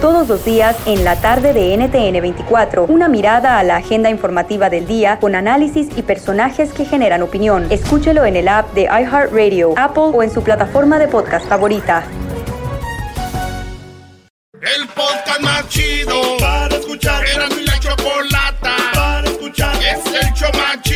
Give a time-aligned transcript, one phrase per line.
[0.00, 4.70] Todos los días en la tarde de NTN 24, una mirada a la agenda informativa
[4.70, 7.66] del día con análisis y personajes que generan opinión.
[7.70, 12.04] Escúchelo en el app de iHeartRadio, Apple o en su plataforma de podcast favorita.
[14.54, 17.22] El podcast más chido para escuchar.
[17.26, 19.76] Era mi la chocolata para escuchar.
[19.76, 20.95] Es el show más chido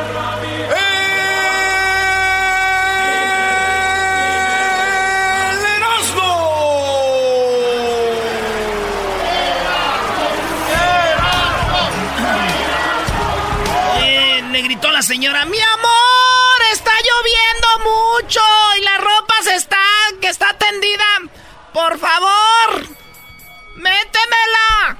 [14.61, 17.67] Le gritó la señora, mi amor, está lloviendo
[18.21, 18.41] mucho
[18.77, 19.77] y la ropa se está,
[20.21, 21.05] que está tendida.
[21.73, 22.87] Por favor,
[23.77, 24.97] métemela.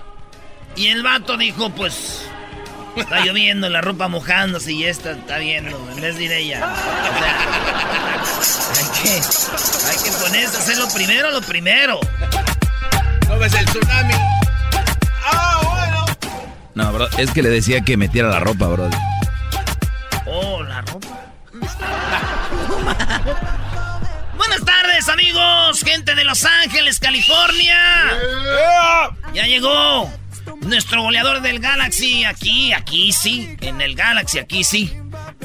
[0.76, 2.24] Y el vato dijo, pues,
[2.96, 6.74] está lloviendo, la ropa mojándose y esta está viendo, en vez de ir ella.
[8.40, 9.10] O sea, hay que,
[9.90, 12.00] hay que ponerse a hacer lo primero, lo primero.
[13.28, 14.14] ¿No ves el tsunami?
[15.24, 16.06] ¡Ah, bueno!
[16.74, 18.90] No, bro, es que le decía que metiera la ropa, bro.
[25.32, 27.78] Amigos, gente de Los Ángeles, California.
[29.34, 30.12] Ya llegó
[30.62, 32.26] nuestro goleador del Galaxy.
[32.26, 33.56] Aquí, aquí sí.
[33.62, 34.94] En el Galaxy, aquí sí.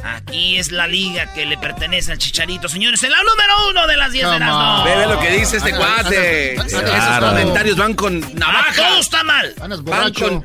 [0.03, 3.03] Aquí es la liga que le pertenece al Chicharito, señores.
[3.03, 5.75] En la número uno de las 10 de las Ve, ve lo que dice este
[5.75, 6.55] cuate.
[6.55, 8.73] Esos comentarios van con navaja.
[8.75, 9.55] todo está mal.
[9.83, 10.45] Van con...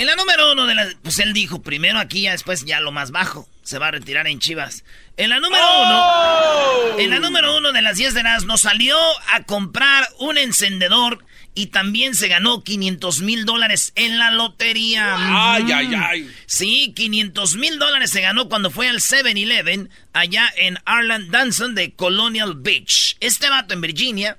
[0.00, 0.94] En la número uno de las...
[1.02, 3.46] Pues él dijo, primero aquí, ya después ya lo más bajo.
[3.62, 4.82] Se va a retirar en Chivas.
[5.18, 6.98] En la número uno...
[6.98, 8.96] En la número uno de las 10 de las nos salió
[9.30, 11.22] a comprar un encendedor
[11.54, 15.16] y también se ganó 500 mil dólares en la lotería.
[15.54, 15.72] Ay, Mm.
[15.74, 16.30] ay, ay.
[16.46, 21.92] Sí, 500 mil dólares se ganó cuando fue al 7-Eleven allá en Arland Danson de
[21.92, 23.16] Colonial Beach.
[23.20, 24.38] Este vato en Virginia,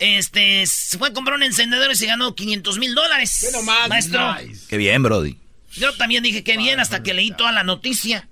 [0.00, 3.40] este, se fue a comprar un encendedor y se ganó 500 mil dólares.
[3.42, 3.88] Ve nomás.
[3.88, 4.36] Maestro,
[4.68, 5.36] Qué bien, Brody.
[5.72, 8.28] yo también dije que bien hasta que leí toda la noticia.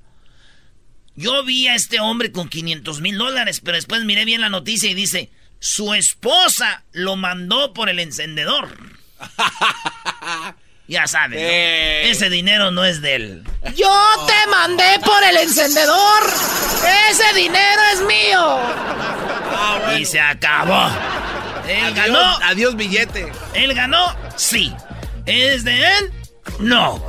[1.17, 4.89] Yo vi a este hombre con 500 mil dólares, pero después miré bien la noticia
[4.89, 8.69] y dice, su esposa lo mandó por el encendedor.
[10.89, 11.49] ya saben, ¿no?
[11.49, 12.11] Eh.
[12.11, 13.45] ese dinero no es de él.
[13.75, 16.23] Yo te mandé por el encendedor.
[17.11, 18.59] Ese dinero es mío.
[19.99, 20.89] Y se acabó.
[21.69, 22.39] Él Adiós, ganó.
[22.45, 23.31] adiós billete.
[23.55, 24.17] ¿Él ganó?
[24.37, 24.73] Sí.
[25.27, 26.13] ¿Es de él?
[26.61, 27.03] No.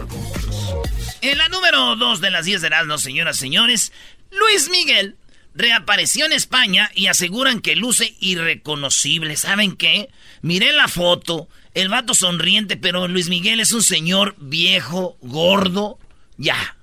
[1.21, 3.91] En la número 2 de las 10 de Erasmo, señoras y señores,
[4.31, 5.15] Luis Miguel
[5.53, 9.35] reapareció en España y aseguran que luce irreconocible.
[9.35, 10.09] ¿Saben qué?
[10.41, 15.99] Miré la foto, el vato sonriente, pero Luis Miguel es un señor viejo, gordo.
[16.37, 16.77] Ya.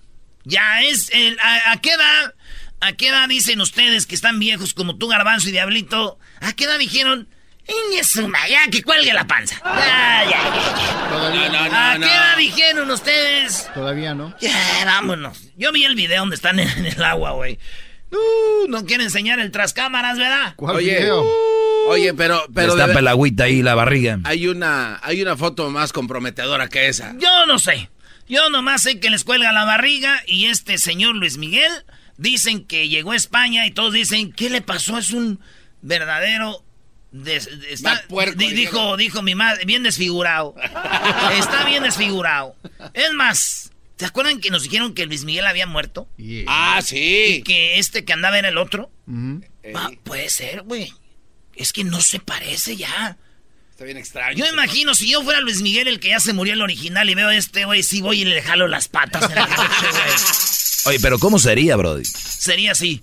[0.45, 1.39] Ya es el...
[1.41, 2.35] ¿A, a qué edad?
[2.81, 6.19] ¿A qué edad dicen ustedes que están viejos como tú, Garbanzo y Diablito?
[6.41, 7.29] ¿A qué edad dijeron?
[7.67, 9.57] "Ingue su ma- ya que cuelgue la panza.
[9.65, 11.09] Ya, ya, ya, ya.
[11.09, 11.69] Todavía No, no.
[11.71, 13.69] no, ¿A qué edad dijeron ustedes?
[13.75, 14.33] Todavía no.
[14.41, 15.51] Ya, vámonos.
[15.57, 17.59] Yo vi el video donde están en el agua, güey.
[18.17, 20.55] Uh, no quiere enseñar el tras cámaras, ¿verdad?
[20.57, 21.25] ¿Cuál Oye, video?
[21.89, 22.43] Oye, pero...
[22.55, 24.19] pero Está de- el agüita ahí, la barriga.
[24.25, 27.15] hay, una, hay una foto más comprometedora que esa.
[27.19, 27.91] Yo no sé.
[28.29, 31.71] Yo nomás sé que les cuelga la barriga y este señor Luis Miguel
[32.17, 34.99] dicen que llegó a España y todos dicen, ¿qué le pasó?
[34.99, 35.39] Es un
[35.83, 36.65] verdadero...
[37.13, 40.55] des- está- puerco, di- dijo, dijo mi madre, bien desfigurado.
[41.39, 42.57] está bien desfigurado.
[42.95, 46.09] Es más, ¿te acuerdan que nos dijeron que Luis Miguel había muerto?
[46.17, 46.45] Yeah.
[46.47, 47.43] Ah, Y sí.
[47.45, 48.91] que este que andaba era el otro.
[49.07, 49.43] Ujú.
[49.75, 50.93] Ah, puede ser, güey.
[51.55, 53.17] Es que no se parece ya.
[53.71, 54.37] Está bien extraño.
[54.37, 57.11] Yo me imagino, si yo fuera Luis Miguel, el que ya se murió el original,
[57.11, 59.91] y veo a este güey, sí voy y le jalo las patas en la noche,
[59.91, 60.15] güey.
[60.87, 62.05] Oye, pero ¿cómo sería, Brody?
[62.05, 63.03] Sería así.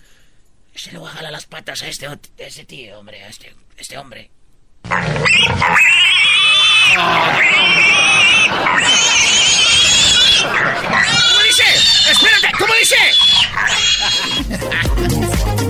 [0.74, 3.54] Se le voy a jalar las patas a este, a este tío, hombre, a este,
[3.78, 4.31] este hombre.
[10.44, 11.63] ¿Cómo dice?
[12.12, 12.48] ¡Espérate!
[12.57, 12.95] ¿Cómo dice?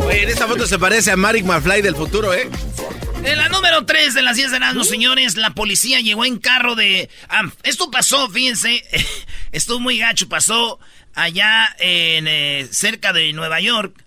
[0.06, 2.50] Oye, en esta foto se parece a Marek McFly del futuro, ¿eh?
[3.24, 6.76] En la número 3 de las 10 de Erasmus, señores, la policía llegó en carro
[6.76, 7.10] de...
[7.30, 8.84] ah, esto pasó, fíjense,
[9.54, 10.80] estuvo muy gacho, pasó
[11.16, 14.04] allá en eh, cerca de Nueva York.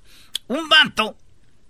[0.48, 1.16] Un vato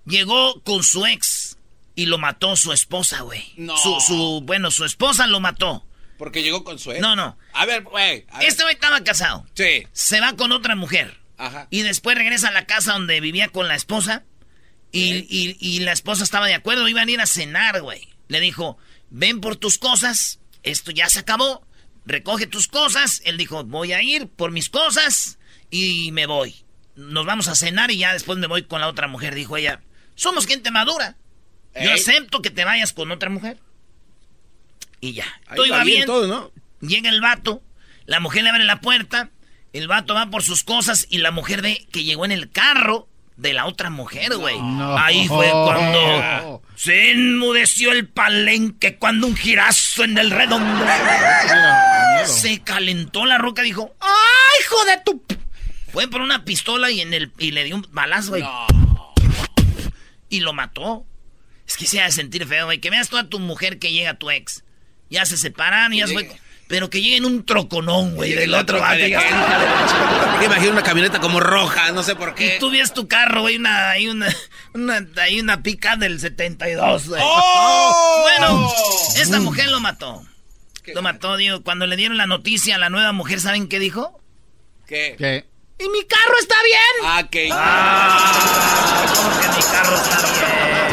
[0.06, 1.56] llegó con su ex
[1.94, 3.52] y lo mató su esposa, güey.
[3.56, 3.76] No.
[3.76, 5.85] Su, su, bueno, su esposa lo mató.
[6.18, 7.00] Porque llegó con su ex.
[7.00, 7.36] No, no.
[7.52, 8.26] A ver, güey.
[8.40, 9.46] Este güey estaba casado.
[9.54, 9.86] Sí.
[9.92, 11.18] Se va con otra mujer.
[11.38, 11.68] Ajá.
[11.70, 14.24] Y después regresa a la casa donde vivía con la esposa.
[14.92, 18.08] Y, y- y la esposa estaba de acuerdo, iban a ir a cenar, güey.
[18.28, 18.78] Le dijo,
[19.10, 21.66] ven por tus cosas, esto ya se acabó,
[22.06, 23.20] recoge tus cosas.
[23.24, 25.38] Él dijo, voy a ir por mis cosas
[25.70, 26.64] y me voy.
[26.94, 29.82] Nos vamos a cenar y ya después me voy con la otra mujer, dijo ella.
[30.14, 31.16] Somos gente madura.
[31.74, 33.58] Yo acepto que te vayas con otra mujer.
[35.00, 35.25] Y ya.
[35.46, 36.06] Ahí Todo iba bien bien.
[36.06, 36.50] todo, ¿no?
[36.81, 37.62] Llega el vato,
[38.06, 39.31] la mujer le abre la puerta,
[39.72, 43.08] el vato va por sus cosas y la mujer ve que llegó en el carro
[43.37, 44.56] de la otra mujer, güey.
[44.98, 50.87] Ahí fue cuando se enmudeció el palenque, cuando un girazo en el redondo.
[52.25, 55.22] Se calentó la roca, dijo, ¡ay, hijo de tu...
[55.22, 55.37] p-".
[55.93, 58.44] Fue por una pistola y, en el, y le dio un balazo, güey.
[60.28, 61.06] Y lo mató.
[61.66, 62.81] Es que se ha de sentir feo, güey.
[62.81, 64.64] Que veas tú a tu mujer que llega a tu ex.
[65.11, 66.31] Ya se separan y ya se fue.
[66.69, 68.82] Pero que llegue en un troconón, güey, del otro.
[68.82, 72.56] Me imagino una camioneta como roja, no sé por qué.
[72.56, 74.26] Y tú ves tu carro, güey, una, hay una,
[74.75, 77.23] una, hay una pica del 72, güey.
[77.25, 78.23] ¡Oh!
[78.23, 78.73] Bueno,
[79.17, 80.25] esta mujer lo mató.
[80.94, 84.20] Lo mató, digo, cuando le dieron la noticia a la nueva mujer, ¿saben qué dijo?
[84.87, 85.14] ¿Qué?
[85.19, 85.47] ¿Qué?
[85.79, 86.81] ¡Y mi carro está bien!
[87.05, 87.49] Ah, que...
[87.53, 90.85] Ah, ¿cómo que mi carro está bien?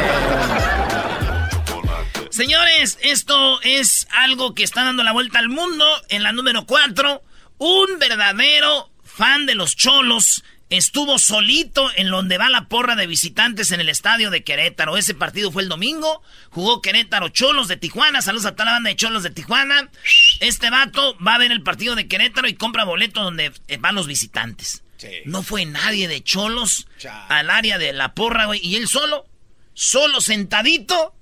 [2.34, 5.86] Señores, esto es algo que está dando la vuelta al mundo.
[6.10, 7.22] En la número 4,
[7.60, 13.72] un verdadero fan de los cholos estuvo solito en donde va la porra de visitantes
[13.72, 14.98] en el estadio de Querétaro.
[14.98, 16.24] Ese partido fue el domingo.
[16.50, 18.24] Jugó Querétaro Cholos de Tijuana.
[18.24, 19.92] Saludos a toda la banda de Cholos de Tijuana.
[20.40, 24.08] Este vato va a ver el partido de Querétaro y compra boleto donde van los
[24.08, 24.82] visitantes.
[24.98, 25.22] Sí.
[25.26, 26.88] No fue nadie de Cholos
[27.30, 28.60] al área de la porra, güey.
[28.64, 29.28] Y él solo,
[29.76, 31.14] solo sentadito,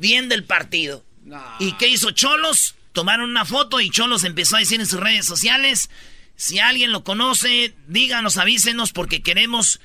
[0.00, 1.04] viendo el partido.
[1.60, 2.74] ¿Y qué hizo Cholos?
[2.92, 5.90] Tomaron una foto y Cholos empezó a decir en sus redes sociales,
[6.34, 9.80] si alguien lo conoce, díganos, avísenos porque queremos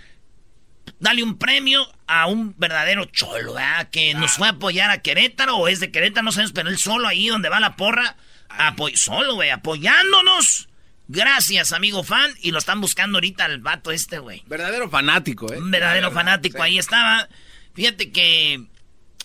[0.99, 3.89] darle un premio a un verdadero cholo, ¿verdad?
[3.89, 6.77] Que nos fue a apoyar a Querétaro o es de Querétaro, no sabemos, pero él
[6.77, 8.15] solo ahí donde va la porra,
[8.49, 10.69] apoy solo, güey, apoyándonos.
[11.07, 14.41] Gracias, amigo fan, y lo están buscando ahorita al vato este, güey.
[14.47, 15.59] Verdadero fanático, ¿eh?
[15.59, 16.63] Un verdadero fanático, sí.
[16.63, 17.27] ahí estaba.
[17.75, 18.65] Fíjate que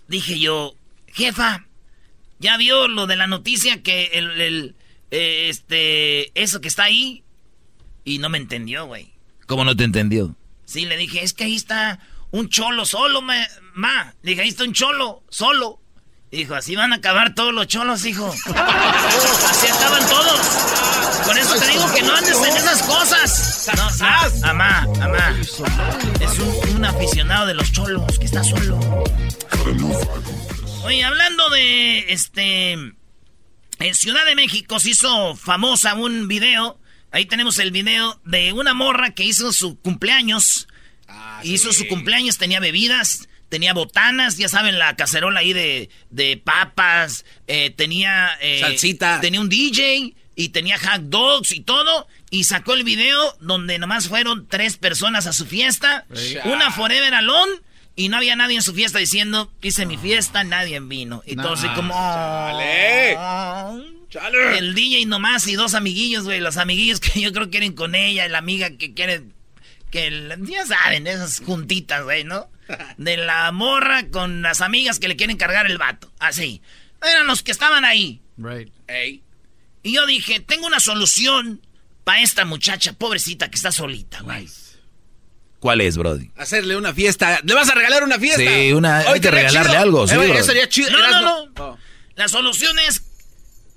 [0.09, 0.75] dije yo,
[1.12, 1.67] jefa,
[2.39, 4.77] ya vio lo de la noticia que el, el,
[5.11, 7.23] eh, este, eso que está ahí.
[8.05, 9.12] Y no me entendió, güey.
[9.47, 10.35] ¿Cómo no te entendió?
[10.65, 13.35] Sí, le dije, es que ahí está un cholo solo, ma.
[13.75, 14.15] ma.
[14.23, 15.81] Le dije, ahí está un cholo solo.
[16.31, 18.27] Y dijo, así van a acabar todos los cholos, hijo.
[18.47, 20.41] así acaban todos.
[21.27, 23.71] Por eso te digo que no andes en esas cosas.
[23.77, 25.37] No, no, amá, amá.
[26.21, 28.79] Es un, un aficionado de los cholos que está solo.
[30.85, 32.72] Oye, hablando de este.
[32.72, 36.79] En Ciudad de México se hizo famosa un video.
[37.13, 40.69] Ahí tenemos el video de una morra que hizo su cumpleaños.
[41.08, 41.81] Ah, hizo sí.
[41.81, 47.70] su cumpleaños, tenía bebidas, tenía botanas, ya saben, la cacerola ahí de, de papas, eh,
[47.70, 48.39] tenía...
[48.41, 49.20] eh, Salsita.
[49.20, 52.06] Tenía un DJ y tenía hot dogs y todo.
[52.31, 56.06] Y sacó el video donde nomás fueron tres personas a su fiesta.
[56.44, 57.53] Una Forever Alone.
[58.01, 61.23] Y no había nadie en su fiesta diciendo, hice mi fiesta, nadie vino.
[61.27, 61.93] Y todo así como...
[61.93, 63.15] Chale.
[63.19, 63.79] "Ah".
[64.09, 64.57] ¡Chale!
[64.59, 66.41] El DJ nomás y dos amiguillos, güey.
[66.41, 69.23] Los amiguillos que yo creo que quieren con ella, la amiga que quiere.
[69.91, 72.49] Que el- ya saben, esas juntitas, güey, ¿no?
[72.97, 76.11] De la morra con las amigas que le quieren cargar el vato.
[76.21, 76.63] Así.
[77.03, 78.23] Eran los que estaban ahí.
[78.39, 78.73] Right.
[78.89, 79.23] Ey.
[79.83, 81.61] Y yo dije, tengo una solución
[82.05, 84.49] para esta muchacha pobrecita que está solita, güey.
[85.60, 86.31] ¿Cuál es, Brody?
[86.38, 87.40] Hacerle una fiesta.
[87.44, 88.40] ¿Le vas a regalar una fiesta?
[88.40, 89.82] Sí, una- hay que regalarle chido.
[89.82, 90.34] algo, sí, Eh, bro.
[90.34, 90.90] eso sería chido.
[90.90, 91.48] No, no, Erasmo.
[91.56, 91.79] no.
[92.17, 93.02] La solución es.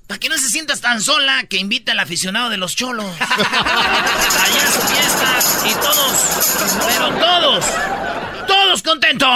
[0.08, 3.06] Para que no se sientas tan sola, que invita al aficionado de los cholos.
[3.20, 7.66] Allá a su fiesta y todos, pero todos,
[8.48, 9.30] todos contentos.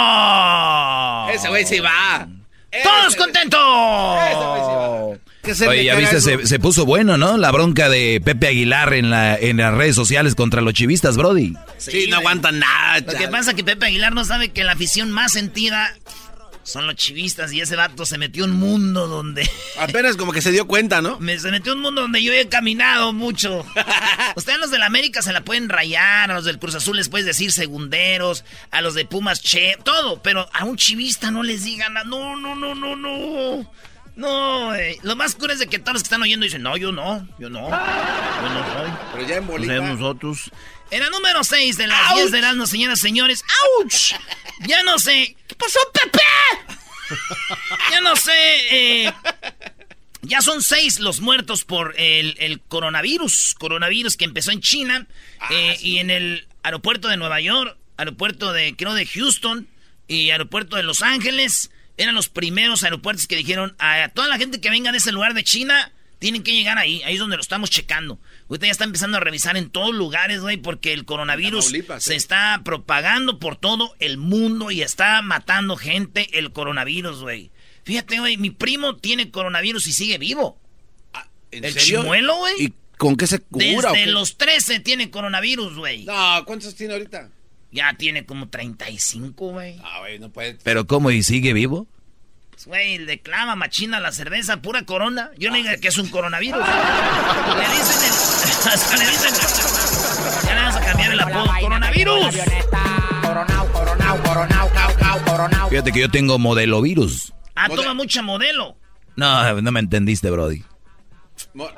[1.34, 2.26] Ese güey sí va.
[2.82, 3.60] Todos Ese- contentos.
[4.26, 4.60] Ese güey
[5.16, 7.38] sí que se Oye, ya viste, se, se, puso bueno, ¿no?
[7.38, 11.54] La bronca de Pepe Aguilar en, la, en las redes sociales contra los chivistas, Brody.
[11.78, 13.00] Sí, sí no aguantan nada.
[13.00, 15.94] Lo que pasa es que Pepe Aguilar no sabe que la afición más sentida
[16.64, 19.50] son los chivistas y ese vato se metió en un mundo donde...
[19.78, 21.18] Apenas como que se dio cuenta, ¿no?
[21.18, 23.64] Me, se metió en un mundo donde yo he caminado mucho.
[24.36, 27.08] Ustedes los de la América se la pueden rayar, a los del Cruz Azul les
[27.08, 31.64] puedes decir segunderos, a los de Pumas che, todo, pero a un chivista no les
[31.64, 33.72] digan, no, no, no, no, no.
[34.18, 34.98] No, eh.
[35.02, 37.24] lo más cura es de que todos los que están oyendo dicen, no, yo no,
[37.38, 38.90] yo no, yo no soy.
[39.12, 39.80] Pero ya en Bolivia.
[39.80, 40.50] nosotros.
[40.90, 43.44] En la número 6 de las 10 de las señoras, señores.
[43.78, 44.20] ¡Auch!
[44.66, 45.36] Ya no sé.
[45.46, 46.18] ¿Qué pasó, Pepe?
[47.92, 48.32] ya no sé.
[48.72, 49.12] Eh,
[50.22, 53.54] ya son seis los muertos por el, el, coronavirus.
[53.56, 55.06] Coronavirus que empezó en China.
[55.38, 55.90] Ah, eh, sí.
[55.90, 59.68] Y en el aeropuerto de Nueva York, aeropuerto de, creo, de Houston
[60.08, 64.60] y aeropuerto de Los Ángeles eran los primeros aeropuertos que dijeron a toda la gente
[64.60, 67.02] que venga de ese lugar de China, tienen que llegar ahí.
[67.04, 68.18] Ahí es donde lo estamos checando.
[68.48, 72.62] Ahorita ya está empezando a revisar en todos lugares, güey, porque el coronavirus se está
[72.64, 77.50] propagando por todo el mundo y está matando gente el coronavirus, güey.
[77.84, 80.60] Fíjate, güey, mi primo tiene coronavirus y sigue vivo.
[81.14, 82.02] Ah, ¿En el serio?
[82.02, 82.54] chimuelo, güey.
[82.58, 83.92] ¿Y con qué se cura?
[83.92, 86.04] Desde los 13 tiene coronavirus, güey.
[86.04, 87.30] No, ¿cuántos tiene ahorita?
[87.70, 89.78] Ya tiene como 35, güey.
[89.84, 90.58] Ah, güey, no puede.
[90.62, 91.10] ¿Pero cómo?
[91.10, 91.86] ¿Y sigue vivo?
[92.50, 95.30] Pues, güey, le clama machina la cerveza, pura corona.
[95.38, 96.58] Yo no digo que es un coronavirus.
[96.58, 99.34] le dicen el, hasta le dicen.
[100.44, 101.46] Ya le vamos a cambiar el apodo.
[101.60, 102.36] ¡Coronavirus!
[103.22, 105.68] Coronao, coronao, coronao, cao, cao, coronao.
[105.68, 107.32] Fíjate que yo tengo modelo virus.
[107.54, 108.76] Ah, toma mucha modelo.
[109.14, 110.64] No, no me entendiste, Brody.
[111.54, 111.68] Mo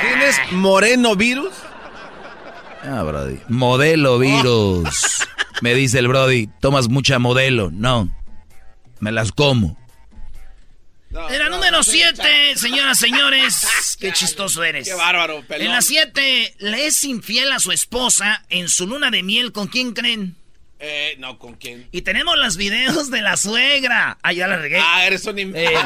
[0.00, 1.54] ¿Tienes moreno virus?
[2.84, 3.38] Ah, Brody.
[3.48, 5.26] Modelo virus.
[5.60, 7.70] Me dice el Brody, tomas mucha modelo.
[7.72, 8.10] No,
[9.00, 9.78] me las como.
[11.10, 12.22] No, en la no, número 7,
[12.52, 13.96] no, señoras, señores.
[14.00, 14.88] Qué chistoso eres.
[14.88, 15.68] Qué bárbaro, pelón.
[15.68, 19.52] En la 7, le es infiel a su esposa en su luna de miel.
[19.52, 20.34] ¿Con quién creen?
[20.80, 21.88] Eh, no, ¿con quién?
[21.92, 24.18] Y tenemos los videos de la suegra.
[24.22, 24.78] Ah, ya la regué.
[24.80, 25.76] Ah, eres un imbécil.
[25.76, 25.80] Eh,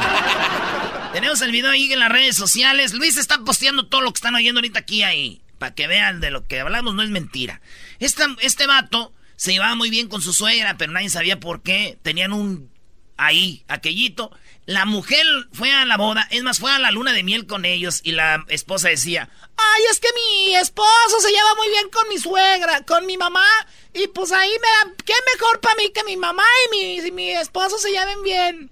[1.13, 2.95] tenemos el video ahí en las redes sociales.
[2.95, 5.43] Luis está posteando todo lo que están oyendo ahorita aquí ahí.
[5.59, 7.61] Para que vean de lo que hablamos, no es mentira.
[7.99, 11.99] Este, este vato se llevaba muy bien con su suegra, pero nadie sabía por qué.
[12.03, 12.71] Tenían un
[13.19, 14.31] ahí, aquellito.
[14.65, 17.65] La mujer fue a la boda, es más, fue a la luna de miel con
[17.65, 22.09] ellos y la esposa decía, ay, es que mi esposo se lleva muy bien con
[22.09, 23.47] mi suegra, con mi mamá,
[23.95, 27.31] y pues ahí me da, qué mejor para mí que mi mamá y mi, mi
[27.31, 28.71] esposo se lleven bien.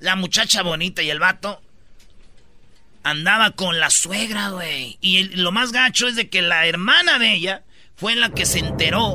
[0.00, 1.62] La muchacha bonita y el vato
[3.10, 4.98] andaba con la suegra, güey.
[5.00, 7.64] Y el, lo más gacho es de que la hermana de ella
[7.96, 9.14] fue la que se enteró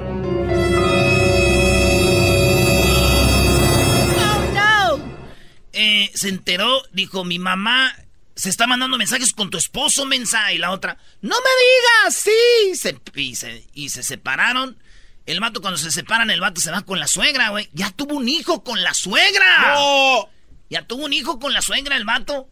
[5.73, 7.95] Eh, se enteró, dijo, mi mamá
[8.35, 10.51] se está mandando mensajes con tu esposo, mensa.
[10.51, 12.75] Y la otra, no me digas, sí.
[12.75, 14.77] Se, y, se, y, se, separaron.
[15.25, 17.69] El vato, cuando se separan, el vato se va con la suegra, güey.
[17.73, 19.73] Ya tuvo un hijo con la suegra.
[19.73, 20.29] ¡No!
[20.69, 22.49] Ya tuvo un hijo con la suegra, el vato.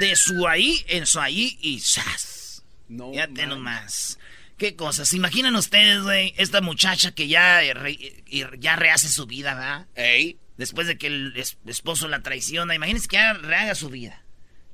[0.00, 2.62] De su ahí, en su ahí y ¡zas!
[2.88, 4.18] No, ya te nomás.
[4.56, 5.08] ¿Qué cosas?
[5.08, 6.34] ¿Se imaginan ustedes, güey?
[6.36, 8.24] Esta muchacha que ya, re,
[8.58, 9.86] ya rehace su vida, ¿verdad?
[9.94, 12.74] Ey después de que el esposo la traiciona.
[12.74, 14.22] Imagínense que ya rehaga su vida.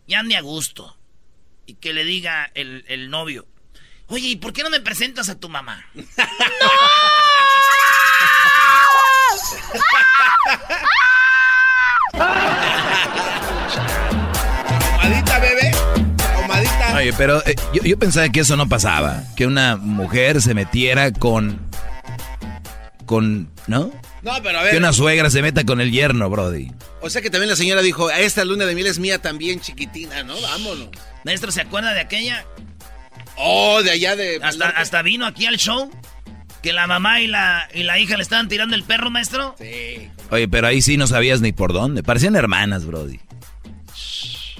[0.06, 0.98] Ya ande a gusto.
[1.66, 3.46] Y que le diga el, el novio.
[4.06, 5.86] Oye, ¿y por qué no me presentas a tu mamá?
[12.14, 13.28] ¡No!
[16.98, 19.22] Oye, pero eh, yo, yo pensaba que eso no pasaba.
[19.36, 21.60] Que una mujer se metiera con.
[23.06, 23.48] con.
[23.68, 23.92] ¿No?
[24.22, 24.72] No, pero a ver.
[24.72, 26.72] Que una suegra se meta con el yerno, Brody.
[27.00, 30.24] O sea que también la señora dijo, esta luna de miel es mía también, chiquitina,
[30.24, 30.40] ¿no?
[30.40, 30.88] Vámonos.
[31.24, 32.44] Maestro, ¿se acuerda de aquella?
[33.36, 34.40] Oh, de allá de...
[34.42, 35.90] Hasta, hasta vino aquí al show.
[36.62, 39.54] Que la mamá y la, y la hija le estaban tirando el perro, maestro.
[39.58, 40.10] Sí.
[40.32, 42.02] Oye, pero ahí sí no sabías ni por dónde.
[42.02, 43.20] Parecían hermanas, Brody.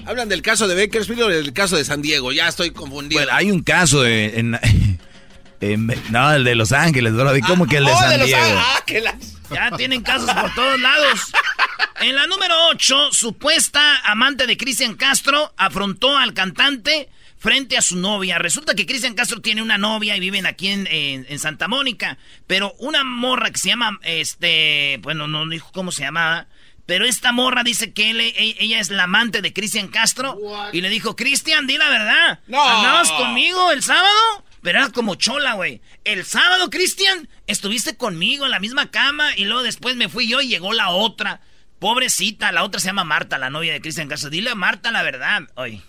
[0.09, 2.31] Hablan del caso de Bakersfield o del caso de San Diego.
[2.31, 3.21] Ya estoy confundido.
[3.21, 4.59] Bueno, hay un caso de, en,
[5.61, 7.13] en, no, el de Los Ángeles.
[7.45, 8.41] ¿Cómo ah, que el de oh, San de Diego?
[8.41, 9.13] Los ah, que las...
[9.53, 11.31] Ya tienen casos por todos lados.
[12.01, 17.95] En la número 8, supuesta amante de Cristian Castro afrontó al cantante frente a su
[17.95, 18.39] novia.
[18.39, 22.17] Resulta que Cristian Castro tiene una novia y viven aquí en, en, en, Santa Mónica.
[22.47, 26.47] Pero una morra que se llama, este, bueno, no dijo cómo se llamaba.
[26.89, 30.33] Pero esta morra dice que él, ella es la amante de Cristian Castro.
[30.33, 30.73] What?
[30.73, 32.39] Y le dijo, Cristian, di la verdad.
[32.47, 32.67] No.
[32.67, 34.43] ¿Andabas conmigo el sábado?
[34.63, 35.83] Pero era como chola, güey.
[36.03, 40.41] El sábado, Cristian, estuviste conmigo en la misma cama y luego después me fui yo
[40.41, 41.41] y llegó la otra.
[41.77, 44.31] Pobrecita, la otra se llama Marta, la novia de Cristian Castro.
[44.31, 45.83] Dile a Marta la verdad, hoy.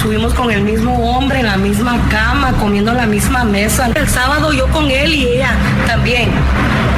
[0.00, 3.92] Subimos con el mismo hombre en la misma cama, comiendo en la misma mesa.
[3.94, 5.54] El sábado yo con él y ella
[5.86, 6.30] también.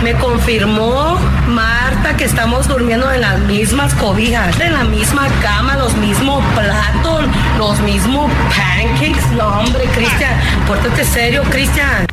[0.03, 1.17] Me confirmó
[1.47, 7.25] Marta que estamos durmiendo en las mismas cobijas, en la misma cama, los mismos platos,
[7.57, 9.25] los mismos pancakes.
[9.37, 10.33] No, hombre, Cristian,
[10.67, 12.07] pórtate serio, Cristian.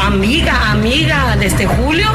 [0.00, 2.08] Amiga, amiga, desde julio.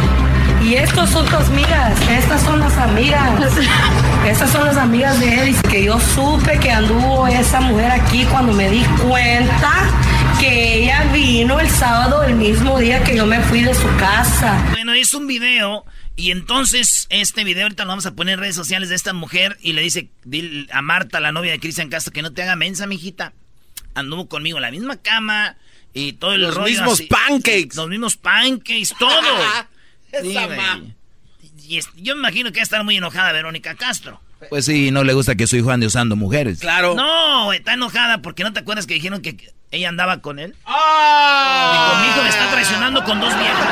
[0.67, 3.39] Y estos son tus amigas, estas son las amigas.
[4.27, 5.49] Estas son las amigas de él.
[5.55, 9.71] Y que yo supe que anduvo esa mujer aquí cuando me di cuenta
[10.41, 14.61] que ella vino el sábado, el mismo día que yo me fui de su casa.
[14.71, 15.85] Bueno, es un video.
[16.17, 19.57] Y entonces, este video ahorita lo vamos a poner en redes sociales de esta mujer.
[19.61, 20.09] Y le dice
[20.73, 23.31] a Marta, la novia de Cristian Castro, que no te haga mensa, mijita.
[23.93, 25.55] Anduvo conmigo en la misma cama.
[25.93, 27.07] Y todo el Los rollo mismos así.
[27.07, 27.75] pancakes.
[27.75, 29.11] Los mismos pancakes, todo.
[30.11, 30.57] Esa Sí, güey.
[30.57, 30.81] ma-
[31.67, 34.21] Y es- yo me imagino que va a estar muy enojada Verónica Castro.
[34.49, 36.59] Pues sí, no le gusta que su hijo ande usando mujeres.
[36.59, 36.93] Claro.
[36.95, 40.55] No, está enojada porque no te acuerdas que dijeron que ella andaba con él.
[40.65, 41.73] ¡Ah!
[41.73, 43.67] Y con mi hijo me está traicionando con dos viejas.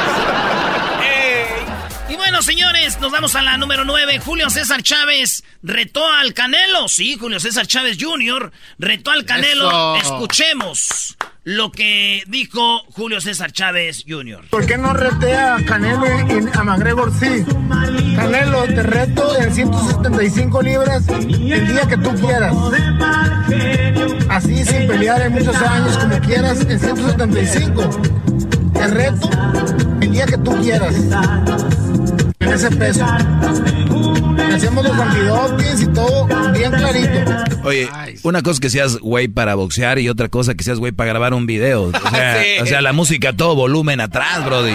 [2.36, 4.20] Bueno, señores, nos vamos a la número 9.
[4.20, 6.90] Julio César Chávez retó al Canelo.
[6.90, 8.52] Sí, Julio César Chávez Jr.
[8.78, 9.96] retó al Canelo.
[9.96, 10.16] Eso.
[10.16, 11.16] Escuchemos
[11.46, 14.50] lo que dijo Julio César Chávez Jr.
[14.50, 17.46] ¿Por qué no retea a Canelo y a McGregor sí?
[18.18, 22.54] Canelo, te reto en 175 libras el día que tú quieras.
[24.28, 27.90] Así sin pelear en muchos años como quieras en 175.
[28.74, 29.30] Te reto
[30.02, 30.96] el día que tú quieras.
[32.46, 33.06] En ese peso.
[34.54, 37.34] Hacemos los antidopings y todo bien clarito.
[37.64, 37.90] Oye,
[38.24, 41.34] una cosa que seas güey para boxear y otra cosa que seas güey para grabar
[41.34, 41.84] un video.
[41.84, 42.62] O sea, Sí.
[42.62, 44.74] o sea, la música todo volumen atrás, brody.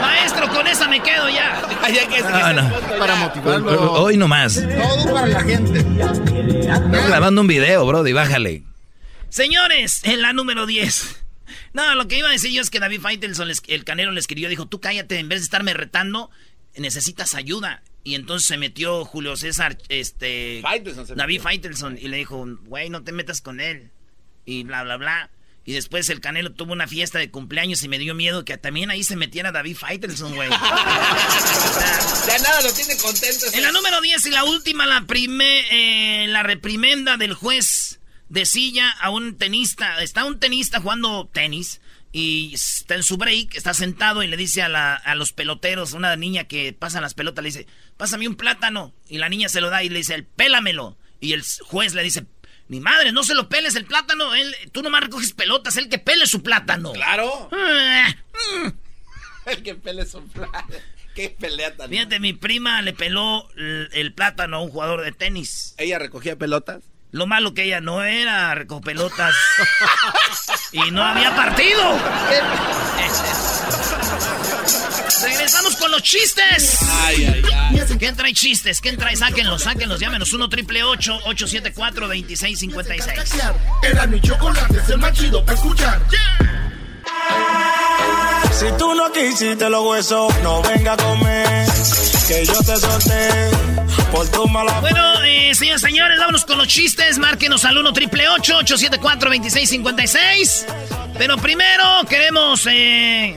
[0.00, 1.62] Maestro, con esa me quedo ya.
[1.88, 2.70] Que- No, no.
[2.98, 3.92] Para motivarlo.
[3.94, 4.54] Hoy nomás.
[4.62, 5.78] Todo para la gente.
[5.80, 8.62] Estás grabando un video, brody, bájale.
[9.30, 11.16] Señores, en la número 10.
[11.72, 14.48] No, lo que iba a decir yo es que David Faitelson, el canero, le escribió,
[14.48, 16.30] dijo, tú cállate, en vez de estarme retando,
[16.78, 17.82] necesitas ayuda.
[18.04, 20.60] Y entonces se metió Julio César, este...
[20.62, 21.40] Faitelson David.
[21.40, 23.90] Faitelson, y le dijo, güey, no te metas con él.
[24.46, 25.30] Y bla, bla, bla.
[25.68, 28.90] Y después el Canelo tuvo una fiesta de cumpleaños y me dio miedo que también
[28.90, 30.48] ahí se metiera David Faitelson, güey.
[32.26, 33.46] Ya nada lo tiene contento.
[33.52, 38.00] En la número 10 y la última, la, prime, eh, la reprimenda del juez
[38.30, 40.02] de silla a un tenista.
[40.02, 44.62] Está un tenista jugando tenis y está en su break, está sentado y le dice
[44.62, 47.66] a, la- a los peloteros, una niña que pasa las pelotas, le dice,
[47.96, 48.94] pásame un plátano.
[49.08, 50.96] Y la niña se lo da y le dice, pélamelo.
[51.20, 52.26] Y el juez le dice,
[52.68, 55.98] mi madre, no se lo peles el plátano, él, tú nomás recoges pelotas, él que
[55.98, 56.92] pele su plátano.
[56.92, 57.48] Claro.
[59.46, 60.66] El que pelea su plata.
[61.14, 61.88] Qué pelea tan.
[61.88, 65.74] Fíjate, mi prima le peló el, el plátano a un jugador de tenis.
[65.78, 66.82] Ella recogía pelotas.
[67.10, 69.34] Lo malo que ella no era recopelotas
[70.72, 71.98] y no había partido.
[75.22, 76.78] Regresamos con los chistes.
[77.06, 77.96] Ay, ay, ay.
[77.98, 78.80] ¿Quién trae chistes?
[78.80, 79.16] ¿Quién trae?
[79.16, 79.98] Sáquenlos, sáquenlos.
[79.98, 83.42] Llámenos 1 triple 874 2656
[83.82, 86.00] Era mi chocolate, es el más chido para escuchar.
[88.52, 91.66] Si tú no quisiste los huesos, no venga a comer.
[92.28, 93.50] Que yo te solté
[94.12, 97.18] Bueno, eh, señores, señores, vámonos con los chistes.
[97.18, 100.66] Márquenos al 1 triple 874 2656
[101.18, 103.36] Pero primero queremos eh,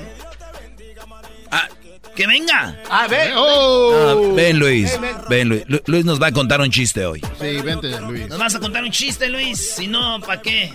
[1.52, 1.68] ah,
[2.16, 2.80] que venga.
[2.90, 3.34] A ver.
[3.36, 4.98] Ah, ven, Luis.
[5.30, 5.64] Ven, Luis.
[5.68, 7.22] Lu- Luis nos va a contar un chiste hoy.
[7.40, 8.28] Sí, vente, Luis.
[8.30, 9.76] Nos vas a contar un chiste, Luis.
[9.76, 10.72] Si no, ¿para qué?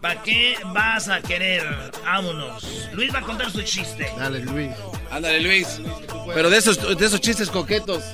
[0.00, 1.64] ¿Para qué vas a querer?
[2.04, 2.62] Vámonos.
[2.92, 4.08] Luis va a contar su chiste.
[4.16, 4.70] Dale, Luis.
[5.10, 5.80] Ándale, Luis.
[6.34, 8.04] Pero de esos, de esos chistes coquetos.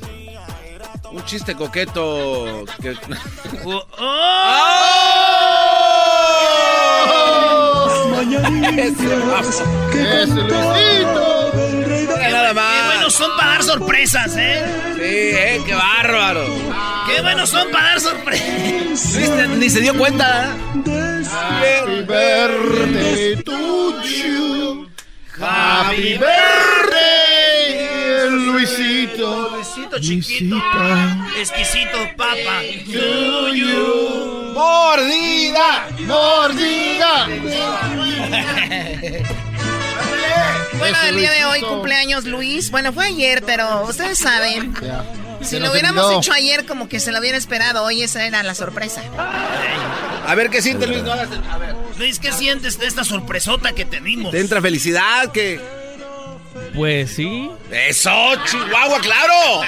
[1.15, 2.65] Un chiste coqueto.
[2.83, 2.95] Que...
[3.67, 5.45] Oh, oh.
[10.33, 11.51] Luisito.
[11.55, 12.87] Mira nada Qué más.
[12.87, 14.65] buenos son para dar sorpresas, ¿eh?
[14.97, 16.47] Sí, eh, qué bárbaro.
[17.07, 19.49] Qué buenos son para dar sorpresas.
[19.59, 20.51] Ni se dio cuenta.
[20.85, 24.87] Happy birthday to you.
[25.41, 27.54] Happy birthday,
[28.55, 29.51] Luisito.
[29.51, 30.57] Luisito chiquito.
[31.37, 32.63] Exquisito, papa.
[32.87, 34.53] To you.
[34.55, 37.29] Mordida, mordida.
[40.77, 42.71] Bueno, el día de hoy cumpleaños Luis.
[42.71, 44.75] Bueno, fue ayer, pero ustedes saben.
[45.41, 47.85] Si lo hubiéramos hecho ayer, como que se lo hubiera esperado.
[47.85, 49.03] Hoy esa era la sorpresa.
[50.27, 51.29] A ver qué siente Luis, no hagas.
[51.51, 51.75] A ver.
[51.97, 54.33] Luis, ¿qué sientes de esta sorpresota que tenemos?
[54.33, 55.61] Te entra felicidad, que.
[56.75, 57.51] Pues sí.
[57.71, 58.11] Eso,
[58.47, 59.63] Chihuahua, claro.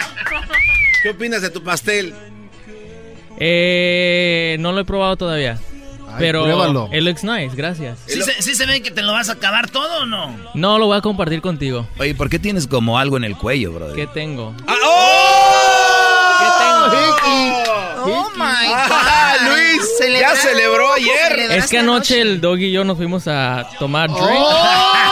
[1.02, 2.14] ¿Qué opinas de tu pastel?
[3.38, 5.58] Eh, no lo he probado todavía.
[6.18, 6.88] pero pruébalo.
[6.92, 7.98] it looks nice, gracias.
[8.06, 10.34] ¿Sí se, sí se ve que te lo vas a acabar todo o no?
[10.54, 11.86] No, lo voy a compartir contigo.
[11.98, 13.94] Oye, ¿por qué tienes como algo en el cuello, brother?
[13.94, 14.54] ¿Qué tengo?
[18.08, 18.90] Oh my God.
[18.90, 21.50] Ah, Luis, ya celebró ayer.
[21.50, 25.05] Es que anoche el dog y yo nos fuimos a tomar drink.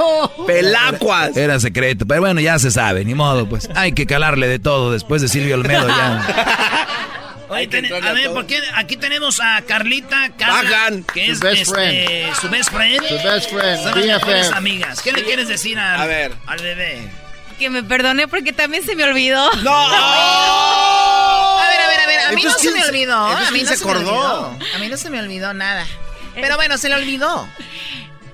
[0.46, 1.36] Pelacuas.
[1.36, 3.68] Era secreto, pero bueno, ya se sabe, ni modo, pues.
[3.74, 6.86] Hay que calarle de todo después de Silvio Olmedo ya.
[7.48, 8.60] Oye, ten- a ver, ¿por qué?
[8.76, 12.34] Aquí tenemos a Carlita Carla, que Su es best este, friend.
[12.36, 13.04] su best friend.
[13.08, 15.02] Su best friend, Son las amigas.
[15.02, 16.32] ¿Qué le quieres decir al, A ver.
[16.46, 17.08] al bebé?
[17.58, 19.50] Que me perdone porque también se me olvidó.
[19.62, 19.74] ¡No!
[21.60, 22.20] A ver, a ver, a ver.
[22.20, 23.16] A mí no se me ¿quién se- olvidó.
[23.26, 24.10] A mí quién no se se me acordó?
[24.10, 24.58] olvidó.
[24.74, 25.86] A mí no se me olvidó nada.
[26.34, 27.48] Pero bueno, se le olvidó.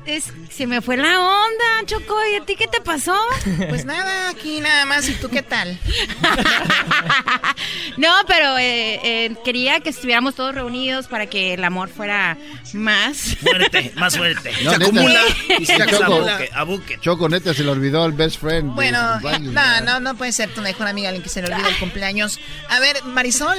[0.06, 2.16] Es- se me fue la onda, Choco.
[2.32, 3.16] ¿Y a ti qué te pasó?
[3.68, 5.08] Pues nada, aquí nada más.
[5.08, 5.78] ¿Y tú qué tal?
[7.96, 12.36] no, pero eh, eh, quería que estuviéramos todos reunidos para que el amor fuera
[12.74, 13.36] más.
[13.40, 14.52] Fuerte, más fuerte.
[14.62, 14.90] No, Se neta.
[14.90, 15.20] acumula.
[15.58, 16.04] Y se Choco.
[16.04, 16.98] abuque, abuque.
[17.00, 18.74] Choco, neta, se le olvidó al best friend.
[18.74, 21.78] Bueno, no, no, no puede ser tu mejor amiga alguien que se le olvide el
[21.78, 22.38] cumpleaños.
[22.68, 23.58] A ver, Marisol.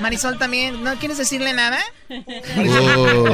[0.00, 0.82] Marisol también.
[0.84, 1.78] ¿No quieres decirle nada?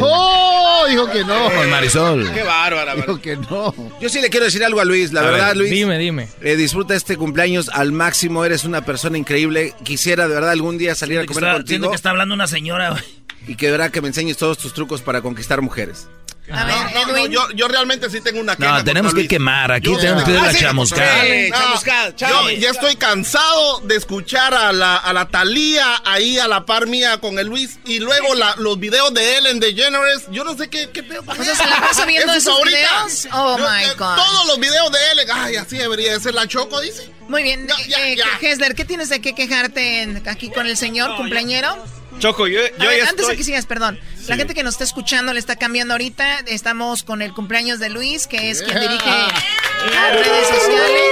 [0.00, 0.84] ¡Oh!
[0.88, 1.50] Dijo que no.
[1.70, 2.32] Marisol.
[2.32, 3.74] Qué bárbara, Dijo que no.
[4.00, 5.12] Yo sí le quiero decir algo a Luis.
[5.12, 5.70] La A verdad, ver, Luis.
[5.70, 6.28] Dime, dime.
[6.42, 8.44] eh, disfruta este cumpleaños al máximo.
[8.44, 9.74] Eres una persona increíble.
[9.84, 12.34] Quisiera de verdad algún día salir a Siento comer está, siento contigo que está hablando
[12.34, 12.90] una señora.
[12.90, 13.02] güey.
[13.48, 16.08] y que verá que me enseñes todos tus trucos para conquistar mujeres.
[16.52, 17.32] A ver, No, no, Edwin.
[17.32, 18.70] yo, yo realmente sí tengo una queja.
[18.78, 21.22] No, tenemos que quemar, aquí Yo- tenemos que dar Ah, la sí, chamuscada.
[21.24, 22.58] No, chamuscada, yo chale.
[22.60, 27.18] ya estoy cansado de escuchar a la, a la Talía ahí a la par mía
[27.18, 30.26] con el Luis y luego la- los videos de Ellen DeGeneres.
[30.30, 32.62] Yo no sé qué, qué pedo O sea, ¿se la pasa viendo ¿Es su esos
[32.64, 33.28] videos?
[33.32, 34.14] Oh, Yo- my eh, God.
[34.16, 35.28] Todos los videos de Ellen.
[35.32, 37.10] Ay, así debería de ser la Choco, dice.
[37.28, 37.66] Muy bien.
[37.66, 38.24] Ya, ya, eh, ya.
[38.40, 41.76] Hesler, ¿qué tienes de qué quejarte en- aquí con el señor cumpleañero?
[42.20, 43.36] Choco, yo, A yo ver, ya antes de estoy...
[43.36, 44.00] que sigas, perdón.
[44.28, 46.40] La gente que nos está escuchando le está cambiando ahorita.
[46.46, 51.10] Estamos con el cumpleaños de Luis, que es quien dirige las redes sociales.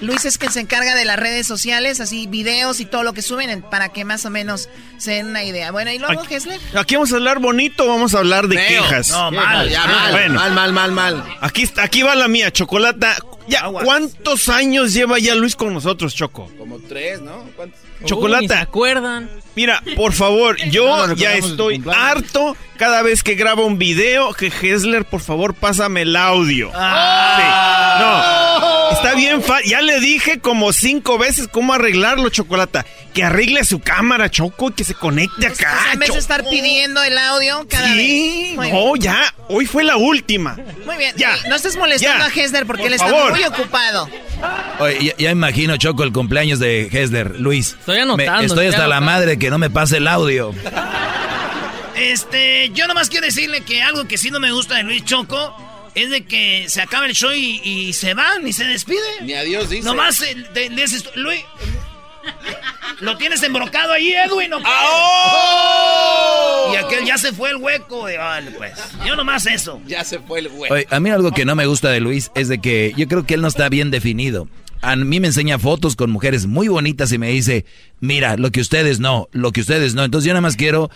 [0.00, 3.22] Luis es quien se encarga de las redes sociales, así videos y todo lo que
[3.22, 5.70] suben en- para que más o menos se den una idea.
[5.72, 6.60] Bueno, y luego, Hesler.
[6.74, 9.10] Aquí vamos a hablar bonito, vamos a hablar de quejas.
[9.10, 9.68] No, mal.
[9.68, 10.34] Ya, mal, Bueno.
[10.40, 11.24] Mal, mal, mal, mal.
[11.40, 13.16] Aquí, está- aquí va la mía, Chocolata.
[13.46, 13.84] Ya, Aguas.
[13.84, 16.50] ¿cuántos años lleva ya Luis con nosotros, Choco?
[16.56, 17.44] Como tres, ¿no?
[17.56, 17.78] ¿Cuántos?
[17.80, 18.60] Uy, ni se Chocolata.
[18.60, 19.28] acuerdan?
[19.56, 24.46] Mira, por favor, yo no ya estoy harto cada vez que grabo un video que
[24.48, 26.70] Hesler, por favor, pásame el audio.
[26.70, 27.44] Sí.
[28.00, 32.84] No, está bien, fa- ya le dije como cinco veces cómo arreglarlo, Chocolata.
[33.14, 35.92] Que arregle su cámara, Choco, y que se conecte O sea, acá.
[35.92, 38.72] en vez de estar pidiendo el audio cada Sí, vez.
[38.72, 39.02] No, bien.
[39.04, 40.56] ya, hoy fue la última.
[40.84, 41.14] Muy bien.
[41.16, 41.30] Ya.
[41.48, 42.32] No estés molestando Ya.
[42.32, 43.30] a Hesler porque Por él está favor.
[43.30, 44.08] muy ocupado.
[44.80, 47.76] Oye, ya, ya imagino, Choco, el cumpleaños de Hesler, Luis.
[47.78, 50.52] Estoy anotando, Me- estoy estoy hasta la madre que no me pase el audio.
[51.96, 55.56] Este, yo nomás quiero decirle que algo que sí no me gusta de Luis Choco
[55.94, 58.98] es de que se acaba el show y, y se van y se despide.
[59.22, 59.84] Ni adiós dice.
[59.84, 61.40] Nomás eh, de- de ese- Luis.
[63.00, 64.52] Lo tienes embrocado ahí, Edwin.
[64.54, 64.64] ¿o qué?
[64.66, 66.70] ¡Oh!
[66.72, 68.06] Y aquel ya se fue el hueco.
[68.06, 68.72] de- Vale, pues.
[69.06, 69.80] Yo nomás eso.
[69.86, 70.72] Ya se fue el güey.
[70.72, 73.24] Oye, a mí algo que no me gusta de Luis es de que yo creo
[73.24, 74.48] que él no está bien definido.
[74.90, 77.64] A mí me enseña fotos con mujeres muy bonitas y me dice,
[78.00, 80.04] mira, lo que ustedes no, lo que ustedes no.
[80.04, 80.90] Entonces yo nada más quiero,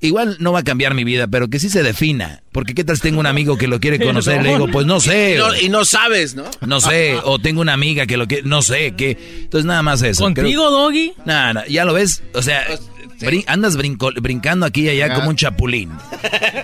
[0.00, 2.42] igual no va a cambiar mi vida, pero que sí se defina.
[2.52, 4.96] Porque qué tal tengo un amigo que lo quiere conocer y le digo, pues no
[4.98, 5.36] Y sé.
[5.38, 6.44] no, y no sabes, ¿no?
[6.66, 10.02] No sé, o tengo una amiga que lo que no sé, que entonces nada más
[10.02, 10.22] eso.
[10.24, 11.12] ¿Contigo, Doggy?
[11.24, 12.64] Nada, ya lo ves, o sea,
[13.20, 15.14] brin- andas brinco- brincando aquí y allá Ajá.
[15.16, 15.90] como un chapulín.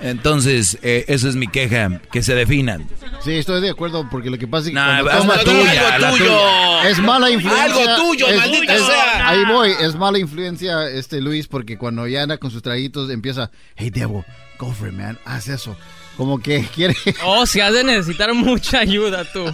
[0.03, 2.87] Entonces, eh, eso es mi queja, que se definan.
[3.23, 6.88] Sí, estoy de acuerdo porque lo que pasa es que Nah, toma- tuya, la tuya.
[6.88, 7.64] es mala influencia.
[7.64, 9.29] Algo tuyo, es- maldito es- sea.
[9.29, 13.51] Ahí voy, es mala influencia este Luis porque cuando ya anda con sus traguitos empieza,
[13.77, 14.25] hey Debo,
[14.59, 15.77] go for it, man, haz eso.
[16.17, 16.95] Como que quiere.
[17.25, 19.45] Oh, si has de necesitar mucha ayuda tú.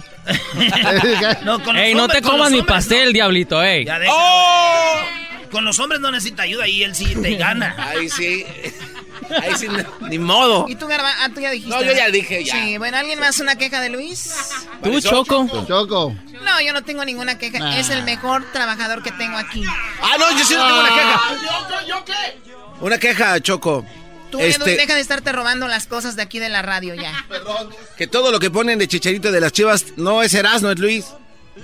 [1.43, 3.85] No, Ey, no hombres- te comas mi pastel, diablito, ey.
[3.85, 3.99] Ya.
[4.09, 4.95] ¡Oh!
[5.51, 7.75] Con los hombres no necesita ayuda y él sí te gana.
[7.77, 8.45] Ahí sí.
[9.41, 9.67] Ahí sí,
[10.01, 10.65] ni modo.
[10.67, 11.09] ¿Y tú, Garba?
[11.19, 11.73] Ah, tú ya dijiste.
[11.73, 12.53] No, yo ya dije, ya.
[12.53, 14.33] Sí, bueno, ¿alguien más una queja de Luis?
[14.83, 15.47] Tú, Choco.
[15.67, 16.15] Choco.
[16.43, 17.59] No, yo no tengo ninguna queja.
[17.61, 17.77] Ah.
[17.79, 19.63] Es el mejor trabajador que tengo aquí.
[20.01, 21.21] Ah, no, yo sí no tengo una queja.
[21.87, 22.13] ¿Yo qué?
[22.81, 23.85] Una queja, Choco.
[24.31, 27.13] Tú, Este- deja de estarte robando las cosas de aquí de la radio ya.
[27.97, 31.05] Que todo lo que ponen de chicharito de las chivas no es Erasmo, es Luis.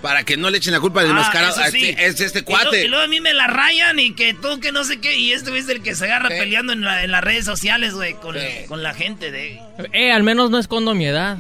[0.02, 1.56] Para que no le echen la culpa del Ah, mascarado.
[1.72, 1.90] sí.
[1.90, 2.84] este- Es este Y luego- cuate.
[2.84, 5.16] Y luego a mí me la rayan y que tú que no sé qué.
[5.18, 8.14] Y este es el que se agarra peleando en, la- en las redes sociales, güey,
[8.16, 8.36] con,
[8.68, 9.60] con la gente de...
[9.94, 11.38] Eh, al menos no escondo mi edad.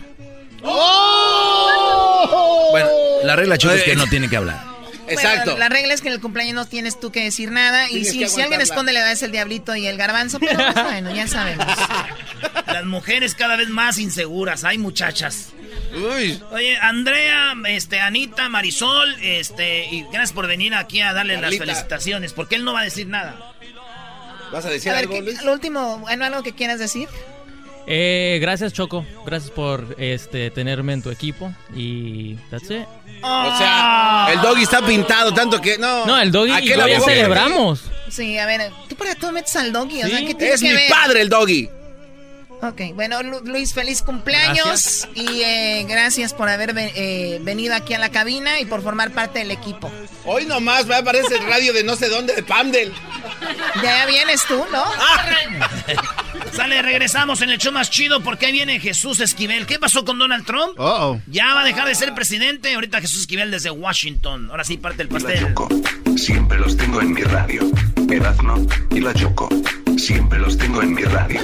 [2.71, 2.87] Bueno,
[3.23, 4.63] la regla, Choco, es que no tiene que hablar.
[5.09, 5.57] Exacto.
[5.57, 7.87] la regla es que en el cumpleaños no tienes tú que decir nada.
[7.87, 10.39] Tienes y si, alguien esconde, le das el diablito y el garbanzo.
[10.39, 11.65] Pero pues, bueno, ya sabemos.
[12.67, 15.49] Las mujeres cada vez más inseguras, hay muchachas.
[16.51, 21.65] Oye, Andrea, este, Anita, Marisol, este, y gracias por venir aquí a darle Carlita.
[21.65, 23.53] las felicitaciones, porque él no va a decir nada.
[24.51, 25.43] ¿Vas a decir A ver, algo, ¿qué- Luis?
[25.43, 27.07] lo último, bueno, algo que quieras decir.
[27.89, 32.85] Eh, gracias Choco, gracias por este tenerme en tu equipo y that's it.
[33.23, 36.05] O sea, el doggy está pintado tanto que no.
[36.05, 36.67] No, el doggy y
[36.99, 37.83] celebramos.
[38.09, 40.67] Sí, a ver, tú para todo metes al doggy, o sea, ¿qué tiene Es que
[40.69, 40.89] mi ver?
[40.89, 41.69] padre el doggy.
[42.61, 47.99] Ok, bueno, Lu- Luis, feliz cumpleaños y eh, gracias por haber eh, venido aquí a
[47.99, 49.91] la cabina y por formar parte del equipo.
[50.25, 52.91] Hoy nomás me aparece el radio de no sé dónde de Pamdel.
[53.83, 54.83] Ya vienes tú, ¿no?
[56.53, 59.67] Sale, regresamos en el show más chido porque ahí viene Jesús Esquivel.
[59.67, 60.79] ¿Qué pasó con Donald Trump?
[60.79, 61.21] Uh-oh.
[61.27, 62.73] Ya va a dejar de ser presidente.
[62.73, 64.49] Ahorita Jesús Esquivel desde Washington.
[64.49, 65.53] Ahora sí parte el pastel.
[66.17, 67.69] Siempre los tengo en mi radio.
[68.09, 69.47] Erazno y la Choco.
[69.97, 71.41] Siempre los tengo en mi radio.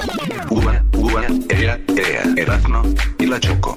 [0.48, 2.22] Uva, uva, ea, ea.
[2.36, 2.82] Erazno
[3.18, 3.76] y la Choco.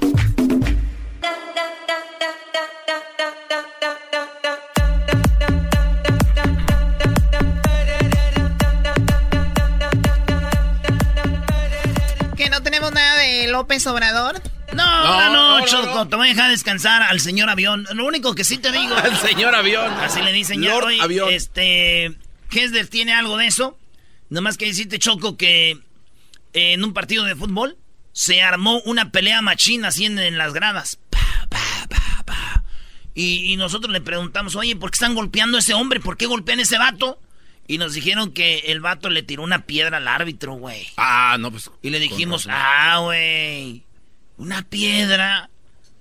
[12.35, 14.41] Que no tenemos nada de López Obrador.
[14.73, 17.87] No, no, no, Choco, te voy a dejar descansar al señor avión.
[17.95, 18.95] Lo único que sí te digo.
[19.03, 19.91] Al señor avión.
[20.01, 20.75] Así le dicen ya.
[20.75, 21.29] Oye, Avión.
[21.33, 22.15] Este.
[22.51, 23.77] Hesler tiene algo de eso.
[24.29, 27.77] Nomás que decirte, Choco, que eh, en un partido de fútbol
[28.11, 30.99] se armó una pelea machina así en, en las gradas.
[31.09, 32.63] Pa, pa, pa, pa.
[33.13, 35.99] Y, y nosotros le preguntamos, oye, ¿por qué están golpeando a ese hombre?
[35.99, 37.19] ¿Por qué golpean a ese vato?
[37.67, 40.87] Y nos dijeron que el vato le tiró una piedra al árbitro, güey.
[40.95, 41.69] Ah, no, pues.
[41.81, 43.83] Y le dijimos, ah, güey,
[44.37, 45.49] una piedra.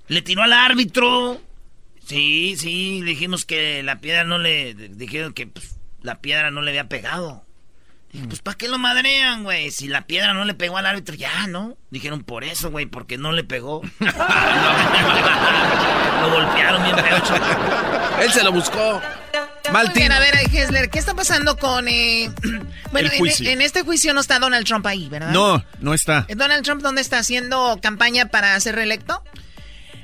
[0.06, 1.40] Le tiró al árbitro.
[2.06, 4.74] Sí, sí, dijimos que la piedra no le...
[4.74, 7.44] Dijeron que pues, la piedra no le había pegado.
[8.16, 9.70] Dije, pues ¿para qué lo madrean, güey?
[9.70, 11.76] Si la piedra no le pegó al árbitro, ya, ¿no?
[11.90, 13.82] Dijeron, por eso, güey, porque no le pegó.
[16.20, 17.44] lo golpearon bien feo, Choco.
[18.22, 19.02] Él se lo buscó.
[19.70, 21.88] Mal bien, a ver, Hesler, ¿qué está pasando con...
[21.88, 22.30] eh,
[22.90, 23.50] bueno, El en- juicio.
[23.50, 25.30] En, este juicio no está Donald Trump ahí, ¿verdad?
[25.32, 26.24] No, no está.
[26.28, 29.22] ¿Eh, ¿Donald Trump dónde está haciendo campaña para ser reelecto?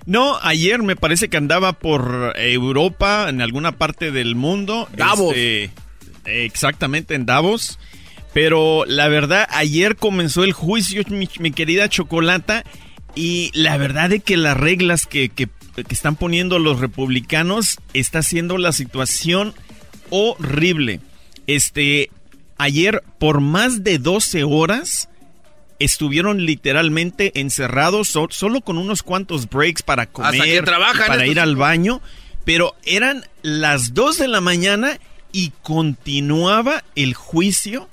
[0.05, 4.89] No, ayer me parece que andaba por Europa, en alguna parte del mundo.
[4.93, 5.35] Davos.
[5.37, 5.71] Este,
[6.45, 7.79] exactamente, en Davos.
[8.35, 12.65] Pero la verdad, ayer comenzó el juicio, mi, mi querida Chocolata.
[13.15, 18.19] Y la verdad de que las reglas que, que- que están poniendo los republicanos está
[18.21, 19.55] haciendo la situación
[20.11, 21.01] horrible.
[21.47, 22.11] Este,
[22.59, 25.09] ayer por más de 12 horas
[25.79, 30.33] estuvieron literalmente encerrados so- solo con unos cuantos breaks para comer,
[30.65, 32.01] trabajan para ir al baño,
[32.45, 34.99] pero eran las 2 de la mañana
[35.33, 37.89] y continuaba el juicio.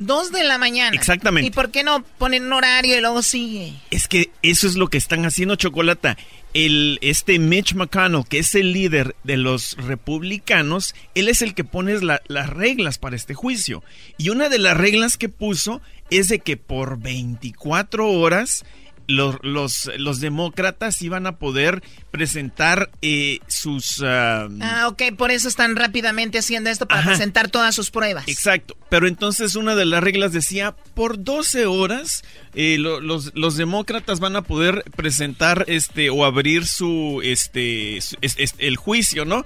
[0.00, 0.96] Dos de la mañana.
[0.96, 1.46] Exactamente.
[1.46, 3.74] ¿Y por qué no ponen un horario y luego sigue?
[3.90, 6.16] Es que eso es lo que están haciendo Chocolata.
[6.54, 11.64] El, este Mitch McConnell, que es el líder de los republicanos, él es el que
[11.64, 13.84] pone la- las reglas para este juicio.
[14.18, 18.64] Y una de las reglas que puso es de que por 24 horas
[19.10, 24.02] los, los, los demócratas iban a poder presentar eh, sus...
[24.04, 27.10] ah, Ah, ok, por eso están rápidamente haciendo esto para Ajá.
[27.10, 28.26] presentar todas sus pruebas.
[28.28, 32.22] Exacto, pero entonces una de las reglas decía, por 12 horas
[32.54, 38.16] eh, lo- los, los demócratas van a poder presentar este o abrir su, este, su-
[38.58, 39.44] el juicio, ¿no?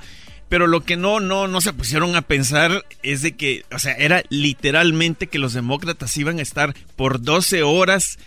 [0.48, 3.94] Pero lo que no, no, no se pusieron a pensar es de que, o sea,
[3.94, 8.18] era literalmente que los demócratas iban a estar por 12 horas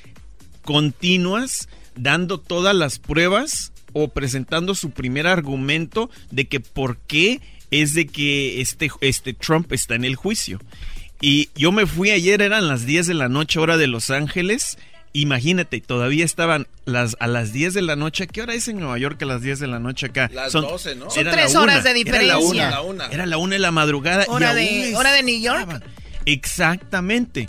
[0.67, 7.39] continuas dando todas las pruebas o presentando su primer argumento de que por qué
[7.71, 10.59] es de que este, este Trump está en el juicio.
[11.21, 14.77] Y yo me fui ayer, eran las 10 de la noche, hora de Los Ángeles.
[15.13, 18.25] Imagínate, todavía estaban las, a las 10 de la noche.
[18.25, 20.29] ¿A qué hora es en Nueva York a las 10 de la noche acá?
[20.33, 21.09] Las 12, ¿no?
[21.09, 22.69] Son tres horas de Era la una, diferencia.
[22.71, 23.05] La una.
[23.07, 24.25] Era la una de la madrugada.
[24.25, 25.81] y Hora aún de, hora de New York.
[26.25, 27.47] Exactamente.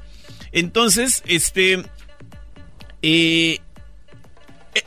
[0.53, 1.83] Entonces, este.
[3.03, 3.59] Eh,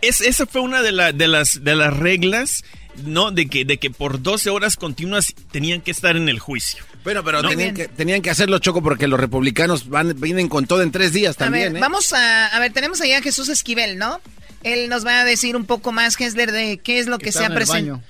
[0.02, 2.64] es, esa fue una de, la- de las, de las reglas,
[3.04, 3.32] ¿no?
[3.32, 6.84] De que, de que por 12 horas continuas tenían que estar en el juicio.
[7.04, 7.50] Bueno, pero No.
[7.50, 11.14] tenían, que, tenían que hacerlo, Choco, porque los republicanos van, vienen con todo en tres
[11.14, 11.82] días A también, ver, ¿eh?
[11.82, 14.22] vamos a, a ver, tenemos allá a Jesús Esquivel, ¿no?
[14.64, 17.40] Él nos va a decir un poco más, Hesler, de qué es lo que, se
[17.40, 17.98] ha en el presentado.
[17.98, 18.04] baño.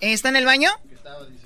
[0.00, 0.70] ¿Está en el baño?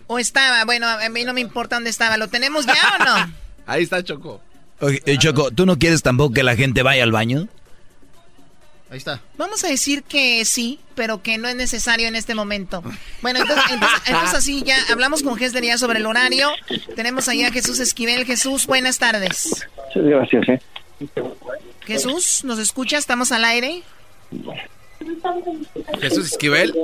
[0.08, 0.64] ¿O estaba?
[0.64, 2.16] Bueno, a mí no me importa dónde estaba.
[2.16, 3.34] ¿Lo tenemos ya o no?
[3.66, 4.40] Ahí está, Choco.
[4.80, 7.46] Eh, Choco, ¿tú no quieres tampoco que la gente vaya al baño?
[8.90, 9.20] Ahí está.
[9.36, 12.82] Vamos a decir que sí, pero que no es necesario en este momento.
[13.20, 16.50] Bueno, entonces, entonces, entonces así ya hablamos con Gessler ya sobre el horario.
[16.94, 18.24] Tenemos ahí a Jesús Esquivel.
[18.24, 19.66] Jesús, buenas tardes.
[19.92, 20.60] Sí, gracias, ¿eh?
[21.84, 22.96] Jesús, ¿nos escucha?
[22.98, 23.82] ¿Estamos al aire?
[26.00, 26.74] Jesús Esquivel.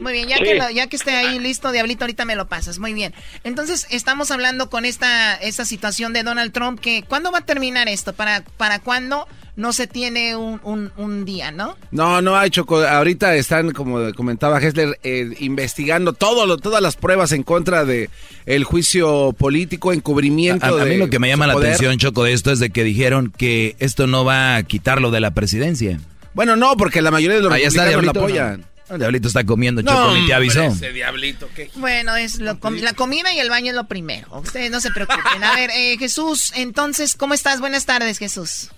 [0.00, 2.78] Muy bien, ya, que lo- ya que esté ahí listo, Diablito, ahorita me lo pasas.
[2.78, 3.12] Muy bien.
[3.44, 7.88] Entonces, estamos hablando con esta, esta situación de Donald Trump, que ¿cuándo va a terminar
[7.88, 8.12] esto?
[8.12, 9.26] ¿Para, para cuándo?
[9.56, 11.76] No se tiene un, un, un día, ¿no?
[11.90, 12.82] No, no hay Choco.
[12.84, 18.10] Ahorita están, como comentaba Hessler, eh, investigando todo lo- todas las pruebas en contra de
[18.44, 20.64] el juicio político, encubrimiento.
[20.66, 21.70] A, a mí de lo que me llama la poder.
[21.70, 25.20] atención, Choco, de esto es de que dijeron que esto no va a quitarlo de
[25.20, 25.98] la presidencia.
[26.34, 28.20] Bueno, no, porque la mayoría de los Ahí está Diablito.
[28.20, 28.60] apoyan.
[28.90, 30.62] No, el Diablito está comiendo, No, Choco, ni te avisó.
[30.64, 31.70] ese diablito, ¿qué?
[31.76, 34.28] Bueno, es lo com- la comida y el baño es lo primero.
[34.38, 35.42] Ustedes no se preocupen.
[35.42, 37.58] A ver, eh, Jesús, entonces, ¿cómo estás?
[37.60, 38.68] Buenas tardes, Jesús.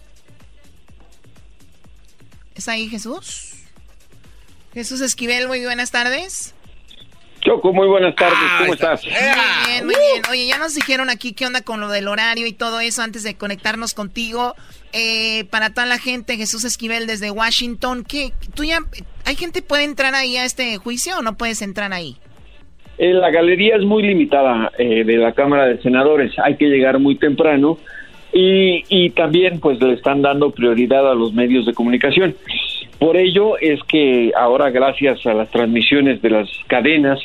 [2.59, 3.55] ¿Es ahí, Jesús?
[4.75, 6.57] Jesús Esquivel, muy buenas tardes.
[7.40, 8.37] Choco, muy buenas tardes.
[8.37, 9.05] Ah, ¿Cómo estás?
[9.05, 10.23] Muy bien, muy bien.
[10.29, 13.23] Oye, ya nos dijeron aquí qué onda con lo del horario y todo eso antes
[13.23, 14.57] de conectarnos contigo.
[14.92, 18.81] Eh, para toda la gente, Jesús Esquivel desde Washington, ¿qué, tú ya,
[19.25, 22.16] ¿hay gente que puede entrar ahí a este juicio o no puedes entrar ahí?
[22.99, 26.33] Eh, la galería es muy limitada eh, de la Cámara de Senadores.
[26.42, 27.79] Hay que llegar muy temprano
[28.33, 32.35] y, también pues le están dando prioridad a los medios de comunicación.
[32.99, 37.21] Por ello es que ahora gracias a las transmisiones de las cadenas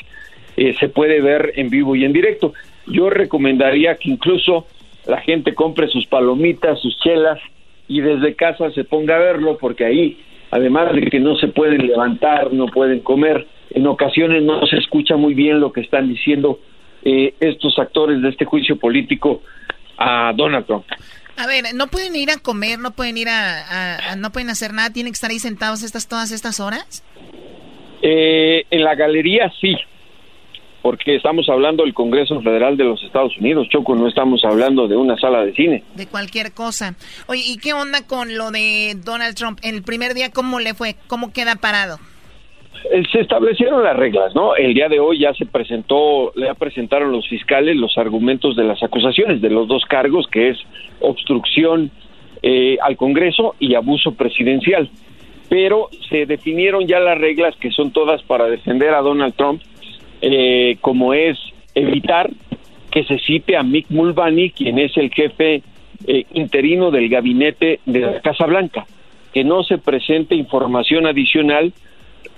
[0.55, 2.53] eh, se puede ver en vivo y en directo.
[2.87, 4.67] Yo recomendaría que incluso
[5.07, 7.39] la gente compre sus palomitas, sus chelas
[7.87, 10.17] y desde casa se ponga a verlo porque ahí,
[10.51, 15.17] además de que no se pueden levantar, no pueden comer, en ocasiones no se escucha
[15.17, 16.59] muy bien lo que están diciendo
[17.03, 19.41] eh, estos actores de este juicio político
[20.03, 20.85] a Donald Trump.
[21.37, 23.59] A ver, no pueden ir a comer, no pueden ir a,
[23.97, 27.03] a- a- no pueden hacer nada, tienen que estar ahí sentados estas todas estas horas.
[28.01, 29.75] Eh, en la galería sí,
[30.81, 34.97] porque estamos hablando del Congreso Federal de los Estados Unidos, Choco, no estamos hablando de
[34.97, 35.83] una sala de cine.
[35.95, 36.95] de cualquier cosa.
[37.27, 39.59] Oye, ¿y qué onda con lo de Donald Trump?
[39.63, 40.97] El primer día, ¿cómo le fue?
[41.07, 41.97] ¿Cómo queda parado?
[42.91, 44.55] Eh, Se establecieron las reglas, ¿no?
[44.55, 48.81] El día de hoy ya se presentó, ya presentaron los fiscales los argumentos de las
[48.83, 50.57] acusaciones de los dos cargos, que es
[50.99, 51.91] obstrucción
[52.41, 54.89] eh, al Congreso y abuso presidencial.
[55.49, 59.61] Pero se definieron ya las reglas que son todas para defender a Donald Trump,
[60.21, 61.37] eh, como es
[61.75, 62.29] evitar
[62.91, 65.63] que se cite a Mick Mulvaney, quien es el jefe
[66.05, 68.85] eh, interino del gabinete de la Casa Blanca,
[69.33, 71.73] que no se presente información adicional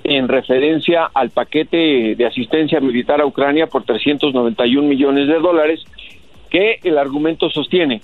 [0.07, 5.83] en referencia al paquete de asistencia militar a Ucrania por 391 millones de dólares,
[6.49, 8.01] que el argumento sostiene.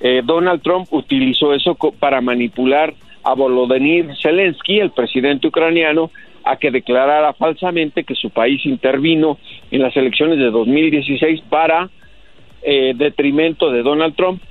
[0.00, 6.10] Eh, Donald Trump utilizó eso para manipular a Volodymyr Zelensky, el presidente ucraniano,
[6.44, 9.38] a que declarara falsamente que su país intervino
[9.70, 11.90] en las elecciones de 2016 para
[12.62, 14.42] eh, detrimento de Donald Trump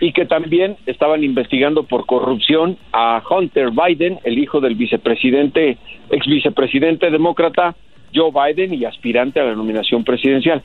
[0.00, 5.78] y que también estaban investigando por corrupción a Hunter Biden, el hijo del vicepresidente,
[6.10, 7.74] ex vicepresidente demócrata
[8.14, 10.62] Joe Biden y aspirante a la nominación presidencial.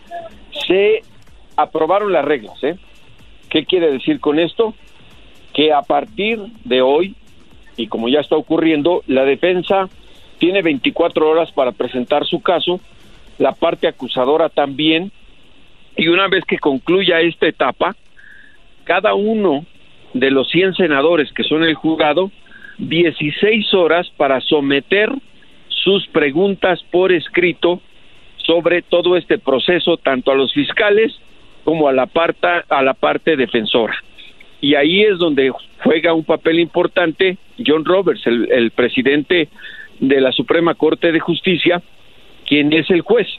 [0.67, 1.01] Se
[1.55, 2.75] aprobaron las reglas, ¿eh?
[3.49, 4.73] ¿Qué quiere decir con esto?
[5.53, 7.15] Que a partir de hoy,
[7.77, 9.89] y como ya está ocurriendo, la defensa
[10.37, 12.79] tiene 24 horas para presentar su caso,
[13.37, 15.11] la parte acusadora también,
[15.97, 17.95] y una vez que concluya esta etapa,
[18.91, 19.65] cada uno
[20.13, 22.29] de los 100 senadores que son el jurado,
[22.77, 25.09] 16 horas para someter
[25.69, 27.79] sus preguntas por escrito
[28.35, 31.17] sobre todo este proceso, tanto a los fiscales
[31.63, 33.95] como a la parte, a la parte defensora.
[34.59, 35.53] Y ahí es donde
[35.85, 39.47] juega un papel importante John Roberts, el, el presidente
[40.01, 41.81] de la Suprema Corte de Justicia,
[42.45, 43.29] quien es el juez,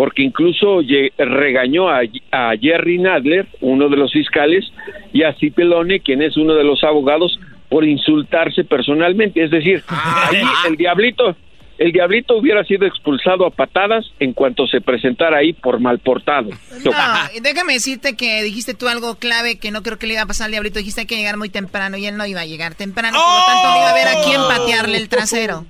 [0.00, 0.80] porque incluso
[1.18, 2.00] regañó a,
[2.32, 4.64] a Jerry Nadler, uno de los fiscales,
[5.12, 9.44] y a Cipelone, quien es uno de los abogados, por insultarse personalmente.
[9.44, 11.36] Es decir, ahí el diablito,
[11.80, 16.50] el diablito hubiera sido expulsado a patadas en cuanto se presentara ahí por mal portado.
[16.84, 16.92] No,
[17.40, 20.44] déjame decirte que dijiste tú algo clave que no creo que le iba a pasar
[20.44, 20.78] al diablito.
[20.78, 23.16] Dijiste que llegar muy temprano y él no iba a llegar temprano.
[23.18, 25.64] Por lo tanto, no iba a haber a quién patearle el trasero.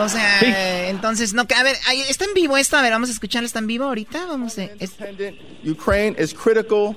[0.00, 1.42] O sea, entonces, no.
[1.42, 1.76] A ver,
[2.08, 2.76] ¿está en vivo esto?
[2.76, 3.46] A ver, vamos a escucharlo.
[3.46, 4.26] ¿Está en vivo ahorita?
[4.26, 4.64] Vamos a...
[4.64, 4.96] es-
[5.64, 6.96] Ukraine is critical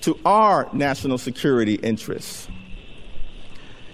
[0.00, 2.48] to our national security interests.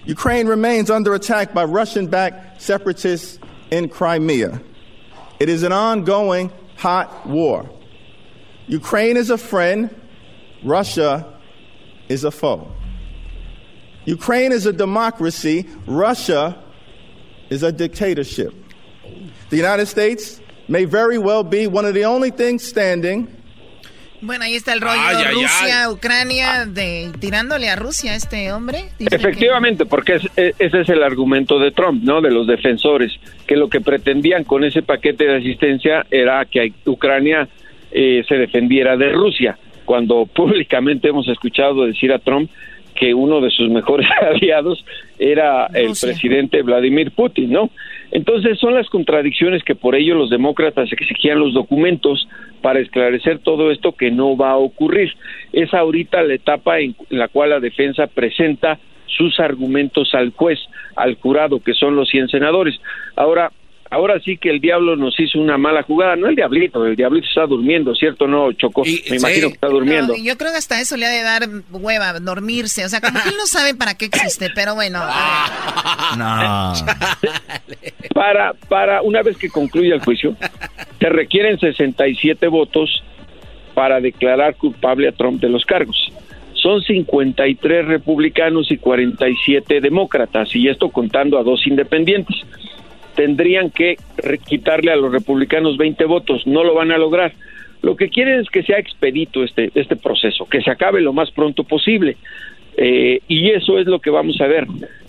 [0.05, 3.39] Ukraine remains under attack by Russian backed separatists
[3.71, 4.61] in Crimea.
[5.39, 7.69] It is an ongoing hot war.
[8.67, 9.93] Ukraine is a friend,
[10.63, 11.39] Russia
[12.09, 12.71] is a foe.
[14.05, 16.61] Ukraine is a democracy, Russia
[17.49, 18.53] is a dictatorship.
[19.49, 23.42] The United States may very well be one of the only things standing
[24.23, 28.85] Bueno, ahí está el rollo Ay, ay, Rusia, Ucrania, de tirándole a Rusia este hombre.
[28.99, 32.21] Efectivamente, porque es- e- ese es el argumento de Trump, ¿no?
[32.21, 33.11] De los defensores,
[33.47, 37.47] que lo que pretendían con ese paquete de asistencia era que Ucrania
[37.91, 42.49] eh, se defendiera de Rusia, cuando públicamente hemos escuchado decir a Trump
[42.95, 44.83] que uno de sus mejores aliados
[45.19, 47.69] era el presidente Vladimir Putin, ¿no?
[48.11, 52.27] Entonces son las contradicciones que por ello los demócratas exigían los documentos
[52.63, 55.13] para esclarecer todo esto que no va a ocurrir.
[55.51, 60.59] Es ahorita la etapa en la cual la defensa presenta sus argumentos al juez,
[60.95, 62.79] al jurado, que son los 100 senadores.
[63.17, 63.51] Ahora,
[63.93, 67.27] ahora sí que el diablo nos hizo una mala jugada, no el diablito, el diablito
[67.27, 68.27] está durmiendo, ¿cierto?
[68.27, 70.13] No, Chocó, me imagino que está durmiendo.
[70.13, 72.83] No, yo creo que hasta eso le ha de dar hueva, dormirse.
[72.85, 74.99] O sea, como que él no sabe para qué existe, pero bueno.
[76.17, 76.73] No.
[78.13, 80.35] Para, para, una vez que concluya el juicio,
[80.99, 83.03] se requieren 67 votos
[83.73, 86.11] para declarar culpable a Trump de los cargos.
[86.53, 92.35] Son 53 republicanos y 47 demócratas, y esto contando a dos independientes.
[93.15, 93.97] Tendrían que
[94.47, 97.33] quitarle a los republicanos 20 votos, no lo van a lograr.
[97.81, 101.31] Lo que quieren es que sea expedito este, este proceso, que se acabe lo más
[101.31, 102.17] pronto posible.
[102.77, 104.65] Eh, y eso es lo que vamos a ver.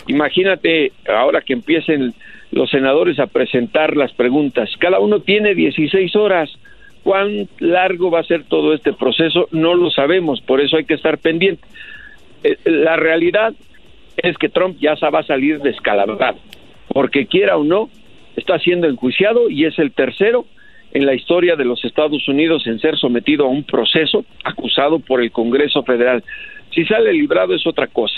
[0.07, 2.13] Imagínate ahora que empiecen
[2.51, 4.69] los senadores a presentar las preguntas.
[4.79, 6.49] Cada uno tiene 16 horas.
[7.03, 9.47] ¿Cuán largo va a ser todo este proceso?
[9.51, 11.63] No lo sabemos, por eso hay que estar pendiente.
[12.43, 13.53] Eh, la realidad
[14.17, 16.39] es que Trump ya va a salir descalabrado,
[16.95, 17.89] porque quiera o no,
[18.37, 20.45] está siendo enjuiciado y es el tercero
[20.93, 25.21] en la historia de los Estados Unidos en ser sometido a un proceso acusado por
[25.21, 26.23] el Congreso Federal.
[26.73, 28.15] Si sale librado es otra cosa.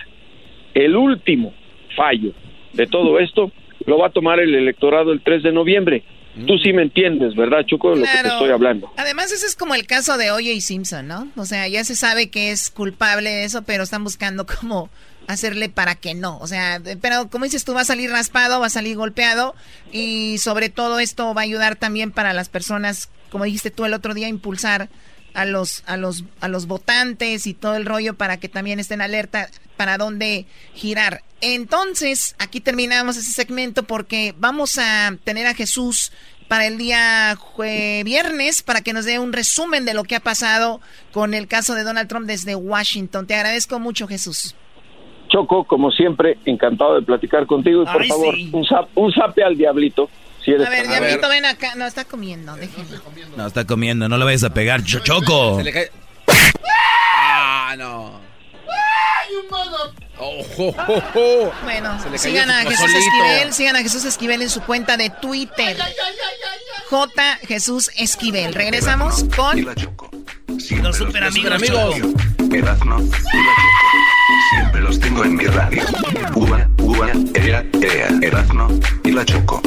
[0.75, 1.55] El último
[1.95, 2.33] fallo
[2.73, 3.51] de todo esto
[3.87, 6.03] lo va a tomar el electorado el 3 de noviembre.
[6.45, 8.91] Tú sí me entiendes, ¿verdad, Choco, de lo que te estoy hablando?
[8.95, 10.61] Además, ese es como el caso de O.J.
[10.61, 11.29] Simpson, ¿no?
[11.35, 14.91] O sea, ya se sabe que es culpable de eso, pero están buscando cómo
[15.27, 16.37] hacerle para que no.
[16.39, 19.55] O sea, pero como dices tú, va a salir raspado, va a salir golpeado
[19.91, 23.93] y sobre todo esto va a ayudar también para las personas, como dijiste tú el
[23.93, 24.89] otro día, impulsar
[25.33, 29.01] a los a los a los votantes y todo el rollo para que también estén
[29.01, 31.23] alerta para dónde girar.
[31.41, 36.11] Entonces, aquí terminamos ese segmento porque vamos a tener a Jesús
[36.47, 37.37] para el día
[38.05, 41.75] viernes para que nos dé un resumen de lo que ha pasado con el caso
[41.75, 43.27] de Donald Trump desde Washington.
[43.27, 44.55] Te agradezco mucho, Jesús.
[45.27, 48.49] Choco, como siempre, encantado de platicar contigo y por Ay, favor, sí.
[48.53, 50.09] un, zap- un zape al diablito.
[50.43, 51.75] Si eres A ver, Diablito, ven acá.
[51.75, 52.97] No, está comiendo, déjenlo.
[53.35, 55.57] No, está comiendo, no le vayas a pegar, Cho- Choco.
[55.57, 55.91] Se le cae-
[57.15, 58.21] Ah, no.
[60.19, 61.51] Oh, oh, oh, oh.
[61.63, 62.95] Bueno, Se le cayó sigan a su Jesús.
[62.95, 65.77] Esquivel, sigan a Jesús Esquivel en su cuenta de Twitter.
[66.89, 67.37] J.
[67.47, 68.53] Jesús Esquivel.
[68.53, 69.63] Regresamos con
[70.81, 72.55] los super amigos, en mi Choco.
[72.55, 74.06] Erazno y la Choco.
[74.49, 75.81] Siempre los tengo en mi radio.
[76.35, 78.07] Ua, ua, ea, ea.
[78.21, 78.69] Erazno
[79.03, 79.61] y la Choco.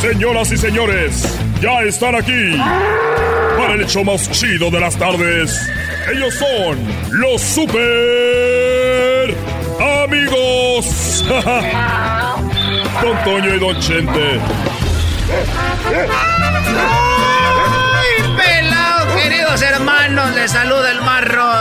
[0.00, 2.56] Señoras y señores, ya están aquí
[3.56, 5.70] para el hecho más chido de las tardes.
[6.12, 6.78] Ellos son
[7.20, 9.36] los super
[10.04, 11.24] amigos.
[13.02, 14.40] Don Toño y Don Chente.
[19.52, 20.34] ¡Ay, pelado, queridos hermanos!
[20.34, 21.52] Les saluda el marro.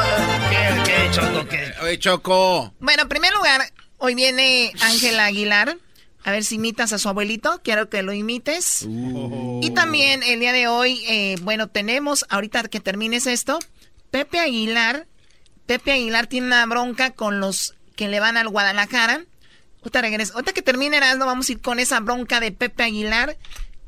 [0.50, 1.74] ¿Qué, qué, Choco, qué?
[1.82, 2.74] Oye, Choco.
[2.80, 3.62] Bueno, en primer lugar,
[3.98, 5.78] hoy viene Ángela Aguilar.
[6.24, 7.62] A ver si imitas a su abuelito.
[7.64, 8.88] Quiero que lo imites.
[8.88, 13.60] Y también el día de hoy, eh, bueno, tenemos, ahorita que termines esto,
[14.12, 15.08] Pepe Aguilar.
[15.66, 19.26] Pepe Aguilar tiene una bronca con los que le van al Guadalajara.
[19.80, 20.34] Ahorita regreso.
[20.34, 23.36] Ahorita que termine Erasmo, vamos a ir con esa bronca de Pepe Aguilar,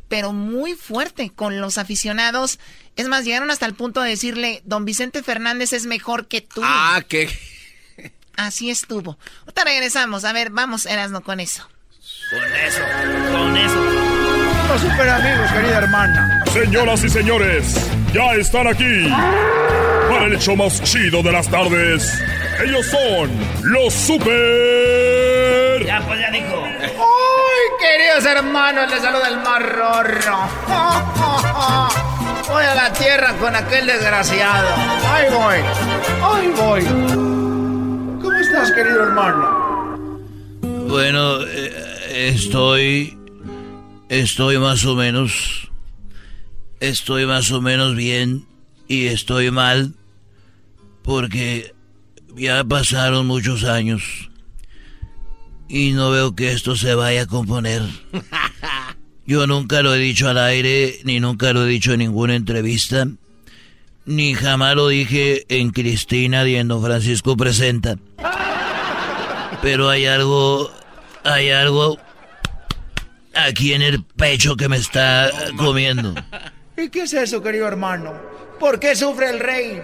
[0.08, 2.60] pero muy fuerte con los aficionados.
[2.96, 6.62] Es más, llegaron hasta el punto de decirle, don Vicente Fernández es mejor que tú.
[6.64, 7.30] Ah, qué.
[8.36, 9.18] Así estuvo.
[9.42, 10.26] Ahorita regresamos.
[10.26, 11.68] A ver, vamos, Erasmo, con eso.
[12.30, 12.82] Con eso,
[13.32, 14.14] con eso.
[14.68, 16.44] Los super amigos, querida hermana.
[16.52, 17.76] Señoras y señores,
[18.14, 19.08] ya están aquí
[20.10, 22.12] para el hecho más chido de las tardes.
[22.64, 23.30] Ellos son
[23.64, 26.64] los super Ya, pues ya dijo.
[27.04, 28.90] ¡Ay, queridos hermanos!
[28.90, 30.38] Les saluda el marrorro.
[32.48, 34.70] Voy a la tierra con aquel desgraciado.
[35.08, 35.58] ¡Ahí voy!
[36.24, 36.84] ¡Ahí voy!
[38.22, 40.20] ¿Cómo estás, querido hermano?
[40.88, 43.18] Bueno, eh, estoy.
[44.10, 45.70] Estoy más o menos.
[46.80, 48.46] Estoy más o menos bien.
[48.88, 49.94] y estoy mal
[51.04, 51.74] porque
[52.36, 54.30] ya pasaron muchos años
[55.74, 57.82] y no veo que esto se vaya a componer.
[59.26, 63.08] Yo nunca lo he dicho al aire, ni nunca lo he dicho en ninguna entrevista,
[64.06, 67.96] ni jamás lo dije en Cristina y en Don Francisco Presenta.
[69.64, 70.70] Pero hay algo,
[71.24, 71.98] hay algo
[73.34, 76.14] aquí en el pecho que me está comiendo.
[76.78, 78.14] ¿Y qué es eso, querido hermano?
[78.60, 79.82] ¿Por qué sufre el rey?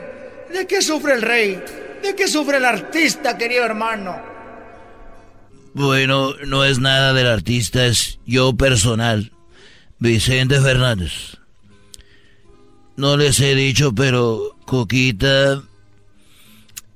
[0.54, 1.60] ¿De qué sufre el rey?
[2.04, 4.29] ¿De qué sufre el artista, querido hermano?
[5.74, 9.32] Bueno, no es nada del artista, es yo personal.
[9.99, 11.38] Vicente Fernández.
[12.95, 15.61] No les he dicho, pero Coquita...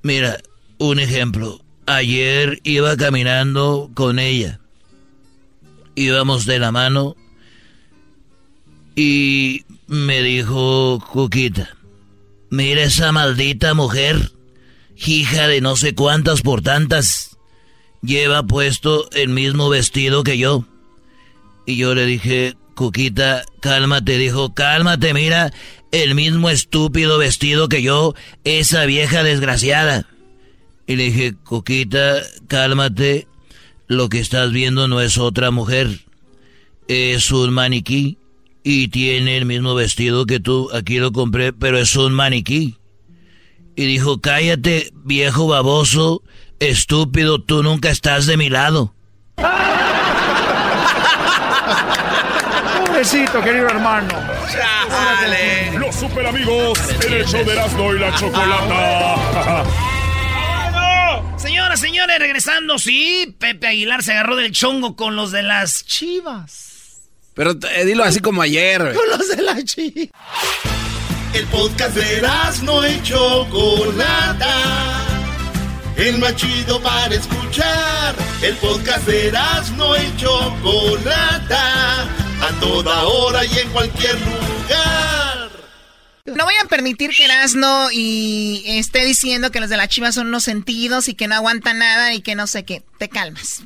[0.02, 0.38] Mira,
[0.78, 1.60] un ejemplo.
[1.86, 4.60] Ayer iba caminando con ella.
[5.94, 7.16] Íbamos de la mano
[8.96, 11.76] y me dijo Coquita,
[12.50, 14.32] mira esa maldita mujer,
[14.96, 17.33] hija de no sé cuántas por tantas,
[18.04, 20.64] lleva puesto el mismo vestido que yo.
[21.66, 25.52] Y yo le dije, Coquita, cálmate, dijo, cálmate, mira,
[25.92, 30.06] el mismo estúpido vestido que yo, esa vieja desgraciada.
[30.86, 33.26] Y le dije, Coquita, cálmate,
[33.86, 36.00] lo que estás viendo no es otra mujer,
[36.88, 38.18] es un maniquí
[38.62, 42.76] y tiene el mismo vestido que tú, aquí lo compré, pero es un maniquí.
[43.76, 46.22] Y dijo, cállate, viejo baboso,
[46.60, 48.94] estúpido, tú nunca estás de mi lado.
[52.86, 54.14] Pobrecito, querido hermano.
[55.78, 59.64] Los super amigos en el show de Erasmo y la Chocolata.
[61.36, 67.02] Señoras, señores, regresando, sí, Pepe Aguilar se agarró del chongo con los de las chivas.
[67.34, 68.94] Pero eh, dilo así como ayer.
[68.94, 70.08] Con los de la chivas.
[71.34, 75.13] El podcast de Erasmo y Chocolata.
[75.96, 78.14] El más chido para escuchar.
[78.42, 82.02] El podcast de Erasmo y Chocolata.
[82.02, 85.50] A toda hora y en cualquier lugar.
[86.26, 90.28] No voy a permitir que Erasno y esté diciendo que los de la chivas son
[90.28, 92.82] unos sentidos y que no aguantan nada y que no sé qué.
[92.98, 93.62] Te calmas.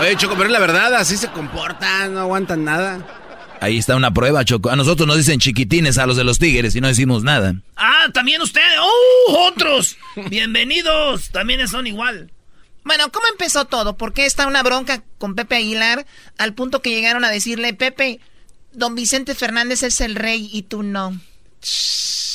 [0.00, 3.25] Oye, Choco, pero es la verdad, así se comportan, no aguantan nada.
[3.60, 4.70] Ahí está una prueba, Choco.
[4.70, 7.54] A nosotros nos dicen chiquitines a los de los tigres y no decimos nada.
[7.76, 8.78] Ah, también ustedes.
[8.80, 9.96] ¡Oh, otros!
[10.28, 11.30] Bienvenidos.
[11.30, 12.30] También son igual.
[12.84, 13.96] Bueno, ¿cómo empezó todo?
[13.96, 16.06] ¿Por qué está una bronca con Pepe Aguilar
[16.38, 18.20] al punto que llegaron a decirle, Pepe,
[18.72, 21.18] don Vicente Fernández es el rey y tú no?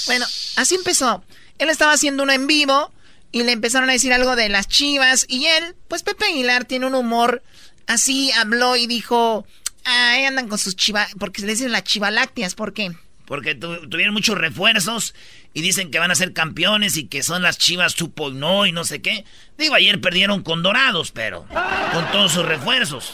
[0.08, 0.26] Bueno,
[0.58, 1.24] así empezó.
[1.58, 2.92] Él estaba haciendo uno en vivo
[3.32, 6.88] y le empezaron a decir algo de las chivas y él, pues Pepe Aguilar tiene
[6.88, 7.44] un humor
[7.88, 9.46] así, habló y dijo,
[9.86, 12.92] ahí andan con sus chivas, porque se le dicen las chivalácteas, ¿por qué?
[13.26, 15.16] Porque tu- tuvieron muchos refuerzos
[15.54, 18.84] y dicen que van a ser campeones y que son las chivas 2.0 y no
[18.84, 19.24] sé qué.
[19.58, 21.46] Digo, ayer perdieron con Dorados, pero
[21.94, 23.14] con todos sus refuerzos.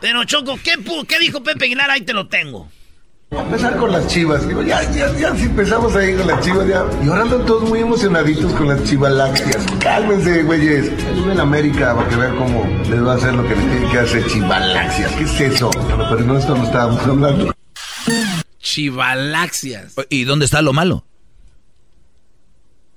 [0.00, 0.74] Pero Choco, ¿qué,
[1.08, 1.90] qué dijo Pepe Aguilar?
[1.90, 2.70] Ahí te lo tengo.
[3.30, 4.46] Empezar con las chivas.
[4.46, 6.84] Digo, ya, ya, ya, si empezamos ahí con las chivas, ya.
[7.04, 9.66] Y ahora andan todos muy emocionaditos con las chivalácteas.
[9.80, 10.90] Cálmense, güeyes.
[11.08, 13.90] Ayuden en América para que vean cómo les va a hacer lo que les tiene
[13.90, 15.12] que hacer chivalácteas.
[15.12, 15.70] ¿Qué es eso?
[15.70, 17.54] Pero, pero no, esto no estábamos hablando.
[18.60, 19.94] Chivalaxias.
[20.10, 21.04] ¿Y dónde está lo malo?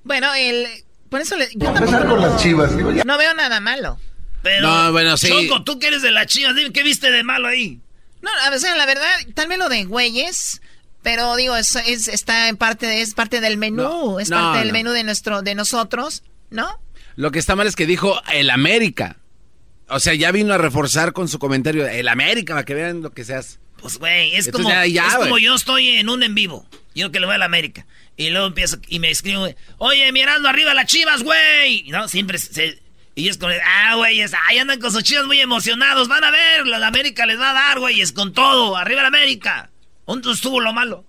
[0.03, 0.65] Bueno, él,
[1.09, 2.77] por eso le, yo Empezar con las chivas.
[2.77, 3.03] Digo, ya.
[3.03, 3.97] no veo nada malo.
[4.43, 5.27] Pero, No, bueno, sí.
[5.29, 7.81] Choco, tú que eres de las chivas, dime, ¿qué viste de malo ahí?
[8.21, 10.61] No, a sea, la verdad, tal vez lo de güeyes,
[11.03, 14.37] pero digo, es, es- está en parte de, es parte del menú, No, es no,
[14.37, 14.73] parte del no.
[14.73, 16.81] menú de nuestro, de nosotros, ¿no?
[17.15, 19.17] Lo que está mal es que dijo el América.
[19.89, 23.11] O sea, ya vino a reforzar con su comentario el América para que vean lo
[23.11, 23.59] que seas.
[23.79, 26.67] Pues, güey, es Entonces como, ya- ya, es como yo estoy en un en vivo.
[26.95, 27.85] Yo que le voy a la América.
[28.17, 29.47] Y luego empiezo y me escribo,
[29.77, 31.87] oye, mirando arriba las chivas, güey.
[31.87, 32.81] Y No, siempre se.
[33.17, 36.07] Y es como, ah, güey, es- ahí andan con sus chivas muy emocionados.
[36.07, 38.77] Van a ver, la América les va a dar, güey, es con todo.
[38.77, 39.71] Arriba la América.
[40.05, 41.03] ¿Dónde estuvo lo malo?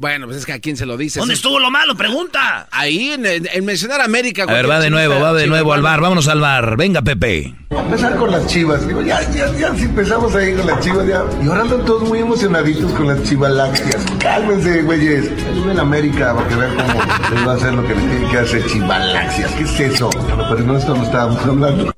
[0.00, 1.18] Bueno, pues es que a quién se lo dice.
[1.20, 1.94] ¿Dónde estuvo lo malo?
[1.94, 2.66] Pregunta.
[2.70, 4.44] Ahí, en, en- en mencionar América.
[4.44, 6.00] A ver, va de nuevo, va de nuevo al bar.
[6.00, 6.78] Vámonos al bar.
[6.78, 7.54] Venga, Pepe.
[7.68, 8.88] Empezar con las chivas.
[8.88, 11.22] Digo, ya, ya, ya, si empezamos ahí con las chivas, ya.
[11.44, 14.02] Y ahora andan todos muy emocionaditos con las chivalácteas.
[14.18, 15.30] Cálmense, güeyes.
[15.50, 16.94] Ayuden en América para que vean cómo
[17.34, 19.52] les va a hacer lo que les tiene que hacer chivalácteas.
[19.52, 20.08] ¿Qué es eso?
[20.08, 21.94] Pero, pero no, esto no estábamos hablando.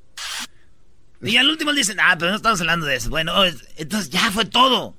[1.22, 3.11] Y al último dicen, ah, pero no estamos hablando de eso.
[3.11, 4.96] Bueno, es- entonces ya fue todo.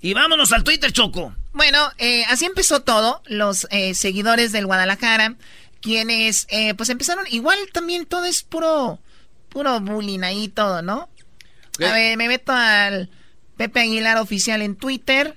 [0.00, 1.34] Y vámonos al Twitter, Choco.
[1.52, 5.36] Bueno, eh, así empezó todo, los eh, seguidores del Guadalajara,
[5.80, 9.00] quienes, eh, pues empezaron, igual también todo es puro,
[9.48, 11.08] puro bullying ahí todo, ¿no?
[11.80, 13.10] A ver, me meto al
[13.56, 15.36] Pepe Aguilar oficial en Twitter.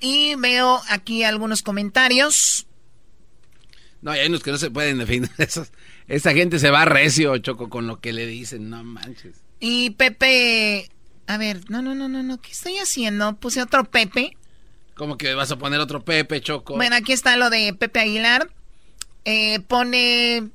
[0.00, 2.66] Y veo aquí algunos comentarios.
[4.00, 5.30] No, hay unos que no se pueden definir.
[5.38, 5.72] Esos,
[6.06, 8.70] esa gente se va recio, Choco, con lo que le dicen.
[8.70, 9.36] No manches.
[9.60, 10.90] Y Pepe...
[11.28, 12.40] A ver, no, no, no, no, no.
[12.40, 13.36] ¿Qué estoy haciendo?
[13.36, 14.34] Puse otro Pepe.
[14.94, 16.74] ¿Cómo que vas a poner otro Pepe, Choco?
[16.74, 18.50] Bueno, aquí está lo de Pepe Aguilar.
[19.26, 20.48] Eh, pone...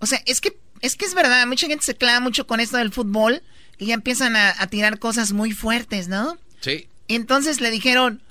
[0.00, 2.78] O sea, es que, es que es verdad, mucha gente se clava mucho con esto
[2.78, 3.42] del fútbol
[3.76, 6.38] y ya empiezan a, a tirar cosas muy fuertes, ¿no?
[6.60, 6.88] Sí.
[7.06, 8.22] Y entonces le dijeron,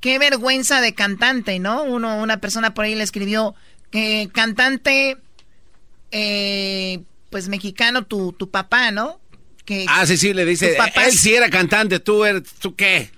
[0.00, 1.84] qué vergüenza de cantante, ¿no?
[1.84, 3.54] Uno, una persona por ahí le escribió
[3.90, 5.16] que cantante,
[6.10, 9.20] eh, pues mexicano, tu, tu papá, ¿no?
[9.68, 10.76] Que Ah, sí, sí, le dice.
[10.78, 12.44] papás- Él sí era cantante, tú eres.
[12.58, 13.10] ¿Tú qué?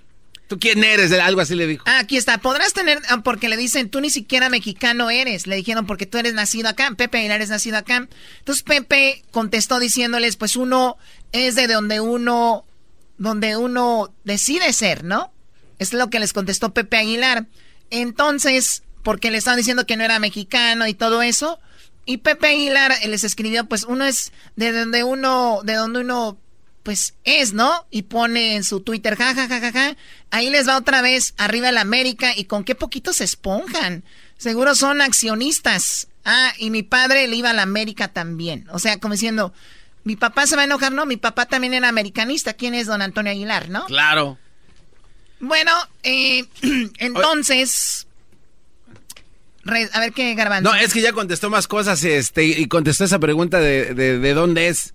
[0.49, 1.13] ¿Tú quién eres?
[1.13, 1.85] Algo así le dijo.
[1.87, 2.39] Ah, aquí está.
[2.39, 5.47] Podrás tener, ah, porque le dicen, tú ni siquiera mexicano eres.
[5.47, 6.91] Le dijeron, porque tú eres nacido acá.
[6.97, 8.05] Pepe Aguilar es nacido acá.
[8.39, 10.97] Entonces Pepe contestó diciéndoles, pues uno
[11.31, 12.65] es de donde uno,
[13.17, 15.31] donde uno decide ser, ¿no?
[15.79, 17.45] Es lo que les contestó Pepe Aguilar.
[17.89, 21.59] Entonces, porque le estaban diciendo que no era mexicano y todo eso.
[22.05, 26.37] Y Pepe Aguilar les escribió, pues uno es de donde uno, de donde uno,
[26.83, 27.85] pues es, ¿no?
[27.91, 29.95] Y pone en su Twitter, ja, ja, ja, ja, ja.
[30.31, 34.03] Ahí les va otra vez arriba el América y con qué poquito se esponjan.
[34.37, 36.07] Seguro son accionistas.
[36.25, 38.67] Ah, y mi padre le iba a la América también.
[38.71, 39.53] O sea, como diciendo,
[40.03, 42.53] mi papá se va a enojar, no, mi papá también era americanista.
[42.53, 43.85] ¿Quién es don Antonio Aguilar, no?
[43.85, 44.39] Claro.
[45.39, 45.71] Bueno,
[46.03, 46.45] eh,
[46.97, 48.07] entonces...
[49.63, 50.69] re- a ver qué garbanzo.
[50.69, 54.33] No, es que ya contestó más cosas este, y contestó esa pregunta de, de, de
[54.33, 54.93] dónde es.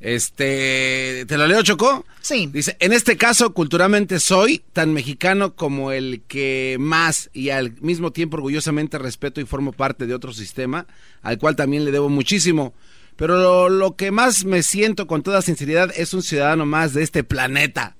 [0.00, 2.04] Este, ¿te lo leo, Chocó?
[2.20, 2.48] Sí.
[2.52, 8.10] Dice, en este caso, culturalmente soy tan mexicano como el que más y al mismo
[8.10, 10.86] tiempo orgullosamente respeto y formo parte de otro sistema,
[11.22, 12.74] al cual también le debo muchísimo.
[13.16, 17.04] Pero lo, lo que más me siento con toda sinceridad es un ciudadano más de
[17.04, 17.96] este planeta.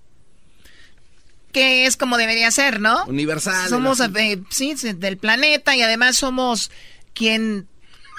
[1.53, 3.05] Que es como debería ser, ¿no?
[3.05, 3.69] Universal.
[3.69, 6.71] Somos, eh, sí, del planeta y además somos
[7.15, 7.69] quien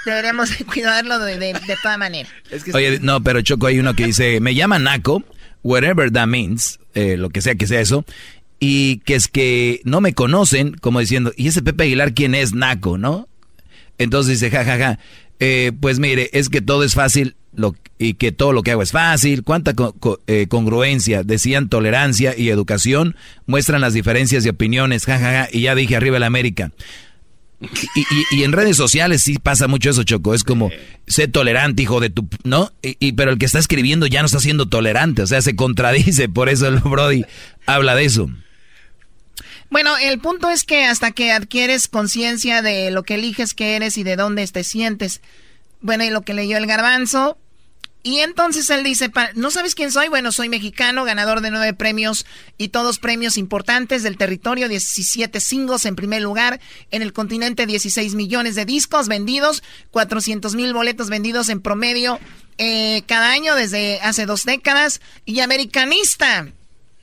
[0.06, 2.30] deberíamos de cuidarlo de, de, de toda manera.
[2.74, 5.24] Oye, no, pero Choco, hay uno que dice, me llama Naco,
[5.64, 8.06] whatever that means, eh, lo que sea que sea eso,
[8.60, 12.54] y que es que no me conocen, como diciendo, ¿y ese Pepe Aguilar quién es
[12.54, 13.28] Naco, no?
[13.98, 15.00] Entonces dice, ja, ja, ja,
[15.40, 18.82] eh, pues mire, es que todo es fácil lo, y que todo lo que hago
[18.82, 24.50] es fácil, cuánta co- co- eh, congruencia, decían tolerancia y educación, muestran las diferencias de
[24.50, 26.72] opiniones, ja, ja, ja, y ya dije arriba el América.
[27.62, 27.68] Y,
[28.02, 30.34] y- y en redes sociales sí pasa mucho eso, Choco.
[30.34, 30.70] Es como,
[31.08, 32.28] sé tolerante, hijo de tu...
[32.44, 32.74] ¿No?
[32.82, 35.22] Y, y- pero el que está escribiendo ya no está siendo tolerante.
[35.22, 36.28] O sea, se contradice.
[36.28, 37.24] Por eso el Brody
[37.66, 38.30] habla de eso.
[39.70, 43.98] Bueno, el punto es que hasta que adquieres conciencia de lo que eliges que eres
[43.98, 45.22] y de dónde te sientes.
[45.80, 47.38] Bueno, y lo que leyó el garbanzo.
[48.06, 50.10] Y entonces él dice, ¿no sabes quién soy?
[50.10, 52.26] Bueno, soy mexicano, ganador de nueve premios
[52.58, 56.60] y todos premios importantes del territorio, 17 singles en primer lugar,
[56.92, 62.20] en el continente 16 millones de discos vendidos, 400 mil boletos vendidos en promedio
[62.58, 66.48] eh, cada año desde hace dos décadas y americanista.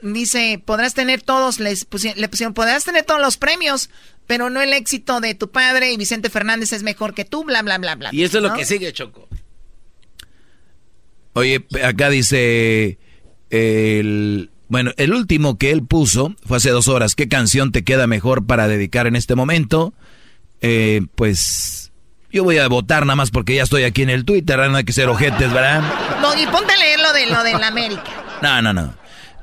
[0.02, 3.90] Dice, podrás tener todos, les pusi- le pusieron, podrás tener todos los premios,
[4.26, 7.60] pero no el éxito de tu padre y Vicente Fernández es mejor que tú, bla,
[7.62, 8.10] bla, bla, bla.
[8.12, 9.28] Y eso es lo que sigue, Choco.
[11.40, 12.98] Oye, acá dice...
[13.50, 17.14] El, bueno, el último que él puso fue hace dos horas.
[17.14, 19.94] ¿Qué canción te queda mejor para dedicar en este momento?
[20.60, 21.92] Eh, pues...
[22.32, 24.84] Yo voy a votar nada más porque ya estoy aquí en el Twitter, no hay
[24.84, 25.82] que ser ojetes, ¿verdad?
[26.22, 28.04] Doggy, ponte a leer lo de lo de la América.
[28.40, 28.94] No, no, no.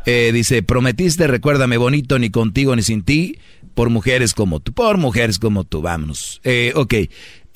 [0.06, 3.40] Eh, dice, prometiste, recuérdame bonito, ni contigo ni sin ti,
[3.74, 6.40] por mujeres como tú, por mujeres como tú, vámonos.
[6.46, 6.94] Eh, ok,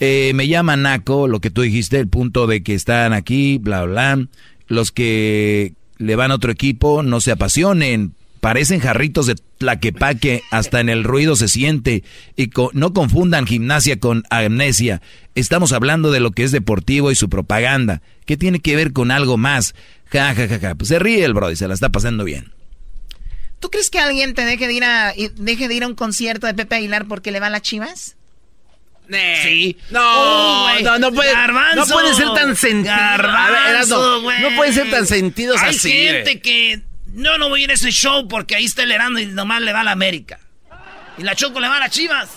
[0.04, 3.84] Eh, me llama Naco, lo que tú dijiste, el punto de que están aquí, bla,
[3.84, 4.28] bla.
[4.68, 10.80] Los que le van a otro equipo no se apasionen, parecen jarritos de tlaquepaque, hasta
[10.80, 12.04] en el ruido se siente.
[12.36, 15.04] Y no confundan gimnasia con amnesia.
[15.36, 18.02] Estamos hablando de lo que es deportivo y su propaganda.
[18.26, 19.76] ¿Qué tiene que ver con algo más?
[20.08, 20.74] Ja, ja, ja, ja.
[20.74, 22.52] Pues se ríe el Brody, se la está pasando bien.
[23.60, 25.94] ¿Tú crees que alguien te deje de ir a, y- deje de ir a un
[25.94, 28.18] concierto de Pepe Aguilar porque le va a las chivas?
[29.44, 29.78] Sí.
[29.90, 31.76] No, Oh, no, no puede, Garbanzo.
[31.86, 32.96] no puede ser tan sentido.
[32.96, 35.92] Garbanzo, ver, Erasmo, no pueden ser tan sentidos Hay así.
[35.92, 36.82] gente que
[37.14, 39.62] no, no voy a ir a ese show porque ahí está el Herando y nomás
[39.62, 40.40] le va a la América.
[41.18, 42.30] Y la Choco le va a las Chivas.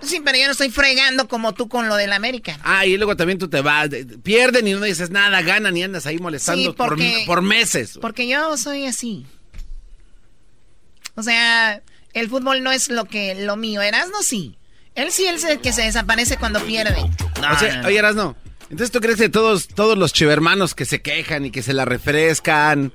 [0.00, 2.58] Sí, pero yo no estoy fregando como tú con lo del América.
[2.64, 5.82] Ah, y luego también tú te vas, de- pierden y no dices nada, ganan y
[5.84, 7.98] andas ahí molestando Sí, porque- por, por meses.
[8.00, 9.24] Porque yo soy así.
[11.14, 11.82] O sea,
[12.14, 13.80] el fútbol no es lo que lo mío.
[13.82, 14.56] Erasno sí.
[14.94, 17.00] Él sí es el que se desaparece cuando pierde.
[17.00, 18.36] o sea, oye, Erasno,
[18.70, 21.84] entonces tú crees que todos, todos los chivermanos que se quejan y que se la
[21.84, 22.92] refrescan,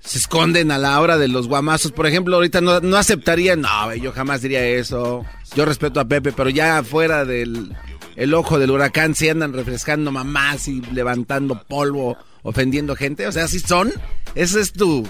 [0.00, 1.92] se esconden a la hora de los guamazos.
[1.92, 5.24] Por ejemplo, ahorita no, no aceptaría, no, yo jamás diría eso.
[5.54, 7.74] Yo respeto a Pepe, pero ya fuera del
[8.16, 13.26] el ojo del huracán se andan refrescando mamás y levantando polvo, ofendiendo gente.
[13.26, 13.92] O sea, así son.
[14.34, 15.06] Esa es tu,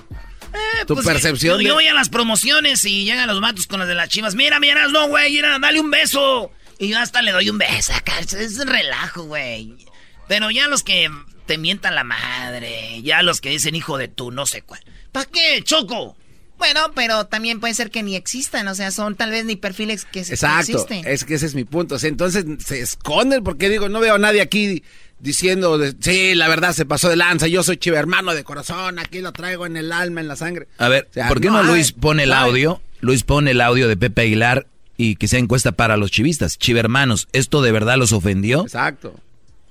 [0.87, 1.55] tu Pues, percepción.
[1.55, 4.09] Yo, de- yo voy a las promociones y llegan los matos con las de las
[4.09, 4.35] chivas.
[4.35, 6.51] Mira, miras, no, güey, mira, dale un beso.
[6.79, 8.19] Y yo hasta le doy un beso acá.
[8.21, 9.75] Es un relajo, güey.
[10.29, 11.11] Pero ya los que
[11.47, 14.81] te mientan la madre, ya los que dicen hijo de tú, no sé cuál.
[15.13, 16.17] ¿Para qué, Choco?
[16.59, 20.07] Bueno, pero también puede ser que ni existan, o sea, son tal vez ni perfiles
[20.07, 21.07] que, que Exacto, existen.
[21.07, 21.97] es que ese es mi punto.
[21.97, 24.83] O sea, entonces se esconden porque digo, no veo a nadie aquí
[25.19, 28.99] diciendo, de, sí, la verdad se pasó de lanza, yo soy chiva hermano de corazón,
[28.99, 30.69] aquí lo traigo en el alma, en la sangre.
[30.79, 32.81] A ver, O sea, ¿por qué no, Luis pone el audio?
[33.01, 36.59] Luis pone el audio de Pepe Aguilar y que sea encuesta para los chivistas.
[36.59, 38.63] Chivermanos, ¿esto de verdad los ofendió?
[38.63, 39.15] Exacto.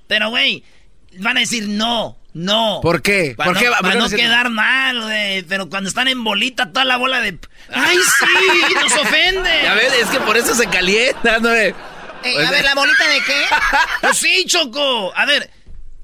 [0.06, 0.62] Pero, güey,
[1.18, 2.80] van a decir no, no.
[2.82, 3.34] ¿Por qué?
[3.36, 5.42] Para ¿Por no, qué para no quedar mal, güey.
[5.42, 7.38] Pero cuando están en bolita, toda la bola de...
[7.72, 8.74] ¡Ay, sí!
[8.74, 9.50] ¡Nos ofende!
[9.68, 11.48] A ver, es que por eso se calienta, ¿no?
[12.32, 13.42] Eh, a ver, ¿la bolita de qué?
[14.02, 15.12] Pues sí, Choco.
[15.16, 15.50] A ver,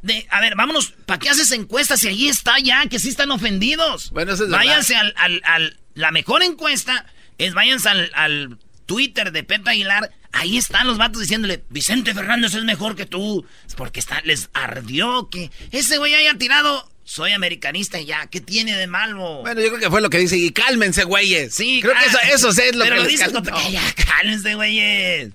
[0.02, 0.94] de, a ver, vámonos.
[1.06, 4.10] ¿Para qué haces encuestas si ahí está ya, que sí están ofendidos?
[4.10, 7.06] Bueno, eso es Váyanse al, al, al- La mejor encuesta
[7.38, 10.10] es váyanse al, al Twitter de Pepe Aguilar.
[10.32, 13.44] Ahí están los vatos diciéndole, Vicente Fernández es mejor que tú.
[13.76, 16.88] Porque está, les ardió que ese güey haya tirado.
[17.04, 19.40] Soy americanista y ya, ¿qué tiene de malo?
[19.42, 21.52] Bueno, yo creo que fue lo que dice, y cálmense, güeyes.
[21.52, 23.32] Sí, creo que eso, eso sí es lo Pero que lo les dices
[23.72, 25.30] Ya, cálmense, güeyes.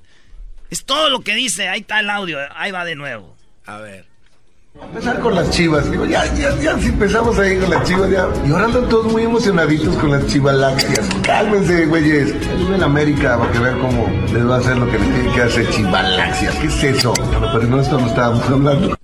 [0.70, 1.68] Es todo lo que dice.
[1.70, 2.38] Ahí está el audio.
[2.56, 3.36] Ahí va de nuevo.
[3.66, 4.06] A ver.
[4.80, 8.28] Empezar con las chivas, digo, ya, ya, ya, si empezamos ahí con las chivas, ya.
[8.46, 11.10] Y ahora andan todos muy emocionaditos con las chivalácteas.
[11.24, 12.36] Cálmense, güeyes.
[12.48, 15.34] Ayuden en América para que vean cómo les va a hacer lo que les tiene
[15.34, 16.56] que hacer chivaláxias.
[16.58, 17.12] ¿Qué es eso?
[17.16, 18.96] Pero, no, esto no estábamos hablando.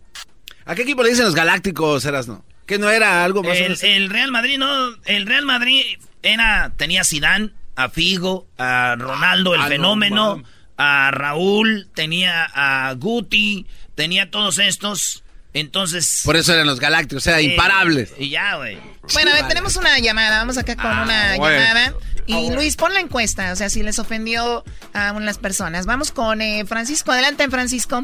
[0.66, 2.46] ¿A qué equipo le dicen los galácticos, Erasno?
[2.68, 4.90] ¿Que no era algo más El, el Real Madrid, no.
[5.06, 5.82] El Real Madrid
[6.22, 10.44] era, tenía a Zidane, a Figo, a Ronaldo, el Ah, no, fenómeno.
[10.78, 13.66] A Raúl, tenía a Guti,
[13.96, 15.24] tenía todos estos.
[15.54, 16.22] Entonces.
[16.26, 18.14] Por eso eran los galácticos, o sea, eh, imparables.
[18.18, 18.78] Y ya, güey.
[19.14, 20.40] Bueno, a ver, tenemos una llamada.
[20.40, 21.60] Vamos acá con una bueno.
[21.60, 21.94] llamada.
[22.26, 24.64] Y Luis, pon la encuesta, o sea, si les ofendió
[24.94, 25.86] a unas personas.
[25.86, 27.12] Vamos con eh, Francisco.
[27.12, 28.04] Adelante, Francisco.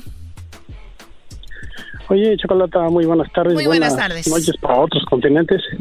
[2.09, 3.53] Oye, Chocolata, muy buenas tardes.
[3.53, 4.27] Muy buenas tardes.
[4.27, 5.61] noches para otros continentes.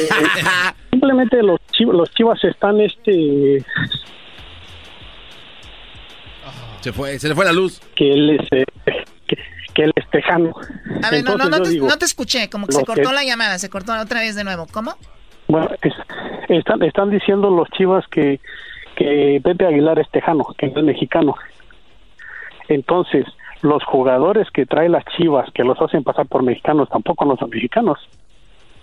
[0.00, 0.10] Eh,
[0.90, 3.62] simplemente los chivas, los chivas están, este,
[6.88, 7.80] Se fue, se le fue la luz.
[7.94, 8.64] que él es, eh,
[9.26, 9.36] que,
[9.74, 10.52] que él es tejano.
[11.02, 13.14] A ver, no, no, no te, digo, no te escuché, como que se cortó que-
[13.14, 14.66] la llamada, se cortó otra vez de nuevo.
[14.72, 14.94] ¿Cómo?
[15.48, 15.92] Bueno, es-
[16.48, 18.40] están, están diciendo los chivas que,
[18.96, 21.34] que Pepe Aguilar es tejano, que no es mexicano.
[22.68, 23.26] Entonces,
[23.62, 27.50] los jugadores que trae las chivas, que los hacen pasar por mexicanos, tampoco no son
[27.50, 27.98] mexicanos.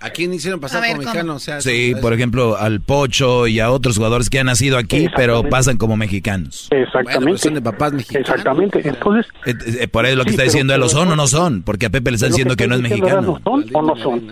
[0.05, 1.09] ¿A quién hicieron pasar ver, como ¿cómo?
[1.13, 1.35] mexicano?
[1.35, 5.07] O sea, Sí, por ejemplo, al Pocho y a otros jugadores que han nacido aquí,
[5.15, 6.67] pero pasan como mexicanos.
[6.71, 7.37] Exactamente.
[7.39, 8.29] son de papás mexicanos.
[8.29, 8.87] Exactamente.
[8.87, 11.25] Entonces, Eh, eh, por eso lo que Sí, está diciendo él, ¿lo son o no
[11.27, 11.63] son?
[11.63, 13.11] Porque a Pepe le están es lo diciendo que no es mexicano.
[13.13, 14.31] ¿Erasmo, ¿Son o no son?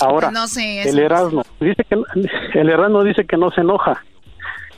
[0.00, 4.04] Ahora, No sé, el Erasmo dice que el Erasmo dice que no se enoja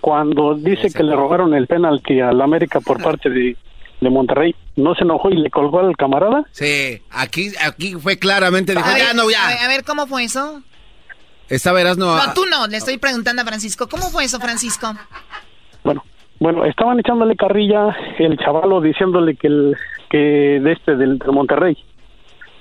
[0.01, 3.57] cuando dice que le robaron el penalti al América por parte de,
[4.01, 4.55] de Monterrey.
[4.77, 6.45] No se enojó y le colgó al camarada.
[6.53, 9.65] Sí, aquí, aquí fue claramente, dijo, A ver, ya no, A ver, ya.
[9.65, 10.63] a ver, ¿cómo fue eso?
[11.49, 12.15] Estaba Erasno.
[12.15, 13.89] No, tú no, le estoy preguntando a Francisco.
[13.89, 14.93] ¿Cómo fue eso, Francisco?
[16.41, 19.77] Bueno, estaban echándole carrilla el chavalo diciéndole que el
[20.09, 21.77] que de este del, del Monterrey.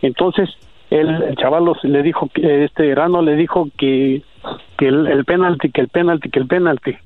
[0.01, 0.49] Entonces
[0.89, 4.23] el, el chavalo le dijo que este Erano le dijo que
[4.77, 6.97] que el, el penalti, que el penalti, que el penalti,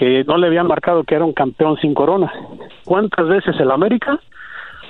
[0.00, 2.32] que no le habían marcado que era un campeón sin corona.
[2.86, 4.18] ¿Cuántas veces el América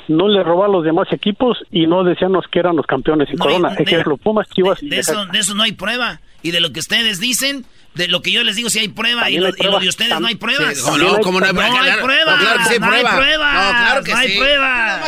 [0.06, 3.36] no le robó a los demás equipos y no decíamos que eran los campeones sin
[3.38, 3.74] No hay- corona?
[3.74, 6.20] de- Ejemplo, Pumas, Chivas y De eso, de eso no hay prueba.
[6.42, 9.28] Y de lo que ustedes dicen, de lo que yo les digo, si hay prueba.
[9.30, 9.80] Y lo, hay y lo prueba.
[9.80, 10.78] de ustedes no hay pruebas.
[10.78, 11.18] Sí, ¿cómo no?
[11.18, 11.70] ¿Cómo no hay prueba?
[11.70, 12.36] No hay prueba.
[12.36, 13.16] no, claro que sí hay no hay prueba.
[13.16, 13.52] prueba.
[13.52, 14.38] No, claro que no hay sí.
[14.38, 15.00] prueba.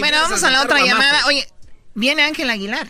[0.00, 1.26] Bueno, vamos a la otra llamada.
[1.26, 1.44] Oye,
[1.94, 2.86] viene Ángel Aguilar.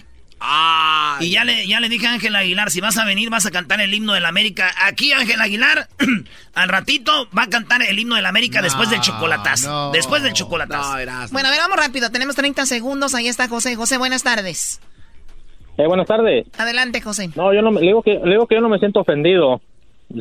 [1.20, 3.50] Y ya le, ya le dije a Ángel Aguilar, si vas a venir vas a
[3.50, 4.70] cantar el himno del América.
[4.86, 5.88] Aquí Ángel Aguilar,
[6.54, 9.90] al ratito, va a cantar el himno del América después del chocolatazo.
[9.92, 10.92] Después del chocolatazo.
[11.32, 12.10] Bueno, a ver, vamos rápido.
[12.10, 13.14] Tenemos 30 segundos.
[13.14, 13.76] Ahí está José.
[13.76, 14.80] José, buenas tardes.
[15.76, 16.46] Eh, buenas tardes.
[16.58, 17.30] Adelante, José.
[17.36, 19.60] No, yo no me, le digo que le digo que yo no me siento ofendido.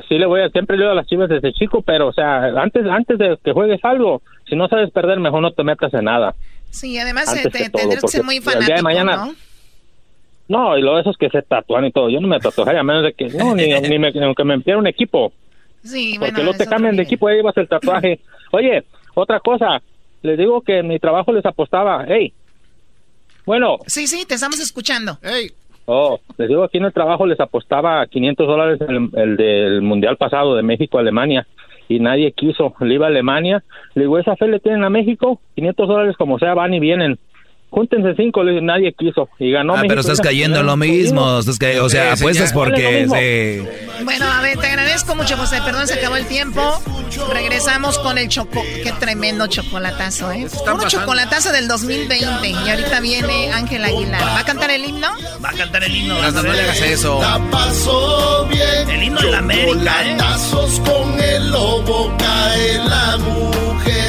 [0.08, 2.44] Sí le voy a siempre le digo a las Chivas desde chico, pero o sea,
[2.62, 6.06] antes antes de que juegues algo, si no sabes perder, mejor no te metas en
[6.06, 6.36] nada.
[6.70, 8.60] Sí, además Antes eh, que te, todo, tendrás que ser porque muy el día de
[8.82, 9.34] fanático, mañana- ¿no?
[10.50, 12.84] No, y lo de esos que se tatúan y todo, yo no me tatuaría a
[12.84, 15.32] menos de que no ni, ni, me, ni aunque me empiera un equipo,
[15.84, 18.20] Sí, porque bueno, luego te eso cambian de equipo y ahí llevas el tatuaje.
[18.52, 18.84] Oye,
[19.14, 19.82] otra cosa,
[20.24, 22.34] les digo que en mi trabajo les apostaba, hey,
[23.46, 25.18] bueno, Sí, sí, te estamos escuchando.
[25.86, 30.18] Oh, les digo, aquí en el trabajo les apostaba 500 dólares el, el del Mundial
[30.18, 31.48] pasado de México-Alemania
[31.88, 32.76] y nadie quiso.
[32.80, 33.64] Le iba a Alemania,
[33.96, 35.42] le digo, ¿esa fe le tienen a México?
[35.56, 37.18] 500 dólares como sea, van y vienen.
[37.72, 39.30] Júntense cinco, le nadie quiso.
[39.40, 39.90] Y ganó Ah, México.
[39.90, 41.40] pero estás cayendo en lo mismo.
[41.40, 43.06] Estás ca- o sea, Sí, apuestas porque...
[43.08, 44.04] Sí.
[44.04, 45.60] Bueno, a ver, te agradezco mucho, José.
[45.64, 46.62] Perdón, se acabó el tiempo.
[47.32, 48.62] Regresamos con el choco.
[48.84, 50.48] Qué tremendo chocolatazo, ¿eh?
[50.66, 52.50] Puro chocolatazo del 2020.
[52.50, 54.22] Y ahorita viene Ángel Aguilar.
[54.22, 55.08] ¿Va a cantar el himno?
[55.44, 56.18] Va a cantar el himno.
[56.18, 57.20] Erasmo, no le hagas eso.
[57.22, 58.90] La pasó bien.
[58.90, 60.18] El himno de la América, ¿eh?
[60.86, 64.09] Con el lobo cae la mujer.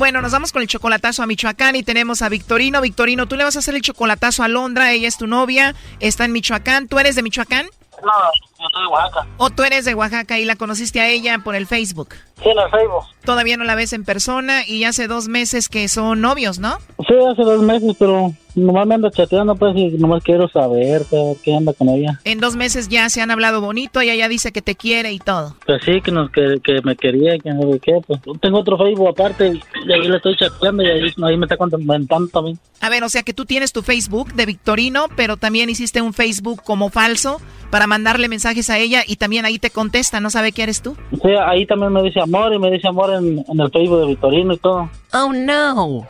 [0.00, 2.80] Bueno, nos vamos con el chocolatazo a Michoacán y tenemos a Victorino.
[2.80, 4.92] Victorino, tú le vas a hacer el chocolatazo a Londra.
[4.92, 5.74] Ella es tu novia.
[6.00, 6.88] Está en Michoacán.
[6.88, 7.66] ¿Tú eres de Michoacán?
[8.02, 8.10] No,
[8.58, 9.26] yo soy de Oaxaca.
[9.36, 12.14] ¿O tú eres de Oaxaca y la conociste a ella por el Facebook?
[12.42, 13.04] Sí, en el Facebook.
[13.26, 16.78] Todavía no la ves en persona y hace dos meses que son novios, ¿no?
[17.06, 21.36] Sí, hace dos meses, pero nomás me ando chateando, pues, y nomás quiero saber qué,
[21.42, 22.20] qué anda con ella.
[22.24, 25.18] En dos meses ya se han hablado bonito, ella ya dice que te quiere y
[25.18, 25.56] todo.
[25.66, 28.20] Pues sí, que, nos, que, que me quería, que no sé qué, pues.
[28.40, 32.28] Tengo otro Facebook aparte, y ahí le estoy chateando, y ahí, ahí me está comentando
[32.28, 32.58] también.
[32.80, 36.14] A ver, o sea que tú tienes tu Facebook de Victorino, pero también hiciste un
[36.14, 37.40] Facebook como falso
[37.70, 40.96] para mandarle mensajes a ella y también ahí te contesta, no sabe que eres tú.
[41.22, 44.06] Sí, ahí también me dice amor, y me dice amor en, en el Facebook de
[44.06, 44.90] Victorino y todo.
[45.12, 46.06] Oh no.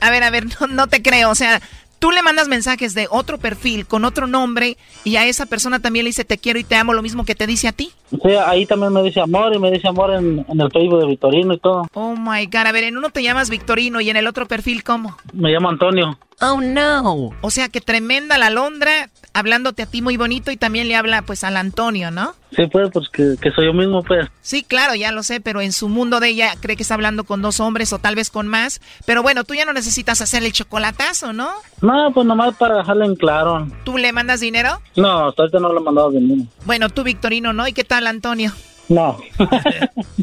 [0.00, 1.60] A ver, a ver, no, no te creo, o sea,
[1.98, 6.04] tú le mandas mensajes de otro perfil con otro nombre y a esa persona también
[6.04, 7.90] le dice te quiero y te amo, lo mismo que te dice a ti.
[8.10, 11.06] Sí, ahí también me dice amor, y me dice amor en, en el Facebook de
[11.06, 11.86] Victorino y todo.
[11.94, 14.84] Oh my god, a ver, en uno te llamas Victorino y en el otro perfil
[14.84, 15.16] ¿cómo?
[15.32, 16.18] Me llamo Antonio.
[16.40, 17.30] Oh no.
[17.40, 21.22] O sea que tremenda la Londra hablándote a ti muy bonito y también le habla
[21.22, 22.34] pues al Antonio, ¿no?
[22.54, 24.28] Sí, pues, pues que, que soy yo mismo, pues.
[24.40, 27.24] Sí, claro, ya lo sé, pero en su mundo de ella cree que está hablando
[27.24, 28.80] con dos hombres o tal vez con más.
[29.04, 31.50] Pero bueno, tú ya no necesitas hacer el chocolatazo, ¿no?
[31.82, 33.68] No, pues nomás para dejarle en claro.
[33.84, 34.80] ¿Tú le mandas dinero?
[34.96, 36.42] No, hasta ahorita no le he mandado dinero.
[36.64, 37.66] Bueno, tú Victorino, ¿no?
[37.66, 38.52] ¿Y qué tal Antonio?
[38.88, 39.18] No.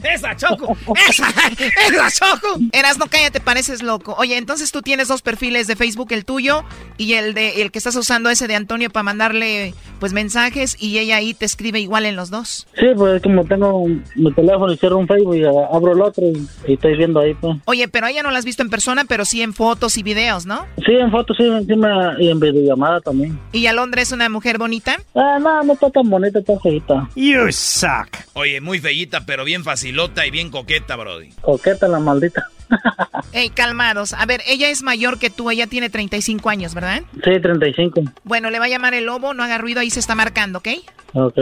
[0.03, 0.75] ¡Esa, Choco!
[1.09, 1.27] ¡Esa!
[1.27, 2.59] ¡Esa, Choco!
[2.71, 4.15] Eras, no cállate, pareces loco.
[4.17, 6.63] Oye, entonces tú tienes dos perfiles de Facebook, el tuyo
[6.97, 10.97] y el de el que estás usando ese de Antonio para mandarle pues mensajes y
[10.97, 12.67] ella ahí te escribe igual en los dos.
[12.77, 13.85] Sí, pues como tengo
[14.15, 17.33] mi teléfono y cierro un Facebook y abro el otro y, y estoy viendo ahí,
[17.33, 17.57] pues.
[17.65, 20.45] Oye, pero ella no la has visto en persona, pero sí en fotos y videos,
[20.45, 20.65] ¿no?
[20.85, 23.39] Sí, en fotos, sí, encima y en videollamada también.
[23.51, 24.97] ¿Y Alondra es una mujer bonita?
[25.15, 27.09] Ah, no, no está tan bonita, está feita.
[27.15, 28.07] You suck.
[28.33, 31.29] Oye, muy feíta, pero bien facilota y bien coqueta, Brody.
[31.41, 32.47] Coqueta la maldita.
[33.33, 34.13] Ey, calmados.
[34.13, 37.01] A ver, ella es mayor que tú, ella tiene 35 años, ¿verdad?
[37.23, 38.01] Sí, 35.
[38.23, 40.67] Bueno, le va a llamar el lobo, no haga ruido, ahí se está marcando, ¿ok?
[41.13, 41.37] Ok.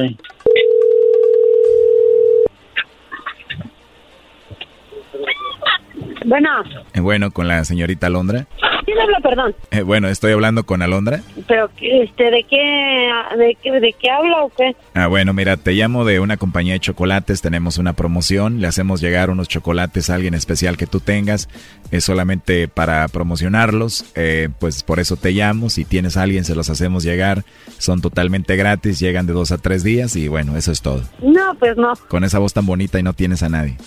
[6.25, 6.49] Bueno,
[6.93, 8.45] Eh, bueno, con la señorita Alondra.
[8.91, 9.55] ¿Quién habla, perdón?
[9.71, 11.21] Eh, bueno, estoy hablando con Alondra.
[11.47, 14.75] Pero, este, ¿de qué, de qué, de qué habla o qué?
[14.93, 19.01] Ah, bueno, mira, te llamo de una compañía de chocolates, tenemos una promoción, le hacemos
[19.01, 21.49] llegar unos chocolates a alguien especial que tú tengas,
[21.91, 26.55] es solamente para promocionarlos, eh, pues por eso te llamo, si tienes a alguien se
[26.55, 27.43] los hacemos llegar,
[27.77, 31.03] son totalmente gratis, llegan de dos a tres días y bueno, eso es todo.
[31.21, 31.93] No, pues no.
[32.07, 33.77] Con esa voz tan bonita y no tienes a nadie.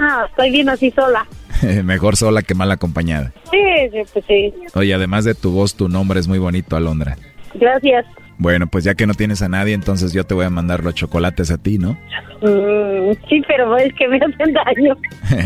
[0.00, 1.26] Ah, estoy bien así sola.
[1.84, 3.32] Mejor sola que mal acompañada.
[3.50, 3.58] Sí,
[3.92, 4.54] sí, pues sí.
[4.74, 7.18] Oye, además de tu voz, tu nombre es muy bonito, Alondra.
[7.54, 8.06] Gracias.
[8.38, 10.94] Bueno, pues ya que no tienes a nadie, entonces yo te voy a mandar los
[10.94, 11.98] chocolates a ti, ¿no?
[12.40, 14.96] Mm, sí, pero es que me hacen daño.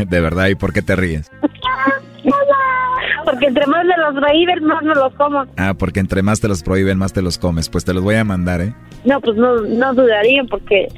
[0.07, 1.28] de verdad, ¿y por qué te ríes?
[3.25, 5.45] Porque entre más me los prohíben, más me los como.
[5.57, 7.69] Ah, porque entre más te los prohíben, más te los comes.
[7.69, 8.75] Pues te los voy a mandar, ¿eh?
[9.05, 10.89] No, pues no, no dudaría porque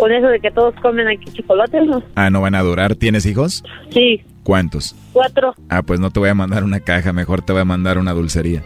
[0.00, 2.02] con eso de que todos comen aquí chocolates, ¿no?
[2.14, 2.94] Ah, ¿no van a durar?
[2.94, 3.64] ¿Tienes hijos?
[3.90, 4.94] Sí, ¿Cuántos?
[5.12, 5.54] cuatro.
[5.68, 8.12] Ah, pues no te voy a mandar una caja, mejor te voy a mandar una
[8.12, 8.62] dulcería.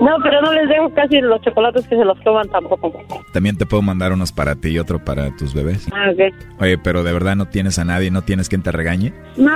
[0.00, 2.92] No, pero no les dejo casi los chocolates que se los coman tampoco.
[3.32, 5.88] También te puedo mandar unos para ti y otro para tus bebés.
[5.92, 6.34] Ah, ok.
[6.60, 9.12] Oye, pero de verdad no tienes a nadie, no tienes quien te regañe.
[9.36, 9.50] No.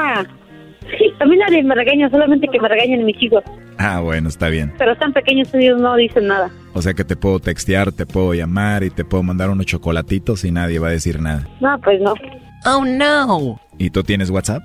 [1.18, 3.42] A mí nadie me regaña, solamente que me regañen mis hijos.
[3.78, 4.72] Ah, bueno, está bien.
[4.78, 6.50] Pero están pequeños, ellos no dicen nada.
[6.74, 10.44] O sea que te puedo textear, te puedo llamar y te puedo mandar unos chocolatitos
[10.44, 11.46] y nadie va a decir nada.
[11.60, 12.14] No, pues no.
[12.66, 13.60] Oh, no.
[13.78, 14.62] ¿Y tú tienes WhatsApp?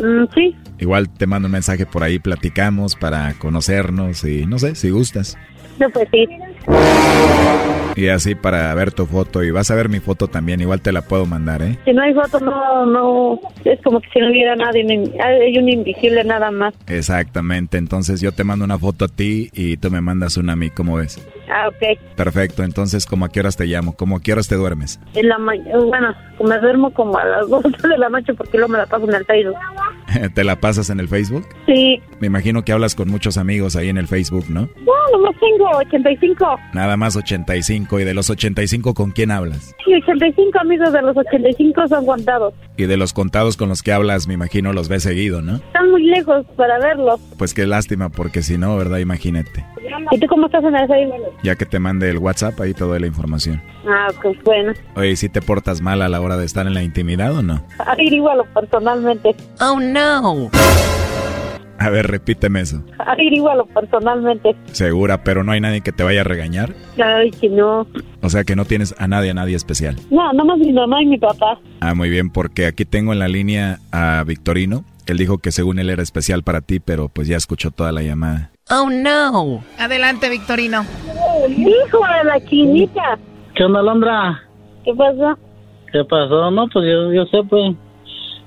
[0.00, 0.56] Mm, sí.
[0.78, 5.36] Igual te mando un mensaje por ahí, platicamos para conocernos y no sé, si gustas.
[5.78, 6.26] No, pues sí.
[7.96, 10.92] Y así para ver tu foto y vas a ver mi foto también, igual te
[10.92, 11.78] la puedo mandar, ¿eh?
[11.84, 14.86] Si no hay foto, no, no, es como que si no hubiera nadie,
[15.20, 16.74] hay un invisible nada más.
[16.86, 20.56] Exactamente, entonces yo te mando una foto a ti y tú me mandas una a
[20.56, 21.18] mí, ¿cómo ves?
[21.50, 21.98] Ah, ok.
[22.16, 23.96] Perfecto, entonces, ¿cómo a qué horas te llamo?
[23.96, 25.00] ¿Cómo a qué horas te duermes?
[25.14, 28.72] En la mañana, bueno, me duermo como a las 12 de la noche porque luego
[28.72, 29.56] me la paso en el Facebook.
[30.34, 31.46] ¿Te la pasas en el Facebook?
[31.66, 32.00] Sí.
[32.20, 34.62] Me imagino que hablas con muchos amigos ahí en el Facebook, ¿no?
[34.62, 36.58] No, nomás tengo 85.
[36.74, 38.00] Nada más 85.
[38.00, 39.74] ¿Y de los 85 con quién hablas?
[39.84, 42.54] Sí, 85 amigos de los 85 son contados.
[42.76, 45.56] Y de los contados con los que hablas, me imagino los ves seguido, ¿no?
[45.56, 47.20] Están muy lejos para verlos.
[47.38, 48.98] Pues qué lástima, porque si no, ¿verdad?
[48.98, 49.64] Imagínate.
[50.10, 51.32] ¿Y tú cómo estás en el Facebook?
[51.42, 53.60] Ya que te mande el WhatsApp, ahí te doy la información.
[53.86, 54.72] Ah, pues bueno.
[54.96, 57.64] Oye, ¿si te portas mal a la hora de estar en la intimidad o no?
[57.78, 59.34] Averígualo personalmente.
[59.60, 60.50] Oh, no.
[61.80, 62.82] A ver, repíteme eso.
[62.98, 64.56] Averígualo personalmente.
[64.72, 66.74] Segura, pero no hay nadie que te vaya a regañar.
[67.02, 67.86] Ay, que no.
[68.20, 69.96] O sea que no tienes a nadie, a nadie especial.
[70.10, 71.60] No, nomás mi mamá y mi papá.
[71.80, 74.84] Ah, muy bien, porque aquí tengo en la línea a Victorino.
[75.06, 78.02] Él dijo que según él era especial para ti, pero pues ya escuchó toda la
[78.02, 78.50] llamada.
[78.70, 79.62] Oh, no.
[79.78, 80.84] Adelante, Victorino.
[81.48, 83.18] Hijo de la chinita.
[83.54, 84.42] ¿Qué onda, Londra?
[84.84, 85.38] ¿Qué pasó?
[85.92, 86.50] ¿Qué pasó?
[86.50, 87.74] No, pues yo, yo sé, pues.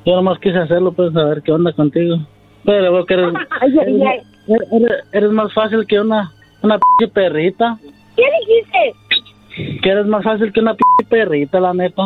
[0.06, 2.18] Yo nomás quise hacerlo, pues, a ver qué onda contigo.
[2.66, 4.20] Pero veo que eres, Ay, ay, ay.
[4.48, 7.78] eres, eres- eres más fácil que una, una p perrita.
[8.16, 9.80] ¿Qué dijiste?
[9.82, 12.04] Que eres más fácil que una p perrita, la neta.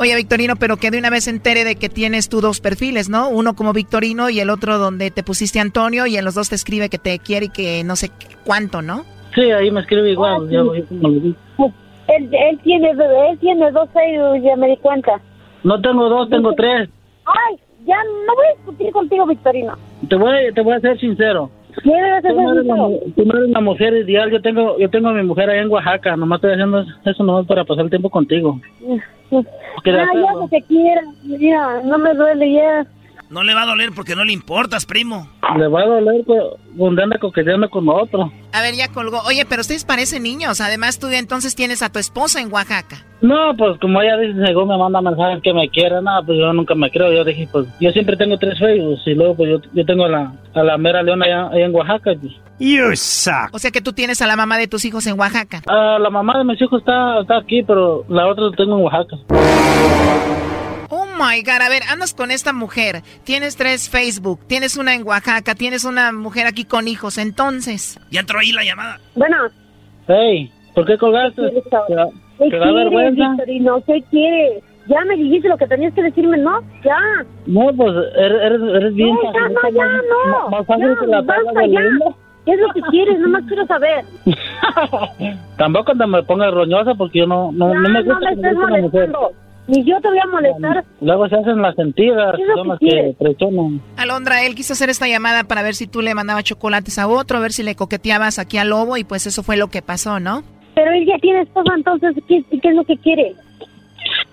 [0.00, 3.28] Oye, Victorino, pero que de una vez entere de que tienes tú dos perfiles, ¿no?
[3.28, 6.54] Uno como Victorino y el otro donde te pusiste Antonio y en los dos te
[6.54, 8.10] escribe que te quiere y que no sé
[8.46, 9.04] cuánto, ¿no?
[9.34, 10.36] Sí, ahí me escribe igual.
[10.36, 10.54] Ah, sí.
[10.54, 11.36] yo como le digo.
[12.08, 15.20] Él, él tiene él tiene dos Facebook, ya me di cuenta.
[15.64, 16.88] No tengo dos, tengo tres.
[17.26, 17.96] Ay, ya
[18.26, 19.74] no voy a discutir contigo, Victorino.
[20.08, 21.50] Te voy, te voy a ser sincero.
[21.84, 24.30] ¿Qué debes Tú no, eres la, hacer mu- tú no eres la mujer ideal.
[24.30, 26.16] Yo tengo, yo tengo a mi mujer allá en Oaxaca.
[26.16, 28.58] Nomás estoy haciendo eso nomás para pasar el tiempo contigo.
[29.82, 31.02] ¿Quieres Ah, ya lo que quiera.
[31.22, 32.86] Mira, no me duele ya.
[33.30, 35.28] No le va a doler porque no le importas, primo.
[35.56, 36.40] Le va a doler pues,
[36.72, 38.32] donde anda coqueteando con otro.
[38.52, 39.20] A ver, ya colgó.
[39.20, 40.60] Oye, pero ustedes parecen niños.
[40.60, 43.04] Además, tú entonces tienes a tu esposa en Oaxaca.
[43.20, 46.52] No, pues como ella dice, según me manda mensajes que me quiere, nada, pues yo
[46.52, 47.12] nunca me creo.
[47.12, 50.08] Yo dije, pues yo siempre tengo tres Facebook y luego pues yo, yo tengo a
[50.08, 52.10] la, a la mera leona allá, allá en Oaxaca.
[52.20, 52.32] Pues.
[52.58, 53.50] You suck.
[53.52, 55.62] O sea que tú tienes a la mamá de tus hijos en Oaxaca.
[55.68, 58.84] Ah, la mamá de mis hijos está, está aquí, pero la otra la tengo en
[58.84, 59.16] Oaxaca.
[61.20, 63.02] My God, a ver, andas con esta mujer.
[63.24, 67.18] Tienes tres Facebook, tienes una en Oaxaca, tienes una mujer aquí con hijos.
[67.18, 68.00] Entonces.
[68.10, 68.98] Ya entró ahí la llamada.
[69.14, 69.36] Bueno.
[70.08, 71.42] Hey, ¿por qué colgaste?
[71.42, 72.08] ¿Te da,
[72.38, 73.28] ¿Qué te da quieres, vergüenza?
[73.32, 73.84] Victorino?
[73.86, 74.64] ¿Qué quieres?
[74.88, 76.62] Ya me dijiste lo que tenías que decirme, ¿no?
[76.82, 76.96] Ya.
[77.46, 79.14] No, pues eres, eres, eres bien.
[79.14, 80.48] No, ya, no, ya, no.
[80.48, 81.80] Más fácil Ya, que la basta, ya.
[82.46, 83.18] ¿Qué es lo que quieres?
[83.18, 84.06] Nomás quiero saber.
[85.58, 88.56] Tampoco te me pongas roñosa porque yo no, no, no me gusta no me estés
[88.56, 89.12] una mujer.
[89.70, 90.84] Ni yo te voy a molestar.
[91.00, 93.80] Luego se hacen las sentidas, ¿Qué es lo son las que presionan.
[93.96, 97.38] Alondra, él quiso hacer esta llamada para ver si tú le mandabas chocolates a otro,
[97.38, 100.18] a ver si le coqueteabas aquí al lobo y pues eso fue lo que pasó,
[100.18, 100.42] ¿no?
[100.74, 103.34] Pero él ya tiene esposa, entonces, ¿qué, qué es lo que quiere?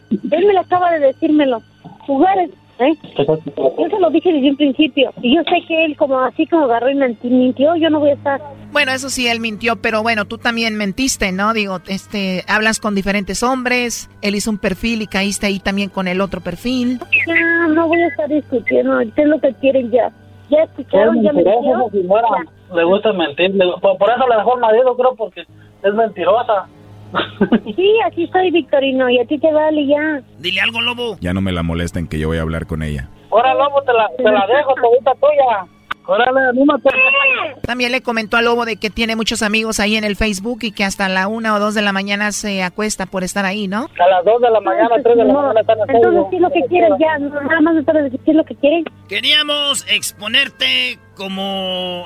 [0.09, 1.61] Él me lo acaba de decírmelo.
[2.05, 2.95] Jugar, es- ¿eh?
[3.17, 5.11] Yo se lo dije desde un principio.
[5.21, 8.13] Y yo sé que él, como así como agarró y mintió, yo no voy a
[8.13, 8.41] estar.
[8.71, 11.53] Bueno, eso sí, él mintió, pero bueno, tú también mentiste, ¿no?
[11.53, 16.07] Digo, este, hablas con diferentes hombres, él hizo un perfil y caíste ahí también con
[16.07, 16.99] el otro perfil.
[17.27, 18.99] Ya, no voy a estar discutiendo.
[19.15, 20.11] ¿Qué es lo que quieren ya?
[20.49, 21.21] ¿Ya escucharon?
[21.23, 22.27] ¿Ya esa señora.
[22.73, 23.57] Le gusta mentir.
[23.81, 26.67] por, por eso le dejó el marido, creo, porque es mentirosa.
[27.75, 30.21] Sí, aquí soy, Victorino, y a ti te vale ya.
[30.39, 31.17] Dile algo, lobo.
[31.21, 33.09] Ya no me la molesten que yo voy a hablar con ella.
[33.31, 35.67] Ahora, lobo, te la, te la dejo, todita tuya.
[36.09, 36.89] Órale, anímate.
[37.63, 40.71] También le comentó al lobo de que tiene muchos amigos ahí en el Facebook y
[40.71, 43.89] que hasta la una o dos de la mañana se acuesta por estar ahí, ¿no?
[43.99, 46.29] A las dos de la mañana, tres de la No, mañana están en Entonces, Facebook.
[46.29, 47.17] ¿qué es lo que quieren ya?
[47.19, 48.85] Nada más para decir qué es lo que quieren.
[49.09, 52.05] Queríamos exponerte como...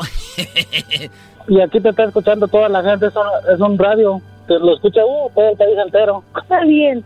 [1.48, 4.22] Y aquí te está escuchando toda la gente, es un, es un radio.
[4.48, 6.24] Te lo escucha uh, todo el país entero.
[6.42, 7.04] Está bien,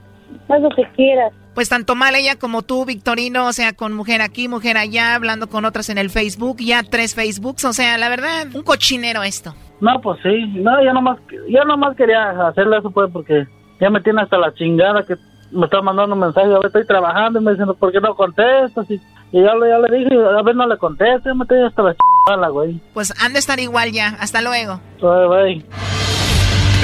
[0.50, 1.32] haz lo que quieras.
[1.54, 5.48] Pues tanto mal ella como tú, Victorino, o sea, con mujer aquí, mujer allá, hablando
[5.48, 9.56] con otras en el Facebook, ya tres Facebooks, o sea, la verdad, un cochinero esto.
[9.80, 10.48] No, pues sí.
[10.56, 11.18] No, yo nomás,
[11.50, 13.46] yo nomás quería hacerle eso, pues, porque
[13.80, 15.16] ya me tiene hasta la chingada que
[15.52, 16.50] me está mandando mensajes.
[16.52, 18.90] A ver, estoy trabajando y me dicen, ¿por qué no contestas?
[18.92, 18.96] Y,
[19.32, 21.30] y ya, le- ya le dije, a ver, no le contesto.
[21.30, 22.82] Ya me tiene hasta la chingada, güey.
[22.94, 24.82] Pues han de estar igual ya, hasta luego.
[25.02, 25.66] Bye, bye.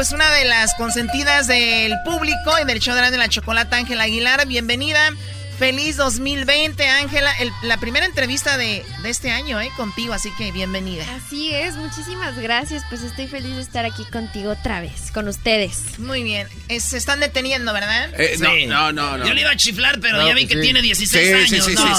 [0.00, 4.46] pues una de las consentidas del público y del show de la chocolate, Ángela Aguilar,
[4.46, 4.98] bienvenida.
[5.58, 7.30] Feliz 2020, Ángela.
[7.38, 9.68] El- La primera entrevista de, de este año, ¿eh?
[9.76, 11.04] Contigo, así que bienvenida.
[11.14, 12.82] Así es, muchísimas gracias.
[12.88, 15.98] Pues estoy feliz de estar aquí contigo otra vez, con ustedes.
[15.98, 16.48] Muy bien.
[16.78, 18.08] Se están deteniendo, ¿verdad?
[18.18, 18.64] Eh, no, Sí.
[18.66, 19.26] no, no, no.
[19.26, 20.62] Yo le iba a chiflar, pero No, ya vi pues que sí.
[20.62, 21.66] tiene 16 Sí, años.
[21.66, 21.96] sí, sí, no,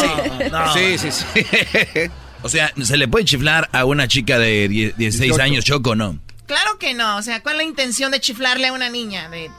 [0.74, 0.98] sí, no.
[0.98, 1.12] sí.
[1.12, 2.10] Sí.
[2.42, 6.18] O sea, ¿se le puede chiflar a una chica de die- 16 años, Choco, no?
[6.52, 7.16] Claro que no.
[7.16, 9.50] O sea, ¿cuál es la intención de chiflarle a una niña de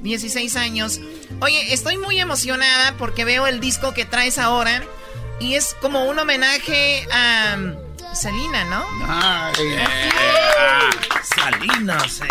[0.00, 0.98] 16 años?
[1.42, 4.82] Oye, estoy muy emocionada porque veo el disco que traes ahora
[5.40, 7.74] y es como un homenaje a um,
[8.14, 8.82] Selena, ¿no?
[11.22, 12.22] Salinas,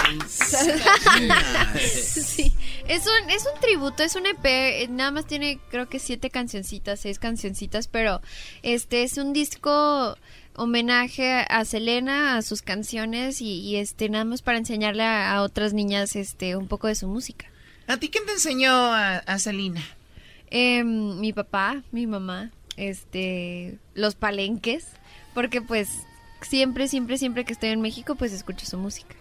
[1.86, 2.52] sí,
[2.88, 6.32] es un, es un tributo, es un EP, eh, nada más tiene creo que siete
[6.32, 8.22] cancioncitas, seis cancioncitas, pero
[8.64, 10.18] este es un disco
[10.58, 15.42] homenaje a Selena, a sus canciones y, y, este nada más para enseñarle a, a
[15.44, 17.46] otras niñas este un poco de su música.
[17.88, 19.82] ¿A ti quién te enseñó a, a Selena?
[20.50, 24.88] Em, mi papá, mi mamá, este, los palenques,
[25.34, 25.90] porque pues
[26.42, 29.16] siempre, siempre, siempre que estoy en México, pues escucho su música.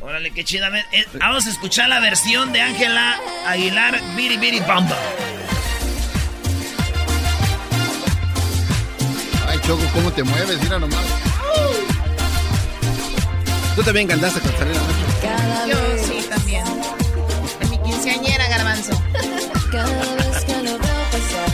[0.00, 0.70] Órale, qué chida.
[0.92, 4.98] Eh, vamos a escuchar la versión de Ángela Aguilar, Biri Biri Bamba.
[9.66, 10.60] Choco, ¿cómo te mueves?
[10.62, 11.00] Mira nomás.
[13.76, 15.66] Tú también cantaste con Selena, ¿no?
[15.66, 16.64] Yo sí, también.
[17.60, 18.92] En mi quinceañera, garbanzo.
[19.72, 20.78] Cada vez que lo veo
[21.10, 21.50] pasar,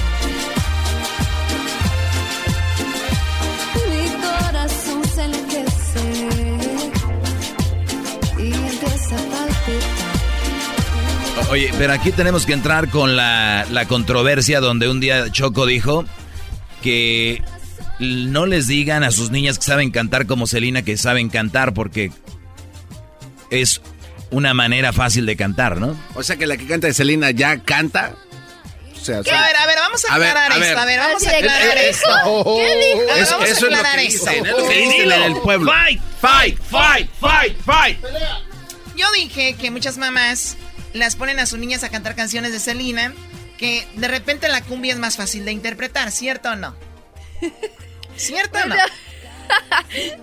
[3.89, 6.29] mi corazón se enloquece
[8.39, 10.17] y empieza a palpitar.
[11.49, 15.65] O- Oye, pero aquí tenemos que entrar con la, la controversia donde un día Choco
[15.65, 16.05] dijo
[16.83, 17.43] que
[18.01, 22.11] no les digan a sus niñas que saben cantar como Selena que saben cantar porque
[23.51, 23.81] es
[24.31, 25.97] una manera fácil de cantar, ¿no?
[26.15, 28.15] O sea que la que canta de Selena ya canta.
[28.95, 29.31] O sea, ¿Qué?
[29.31, 30.69] A ver, a ver, vamos a A ver, aclarar a ver.
[30.69, 30.81] esto.
[30.81, 32.09] A ver, vamos a aclarar ¿qué esto.
[32.57, 33.11] ¿Qué dijo?
[33.11, 34.45] A ver, Eso- vamos eso a es lo que aclarar dicen, esto.
[34.57, 35.73] es lo que dicen en el pueblo.
[35.73, 37.99] Fight, fight, fight, fight, fight, fight.
[38.97, 40.57] Yo dije que muchas mamás
[40.93, 43.15] las ponen a sus niñas a cantar canciones de Selena,
[43.59, 46.77] que de repente la cumbia es más fácil de interpretar, ¿cierto o no?
[48.21, 48.77] ¿Cierto o no?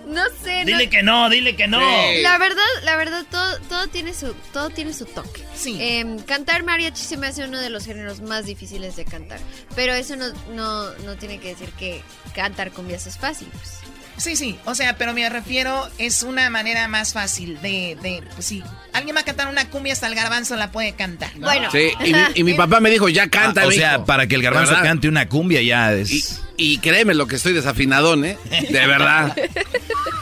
[0.06, 1.80] No sé, no- Dile que no, dile que no.
[2.22, 5.44] La verdad, la verdad, todo, todo tiene su, todo tiene su toque.
[5.54, 5.76] Sí.
[5.80, 9.38] Em, cantar mariachi se me hace uno de los géneros más difíciles de cantar.
[9.76, 12.02] Pero eso no, no, no tiene que decir que
[12.34, 13.80] cantar cumbias es fácil, pues.
[14.16, 18.46] Sí, sí, o sea, pero me refiero, es una manera más fácil de, de pues
[18.46, 21.30] sí, alguien va a cantar una cumbia, hasta el garbanzo la puede cantar.
[21.36, 21.70] Bueno.
[21.70, 23.60] Sí, y mi, y mi papá me dijo, ya canta.
[23.62, 26.10] Ah, o me sea, para que el garbanzo cante una cumbia ya es...
[26.10, 26.24] Y,
[26.58, 28.36] y créeme lo que estoy desafinadón, ¿eh?
[28.68, 29.34] De verdad.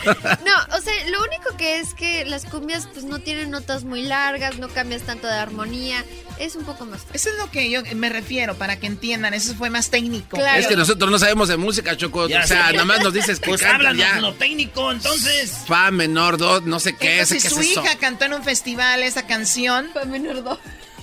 [0.06, 4.02] No, o sea, lo único que es que las cumbias pues no tienen notas muy
[4.02, 6.04] largas, no cambias tanto de armonía,
[6.38, 7.16] es un poco más fácil.
[7.16, 10.36] Eso es lo que yo me refiero, para que entiendan, eso fue más técnico.
[10.36, 10.60] Claro.
[10.60, 12.28] Es que nosotros no sabemos de música, Choco.
[12.28, 12.72] Ya o sea, sé.
[12.74, 14.20] nada más nos dices que Pues háblanos ya.
[14.20, 15.52] lo técnico, entonces.
[15.66, 17.32] Fa menor, do, no sé qué es.
[17.32, 17.82] Entonces, ¿qué su es eso?
[17.82, 19.90] hija cantó en un festival esa canción.
[19.92, 20.60] Fa menor do.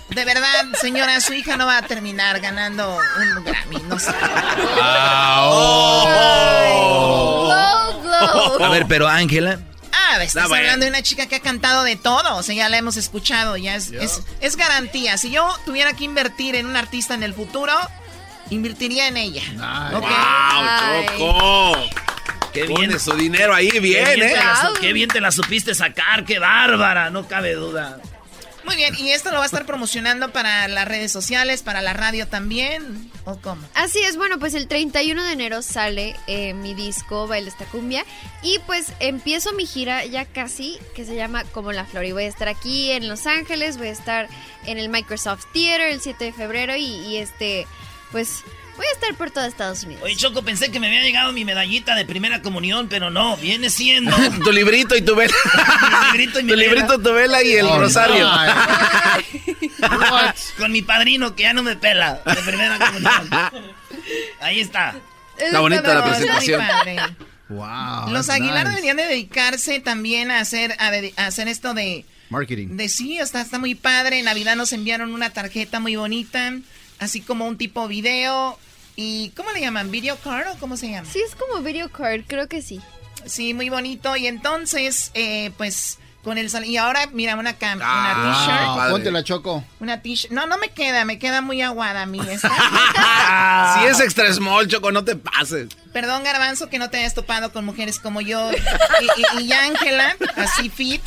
[0.10, 4.12] De verdad, señora, su hija no va a terminar ganando un Grammy, no sé.
[7.44, 8.64] Glow, glow.
[8.64, 9.60] A ver, pero Ángela...
[9.96, 10.64] Ah, estás bueno.
[10.64, 13.58] hablando de una chica que ha cantado de todo, o sea, ya la hemos escuchado,
[13.58, 15.18] ya es, es, es garantía.
[15.18, 17.74] Si yo tuviera que invertir en un artista en el futuro,
[18.50, 19.44] invertiría en ella.
[19.92, 20.02] ¡Wow,
[21.18, 21.90] Choco!
[22.54, 22.76] Qué bien.
[22.76, 24.36] Pone su dinero ahí Qué bien, ¿eh?
[24.80, 27.98] qué bien te la supiste sacar, qué bárbara, no cabe duda.
[28.66, 31.94] Muy bien, y esto lo va a estar promocionando para las redes sociales, para la
[31.94, 33.12] radio también.
[33.26, 33.62] ¿O cómo?
[33.76, 38.06] Así es, bueno, pues el 31 de enero sale eh, mi disco Baila esta cumbia
[38.42, 42.24] y pues empiezo mi gira ya casi que se llama Como la Flor y voy
[42.24, 44.28] a estar aquí en Los Ángeles, voy a estar
[44.66, 47.68] en el Microsoft Theater el 7 de febrero y, y este,
[48.12, 48.44] pues
[48.78, 50.04] voy a estar por todo Estados Unidos.
[50.04, 53.70] Oye, Choco, pensé que me había llegado mi medallita de primera comunión, pero no, viene
[53.70, 54.16] siendo.
[54.44, 55.34] tu librito y tu vela.
[56.14, 56.74] mi librito y mi tu vela.
[56.74, 58.30] librito, tu vela y el Oh, rosario.
[60.58, 63.30] Con mi padrino que ya no me pela de primera comunión.
[64.42, 64.96] Ahí está.
[65.38, 66.62] Está bonita la Está muy presentación.
[66.62, 66.96] padre.
[67.50, 68.10] Wow.
[68.12, 68.70] Los Aguilar nice.
[68.70, 72.06] deberían de dedicarse también a hacer, a hacer esto de...
[72.30, 72.70] Marketing.
[72.78, 74.20] De sí, está, está muy padre.
[74.20, 76.54] En Navidad nos enviaron una tarjeta muy bonita,
[77.04, 78.58] así como un tipo video.
[78.96, 79.90] ¿Y cómo le llaman?
[79.92, 81.08] ¿Video card o cómo se llama?
[81.12, 82.80] Sí, es como video card, creo que sí.
[83.26, 84.16] Sí, muy bonito.
[84.16, 88.76] Y entonces, eh, pues, con el sal- Y ahora, mira, una, cam Ah, una t-shirt.
[88.78, 88.92] padre.
[88.92, 89.64] Póntela, Choco.
[89.80, 90.32] Una t-shirt.
[90.32, 92.20] No, no me queda, me queda muy aguada a mí.
[92.30, 92.50] esta.
[93.80, 95.70] si es extra small, Choco, no te pases.
[95.92, 98.52] Perdón, Garbanzo, que no te hayas topado con mujeres como yo
[99.42, 101.02] y, Ángela, así fit.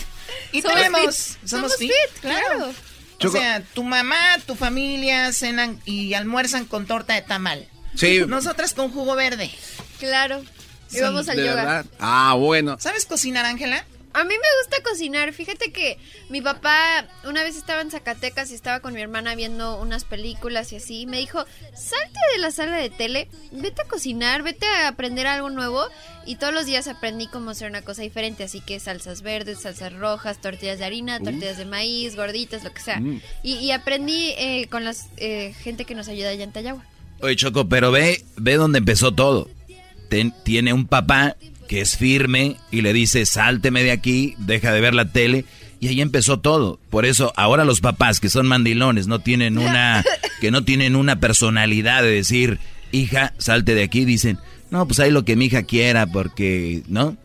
[0.53, 2.47] Y Somos tenemos, fit, somos, somos fit, fit, claro.
[2.57, 2.73] claro.
[3.19, 7.67] Choco- O sea, tu mamá, tu familia cenan y almuerzan con torta de tamal.
[7.95, 8.21] Sí.
[8.27, 9.51] Nosotras con jugo verde.
[9.99, 10.43] Claro.
[10.91, 11.01] Y Sí.
[11.01, 11.55] vamos al yoga.
[11.55, 11.87] verdad.
[11.99, 12.77] Ah, bueno.
[12.79, 13.85] ¿Sabes cocinar, Ángela?
[14.19, 15.33] A mí me gusta cocinar.
[15.35, 15.99] Fíjate que
[16.31, 20.73] mi papá una vez estaba en Zacatecas y estaba con mi hermana viendo unas películas
[20.73, 21.03] y así.
[21.03, 21.45] y Me dijo,
[21.75, 25.85] salte de la sala de tele, vete a cocinar, vete a aprender algo nuevo.
[26.25, 28.43] Y todos los días aprendí cómo hacer una cosa diferente.
[28.45, 32.81] Así que salsas verdes, salsas rojas, tortillas de harina, tortillas de maíz, gorditas, lo que
[32.81, 32.99] sea.
[32.99, 33.21] Mm.
[33.43, 34.95] Y, y aprendí eh, con la
[35.63, 36.85] gente que nos ayuda allá en Tayagua.
[37.21, 39.51] Oye, Choco, pero ve, ve dónde empezó todo.
[40.09, 41.37] Ten- tiene un papá
[41.67, 45.45] que es firme y le dice, sálteme de aquí, deja de ver la tele.
[45.81, 46.79] Y ahí empezó todo.
[46.91, 50.05] Por eso ahora los papás que son mandilones no tienen una,
[50.41, 52.59] que no tienen una personalidad de decir,
[52.93, 54.05] hija, salte de aquí.
[54.05, 54.39] Dicen,
[54.71, 57.17] no, pues ahí lo que mi hija quiera porque, ¿no?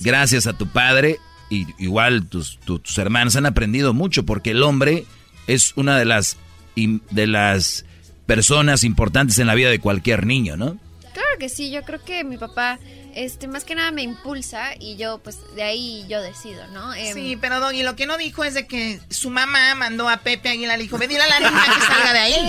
[0.00, 1.18] Gracias a tu padre
[1.50, 5.04] y igual tus, tus, tus hermanos han aprendido mucho porque el hombre
[5.46, 6.36] es una de las,
[6.74, 7.84] de las
[8.26, 10.78] personas importantes en la vida de cualquier niño, ¿no?
[11.12, 12.78] Claro que sí, yo creo que mi papá,
[13.14, 16.92] este, más que nada me impulsa y yo, pues, de ahí yo decido, ¿no?
[16.94, 20.18] Em, Sí, pero Doggy, lo que no dijo es de que su mamá mandó a
[20.18, 22.48] Pepe Aguilar, le dijo, ve dile a la niña que salga de ahí.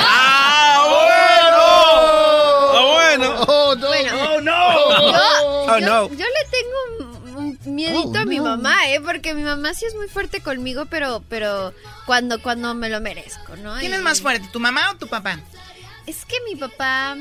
[0.00, 0.84] ¡Ah,
[3.08, 3.44] bueno!
[3.46, 3.86] ¡Oh, no!
[3.88, 5.12] Bueno, ¡Oh, no!
[5.12, 6.08] Yo, Oh, no.
[6.08, 8.44] yo le tengo miedito Oh, a mi no.
[8.44, 9.00] mamá, ¿eh?
[9.00, 11.72] Porque mi mamá sí es muy fuerte conmigo, pero, pero
[12.06, 13.76] cuando, cuando me lo merezco, ¿no?
[13.78, 15.38] ¿Quién Y- es más fuerte, tu mamá o tu papá?
[16.06, 17.16] Es que mi papá...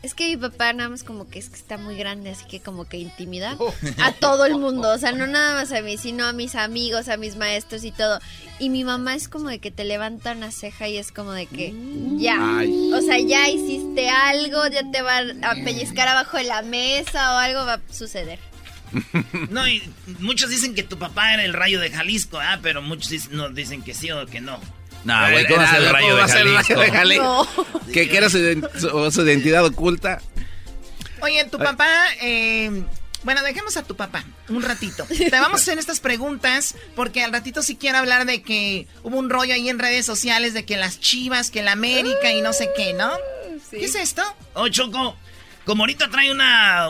[0.00, 2.60] Es que mi papá nada más como que es que está muy grande, así que
[2.60, 3.56] como que intimida
[4.00, 4.92] a todo el mundo.
[4.92, 7.90] O sea, no nada más a mí, sino a mis amigos, a mis maestros y
[7.90, 8.20] todo.
[8.60, 11.46] Y mi mamá es como de que te levanta una ceja y es como de
[11.46, 11.74] que
[12.16, 12.58] ya.
[12.58, 12.92] Ay.
[12.92, 17.38] O sea, ya hiciste algo, ya te va a pellizcar abajo de la mesa o
[17.38, 18.38] algo va a suceder.
[19.50, 19.82] No, y
[20.20, 23.50] muchos dicen que tu papá era el rayo de Jalisco, ah, pero muchos dicen, no,
[23.50, 24.58] dicen que sí o que no.
[25.04, 26.74] No, güey, ¿cómo es el ¿Cómo rayo va de a ser el Jalisco?
[26.74, 27.48] rayo de Jalisco?
[27.56, 27.92] No.
[27.92, 30.20] Que, que era su, ident- su- su identidad oculta.
[31.20, 31.88] Oye, tu papá,
[32.20, 32.82] eh,
[33.24, 35.04] bueno, dejemos a tu papá un ratito.
[35.06, 39.16] Te vamos a hacer estas preguntas porque al ratito sí quiero hablar de que hubo
[39.18, 42.52] un rollo ahí en redes sociales de que las chivas, que la América y no
[42.52, 43.10] sé qué, ¿no?
[43.70, 44.22] ¿Qué es esto?
[44.54, 45.16] Oh, Choco,
[45.64, 46.88] como ahorita trae una...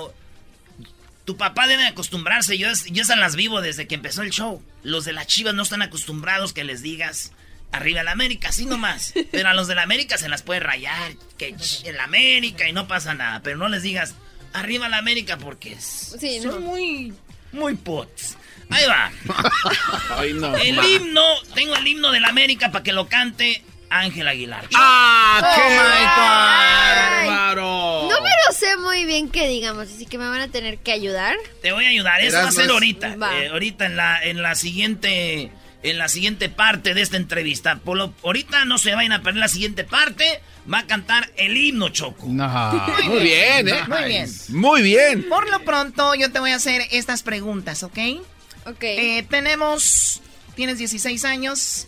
[1.24, 4.62] Tu papá debe acostumbrarse, yo, yo esas las vivo desde que empezó el show.
[4.82, 7.32] Los de las chivas no están acostumbrados que les digas
[7.72, 9.12] arriba el América, así nomás.
[9.30, 12.72] Pero a los de la América se las puede rayar, que ch- el América y
[12.72, 13.40] no pasa nada.
[13.42, 14.14] Pero no les digas
[14.52, 16.60] arriba la América porque es- Sí, son no.
[16.60, 17.12] muy,
[17.52, 18.36] muy pots.
[18.70, 19.10] Ahí va.
[20.18, 20.54] Ay, no.
[20.56, 20.86] El ma.
[20.86, 21.22] himno,
[21.54, 24.66] tengo el himno de la América para que lo cante Ángel Aguilar.
[24.74, 27.26] ¡Ah, qué Ay.
[27.26, 28.08] bárbaro!
[28.10, 30.92] No me lo sé muy bien que digamos, así que me van a tener que
[30.92, 31.36] ayudar.
[31.62, 33.16] Te voy a ayudar, eso va a ser ahorita.
[33.38, 35.50] Eh, ahorita en la, en la siguiente.
[35.82, 37.76] En la siguiente parte de esta entrevista.
[37.78, 40.40] Por lo- ahorita no se vayan a perder la siguiente parte.
[40.72, 42.26] Va a cantar el himno Choco.
[42.28, 42.48] No.
[43.04, 43.74] Muy bien, ¿eh?
[43.86, 44.30] Muy bien.
[44.48, 45.28] Muy bien.
[45.28, 47.98] Por lo pronto, yo te voy a hacer estas preguntas, ¿ok?
[48.66, 48.82] Ok.
[48.82, 50.20] Eh, tenemos,
[50.56, 51.86] tienes 16 años,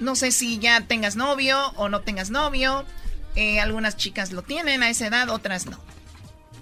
[0.00, 2.84] no sé si ya tengas novio o no tengas novio.
[3.36, 5.82] Eh, algunas chicas lo tienen a esa edad, otras no.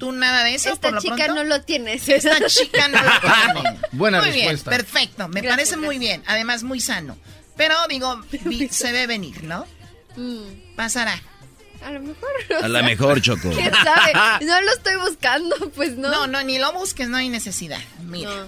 [0.02, 0.68] ¿Tú nada de eso?
[0.70, 1.34] Esta por lo chica pronto?
[1.34, 1.92] no lo tiene.
[1.94, 3.10] Esta chica no lo
[3.62, 3.78] tiene.
[3.92, 4.70] Buena muy respuesta.
[4.70, 5.28] bien, perfecto.
[5.28, 6.24] Me Gracias, parece muy bien.
[6.26, 7.16] Además, muy sano.
[7.56, 9.64] Pero digo, vi- se ve venir, ¿no?
[10.16, 11.22] Mm, Pasará.
[11.84, 12.30] a lo mejor.
[12.64, 13.48] A lo mejor, Choco.
[13.54, 14.44] ¿Quién sabe?
[14.44, 16.10] No lo estoy buscando, pues no.
[16.10, 17.78] No, no, ni lo busques, no hay necesidad.
[18.02, 18.28] Mira.
[18.34, 18.46] No.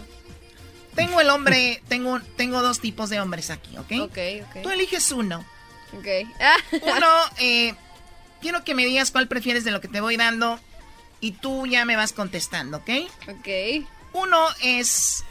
[0.97, 3.93] Tengo el hombre, tengo, tengo dos tipos de hombres aquí, ¿ok?
[4.01, 4.63] Ok, ok.
[4.65, 5.45] Tú eliges uno.
[5.93, 6.07] Ok.
[6.83, 7.07] Uno,
[7.39, 7.75] eh,
[8.41, 10.59] quiero que me digas cuál prefieres de lo que te voy dando
[11.25, 12.91] y tú ya me vas contestando, ¿ok?
[13.29, 13.87] Ok.
[14.13, 15.25] Uno es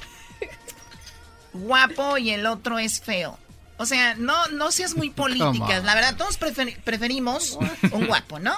[1.53, 3.37] guapo y el otro es feo.
[3.77, 5.83] O sea, no, no seas muy políticas.
[5.83, 7.57] La verdad, todos prefer- preferimos
[7.91, 8.57] un guapo, ¿no?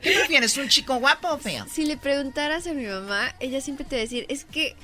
[0.00, 1.66] ¿Qué prefieres, un chico guapo o feo?
[1.72, 4.74] Si le preguntaras a mi mamá, ella siempre te va a decir, es que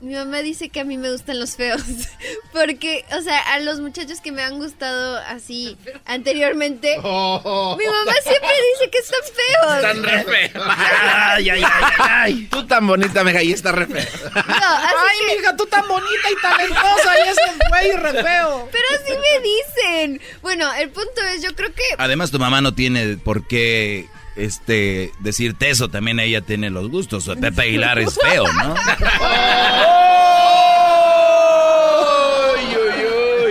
[0.00, 1.82] mi mamá dice que a mí me gustan los feos.
[2.52, 8.50] Porque, o sea, a los muchachos que me han gustado así anteriormente, mi mamá siempre
[8.74, 9.76] dice que están feos.
[9.76, 10.66] Están re feos.
[10.68, 12.48] Ay, ay, ay, ay, ay.
[12.50, 14.06] Tú tan bonita, meja, y está re fea.
[14.34, 18.68] Ay, mija, tú tan bonita y talentosa y ese güey re feo.
[18.70, 20.20] Pero así me dicen.
[20.42, 24.08] Bueno, el punto es, yo creo que Además, tu mamá no tiene por qué
[24.38, 25.88] este decirte eso.
[25.88, 27.28] También ella tiene los gustos.
[27.40, 28.74] Pepe Aguilar es feo, ¿no?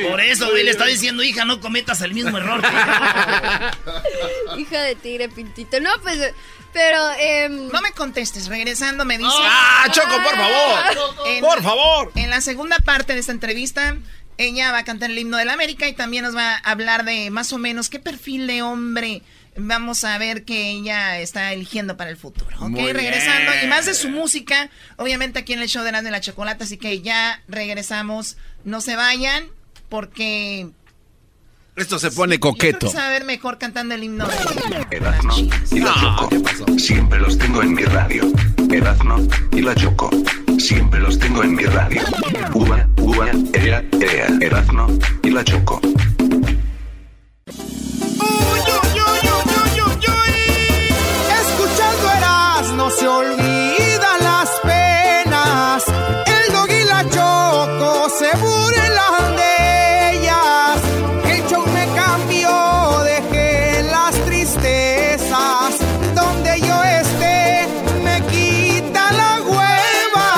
[0.09, 2.61] Por eso, güey, le está diciendo, hija, no cometas el mismo error.
[2.61, 4.57] que yo".
[4.57, 5.79] hija de tigre pintito.
[5.79, 6.33] No, pues,
[6.73, 6.97] pero...
[7.19, 9.29] em, No me contestes, regresando me dice...
[9.41, 11.27] ¡Ah, Choco, por favor!
[11.27, 12.11] En- ¡Por favor!
[12.15, 13.95] En la segunda parte de esta entrevista,
[14.37, 17.05] ella va a cantar el himno de la América y también nos va a hablar
[17.05, 19.21] de más o menos qué perfil de hombre
[19.57, 22.55] vamos a ver que ella está eligiendo para el futuro.
[22.59, 22.69] ¿Ok?
[22.69, 23.51] Muy regresando.
[23.51, 23.65] bien.
[23.65, 26.63] Y más de su música, obviamente aquí en el show de Erasmo y la Chocolata,
[26.63, 28.37] así que ya regresamos.
[28.63, 29.45] No se vayan
[29.89, 30.67] porque
[31.75, 32.87] Esto se pone coqueto.
[32.87, 34.27] vamos a ver mejor cantando el himno.
[34.27, 35.35] de- Erazno
[35.71, 36.29] y la Choco.
[36.77, 38.23] Siempre los tengo en mi radio.
[38.71, 40.09] Erazno y la Choco.
[40.59, 42.01] Siempre los tengo en mi radio.
[42.53, 44.27] Ua, ua, ea, ea.
[44.41, 44.87] Erazno
[45.23, 45.79] y la Choco.
[47.47, 48.86] Escuchando
[52.87, 55.83] no se olvidan las penas.
[56.25, 60.79] El dog y la choco se burlan de ellas.
[61.25, 65.79] El show me cambió, dejé las tristezas.
[66.15, 67.67] Donde yo esté,
[68.05, 70.29] me quita la hueva.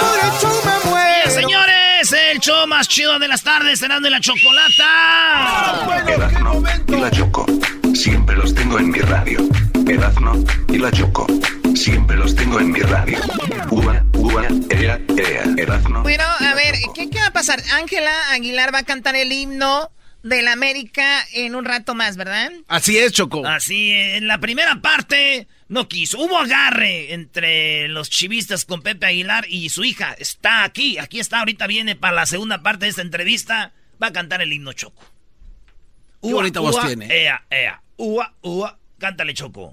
[0.00, 1.30] Por el show me muero.
[1.30, 6.02] Señores, el show más chido de las tardes, cenando en la chocolata.
[6.08, 7.46] Erazno y la Choco.
[7.94, 9.38] Siempre los tengo en mi radio.
[9.86, 10.32] Erazno
[10.68, 11.26] y la Choco.
[11.80, 13.18] Siempre los tengo en mi radio.
[13.70, 15.44] Ua, ua, ea, ea.
[15.56, 16.02] Erazno.
[16.02, 17.58] Bueno, a ver, ¿qué, qué va a pasar?
[17.72, 19.90] Ángela Aguilar va a cantar el himno
[20.22, 22.52] de la América en un rato más, ¿verdad?
[22.68, 23.46] Así es, Choco.
[23.46, 26.18] Así, en la primera parte no quiso.
[26.18, 30.12] Hubo agarre entre los chivistas con Pepe Aguilar y su hija.
[30.18, 33.72] Está aquí, aquí está, ahorita viene para la segunda parte de esta entrevista.
[34.02, 35.02] Va a cantar el himno Choco.
[36.20, 37.06] Qué bonita voz tiene.
[37.06, 37.80] Ea, ea.
[37.96, 38.78] Ua, ua.
[38.98, 39.72] Cántale, Choco.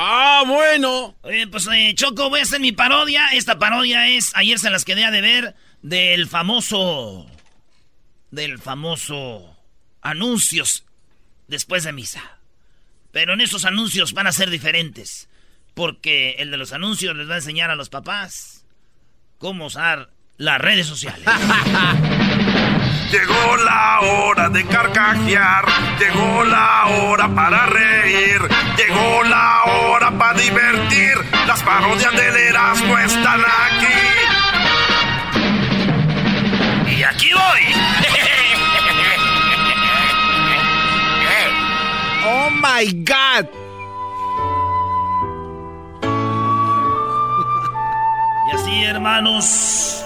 [0.00, 1.16] Ah, bueno.
[1.22, 3.30] Oye, pues eh, Choco, voy a hacer mi parodia.
[3.32, 7.26] Esta parodia es, ayer se las quedé a deber, del famoso,
[8.30, 9.56] del famoso
[10.00, 10.84] anuncios
[11.48, 12.38] después de misa.
[13.10, 15.28] Pero en esos anuncios van a ser diferentes.
[15.74, 18.64] Porque el de los anuncios les va a enseñar a los papás
[19.38, 21.26] cómo usar las redes sociales.
[23.10, 25.64] Llegó la hora de carcajear,
[25.98, 28.40] llegó la hora para reír,
[28.76, 31.14] llegó la hora para divertir.
[31.46, 33.86] Las parodias del Erasmo están aquí.
[36.96, 37.74] Y aquí voy.
[42.30, 43.46] Oh my God.
[48.48, 50.04] Y así, hermanos,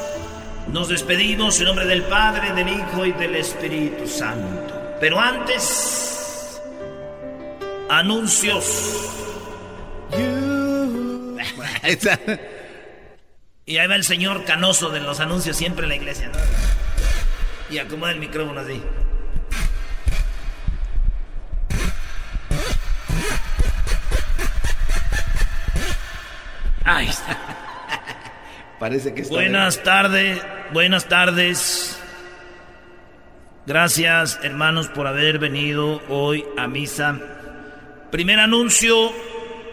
[0.72, 4.96] nos despedimos en nombre del Padre, del Hijo y del Espíritu Santo.
[4.98, 6.58] Pero antes,
[7.90, 9.10] anuncios.
[13.66, 16.32] y ahí va el señor canoso de los anuncios siempre en la iglesia.
[17.68, 18.82] Y acomoda el micrófono así.
[26.82, 27.51] Ahí está.
[28.82, 30.42] Parece que está Buenas tardes,
[30.72, 32.02] buenas tardes.
[33.64, 37.16] Gracias, hermanos, por haber venido hoy a misa.
[38.10, 39.12] Primer anuncio.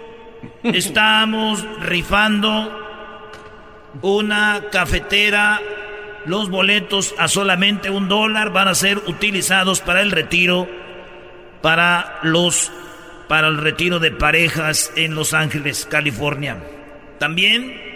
[0.63, 5.59] Estamos rifando una cafetera.
[6.27, 10.69] Los boletos a solamente un dólar van a ser utilizados para el retiro,
[11.63, 12.71] para los,
[13.27, 16.61] para el retiro de parejas en Los Ángeles, California.
[17.17, 17.88] También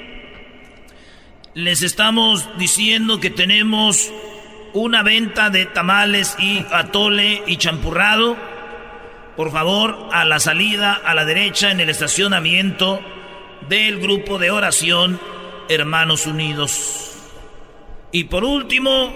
[1.56, 4.12] les estamos diciendo que tenemos
[4.74, 8.36] una venta de tamales y atole y champurrado.
[9.36, 13.00] Por favor, a la salida, a la derecha, en el estacionamiento
[13.70, 15.20] del grupo de oración
[15.70, 17.12] Hermanos Unidos.
[18.12, 19.16] Y por último,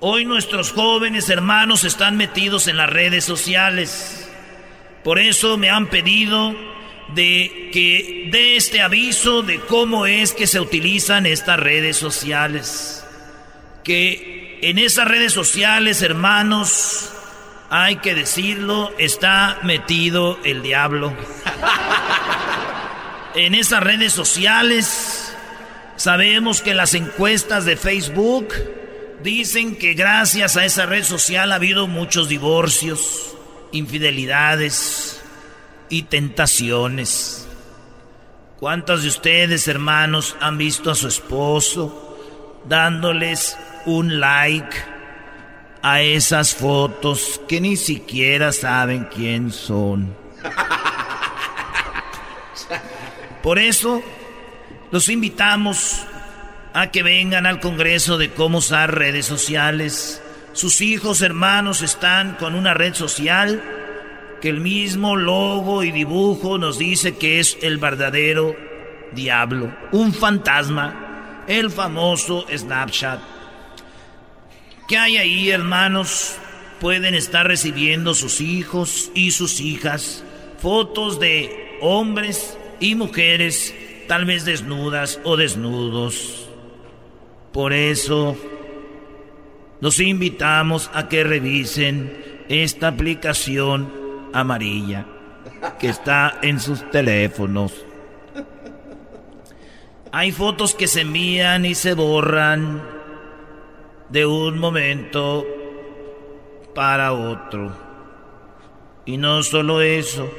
[0.00, 4.28] hoy nuestros jóvenes hermanos están metidos en las redes sociales.
[5.04, 6.54] Por eso me han pedido
[7.14, 13.04] de que dé este aviso de cómo es que se utilizan estas redes sociales.
[13.84, 17.10] Que en esas redes sociales, hermanos,
[17.70, 21.14] hay que decirlo, está metido el diablo.
[23.34, 25.32] en esas redes sociales
[25.96, 28.48] sabemos que las encuestas de Facebook
[29.22, 33.34] dicen que gracias a esa red social ha habido muchos divorcios,
[33.72, 35.18] infidelidades
[35.88, 37.46] y tentaciones.
[38.58, 42.18] ¿Cuántos de ustedes, hermanos, han visto a su esposo
[42.68, 43.56] dándoles
[43.86, 44.76] un like
[45.80, 50.16] a esas fotos que ni siquiera saben quién son?
[53.42, 54.02] Por eso
[54.90, 56.04] los invitamos
[56.74, 60.20] a que vengan al Congreso de cómo usar redes sociales.
[60.52, 63.62] Sus hijos, hermanos, están con una red social
[64.40, 68.56] que el mismo logo y dibujo nos dice que es el verdadero
[69.12, 73.20] diablo, un fantasma, el famoso Snapchat.
[74.86, 76.36] ¿Qué hay ahí, hermanos?
[76.80, 80.24] Pueden estar recibiendo sus hijos y sus hijas
[80.58, 83.74] fotos de hombres y mujeres,
[84.06, 86.48] tal vez desnudas o desnudos.
[87.52, 88.36] Por eso,
[89.80, 93.97] los invitamos a que revisen esta aplicación
[94.32, 95.06] amarilla
[95.78, 97.72] que está en sus teléfonos.
[100.12, 102.82] Hay fotos que se envían y se borran
[104.08, 105.44] de un momento
[106.74, 107.76] para otro.
[109.04, 110.30] Y no solo eso,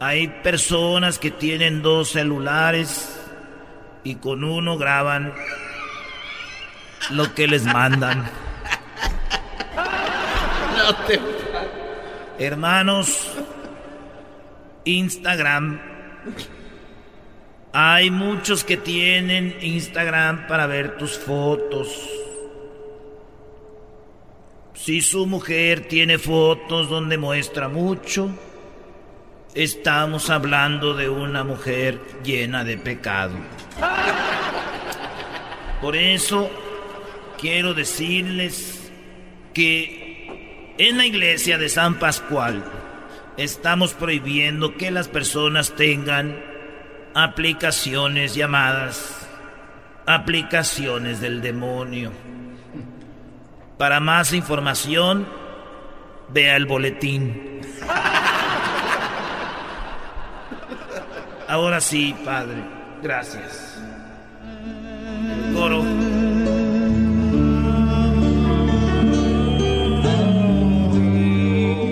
[0.00, 3.20] hay personas que tienen dos celulares
[4.02, 5.32] y con uno graban
[7.10, 8.24] lo que les mandan.
[10.76, 11.33] No te...
[12.38, 13.30] Hermanos,
[14.84, 15.80] Instagram.
[17.72, 22.10] Hay muchos que tienen Instagram para ver tus fotos.
[24.74, 28.30] Si su mujer tiene fotos donde muestra mucho,
[29.54, 33.36] estamos hablando de una mujer llena de pecado.
[35.80, 36.50] Por eso
[37.38, 38.90] quiero decirles
[39.52, 40.03] que
[40.78, 42.64] en la iglesia de San Pascual
[43.36, 46.36] estamos prohibiendo que las personas tengan
[47.14, 49.24] aplicaciones llamadas
[50.06, 52.12] aplicaciones del demonio.
[53.78, 55.26] Para más información,
[56.28, 57.60] vea el boletín.
[61.48, 62.62] Ahora sí, Padre.
[63.02, 63.82] Gracias.
[65.54, 66.03] Coro.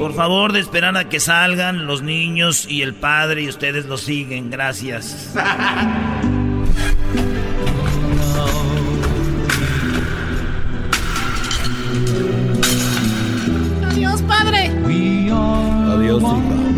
[0.03, 3.97] Por favor, de esperar a que salgan los niños y el padre y ustedes lo
[3.97, 4.51] siguen.
[4.51, 5.33] Gracias.
[13.87, 14.73] Adiós, padre.
[15.95, 16.72] Adiós, hija.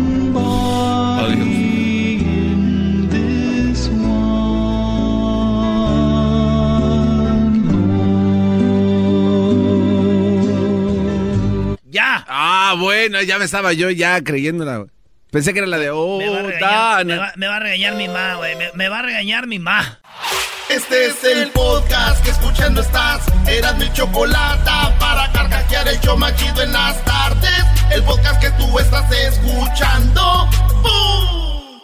[11.95, 12.25] ¡Ya!
[12.27, 14.85] Ah, bueno, ya me estaba yo ya creyéndola.
[15.31, 17.03] Pensé que era la de oh, Me va a regañar, Dana.
[17.05, 18.55] me va- me va a regañar mi ma, güey.
[18.57, 19.99] Me, me va a regañar mi ma.
[20.69, 23.21] Este es el podcast que escuchando estás.
[23.47, 24.69] Eran mi chocolate
[24.99, 27.63] para carcajear el show más chido en las tardes.
[27.93, 30.49] El podcast que tú estás escuchando.
[30.81, 31.79] ¡Bum!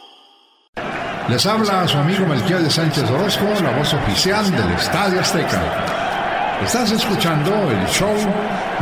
[1.30, 5.62] Les habla su amigo Melquiel de Sánchez Orozco, la voz oficial del Estadio Azteca.
[6.64, 8.16] Estás escuchando el show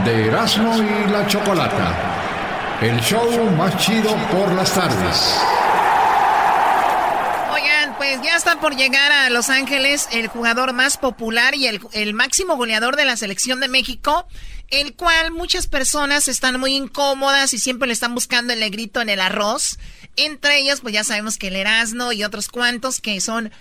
[0.06, 2.78] de Erasmo y la Chocolata.
[2.82, 5.40] El show más chido por las tardes.
[8.00, 12.56] Pues ya está por llegar a Los Ángeles el jugador más popular y el, máximo
[12.56, 14.26] goleador de la selección de México,
[14.70, 19.10] el cual muchas personas están muy incómodas y siempre le están buscando el negrito en
[19.10, 19.78] el arroz.
[20.16, 23.52] Entre ellos, pues ya sabemos que el Erasmo y otros cuantos que son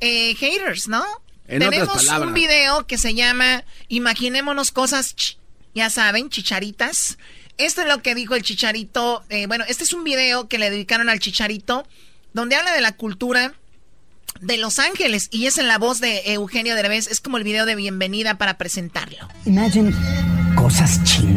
[0.00, 1.04] eh, haters, ¿no?
[1.46, 2.28] En otras Tenemos palabras.
[2.28, 5.36] un video que se llama Imaginémonos cosas, ch-
[5.74, 7.18] ya saben, chicharitas.
[7.58, 9.22] Esto es lo que dijo el chicharito.
[9.28, 11.86] eh, bueno, este es un video que le dedicaron al chicharito,
[12.32, 13.54] donde habla de la cultura
[14.40, 17.06] de Los Ángeles y es en la voz de Eugenio Derbez.
[17.08, 19.28] Es como el video de bienvenida para presentarlo.
[19.44, 19.94] Imagine
[20.56, 21.36] cosas chingadas.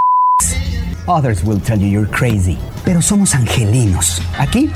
[1.08, 2.58] Others will tell you you're crazy.
[2.84, 4.20] Pero somos angelinos.
[4.38, 4.70] Aquí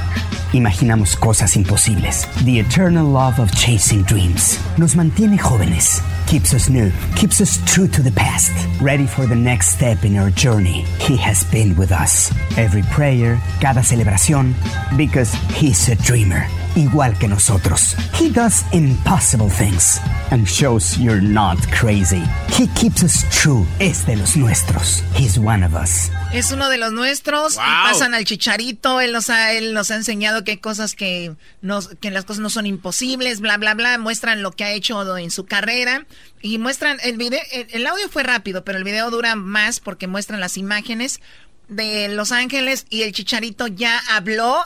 [0.54, 2.26] imaginamos cosas imposibles.
[2.46, 4.58] The eternal love of chasing dreams.
[4.78, 6.02] Nos mantiene jóvenes.
[6.28, 6.90] Keeps us new.
[7.18, 8.52] Keeps us true to the past.
[8.82, 10.86] Ready for the next step in our journey.
[11.00, 12.32] He has been with us.
[12.58, 14.54] Every prayer, cada celebración.
[14.96, 16.46] Because he's a dreamer.
[16.76, 17.94] Igual que nosotros.
[18.14, 20.00] He does impossible things.
[20.32, 22.24] And shows you're not crazy.
[22.54, 23.66] He keeps us true.
[23.82, 25.02] Es de los nuestros.
[25.14, 26.10] He's one of us.
[26.34, 27.56] Es uno de los nuestros.
[27.56, 29.02] Y pasan al chicharito.
[29.02, 32.42] Él nos ha, él nos ha enseñado que hay cosas que, nos, que las cosas
[32.42, 33.98] no son imposibles, bla, bla, bla.
[33.98, 36.06] Muestran lo que ha hecho en su carrera.
[36.42, 37.42] Y muestran el video.
[37.52, 41.20] El, el audio fue rápido, pero el video dura más porque muestran las imágenes
[41.68, 42.86] de Los Ángeles.
[42.90, 44.64] Y el chicharito ya habló.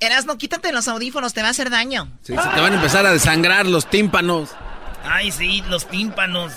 [0.00, 2.10] Erasno, quítate los audífonos, te va a hacer daño.
[2.22, 4.50] Sí, se te van a empezar a desangrar los tímpanos.
[5.04, 6.52] Ay, sí, los tímpanos.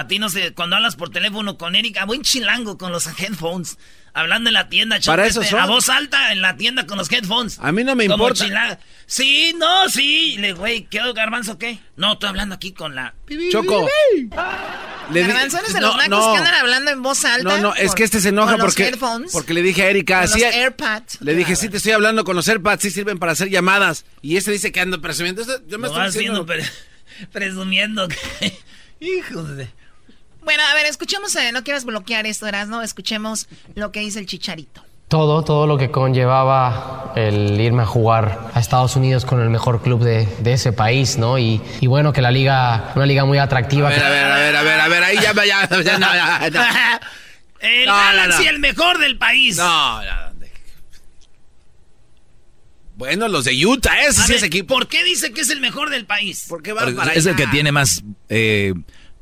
[0.00, 3.76] A ti no sé, cuando hablas por teléfono con Erika, buen chilango con los headphones.
[4.14, 5.60] Hablando en la tienda, Para eso son.
[5.60, 7.58] A voz alta en la tienda con los headphones.
[7.60, 8.78] A mí no me Como importa.
[9.06, 10.36] Sí, no, sí.
[10.38, 11.78] Le, güey, ¿qué garbanzo qué?
[11.96, 13.14] No, estoy hablando aquí con la.
[13.52, 13.86] Choco.
[15.12, 16.32] Le di- Garbanzo, eres de no, los nacos no.
[16.32, 17.56] que andan hablando en voz alta.
[17.56, 19.90] No, no, es que este se enoja con los porque, headphones, porque le dije a
[19.90, 21.18] Erika, con sí, los AirPods.
[21.20, 24.06] le dije, sí te estoy hablando con los AirPods, sí sirven para hacer llamadas.
[24.22, 25.42] Y este dice que ando presumiendo.
[25.68, 26.44] Yo me Lo estoy diciendo.
[26.46, 26.64] viendo
[27.32, 28.58] presumiendo que.
[29.00, 29.68] Hijos de.
[30.42, 34.26] Bueno, a ver, escuchemos, eh, no quieras bloquear esto, Erasno, escuchemos lo que dice el
[34.26, 34.82] chicharito.
[35.08, 39.82] Todo, todo lo que conllevaba el irme a jugar a Estados Unidos con el mejor
[39.82, 41.36] club de, de ese país, ¿no?
[41.36, 43.88] Y, y bueno, que la liga, una liga muy atractiva.
[43.88, 45.82] A ver, que- a ver, a ver, a ver, a ver, ahí ya, ya, ya,
[45.82, 46.60] ya, no.
[47.60, 48.50] El No, no, Galaxy, no.
[48.50, 49.56] el mejor del país.
[49.56, 50.50] No, no, de-
[52.96, 54.74] Bueno, los de Utah, ese A sí ver, es equipo.
[54.74, 56.46] ¿Por qué dice que es el mejor del país?
[56.48, 58.74] Porque Porque es el que tiene más eh,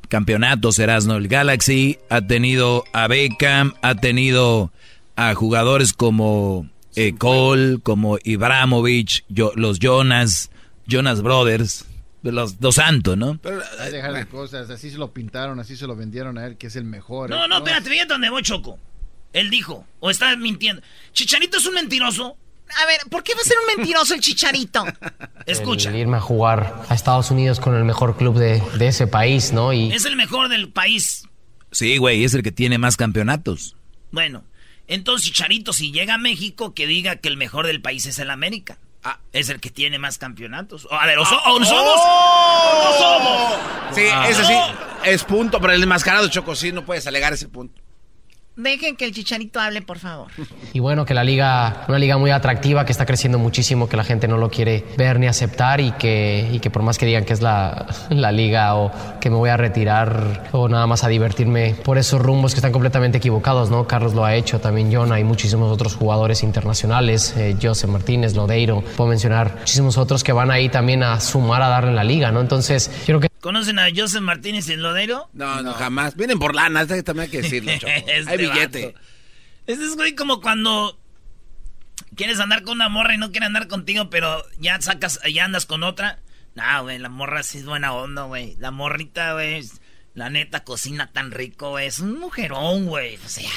[0.08, 1.14] campeonatos, Erasmo.
[1.14, 4.72] El Galaxy ha tenido a Beckham, ha tenido
[5.16, 10.50] a jugadores como eh, Cole, como Ibrahimovic, yo- los Jonas,
[10.86, 11.84] Jonas Brothers,
[12.22, 13.38] los Dos Santos, ¿no?
[13.80, 16.56] Hay que dejar de cosas, así se lo pintaron, así se lo vendieron a él,
[16.56, 17.30] que es el mejor.
[17.30, 17.48] No, ¿eh?
[17.48, 18.78] no, espérate, fíjate dónde voy, Choco.
[19.32, 20.82] Él dijo, o está mintiendo.
[21.12, 22.36] Chicharito es un mentiroso.
[22.82, 24.84] A ver, ¿por qué va a ser un mentiroso el chicharito?
[25.46, 25.90] Escucha.
[25.90, 29.52] El irme a jugar a Estados Unidos con el mejor club de, de ese país,
[29.52, 29.72] ¿no?
[29.72, 31.24] Y Es el mejor del país.
[31.72, 33.76] Sí, güey, es el que tiene más campeonatos.
[34.10, 34.44] Bueno,
[34.86, 38.30] entonces Chicharito, si llega a México, que diga que el mejor del país es el
[38.30, 38.78] América.
[39.04, 40.88] Ah, es el que tiene más campeonatos.
[40.90, 42.00] A ver, o, so- o somos.
[42.00, 43.94] o no somos.
[43.94, 44.28] Sí, Ah.
[44.28, 44.54] ese sí
[45.04, 47.80] es punto, pero el enmascarado Choco sí no puedes alegar ese punto.
[48.58, 50.26] Dejen que el chicharito hable, por favor.
[50.74, 54.04] Y bueno, que la liga, una liga muy atractiva, que está creciendo muchísimo, que la
[54.04, 57.24] gente no lo quiere ver ni aceptar y que, y que por más que digan
[57.24, 61.08] que es la, la liga o que me voy a retirar o nada más a
[61.08, 63.86] divertirme por esos rumbos que están completamente equivocados, ¿no?
[63.86, 68.82] Carlos lo ha hecho, también John, hay muchísimos otros jugadores internacionales, eh, José Martínez, Lodeiro,
[68.96, 72.30] puedo mencionar muchísimos otros que van ahí también a sumar a darle en la liga,
[72.30, 72.40] ¿no?
[72.40, 75.28] Entonces, yo que ¿Conocen a Joseph Martínez en Lodero?
[75.32, 76.16] No, no, jamás.
[76.16, 77.92] Vienen por lana, también hay que decirlo, Choco.
[78.06, 78.86] Este hay billete.
[78.86, 78.98] vato.
[79.66, 80.98] Este es güey como cuando
[82.16, 85.66] quieres andar con una morra y no quiere andar contigo, pero ya sacas, ya andas
[85.66, 86.18] con otra.
[86.54, 88.56] Nah, güey, la morra sí es buena onda, güey.
[88.58, 89.62] La morrita, güey,
[90.14, 91.86] la neta cocina tan rico, güey.
[91.86, 93.16] Es un mujerón, güey.
[93.24, 93.50] O sea,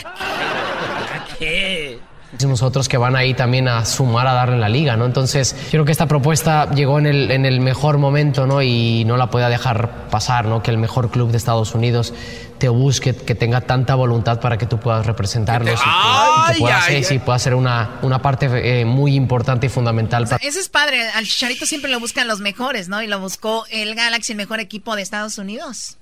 [1.39, 1.39] ¿qué?
[1.39, 1.99] ¿qué?
[2.31, 5.05] Muchísimos otros que van ahí también a sumar a darle en la liga, ¿no?
[5.05, 8.61] Entonces, yo creo que esta propuesta llegó en el, en el mejor momento, ¿no?
[8.61, 10.63] Y no la podía dejar pasar, ¿no?
[10.63, 12.13] Que el mejor club de Estados Unidos
[12.57, 16.53] te busque, que tenga tanta voluntad para que tú puedas representarlos y que, y que
[16.53, 20.25] Ay, pueda ay, ser, sí, pueda ser una, una parte eh, muy importante y fundamental
[20.27, 20.37] para...
[20.37, 21.01] Eso es padre.
[21.15, 23.01] Al chicharito siempre lo buscan los mejores, ¿no?
[23.01, 25.97] Y lo buscó el Galaxy, el mejor equipo de Estados Unidos.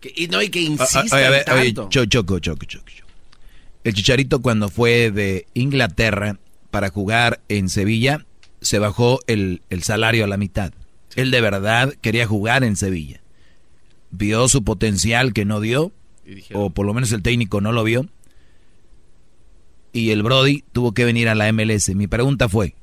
[0.00, 1.88] Que- y no, y que Ah, ah, insisten oye, a ver, oye, tanto.
[1.90, 2.99] choco, choco, choco, choco.
[3.84, 6.38] El Chicharito cuando fue de Inglaterra
[6.70, 8.26] para jugar en Sevilla,
[8.60, 10.72] se bajó el, el salario a la mitad.
[11.16, 13.20] Él de verdad quería jugar en Sevilla.
[14.10, 15.92] Vio su potencial que no dio,
[16.52, 18.06] o por lo menos el técnico no lo vio.
[19.92, 21.94] Y el Brody tuvo que venir a la MLS.
[21.94, 22.74] Mi pregunta fue,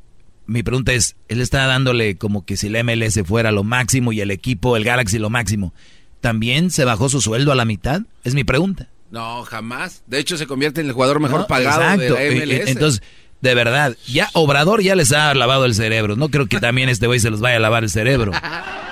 [0.46, 4.22] mi pregunta es, él está dándole como que si el MLS fuera lo máximo y
[4.22, 5.74] el equipo, el Galaxy lo máximo,
[6.22, 8.02] ¿también se bajó su sueldo a la mitad?
[8.24, 8.90] Es mi pregunta.
[9.10, 10.04] No, jamás.
[10.08, 12.70] De hecho, se convierte en el jugador mejor pagado de la MLS.
[12.70, 13.02] Entonces,
[13.42, 16.16] de verdad, ya Obrador ya les ha lavado el cerebro.
[16.16, 18.32] No creo que también este güey se los vaya a lavar el cerebro.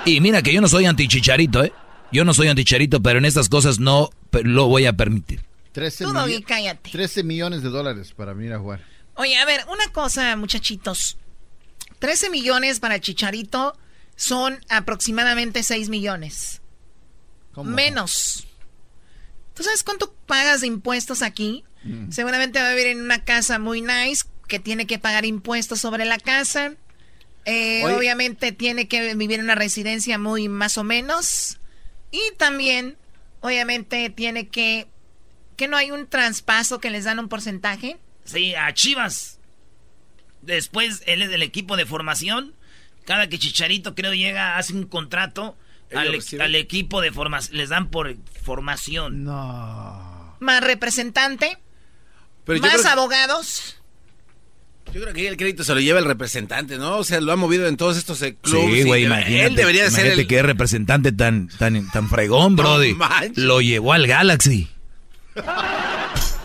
[0.04, 1.72] Y mira que yo no soy antichicharito, ¿eh?
[2.12, 5.42] Yo no soy antichicharito, pero en estas cosas no lo voy a permitir.
[5.72, 6.90] 13, Tú, millo- Doggy, cállate.
[6.90, 8.80] 13 millones de dólares para venir a jugar.
[9.16, 11.18] Oye, a ver, una cosa, muchachitos.
[11.98, 13.76] 13 millones para Chicharito
[14.14, 16.62] son aproximadamente 6 millones.
[17.62, 18.45] Menos.
[19.56, 21.64] ¿Tú sabes cuánto pagas de impuestos aquí?
[21.82, 22.10] Mm.
[22.10, 26.04] Seguramente va a vivir en una casa muy nice que tiene que pagar impuestos sobre
[26.04, 26.74] la casa.
[27.46, 31.58] Eh, obviamente tiene que vivir en una residencia muy más o menos.
[32.10, 32.96] Y también,
[33.40, 34.88] obviamente, tiene que...
[35.56, 37.96] ¿Que no hay un traspaso que les dan un porcentaje?
[38.24, 39.38] Sí, a Chivas.
[40.42, 42.52] Después él es del equipo de formación.
[43.06, 45.56] Cada que Chicharito creo llega, hace un contrato
[45.94, 46.44] al, reciben.
[46.46, 47.56] al equipo de formación.
[47.56, 49.24] Les dan por formación.
[49.24, 50.36] No.
[50.40, 51.58] Más representante,
[52.44, 53.76] Pero más que- abogados.
[54.92, 56.96] yo creo que el crédito se lo lleva el representante, ¿no?
[56.98, 58.74] O sea, lo ha movido en todos estos eh, clubes.
[58.74, 59.46] Sí, güey, imagínate.
[59.46, 60.28] Él debería de ser imagínate el...
[60.28, 62.94] que es representante tan, tan, tan fregón, brody.
[62.94, 63.38] manches.
[63.38, 64.68] Lo llevó al Galaxy.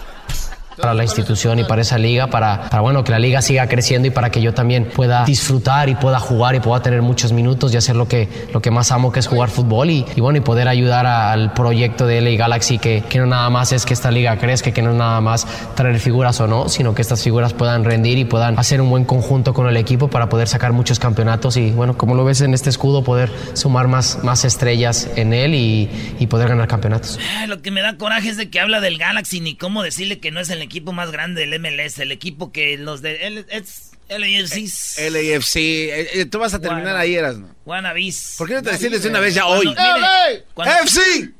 [0.81, 4.07] para la institución y para esa liga, para, para bueno, que la liga siga creciendo
[4.07, 7.73] y para que yo también pueda disfrutar y pueda jugar y pueda tener muchos minutos
[7.73, 10.37] y hacer lo que, lo que más amo, que es jugar fútbol y, y bueno,
[10.37, 13.93] y poder ayudar al proyecto de LA Galaxy, que, que no nada más es que
[13.93, 17.53] esta liga crezca, que no nada más traer figuras o no, sino que estas figuras
[17.53, 20.99] puedan rendir y puedan hacer un buen conjunto con el equipo para poder sacar muchos
[20.99, 25.33] campeonatos y bueno, como lo ves en este escudo, poder sumar más, más estrellas en
[25.33, 25.89] él y,
[26.19, 27.19] y poder ganar campeonatos.
[27.47, 30.31] Lo que me da coraje es de que habla del Galaxy ni cómo decirle que
[30.31, 33.91] no es el equipo más grande del MLS, el equipo que los de L- es
[34.07, 35.09] LAFC.
[35.11, 35.55] LAFC.
[35.57, 36.99] Eh, eh, tú vas a terminar Bueno.
[36.99, 37.53] ahí, eras, ¿no?
[37.65, 38.35] Wannabis.
[38.37, 39.65] ¿Por qué no te decides de una vez ya hoy?
[39.73, 41.31] Cuando- mire, cuando- ¡FC!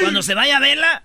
[0.00, 1.04] Cuando se vaya Vela.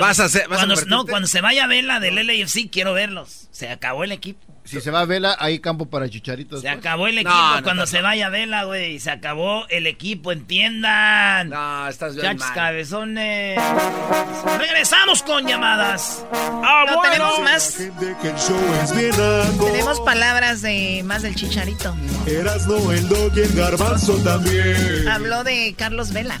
[0.00, 2.68] Cuando- Vas a hacer- vas a cuando, convertirte- no, cuando se vaya Vela del LAFC,
[2.70, 3.48] quiero verlos.
[3.50, 4.40] Se acabó el equipo.
[4.64, 6.60] Si se va a Vela, hay campo para Chicharitos.
[6.62, 7.30] Se acabó el equipo.
[7.32, 8.98] No, no, cuando no, se vaya Vela, güey.
[8.98, 11.50] Se acabó el equipo, entiendan.
[11.50, 12.54] No, estás bien Chachos mal.
[12.54, 13.60] cabezones.
[14.58, 16.24] Regresamos con llamadas.
[16.32, 17.12] Ah, No, bueno.
[17.12, 17.76] tenemos más.
[19.60, 21.94] Tenemos palabras de más del chicharito.
[22.26, 25.06] Erasno, el dog y el garbanzo también.
[25.08, 26.40] Habló de Carlos Vela.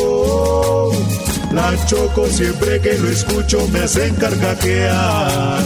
[1.53, 5.61] la choco siempre que lo escucho me hacen carcajear.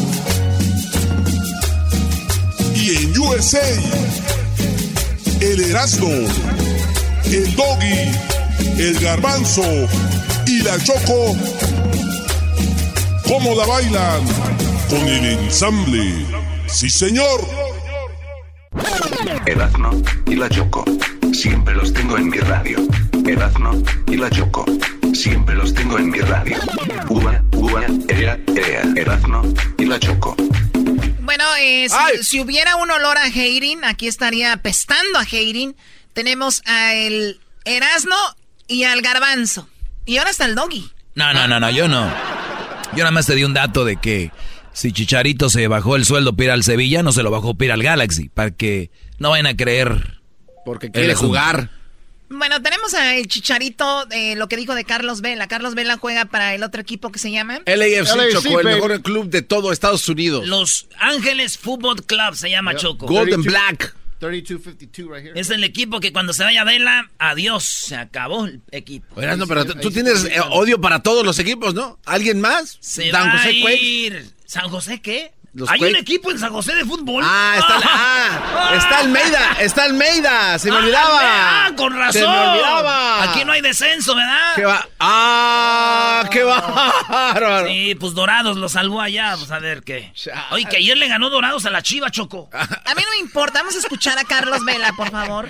[2.76, 3.68] Y en USA,
[5.41, 6.10] el Erasmo,
[7.26, 8.12] el Doggy,
[8.78, 9.64] el Garbanzo
[10.48, 11.36] y la Choco,
[13.28, 14.22] ¿cómo la bailan?
[14.90, 16.26] Con el ensamble.
[16.68, 17.41] Sí, señor.
[19.45, 19.91] Erazno
[20.28, 20.86] y la Choco.
[21.34, 22.78] Siempre los tengo en mi radio.
[23.27, 24.65] Erazno y la Choco.
[25.14, 26.57] Siempre los tengo en mi radio.
[27.10, 28.84] Ua, ua, ea, ea.
[28.95, 29.41] Erazno
[29.77, 30.35] y la Choco.
[31.22, 35.76] Bueno, eh, si, si hubiera un olor a Heirin, aquí estaría apestando a Heirin.
[36.14, 38.15] Tenemos a el Erasno
[38.68, 39.68] y al Garbanzo.
[40.06, 40.91] Y ahora está el Doggy.
[41.15, 42.07] No, no, no, no, yo no.
[42.91, 44.31] Yo nada más te di un dato de que
[44.73, 47.81] si Chicharito se bajó el sueldo para al Sevilla, no se lo bajó para al
[47.81, 50.19] Galaxy, para que no vayan a creer.
[50.64, 51.72] Porque quiere jugar.
[52.30, 55.47] Bueno, tenemos a el Chicharito, eh, lo que dijo de Carlos Vela.
[55.47, 57.60] Carlos Vela juega para el otro equipo que se llama...
[57.65, 60.47] LAFC, Choco, el mejor club de todo Estados Unidos.
[60.47, 63.06] Los Ángeles Football Club se llama Choco.
[63.06, 63.95] Golden Black.
[64.19, 65.39] 3252 right here.
[65.39, 69.22] Es el equipo que cuando se vaya Vela, adiós, se acabó el equipo.
[69.22, 71.99] Erasno, pero tú- tienes eh, odio para todos los equipos, ¿no?
[72.06, 72.77] ¿Alguien más?
[72.80, 74.31] Se Dan va José a ir.
[74.45, 75.34] ¿San José qué?
[75.56, 77.23] Los Hay un equipo en San José de fútbol.
[77.26, 81.19] Ah, está, ah, está Almeida, está Almeida, se me Ah, olvidaba.
[81.22, 82.11] Ah, con razón.
[82.22, 83.23] Se me olvidaba.
[83.23, 84.52] Aquí no hay descenso, ¿verdad?
[84.56, 84.86] ¿Qué va?
[84.99, 87.68] Ah, qué bárbaro.
[87.68, 90.11] Sí, pues Dorados lo salvó allá, pues a ver qué.
[90.52, 92.49] Oye, que ayer le ganó Dorados a la Chiva, Choco.
[92.52, 95.48] A mí no me importa, vamos a escuchar a Carlos Vela, por favor.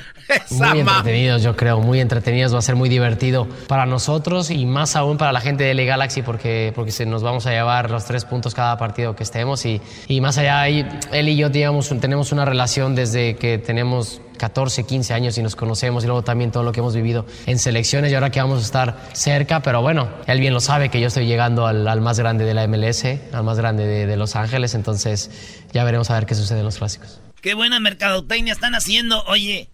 [0.51, 4.95] Muy entretenidos, yo creo, muy entretenidos, va a ser muy divertido para nosotros y más
[4.95, 8.05] aún para la gente de LA Galaxy porque, porque se nos vamos a llevar los
[8.05, 12.31] tres puntos cada partido que estemos y, y más allá, él y yo digamos, tenemos
[12.31, 16.63] una relación desde que tenemos 14, 15 años y nos conocemos y luego también todo
[16.63, 20.09] lo que hemos vivido en selecciones y ahora que vamos a estar cerca, pero bueno,
[20.27, 23.05] él bien lo sabe que yo estoy llegando al, al más grande de la MLS,
[23.33, 25.29] al más grande de, Los Ángeles, entonces
[25.73, 27.19] ya veremos a ver qué sucede en los clásicos.
[27.41, 29.23] Qué buena mercadotecnia están haciendo.
[29.25, 29.69] Oye,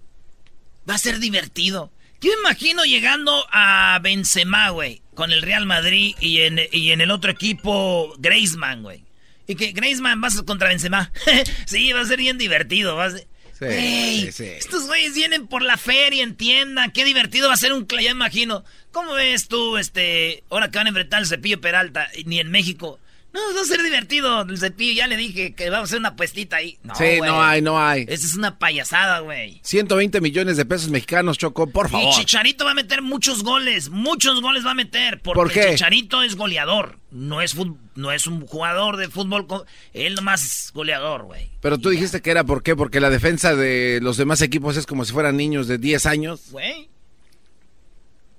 [0.89, 1.91] va a ser divertido.
[2.19, 7.11] Yo imagino llegando a Benzema, güey, con el Real Madrid y en, y en el
[7.11, 9.03] otro equipo Griezmann, güey.
[9.52, 11.11] Y que Griezmann vas contra Benzema.
[11.65, 12.95] sí, va a ser bien divertido.
[12.95, 13.28] Va a ser-
[13.60, 16.90] Güey, Estos güeyes vienen por la feria, entiendan.
[16.91, 18.64] Qué divertido va a ser un ya imagino.
[18.91, 22.99] ¿Cómo ves tú, este, ahora que van a enfrentar al cepillo Peralta, ni en México?
[23.34, 24.41] No, va a ser divertido.
[24.41, 26.78] El cepillo, ya le dije que vamos a hacer una puestita ahí.
[26.84, 28.02] No, sí, no hay, no hay.
[28.10, 29.62] Esa es una payasada, güey.
[29.64, 32.14] 120 millones de pesos mexicanos, Choco, por Y favor.
[32.14, 35.22] Chicharito va a meter muchos goles, muchos goles va a meter.
[35.22, 35.72] Porque ¿Por qué?
[35.76, 36.99] Chicharito es goleador.
[37.10, 39.48] No es, fut- no es un jugador de fútbol.
[39.94, 41.49] Él nomás es goleador, güey.
[41.62, 44.86] Pero tú dijiste que era por qué, porque la defensa de los demás equipos es
[44.86, 46.41] como si fueran niños de 10 años.
[46.52, 46.90] Güey.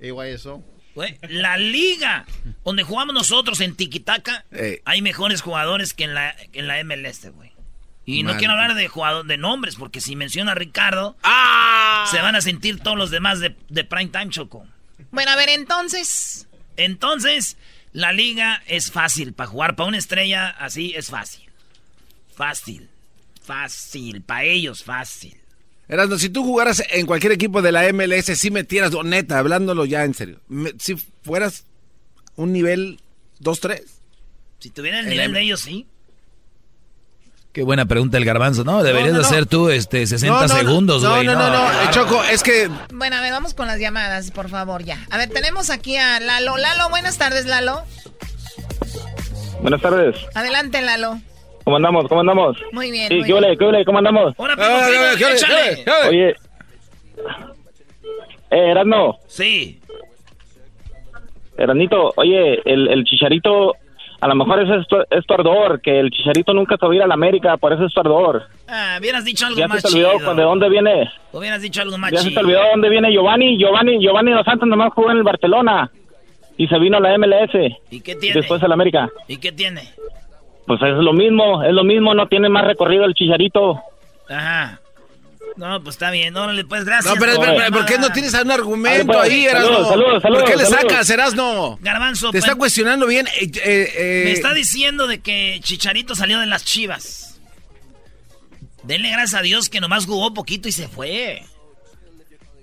[0.00, 0.62] Igual eso.
[0.94, 2.26] Güey, La liga
[2.64, 4.82] donde jugamos nosotros en Tiquitaca, Eh.
[4.84, 7.52] hay mejores jugadores que en la, que en la MLS, güey.
[8.04, 12.06] Y no quiero hablar de jugador, de nombres, porque si menciona a Ricardo, ¡Ah!
[12.10, 14.66] se van a sentir todos los demás de, de Prime Time Choco.
[15.12, 16.48] Bueno, a ver, entonces.
[16.76, 17.56] Entonces,
[17.92, 19.76] la liga es fácil para jugar.
[19.76, 21.48] Para una estrella así es fácil.
[22.34, 22.88] Fácil.
[23.44, 24.22] Fácil.
[24.22, 25.36] Para ellos, fácil.
[25.92, 30.04] Erasmo, si tú jugaras en cualquier equipo de la MLS, si metieras, neta, hablándolo ya
[30.04, 31.64] en serio, me- si fueras
[32.36, 32.98] un nivel
[33.40, 33.82] 2-3.
[34.58, 35.86] Si tuviera el El nivel de ellos, sí.
[37.52, 38.82] Qué buena pregunta el garbanzo, ¿no?
[38.82, 39.46] Deberías No, hacer no.
[39.46, 40.58] tú este 60 No, no, no.
[40.58, 41.26] segundos, No, güey.
[41.26, 44.84] no, no, no, Choco, es que Bueno, a ver, vamos con las llamadas, por favor,
[44.84, 45.04] ya.
[45.10, 46.56] A ver, tenemos aquí a Lalo.
[46.56, 47.82] Lalo, buenas tardes, Lalo.
[49.60, 50.16] Buenas tardes.
[50.34, 51.20] Adelante, Lalo.
[51.64, 52.06] ¿Cómo andamos?
[52.08, 52.56] ¿Cómo andamos?
[52.72, 53.56] Muy bien, Sí, muy ¿qué ole?
[53.56, 53.84] ¿Qué ole?
[53.84, 54.34] ¿Cómo andamos?
[54.36, 55.34] Hola, Ah, ¿qué ole?
[55.34, 55.84] échale.
[55.84, 56.08] ¿Qué ole?
[56.08, 56.28] Oye.
[58.50, 59.16] Eh, Erasno.
[59.28, 59.78] Sí.
[61.56, 63.74] Eranito, oye, el, el chicharito,
[64.20, 66.92] a lo mejor ese es tu, es tu ardor, que el chicharito nunca te va
[66.92, 68.42] a ir a la América, por eso es tu ardor.
[68.66, 70.34] Ah, hubieras dicho algo Ya se más te olvidó chido.
[70.34, 71.10] de dónde viene.
[71.32, 72.40] Hubieras dicho algo más Ya se te chido.
[72.40, 73.58] olvidó de dónde viene Giovanni.
[73.58, 75.90] Giovanni, Giovanni Dos Santos nomás jugó en el Barcelona.
[76.56, 77.54] Y se vino a la MLS.
[77.90, 78.40] ¿Y qué tiene?
[78.40, 79.08] Después a la América.
[79.28, 79.82] ¿Y qué tiene?
[80.66, 83.80] Pues es lo mismo, es lo mismo, no tiene más recorrido el chicharito.
[84.28, 84.78] Ajá.
[85.56, 86.34] No, pues está bien.
[86.36, 87.12] Órale, pues gracias.
[87.14, 89.88] No, pero, por pero, ¿por qué no tienes un argumento pues, ahí, saludos, Erasmo?
[89.90, 90.82] saludos, saludos, ¿Por qué le saludos.
[90.92, 91.78] sacas, Erasmo?
[91.82, 93.26] Garbanzo, Te está pues, cuestionando bien.
[93.26, 97.40] eh, eh, eh, me está diciendo de que Chicharito salió de las chivas.
[98.84, 101.42] Denle gracias a Dios que nomás jugó poquito y se fue.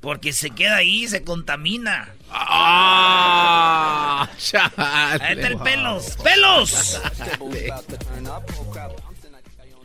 [0.01, 2.09] Porque se queda ahí, se contamina.
[2.31, 4.29] ¡Ah!
[4.37, 4.71] chale.
[4.77, 6.17] Ahí está el pelos.
[6.23, 7.01] ¡Pelos!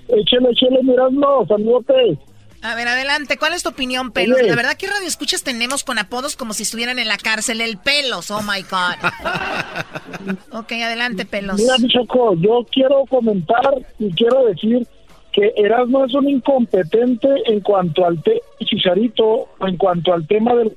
[0.07, 2.19] Échale, échale, mirando, saludote.
[2.65, 3.37] A ver, adelante.
[3.37, 4.39] ¿Cuál es tu opinión, Pelos?
[4.39, 4.49] Oye.
[4.49, 7.61] La verdad, ¿qué radio escuchas tenemos con apodos como si estuvieran en la cárcel?
[7.61, 8.97] El Pelos, oh my God.
[10.59, 11.57] ok, adelante, Pelos.
[11.57, 14.87] Mira, mi Choco, yo quiero comentar y quiero decir
[15.35, 20.77] que Erasmo es un incompetente en cuanto al te Chicharito, en cuanto al tema del...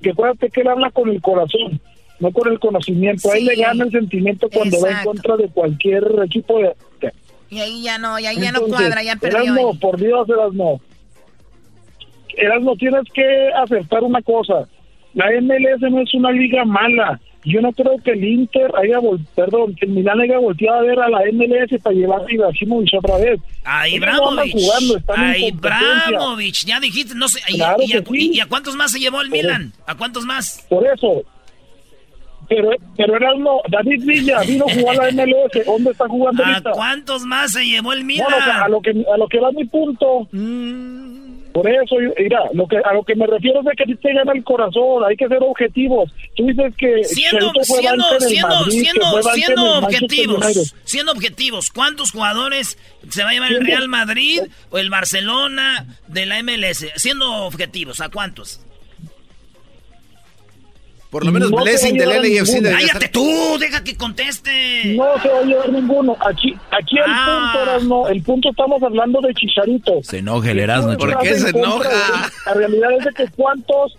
[0.00, 1.80] Que acuérdate que él habla con el corazón,
[2.20, 3.32] no con el conocimiento.
[3.32, 3.46] Ahí Sí.
[3.46, 6.72] le gana el sentimiento cuando va en contra de cualquier equipo de...
[7.50, 9.42] Y ahí ya no, y ahí ya no cuadra, ya perdió.
[9.42, 9.78] Erasmo, ahí.
[9.78, 10.80] por Dios, Erasmo.
[12.36, 14.68] Erasmo, tienes que aceptar una cosa.
[15.14, 17.20] La MLS no es una liga mala.
[17.46, 20.82] Yo no creo que el Inter haya, vol- perdón, que el Milán haya volteado a
[20.82, 23.38] ver a la MLS para llevar a Ibrahimovic otra vez.
[23.64, 25.36] A en A.
[25.38, 26.64] Ibramovich.
[26.64, 27.40] Ya dijiste, no sé.
[27.48, 28.30] ¿Y, Claro y a, sí.
[28.32, 29.72] y- a cuántos más se llevó el Milan?
[29.86, 30.64] ¿A cuántos más?
[30.70, 31.22] Por eso.
[32.48, 35.64] Pero, pero Erasmo, David Villa vino a jugar a la MLS.
[35.66, 36.70] ¿Dónde está jugando ¿A ahorita?
[36.72, 38.26] cuántos más se llevó el Milan?
[38.30, 40.28] Bueno, o sea, a lo que a lo que va mi punto.
[41.54, 44.32] Por eso, mira, lo que a lo que me refiero es de que te gana
[44.32, 46.10] el corazón, hay que ser objetivos.
[46.34, 52.10] Tú dices que Siendo, fue siendo, en siendo, Madrid, siendo, siendo objetivos, siendo objetivos, ¿cuántos
[52.10, 52.76] jugadores
[53.08, 54.40] se va a llevar el Real Madrid
[54.70, 56.86] o el Barcelona de la MLS?
[56.96, 58.60] Siendo objetivos, ¿a cuántos?
[61.14, 63.56] Por lo menos No te Blessing del LAFC ¡Cállate tú!
[63.60, 64.96] ¡Deja que conteste!
[64.96, 66.16] No se va a llevar ninguno.
[66.28, 67.52] Aquí, aquí el Ah.
[67.54, 70.00] punto, Erasmo, el punto estamos hablando de Chicharito.
[70.02, 71.22] Se enoja el Erasmo, Tú Choco.
[71.22, 72.32] estás en contra de él.
[72.46, 73.96] La realidad es de que cuántos,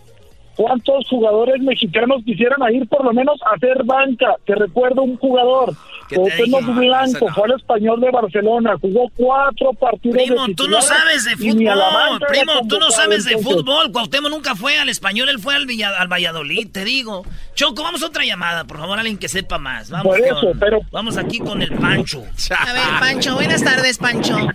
[0.56, 4.36] ¿Cuántos jugadores mexicanos quisieran ir por lo menos a hacer banca?
[4.46, 5.74] Te recuerdo un jugador,
[6.14, 11.26] Cuauhtémoc Blanco, fue al español de Barcelona, jugó cuatro partidos Primo, de tú no sabes
[11.26, 12.20] de fútbol.
[12.30, 13.92] Primo, tú no sabes de fútbol.
[13.92, 17.26] Cuauhtémoc nunca fue al español, él fue al, Villa- al Valladolid, te digo.
[17.56, 19.90] Choco, vamos a otra llamada, por favor, alguien que sepa más.
[19.90, 22.24] Vamos, Por eso, con- pero- vamos aquí con el Pancho.
[22.60, 24.38] A ver, Pancho, buenas tardes, Pancho.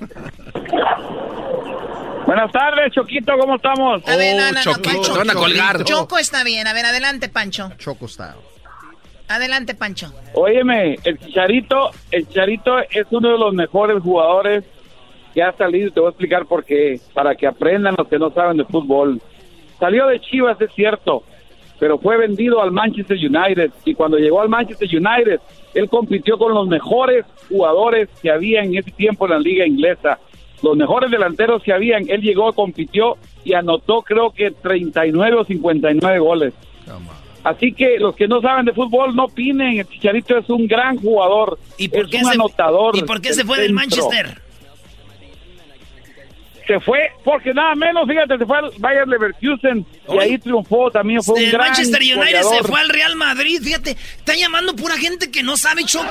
[2.30, 4.06] Buenas tardes, Choquito, ¿cómo estamos?
[4.06, 5.12] A ver, no, no, no, Pancho.
[5.14, 5.82] te van a colgar.
[5.82, 6.64] Choco está bien.
[6.68, 7.72] A ver, adelante, Pancho.
[7.76, 8.36] Choco style.
[9.26, 10.14] Adelante, Pancho.
[10.34, 14.62] Óyeme, el Chicharito, el Chicharito es uno de los mejores jugadores
[15.34, 18.30] que ha salido te voy a explicar por qué, para que aprendan los que no
[18.30, 19.20] saben de fútbol.
[19.80, 21.24] Salió de Chivas, es cierto,
[21.80, 25.40] pero fue vendido al Manchester United y cuando llegó al Manchester United,
[25.74, 30.20] él compitió con los mejores jugadores que había en ese tiempo en la liga inglesa.
[30.62, 36.18] Los mejores delanteros que habían, él llegó, compitió y anotó creo que 39 o 59
[36.18, 36.52] goles.
[37.42, 40.98] Así que los que no saben de fútbol no opinen, el Chicharito es un gran
[40.98, 42.96] jugador, ¿Y por es qué un se- anotador.
[42.96, 43.72] ¿Y por qué se fue del.
[43.72, 44.38] Manchester?
[46.70, 51.20] Se fue porque nada menos, fíjate, se fue al Bayern Leverkusen y ahí triunfó, también
[51.20, 54.96] fue un Del gran Manchester United se fue al Real Madrid, fíjate, está llamando pura
[54.96, 56.06] gente que no sabe Choco.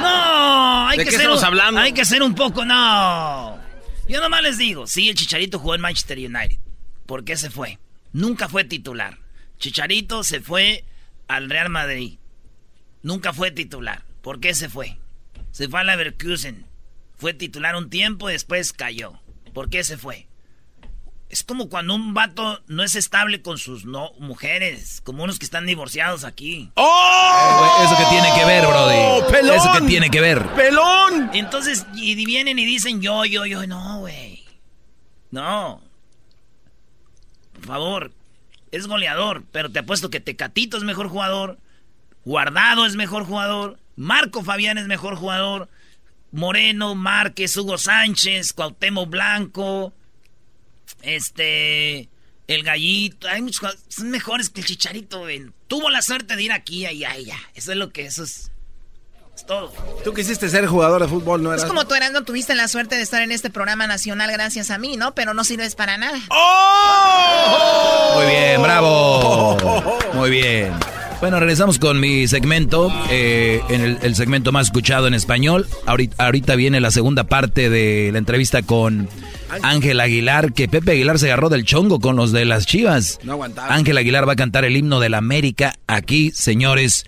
[0.00, 1.80] No, hay ¿De que qué ser un- hablando?
[1.80, 3.58] Hay que ser un poco, no.
[4.06, 6.58] Yo nomás les digo, sí, el Chicharito jugó en Manchester United.
[7.06, 7.80] ¿Por qué se fue?
[8.12, 9.18] Nunca fue titular.
[9.58, 10.84] Chicharito se fue
[11.26, 12.18] al Real Madrid.
[13.02, 14.04] Nunca fue titular.
[14.22, 14.98] ¿Por qué se fue?
[15.50, 16.64] Se fue a Leverkusen.
[17.16, 19.18] Fue titular un tiempo y después cayó.
[19.54, 20.26] ¿Por qué se fue?
[21.30, 25.44] Es como cuando un vato no es estable con sus no mujeres, como unos que
[25.46, 26.70] están divorciados aquí.
[26.76, 29.32] Eh, Eso que tiene que ver, Brody.
[29.32, 29.56] pelón!
[29.56, 30.46] Eso que tiene que ver.
[30.54, 31.30] ¡Pelón!
[31.32, 33.66] Entonces, y vienen y dicen yo, yo, yo.
[33.66, 34.44] No, güey.
[35.30, 35.80] No.
[37.54, 38.12] Por favor.
[38.70, 41.58] Es goleador, pero te apuesto que Tecatito es mejor jugador.
[42.24, 43.78] Guardado es mejor jugador.
[43.96, 45.68] Marco Fabián es mejor jugador.
[46.34, 49.92] Moreno, Márquez, Hugo Sánchez, Cuauhtémoc Blanco.
[51.02, 52.08] Este.
[52.46, 53.28] El gallito.
[53.28, 53.76] Hay muchos.
[53.88, 55.46] Son mejores que el chicharito, güey.
[55.68, 57.36] Tuvo la suerte de ir aquí, allá, allá.
[57.54, 58.06] Eso es lo que.
[58.06, 58.50] Eso es.
[59.34, 59.72] Es todo.
[60.04, 61.68] Tú quisiste ser jugador de fútbol, ¿no Es eras?
[61.68, 64.78] como tú eras, no tuviste la suerte de estar en este programa nacional gracias a
[64.78, 65.12] mí, ¿no?
[65.16, 66.18] Pero no sirves para nada.
[68.14, 69.56] Muy bien, bravo.
[70.14, 70.72] Muy bien.
[71.24, 75.66] Bueno, regresamos con mi segmento, eh, en el, el segmento más escuchado en español.
[75.86, 79.08] Ahorita, ahorita viene la segunda parte de la entrevista con
[79.62, 83.20] Ángel Aguilar, que Pepe Aguilar se agarró del chongo con los de las Chivas.
[83.22, 83.74] No aguantaba.
[83.74, 87.06] Ángel Aguilar va a cantar el himno de la América aquí, señores.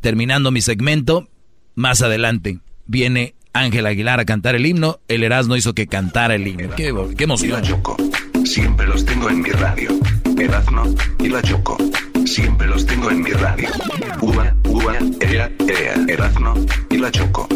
[0.00, 1.28] Terminando mi segmento,
[1.74, 5.00] más adelante viene Ángel Aguilar a cantar el himno.
[5.08, 6.76] El Erasmo hizo que cantara el himno.
[6.76, 7.62] Qué, qué y la emoción.
[7.62, 7.96] Choco.
[8.44, 9.90] Siempre los tengo en mi radio.
[10.38, 10.84] Erazno
[11.18, 11.76] y la Choco.
[12.28, 13.70] Siempre los tengo en mi radio.
[14.20, 15.94] Uva, uva, ea, ea.
[16.06, 16.54] Erazno
[16.90, 17.48] y la Choco.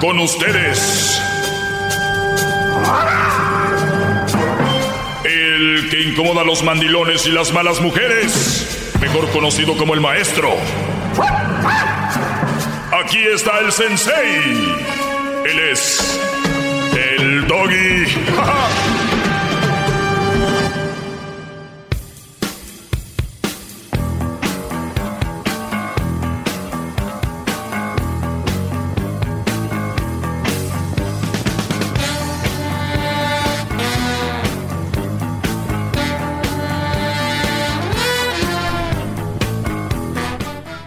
[0.00, 1.18] Con ustedes.
[5.24, 8.92] El que incomoda a los mandilones y las malas mujeres.
[9.00, 10.50] Mejor conocido como el maestro.
[12.92, 14.76] Aquí está el sensei.
[15.46, 16.20] Él es
[16.96, 18.04] el doggy.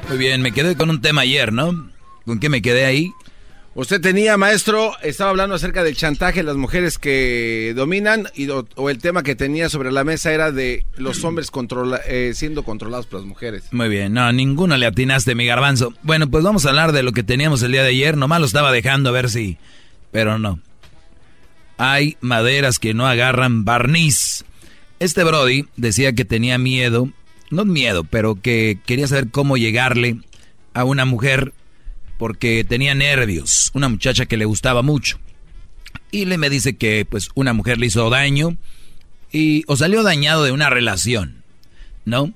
[0.09, 1.89] Muy bien, me quedé con un tema ayer, ¿no?
[2.25, 3.11] ¿Con qué me quedé ahí?
[3.75, 8.89] Usted tenía, maestro, estaba hablando acerca del chantaje, las mujeres que dominan, y, o, o
[8.89, 13.05] el tema que tenía sobre la mesa era de los hombres controla- eh, siendo controlados
[13.05, 13.63] por las mujeres.
[13.71, 15.93] Muy bien, no, ninguno le atinaste, mi garbanzo.
[16.01, 18.17] Bueno, pues vamos a hablar de lo que teníamos el día de ayer.
[18.17, 19.57] Nomás lo estaba dejando a ver si...
[20.11, 20.59] Pero no.
[21.77, 24.43] Hay maderas que no agarran barniz.
[24.99, 27.09] Este Brody decía que tenía miedo,
[27.49, 30.17] no miedo, pero que quería saber cómo llegarle
[30.73, 31.53] a una mujer
[32.17, 35.19] porque tenía nervios, una muchacha que le gustaba mucho.
[36.11, 38.57] Y le me dice que pues una mujer le hizo daño
[39.31, 41.43] y o salió dañado de una relación,
[42.05, 42.33] ¿no?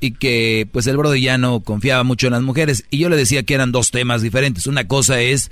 [0.00, 3.16] Y que pues el Brody ya no confiaba mucho en las mujeres y yo le
[3.16, 4.66] decía que eran dos temas diferentes.
[4.66, 5.50] Una cosa es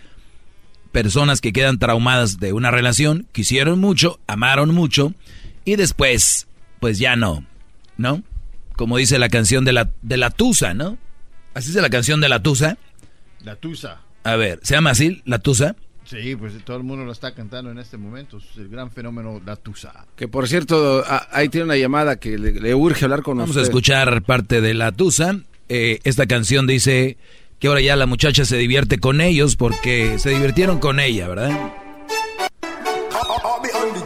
[0.90, 5.14] personas que quedan traumadas de una relación, quisieron mucho, amaron mucho
[5.64, 6.48] y después
[6.80, 7.44] pues ya no,
[7.96, 8.24] ¿no?
[8.80, 10.96] Como dice la canción de la de la Tusa, ¿no?
[11.52, 12.78] Así es la canción de la Tusa.
[13.44, 14.00] La tusa.
[14.24, 15.76] A ver, ¿se llama así la Tusa?
[16.06, 18.38] Sí, pues todo el mundo lo está cantando en este momento.
[18.38, 20.06] Es el gran fenómeno La Tusa.
[20.16, 23.50] Que por cierto, a- ahí tiene una llamada que le, le urge hablar con Vamos
[23.50, 23.60] usted.
[23.60, 25.38] a escuchar parte de la Tusa.
[25.68, 27.18] Eh, esta canción dice
[27.58, 31.72] que ahora ya la muchacha se divierte con ellos porque se divirtieron con ella, ¿verdad?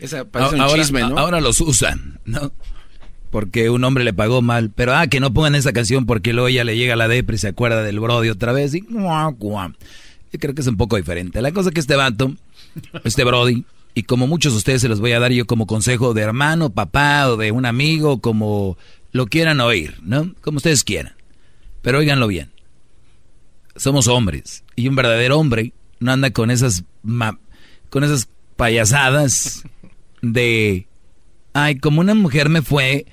[0.00, 1.18] Esa parece un ahora, chisme, ¿no?
[1.18, 2.52] ahora los usan, ¿no?
[3.30, 4.70] Porque un hombre le pagó mal.
[4.74, 7.38] Pero, ah, que no pongan esa canción porque luego ella le llega la depre y
[7.38, 8.74] se acuerda del Brody otra vez.
[8.74, 9.72] Y, guau, guau.
[10.32, 11.40] Yo creo que es un poco diferente.
[11.42, 12.34] La cosa es que este vato,
[13.04, 13.64] este Brody,
[13.94, 16.70] y como muchos de ustedes se los voy a dar yo como consejo de hermano,
[16.70, 18.76] papá o de un amigo, como
[19.12, 20.32] lo quieran oír, ¿no?
[20.40, 21.14] Como ustedes quieran.
[21.82, 22.50] Pero óiganlo bien.
[23.76, 24.64] Somos hombres.
[24.76, 27.38] Y un verdadero hombre no anda con esas, ma-
[27.90, 29.64] con esas payasadas
[30.22, 30.86] de,
[31.52, 33.06] ay, como una mujer me fue,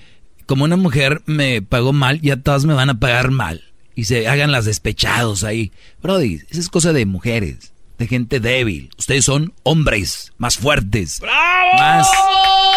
[0.45, 3.63] como una mujer me pagó mal, ya todas me van a pagar mal.
[3.95, 5.71] Y se hagan las despechados ahí.
[6.01, 8.91] Brody, esa es cosa de mujeres, de gente débil.
[8.97, 11.21] Ustedes son hombres, más fuertes.
[11.21, 12.07] Más...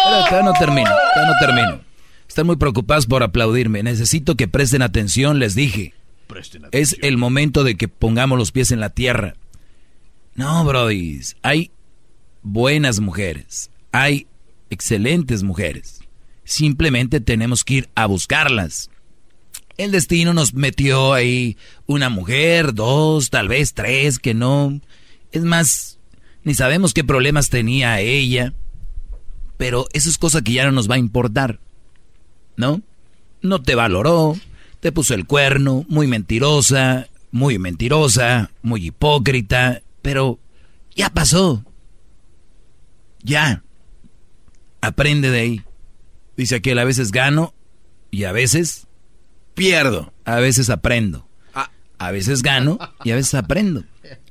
[0.03, 1.81] Pero todavía no termino, todavía no termino.
[2.27, 3.83] Están muy preocupados por aplaudirme.
[3.83, 5.93] Necesito que presten atención, les dije.
[6.71, 9.35] Es el momento de que pongamos los pies en la tierra.
[10.35, 11.71] No, Brody, hay
[12.41, 14.27] buenas mujeres, hay
[14.69, 16.01] excelentes mujeres.
[16.43, 18.89] Simplemente tenemos que ir a buscarlas.
[19.77, 21.57] El destino nos metió ahí
[21.87, 24.79] una mujer, dos, tal vez tres, que no.
[25.31, 25.99] Es más,
[26.43, 28.53] ni sabemos qué problemas tenía ella.
[29.57, 31.59] Pero eso es cosa que ya no nos va a importar.
[32.57, 32.81] ¿No?
[33.41, 34.35] No te valoró,
[34.81, 40.39] te puso el cuerno, muy mentirosa, muy mentirosa, muy hipócrita, pero
[40.95, 41.63] ya pasó.
[43.23, 43.63] Ya.
[44.81, 45.61] Aprende de ahí.
[46.35, 47.53] Dice aquel, a veces gano
[48.09, 48.87] y a veces
[49.53, 50.13] pierdo.
[50.25, 51.27] A veces aprendo.
[51.97, 53.83] A veces gano y a veces aprendo.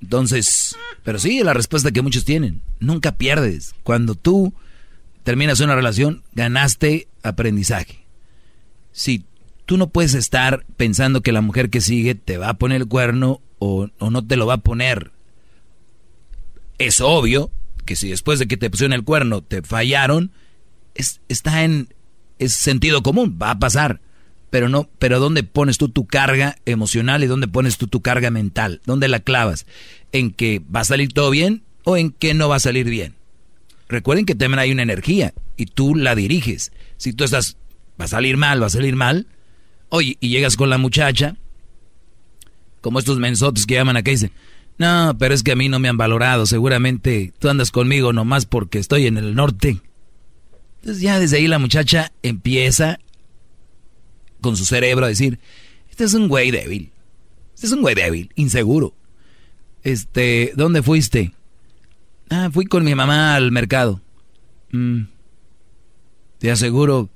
[0.02, 2.62] Entonces, pero sí, la respuesta que muchos tienen.
[2.80, 3.74] Nunca pierdes.
[3.84, 4.52] Cuando tú
[5.22, 8.04] terminas una relación, ganaste aprendizaje.
[8.90, 9.24] Si
[9.66, 12.88] tú no puedes estar pensando que la mujer que sigue te va a poner el
[12.88, 15.12] cuerno o, o no te lo va a poner.
[16.78, 17.52] Es obvio
[17.90, 20.30] que si después de que te pusieron el cuerno te fallaron,
[20.94, 21.92] es, está en
[22.38, 24.00] es sentido común, va a pasar.
[24.48, 28.30] Pero no, pero ¿dónde pones tú tu carga emocional y dónde pones tú tu carga
[28.30, 28.80] mental?
[28.86, 29.66] ¿Dónde la clavas?
[30.12, 33.16] ¿En que va a salir todo bien o en que no va a salir bien?
[33.88, 36.70] Recuerden que también hay una energía y tú la diriges.
[36.96, 37.56] Si tú estás,
[38.00, 39.26] va a salir mal, va a salir mal.
[39.88, 41.34] Oye, y llegas con la muchacha,
[42.82, 44.32] como estos mensotes que llaman acá y dicen,
[44.80, 48.46] no, pero es que a mí no me han valorado, seguramente tú andas conmigo nomás
[48.46, 49.78] porque estoy en el norte.
[50.78, 52.98] Entonces ya desde ahí la muchacha empieza
[54.40, 55.38] con su cerebro a decir,
[55.90, 56.92] este es un güey débil,
[57.54, 58.94] este es un güey débil, inseguro.
[59.82, 61.34] Este, ¿dónde fuiste?
[62.30, 64.00] Ah, fui con mi mamá al mercado.
[64.72, 65.02] Mm.
[66.38, 67.10] Te aseguro,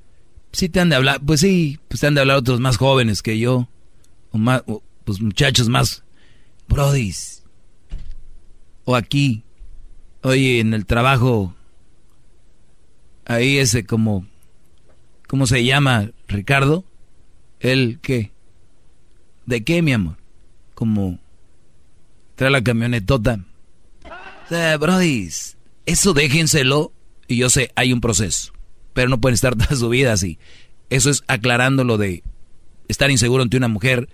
[0.53, 3.23] sí te han de hablar, pues sí, pues te han de hablar otros más jóvenes
[3.23, 3.71] que yo,
[4.33, 4.65] o más,
[5.05, 6.05] pues muchachos más,
[6.69, 7.34] brodis,
[8.85, 9.45] o aquí,
[10.23, 11.55] oye, en el trabajo,
[13.25, 14.27] ahí ese como,
[15.27, 16.85] ¿cómo se llama, Ricardo?
[17.61, 18.33] ¿El qué?
[19.47, 20.17] ¿De qué, mi amor?
[20.75, 21.19] Como,
[22.35, 23.41] trae la camionetota.
[24.45, 25.57] O sea, brodis,
[25.87, 26.93] eso déjenselo,
[27.29, 28.53] y yo sé, hay un proceso,
[28.93, 30.39] pero no pueden estar toda su vida así.
[30.91, 32.23] Eso es aclarando lo de
[32.89, 34.09] estar inseguro ante una mujer,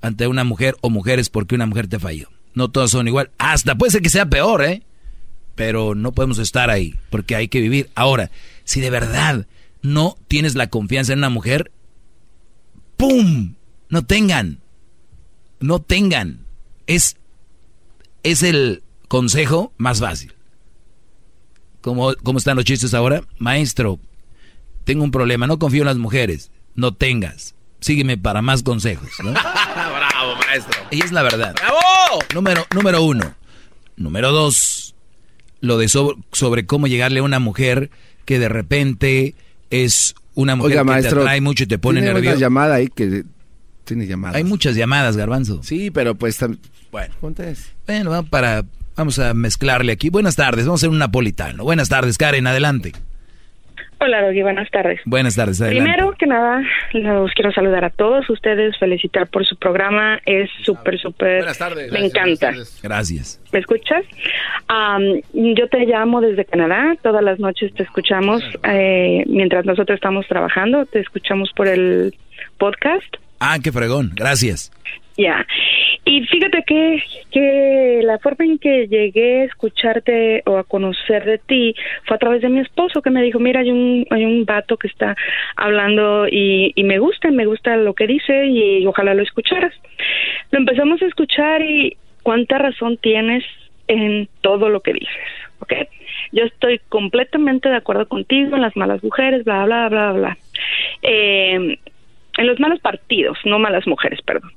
[0.00, 2.28] ante una mujer o mujeres porque una mujer te falló.
[2.58, 3.30] No todas son igual.
[3.38, 4.82] Hasta puede ser que sea peor, ¿eh?
[5.54, 7.88] Pero no podemos estar ahí porque hay que vivir.
[7.94, 8.32] Ahora,
[8.64, 9.46] si de verdad
[9.80, 11.70] no tienes la confianza en una mujer,
[12.96, 13.54] ¡pum!
[13.90, 14.58] No tengan.
[15.60, 16.46] No tengan.
[16.88, 17.14] Es,
[18.24, 20.34] es el consejo más fácil.
[21.80, 23.22] ¿Cómo, ¿Cómo están los chistes ahora?
[23.38, 24.00] Maestro,
[24.82, 26.50] tengo un problema, no confío en las mujeres.
[26.74, 27.54] No tengas.
[27.78, 29.10] Sígueme para más consejos.
[29.22, 29.32] ¿no?
[30.28, 30.82] Bravo, maestro.
[30.90, 31.54] Y es la verdad.
[31.54, 32.20] ¡Bravo!
[32.34, 33.34] Número, número uno.
[33.96, 34.94] Número dos,
[35.60, 37.90] lo de sobre, sobre cómo llegarle a una mujer
[38.24, 39.34] que de repente
[39.70, 42.38] es una mujer Oiga, que maestro, te atrae mucho y te pone tiene una nervioso.
[42.38, 43.24] llamada ahí que
[43.84, 44.36] Tiene llamadas.
[44.36, 45.62] Hay muchas llamadas, Garbanzo.
[45.62, 46.38] Sí, pero pues...
[46.92, 47.14] Bueno.
[47.86, 48.64] Bueno, vamos para...
[48.96, 50.10] Vamos a mezclarle aquí.
[50.10, 51.62] Buenas tardes, vamos a hacer un napolitano.
[51.64, 52.92] Buenas tardes, Karen, adelante.
[54.00, 55.00] Hola, Doggy, buenas tardes.
[55.04, 55.90] Buenas tardes, adelante.
[55.90, 56.62] Primero que nada,
[56.92, 61.38] los quiero saludar a todos ustedes, felicitar por su programa, es súper, súper...
[61.38, 61.90] Buenas tardes.
[61.90, 62.52] Me encanta.
[62.80, 63.40] Gracias.
[63.52, 64.04] ¿Me escuchas?
[64.68, 65.02] Am,
[65.32, 70.86] yo te llamo desde Canadá, todas las noches te escuchamos eh, mientras nosotros estamos trabajando,
[70.86, 72.14] te escuchamos por el
[72.56, 73.16] podcast.
[73.40, 74.70] Ah, qué fregón, gracias.
[75.18, 75.44] Ya.
[76.04, 81.38] Y fíjate que, que la forma en que llegué a escucharte o a conocer de
[81.38, 81.74] ti
[82.04, 84.76] fue a través de mi esposo que me dijo, mira, hay un, hay un vato
[84.76, 85.16] que está
[85.56, 89.74] hablando y, me gusta, me gusta lo que dice y ojalá lo escucharas.
[90.52, 93.44] Lo empezamos a escuchar y cuánta razón tienes
[93.88, 95.28] en todo lo que dices,
[95.58, 95.72] ¿ok?
[96.30, 100.38] Yo estoy completamente de acuerdo contigo en las malas mujeres, bla, bla, bla, bla.
[101.02, 101.76] Eh,
[102.38, 104.52] en los malos partidos, no malas mujeres, perdón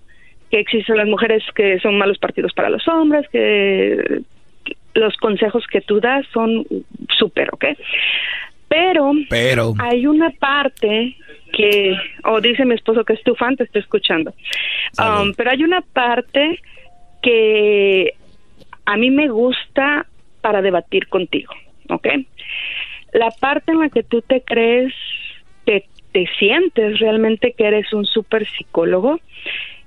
[0.51, 4.21] que existen las mujeres que son malos partidos para los hombres, que
[4.93, 6.65] los consejos que tú das son
[7.17, 7.65] súper, ¿ok?
[8.67, 9.73] Pero, Pero.
[9.79, 11.15] hay una parte
[11.53, 11.95] que,
[12.25, 14.33] o dice mi esposo que es tu fan, te estoy escuchando,
[14.99, 16.59] Um, pero hay una parte
[17.21, 18.13] que
[18.85, 20.05] a mí me gusta
[20.41, 21.53] para debatir contigo,
[21.89, 22.07] ¿ok?
[23.13, 24.93] La parte en la que tú te crees
[25.65, 29.21] que te sientes realmente que eres un súper psicólogo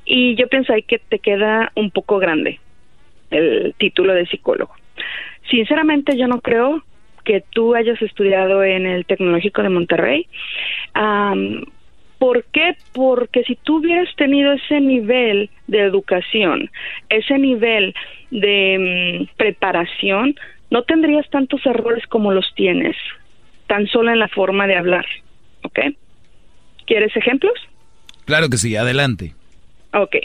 [0.04, 2.60] y yo pienso ahí que te queda un poco grande
[3.30, 4.74] el título de psicólogo.
[5.50, 6.82] Sinceramente yo no creo
[7.24, 10.26] que tú hayas estudiado en el Tecnológico de Monterrey.
[12.18, 12.76] ¿Por qué?
[12.92, 16.70] Porque si tú hubieras tenido ese nivel de educación,
[17.08, 17.94] ese nivel
[18.30, 20.34] de mm, preparación,
[20.70, 22.96] no tendrías tantos errores como los tienes,
[23.66, 25.04] tan solo en la forma de hablar.
[25.64, 25.80] ¿Ok?
[26.86, 27.54] ¿Quieres ejemplos?
[28.24, 29.34] Claro que sí, adelante.
[29.94, 30.16] Ok.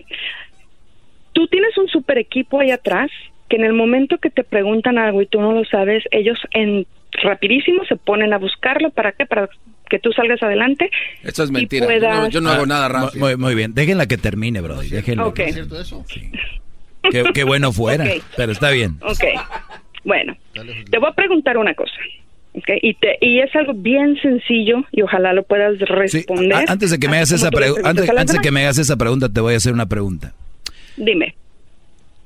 [1.33, 3.09] Tú tienes un super equipo ahí atrás
[3.49, 6.85] que en el momento que te preguntan algo y tú no lo sabes, ellos en
[7.23, 8.89] rapidísimo se ponen a buscarlo.
[8.91, 9.25] ¿Para qué?
[9.25, 9.49] Para
[9.89, 10.91] que tú salgas adelante.
[11.23, 11.85] Eso es mentira.
[11.87, 13.25] puedas- Yo no, yo no hago nada Ah, rápido.
[13.25, 14.77] Muy, muy bien, déjenla que termine, bro.
[14.81, 15.25] Déjenla.
[15.25, 15.39] Ok.
[17.11, 18.05] Qué, qué bueno fuera,
[18.37, 18.97] pero está bien.
[19.01, 19.23] Ok.
[20.03, 20.35] Bueno,
[20.89, 21.93] te voy a preguntar una cosa.
[22.53, 22.69] Ok.
[22.81, 26.53] Y, te, y es algo bien sencillo y ojalá lo puedas responder.
[26.53, 28.97] A- antes de que me hagas esa pregunta, antes, antes de que me hagas esa
[28.97, 30.34] pregunta, te voy a hacer una pregunta.
[30.97, 31.35] Dime.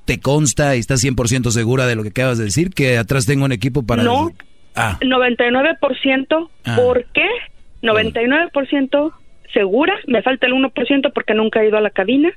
[0.05, 2.71] ¿Te consta y estás 100% segura de lo que acabas de decir?
[2.71, 4.03] Que atrás tengo un equipo para...
[4.03, 4.31] No.
[4.75, 6.49] Ah, 99%.
[6.65, 6.75] Ah.
[6.75, 7.27] ¿Por qué?
[7.81, 9.13] 99%
[9.53, 9.93] segura.
[10.07, 12.31] Me falta el 1% porque nunca he ido a la cabina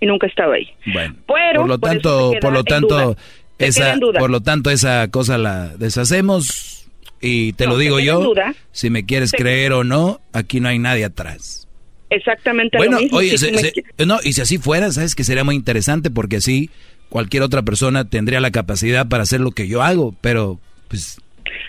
[0.00, 0.68] y nunca he estado ahí.
[0.92, 1.14] bueno.
[1.26, 3.16] Pero por lo por tanto, por lo tanto,
[3.58, 6.79] esa, por lo tanto, esa cosa la deshacemos
[7.20, 8.20] y te No, lo digo yo.
[8.20, 8.54] duda.
[8.72, 11.66] Si me quieres creer o no, aquí no hay nadie atrás.
[12.08, 13.18] Exactamente Bueno, lo mismo.
[13.18, 16.36] oye, Si se- se- no, y si así fuera, sabes que sería muy interesante porque
[16.36, 16.70] así
[17.08, 21.18] cualquier otra persona tendría la capacidad para hacer lo que yo hago, pero pues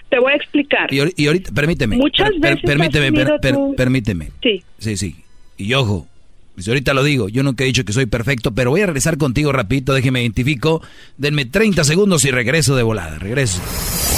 [0.10, 0.92] te voy a explicar.
[0.94, 4.32] y, y ahorita permíteme, Muchas per- per- veces has permíteme, per- per- tú- permíteme.
[4.42, 4.64] Sí.
[4.80, 5.16] Sí, sí.
[5.58, 6.08] Y ojo,
[6.62, 9.18] pues ahorita lo digo, yo nunca he dicho que soy perfecto, pero voy a regresar
[9.18, 10.84] contigo rapidito, déjeme identifico,
[11.18, 13.60] denme 30 segundos y regreso de volada, regreso.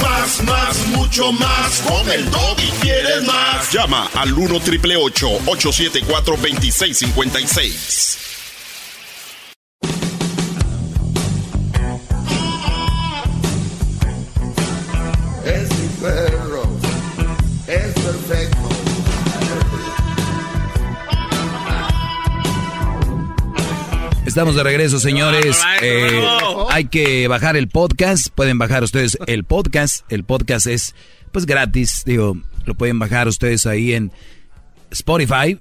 [0.01, 1.81] Más, más, mucho más.
[1.87, 3.71] Con el y quieres más.
[3.71, 8.32] Llama al 1 triple 874 2656.
[24.33, 25.61] Estamos de regreso, señores.
[25.83, 26.25] Eh,
[26.71, 28.29] hay que bajar el podcast.
[28.29, 30.11] Pueden bajar ustedes el podcast.
[30.11, 30.95] El podcast es,
[31.31, 32.01] pues, gratis.
[32.03, 32.35] Digo,
[32.65, 34.11] lo pueden bajar ustedes ahí en
[34.89, 35.59] Spotify,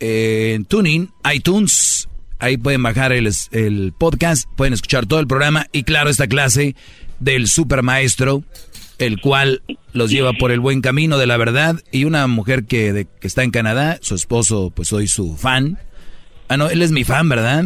[0.00, 2.08] en Tuning, iTunes.
[2.38, 4.48] Ahí pueden bajar el, el podcast.
[4.56, 5.66] Pueden escuchar todo el programa.
[5.70, 6.74] Y claro, esta clase
[7.20, 8.44] del super maestro,
[8.96, 9.60] el cual
[9.92, 11.82] los lleva por el buen camino de la verdad.
[11.92, 15.78] Y una mujer que, de- que está en Canadá, su esposo, pues soy su fan.
[16.48, 17.64] Ah, no, él es mi fan, ¿verdad?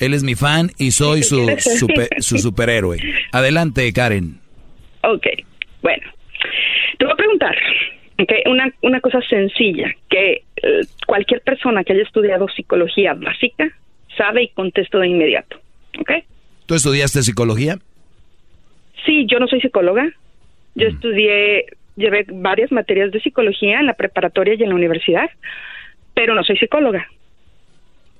[0.00, 1.46] Él es mi fan y soy su,
[1.78, 2.98] super- su superhéroe.
[3.32, 4.38] Adelante, Karen.
[5.02, 5.26] Ok,
[5.82, 6.02] bueno.
[6.98, 7.56] Te voy a preguntar,
[8.18, 13.68] ok, una, una cosa sencilla, que eh, cualquier persona que haya estudiado psicología básica
[14.16, 15.60] sabe y contesto de inmediato,
[15.98, 16.10] ¿ok?
[16.66, 17.78] ¿Tú estudiaste psicología?
[19.04, 20.08] Sí, yo no soy psicóloga.
[20.76, 21.66] Yo estudié,
[21.96, 25.28] llevé varias materias de psicología en la preparatoria y en la universidad,
[26.14, 27.06] pero no soy psicóloga.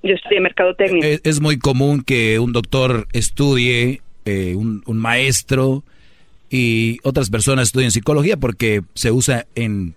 [0.05, 1.09] Yo estudié mercadotecnia.
[1.09, 5.83] Es, es muy común que un doctor estudie, eh, un, un maestro
[6.51, 9.95] y otras personas estudien psicología porque se usa en,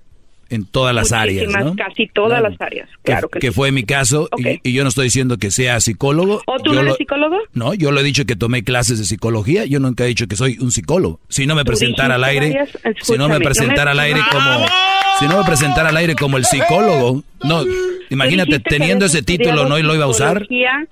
[0.49, 1.53] en todas las áreas.
[1.77, 2.49] Casi todas Claro.
[2.49, 3.53] las áreas, Que- claro que, que sí.
[3.53, 4.29] fue mi caso
[4.63, 6.41] y- yo no estoy diciendo que sea psicólogo.
[6.45, 7.37] ¿O tú Yo no eres lo- psicólogo?
[7.53, 9.65] No, yo lo he dicho que tomé clases de psicología.
[9.65, 11.19] Yo nunca he dicho que soy un psicólogo.
[11.29, 12.69] Si no me presentara al aire, varias-
[13.01, 14.65] si no me no me- presentara al aire como,
[15.19, 17.63] si no me presentara al aire como el psicólogo, no.
[18.09, 20.47] Imagínate que teniendo ese título, no y lo iba a usar.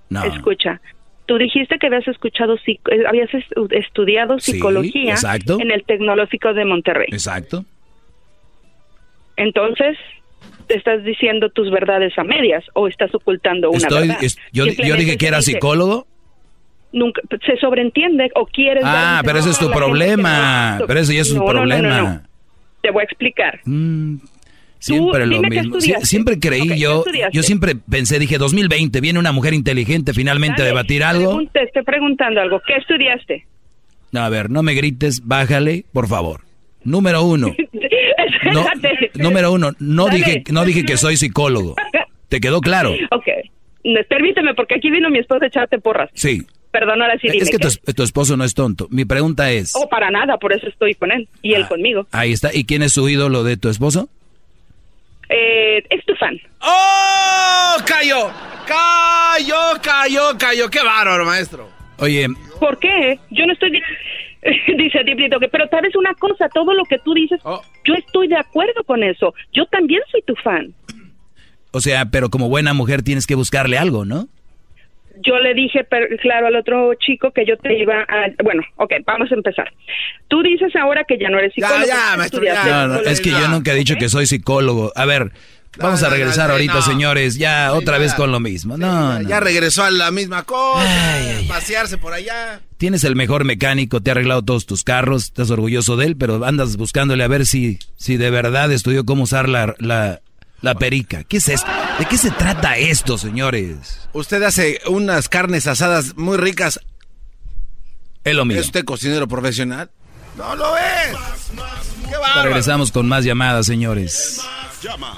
[0.10, 0.23] No.
[0.26, 0.82] Escucha,
[1.27, 2.77] tú dijiste que habías escuchado, eh,
[3.07, 5.57] habías estu- estudiado Sí, psicología exacto.
[5.60, 7.07] en el Tecnológico de Monterrey.
[7.11, 7.65] Exacto.
[9.38, 9.98] Entonces,
[10.68, 14.24] ¿te estás diciendo tus verdades a medias o estás ocultando una Estoy, verdad?
[14.24, 16.07] es- yo, yo dije que era dice- psicólogo.
[16.94, 18.84] Nunca, se sobreentiende o quieres...
[18.86, 20.80] Ah, pero ese es tu a problema.
[20.88, 22.24] Pero ese ya es No, un no, no, no, problema.
[22.82, 23.60] Te voy a explicar.
[23.66, 24.16] Mm,
[24.80, 25.76] Siempre lo mismo.
[25.78, 27.03] Sie- siempre creí Ok, ¿qué yo,
[27.34, 31.41] yo siempre pensé, dije, 2020, viene una mujer inteligente finalmente a Dale, debatir algo.
[31.52, 32.62] Te estoy preguntando algo.
[32.66, 33.45] ¿Qué estudiaste?
[34.12, 36.41] No, a ver, no me grites, bájale, por favor.
[36.84, 37.48] Número uno.
[38.54, 38.66] No,
[39.16, 40.18] número uno, no Dale.
[40.18, 41.76] dije, no dije que soy psicólogo.
[42.30, 42.94] ¿Te quedó claro?
[43.12, 43.26] Ok.
[44.10, 46.10] Permíteme, porque aquí vino mi esposa a echarte porras.
[46.14, 46.44] Sí.
[46.72, 47.44] Perdón, ahora sí dime.
[47.44, 48.88] Es que es- tu esposo no es tonto.
[48.90, 51.28] Mi pregunta es, Oh, para nada, por eso estoy con él.
[51.42, 51.58] Y Ah.
[51.60, 52.08] él conmigo.
[52.12, 54.10] ahí está, ¿y quién es su ídolo de tu esposo?
[55.30, 56.40] Eh, es tu fan.
[56.62, 57.76] ¡Oh!
[57.86, 58.30] ¡Cayó!
[58.68, 60.70] ¡Cayó, cayó, cayó!
[60.70, 61.70] ¡Qué bárbaro, maestro!
[61.98, 62.28] Oye,
[62.60, 63.20] ¿Por qué?
[63.32, 63.82] Yo no estoy...
[64.46, 67.62] di- Dice Diblito que, pero sabes una cosa, todo lo que tú dices, Oh.
[67.84, 69.34] yo estoy de acuerdo con eso.
[69.54, 70.74] Yo también soy tu fan.
[71.72, 74.28] o sea, pero como buena mujer tienes que buscarle algo, ¿no?
[75.26, 78.28] Yo le dije, per- claro, al otro chico que yo te iba a...
[78.44, 79.72] Bueno, ok, vamos a empezar.
[80.28, 81.86] Tú dices ahora que ya no eres psicólogo.
[81.88, 84.92] ya, que maestro, No, no, es que yo nunca he dicho que soy psicólogo.
[84.94, 85.32] A ver,
[85.78, 86.82] vamos a regresar ahorita, no.
[86.82, 88.78] señores, ya otra vez con lo mismo.
[88.78, 89.30] No, no.
[89.30, 90.86] Ya regresó a la misma cosa,
[91.48, 92.62] pasearse por allá.
[92.78, 96.44] Tienes el mejor mecánico, te ha arreglado todos tus carros, estás orgulloso de él, pero
[96.46, 100.22] andas buscándole a ver si, si de verdad estudió cómo usar la, la,
[100.62, 101.24] la perica.
[101.24, 101.68] ¿Qué es esto?
[102.00, 104.00] ¿De qué se trata esto, señores?
[104.14, 106.80] Usted hace unas carnes asadas muy ricas.
[108.24, 108.60] Es lo mío.
[108.60, 109.92] ¿Es usted cocinero profesional?
[110.38, 111.16] No lo es.
[112.10, 112.44] ¡Qué Ahora bárbaro!
[112.50, 114.42] Regresamos con más llamadas, señores.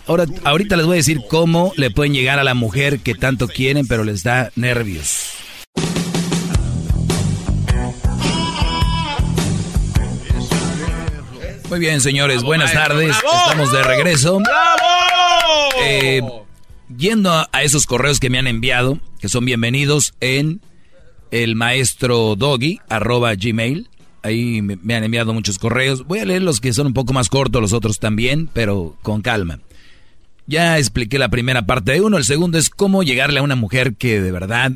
[0.05, 3.47] Ahora, ahorita les voy a decir cómo le pueden llegar a la mujer que tanto
[3.47, 5.33] quieren, pero les da nervios.
[11.69, 13.15] Muy bien, señores, buenas tardes.
[13.45, 14.39] Estamos de regreso.
[15.83, 16.21] Eh,
[16.95, 20.61] yendo a, a esos correos que me han enviado, que son bienvenidos en
[21.31, 23.89] el maestro doggy, arroba gmail.
[24.27, 26.05] Ahí me, me han enviado muchos correos.
[26.05, 29.21] Voy a leer los que son un poco más cortos, los otros también, pero con
[29.21, 29.59] calma.
[30.47, 32.17] Ya expliqué la primera parte de uno.
[32.17, 34.73] El segundo es cómo llegarle a una mujer que de verdad...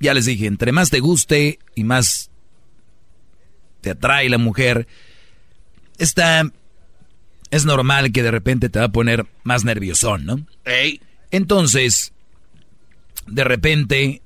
[0.00, 2.30] Ya les dije, entre más te guste y más
[3.82, 4.86] te atrae la mujer,
[5.98, 6.50] está...
[7.50, 10.46] Es normal que de repente te va a poner más nerviosón, ¿no?
[11.30, 12.14] Entonces,
[13.26, 14.22] de repente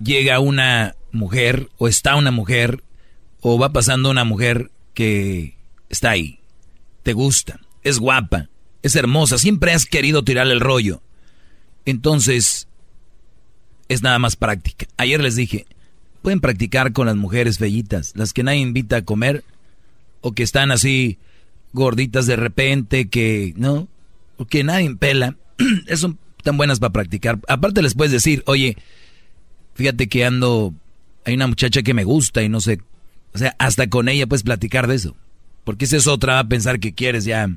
[0.00, 2.82] llega una mujer o está una mujer
[3.40, 5.56] o va pasando una mujer que
[5.88, 6.40] está ahí.
[7.02, 8.48] Te gusta, es guapa,
[8.82, 11.02] es hermosa, siempre has querido tirarle el rollo.
[11.84, 12.68] Entonces,
[13.88, 14.86] es nada más práctica.
[14.96, 15.66] Ayer les dije,
[16.22, 19.44] pueden practicar con las mujeres bellitas, las que nadie invita a comer
[20.20, 21.18] o que están así
[21.72, 23.88] gorditas de repente, que no,
[24.36, 25.36] o que nadie pela.
[25.96, 27.38] Son tan buenas para practicar.
[27.48, 28.76] Aparte les puedes decir, oye,
[29.74, 30.74] fíjate que ando,
[31.28, 32.80] hay una muchacha que me gusta y no sé,
[33.34, 35.14] o sea, hasta con ella puedes platicar de eso.
[35.62, 37.50] Porque esa es otra, va a pensar que quieres ya,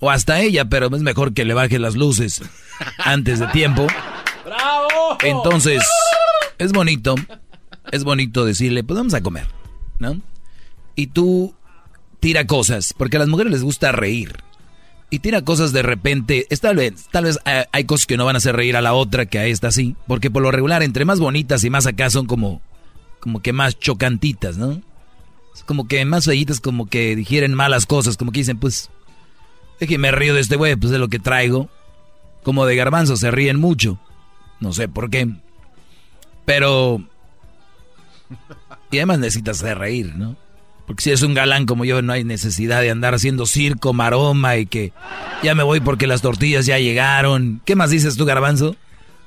[0.00, 2.42] o hasta ella, pero es mejor que le baje las luces
[2.98, 3.86] antes de tiempo.
[4.44, 5.16] ¡Bravo!
[5.22, 5.84] Entonces,
[6.58, 7.14] es bonito,
[7.92, 9.46] es bonito decirle, pues vamos a comer,
[10.00, 10.20] ¿no?
[10.96, 11.54] Y tú
[12.18, 14.42] tira cosas, porque a las mujeres les gusta reír.
[15.08, 18.24] Y tira cosas de repente, es tal vez, tal vez hay, hay cosas que no
[18.24, 20.82] van a hacer reír a la otra que a esta sí, porque por lo regular
[20.82, 22.60] entre más bonitas y más acá son como,
[23.20, 24.80] como que más chocantitas, ¿no?
[25.66, 28.90] Como que más fellitas, como que digieren malas cosas, como que dicen, pues,
[29.80, 31.68] es que me río de este güey, pues es lo que traigo.
[32.42, 33.98] Como de garbanzo, se ríen mucho.
[34.60, 35.28] No sé por qué.
[36.44, 37.02] Pero...
[38.90, 40.36] Y además necesitas de reír, ¿no?
[40.86, 44.56] Porque si es un galán como yo, no hay necesidad de andar haciendo circo, maroma
[44.56, 44.94] y que
[45.42, 47.60] ya me voy porque las tortillas ya llegaron.
[47.66, 48.74] ¿Qué más dices tú, garbanzo?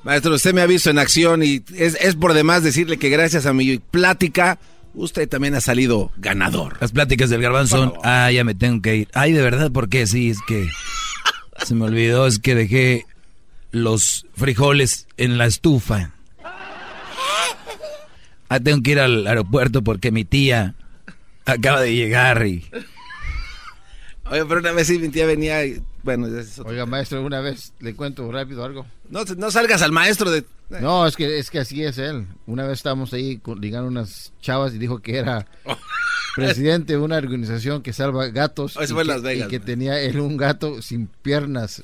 [0.03, 3.45] Maestro, usted me ha visto en acción y es, es por demás decirle que gracias
[3.45, 4.57] a mi plática,
[4.95, 6.77] usted también ha salido ganador.
[6.81, 9.07] Las pláticas del garbanzo son, ah, ya me tengo que ir.
[9.13, 10.07] Ay, de verdad, ¿por qué?
[10.07, 10.67] Sí, es que
[11.65, 13.05] se me olvidó, es que dejé
[13.71, 16.13] los frijoles en la estufa.
[18.49, 20.75] Ah, tengo que ir al aeropuerto porque mi tía
[21.45, 22.65] acaba de llegar y...
[24.25, 27.21] Oye, pero una vez sí mi tía venía y, bueno, ya es otro- Oiga, maestro,
[27.23, 28.85] una vez le cuento rápido algo.
[29.09, 30.43] no, no salgas al maestro de...
[30.81, 32.25] No, es que, es que así es él.
[32.45, 35.45] Una vez estábamos ahí con- ligando unas chavas y dijo que era
[36.35, 38.77] presidente de una organización que salva gatos.
[38.77, 41.83] Eso y fue en que- Las Vegas, Y que tenía él un gato sin piernas.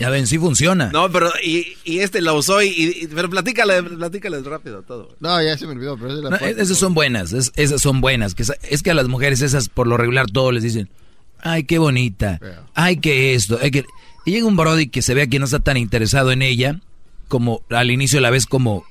[0.00, 0.90] Ya ven, sí funciona.
[0.90, 5.14] No, pero y, y este lo usó y, y- pero platícale, platícale rápido todo.
[5.20, 7.52] No, ya se me olvidó, pero esa es la No, parte- esas son buenas, es-
[7.54, 8.34] esas son buenas.
[8.34, 10.88] Que es que a las mujeres esas por lo regular todos les dicen,
[11.40, 12.40] ay, qué bonita,
[12.74, 13.84] ay, que esto, ay, que...
[14.26, 16.80] Y llega un brody que se vea que no está tan interesado en ella,
[17.28, 18.84] como al inicio la ves como,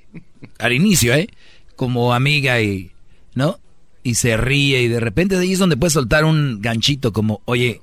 [0.60, 1.28] al inicio, ¿eh?
[1.76, 2.92] Como amiga y,
[3.34, 3.60] ¿no?
[4.04, 7.42] Y se ríe y de repente de ahí es donde puedes soltar un ganchito como,
[7.46, 7.82] oye,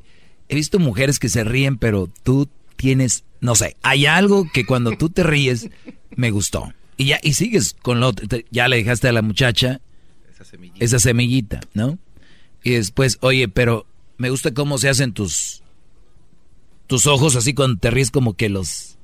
[0.49, 4.93] he visto mujeres que se ríen, pero tú tienes, no sé, hay algo que cuando
[4.93, 5.71] tú te ríes
[6.15, 6.73] me gustó.
[6.97, 9.81] Y ya, y sigues con lo otro, ya le dejaste a la muchacha
[10.79, 11.99] esa semillita, ¿no?
[12.63, 13.87] Y después, oye, pero
[14.21, 15.63] me gusta cómo se hacen tus
[16.87, 18.99] tus ojos así cuando te ríes como que los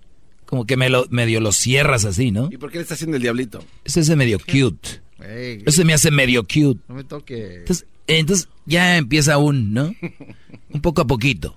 [0.45, 2.51] como que me lo, medio los cierras así, ¿no?
[2.53, 3.65] ¿Y por qué le está haciendo el diablito?
[3.85, 5.01] Ese es medio cute.
[5.19, 6.81] Ese me hace medio cute.
[6.87, 7.61] no me toque.
[7.61, 9.95] Entonces, entonces ya empieza un, ¿no?
[10.71, 11.57] Un poco a poquito.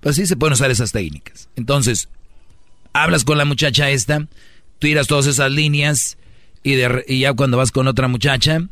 [0.00, 1.50] Pero sí se pueden usar esas técnicas.
[1.54, 2.08] Entonces,
[2.94, 4.26] hablas con la muchacha esta,
[4.78, 6.16] tiras todas esas líneas
[6.62, 8.66] y, de y ya cuando vas con otra muchacha,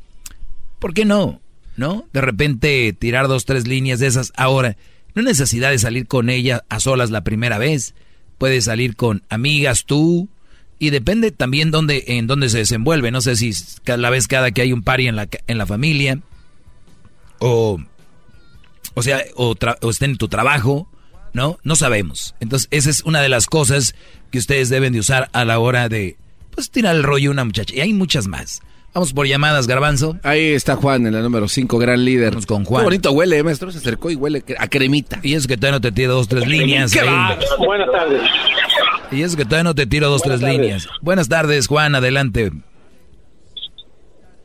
[0.80, 1.40] ¿por qué no?
[1.76, 2.06] ¿No?
[2.12, 4.32] De repente tirar dos, tres líneas de esas.
[4.36, 4.76] Ahora,
[5.14, 7.94] no hay necesidad de salir con ella a solas la primera vez.
[8.38, 10.28] Puedes salir con amigas tú.
[10.78, 13.10] Y depende también dónde, en dónde se desenvuelve.
[13.10, 13.52] No sé si
[13.84, 16.20] cada vez cada que hay un party en la, en la familia.
[17.38, 17.80] O,
[18.94, 20.88] o sea, o, tra- o estén en tu trabajo.
[21.32, 21.59] ¿No?
[21.64, 22.36] No sabemos.
[22.38, 23.96] Entonces, esa es una de las cosas
[24.30, 26.16] que ustedes deben de usar a la hora de,
[26.52, 27.74] pues, tirar el rollo a una muchacha.
[27.74, 28.62] Y hay muchas más.
[28.94, 30.16] Vamos por llamadas, Garbanzo.
[30.22, 32.30] Ahí está Juan en la número 5, gran líder.
[32.30, 32.82] Vamos con Juan.
[32.82, 33.70] Qué bonito huele, eh, maestro.
[33.72, 35.18] Se acercó y huele a cremita.
[35.24, 36.92] Y eso que todavía no te tiro dos, tres líneas.
[36.92, 37.36] ¿Qué va?
[37.58, 38.22] Buenas tardes.
[39.10, 40.60] Y eso que todavía no te tiro dos, Buenas tres tardes.
[40.66, 40.88] líneas.
[41.02, 42.52] Buenas tardes, Juan, adelante.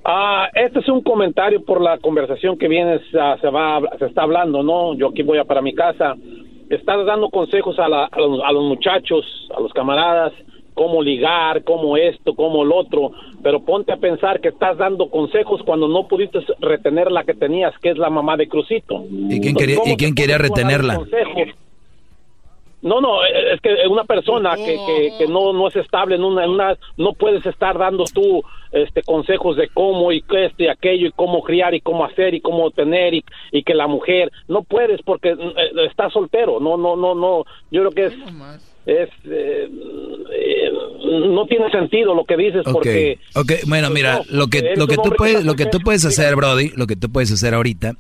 [0.04, 4.24] Ah, este es un comentario por la conversación que viene, ah, se va, se está
[4.24, 4.96] hablando, ¿no?
[4.96, 6.16] Yo aquí voy a para mi casa.
[6.70, 9.24] Estás dando consejos a, la- a los, a los muchachos,
[9.56, 10.34] a los camaradas,
[10.74, 13.12] cómo ligar, cómo esto, cómo lo otro,
[13.42, 17.78] pero ponte a pensar que estás dando consejos cuando no pudiste retener la que tenías,
[17.80, 19.06] que es la mamá de Crucito.
[19.10, 21.00] ¿Y quién quería, y quién quería retenerla?
[22.82, 26.24] No, no, eh, es que una persona que, que, que no, no es estable en
[26.24, 28.42] una, en una, no puedes estar dando tú
[28.72, 32.36] este consejos de cómo y qué esto y aquello y cómo criar y cómo hacer
[32.36, 36.78] y cómo tener y, y que la mujer no puedes porque eh, estás soltero, no,
[36.78, 38.14] no, no, no, yo creo que es,
[38.86, 39.70] es eh,
[40.32, 40.72] eh,
[41.30, 42.88] no tiene sentido lo que dices Ok,
[43.34, 46.70] porque bueno, mira, lo que, lo que tú puedes, lo que tú puedes hacer, Brody,
[46.76, 47.96] lo que tú puedes hacer ahorita,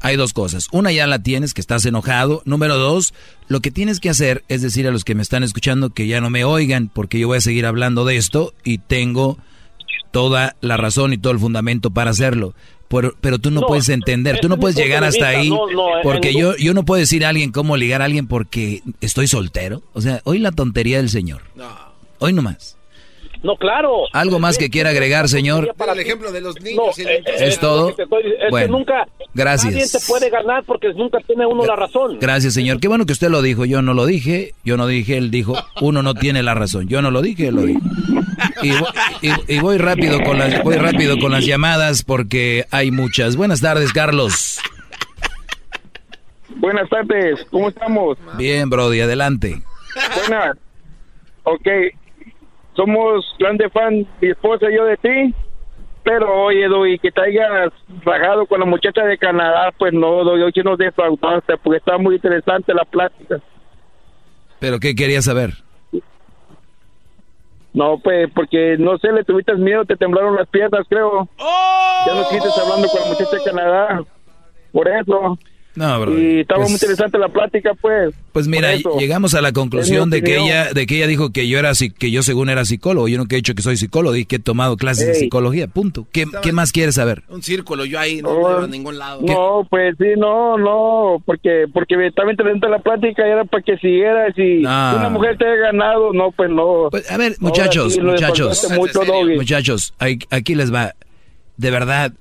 [0.00, 0.68] hay dos cosas.
[0.72, 2.42] Una ya la tienes, que estás enojado.
[2.44, 3.14] Número dos,
[3.48, 6.20] lo que tienes que hacer es decir a los que me están escuchando que ya
[6.20, 9.38] no me oigan, porque yo voy a seguir hablando de esto y tengo
[10.10, 12.54] toda la razón y todo el fundamento para hacerlo.
[12.92, 15.48] Pero, pero tú no, No, puedes entender, tú no es puedes llegar hasta vista, ahí,
[15.48, 18.26] no, no, en porque yo, yo no puedo decir a alguien cómo ligar a alguien
[18.26, 19.82] porque estoy soltero.
[19.94, 21.42] O sea, hoy la tontería del señor.
[22.18, 22.76] Hoy nomás.
[23.42, 25.74] No claro ¿Algo más que quiera agregar, señor?
[25.76, 26.96] Para el ejemplo de los niños.
[26.98, 27.94] No, la- eh, ¿Es eh, todo?
[27.96, 29.72] que es que Bueno, nunca gracias.
[29.74, 32.78] nadie te puede ganar porque nunca tiene uno la razón Gracias, señor.
[32.80, 33.64] Qué bueno que usted lo dijo.
[33.64, 34.54] Yo no lo dije.
[34.64, 35.16] Yo no dije.
[35.16, 35.54] Él dijo.
[35.80, 36.86] Uno no tiene la razón.
[36.88, 37.48] Yo no lo dije.
[37.48, 37.80] Él lo dijo.
[38.62, 38.70] Y,
[39.26, 43.36] y- y voy rápido con las voy rápido con las llamadas porque hay muchas.
[43.36, 44.58] Buenas tardes, Carlos.
[46.56, 48.18] Buenas tardes, ¿cómo estamos?
[48.36, 49.00] Bien, Brody.
[49.00, 49.62] Adelante.
[50.16, 50.56] Buenas.
[51.44, 51.66] Ok,
[52.74, 55.34] somos grande fan, mi esposa y yo de ti,
[56.02, 57.72] pero oye, Doy, que te hayas
[58.04, 61.98] rajado con la muchacha de Canadá, pues no, Doy, hoy sí nos defraudaste, porque está
[61.98, 63.40] muy interesante la plática.
[64.58, 65.54] Pero qué quería saber.
[67.74, 71.28] No, pues, porque no sé, le tuviste miedo, te temblaron las piernas, creo.
[72.06, 74.04] Ya no sigues hablando con la muchacha de Canadá,
[74.72, 75.38] por eso.
[75.74, 76.18] No.
[76.18, 78.14] Y estaba muy Pues- interesante la plática, pues.
[78.32, 81.58] Pues mira, llegamos a la conclusión de que ella de que ella dijo que yo
[81.58, 83.08] era que yo según era psicólogo.
[83.08, 85.66] Yo nunca he dicho que soy psicólogo y que he tomado clases de psicología.
[85.68, 86.06] Punto.
[86.12, 87.22] ¿Qué, qué más quieres saber?
[87.28, 89.20] Un círculo, yo ahí no Oh, me llevo a ningún lado.
[89.22, 93.76] No, pues sí, no, no, porque porque estaba interesante la plática y era para que
[93.78, 94.96] siguieras y No.
[94.96, 96.88] una mujer te haya ganado, no, pues no.
[97.08, 99.00] a ver, Muchachos, muchachos, mucho,
[99.36, 99.94] muchachos,
[100.30, 100.94] aquí les va.
[101.58, 102.12] De verdad,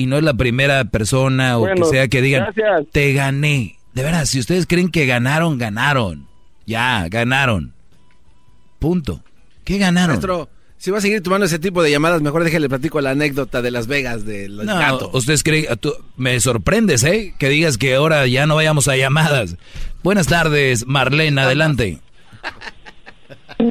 [0.00, 2.86] y no es la primera persona o Bueno, que sea que digan, gracias.
[2.92, 3.76] te gané.
[3.94, 6.26] De verdad, si ustedes creen que ganaron, ganaron.
[6.66, 7.72] Ya, ganaron.
[8.78, 9.22] Punto.
[9.64, 10.16] ¿Qué ganaron?
[10.16, 10.48] Maestro,
[10.78, 13.70] Si va a seguir tomando ese tipo de llamadas, mejor déjale platico la anécdota de
[13.70, 15.10] Las Vegas del No, gato.
[15.12, 17.34] ustedes creen, tú- me sorprendes, ¿eh?
[17.38, 19.56] Que digas que ahora ya no vayamos a llamadas.
[20.02, 21.98] Buenas tardes, Marlene, adelante.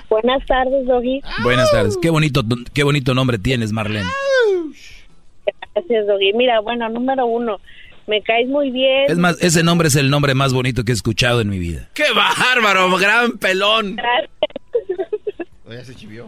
[0.07, 1.21] Buenas tardes, Doggy.
[1.41, 1.97] Buenas tardes.
[1.99, 2.43] Qué bonito,
[2.73, 4.07] qué bonito nombre tienes, Marlene.
[5.79, 6.33] Gracias, Doggy.
[6.33, 7.59] Mira, bueno, número uno,
[8.07, 9.05] me caes muy bien.
[9.07, 11.89] Es más, ese nombre es el nombre más bonito que he escuchado en mi vida.
[11.93, 12.95] ¡Qué bárbaro!
[12.97, 13.97] ¡Gran pelón!
[15.69, 16.27] Ya se chivió.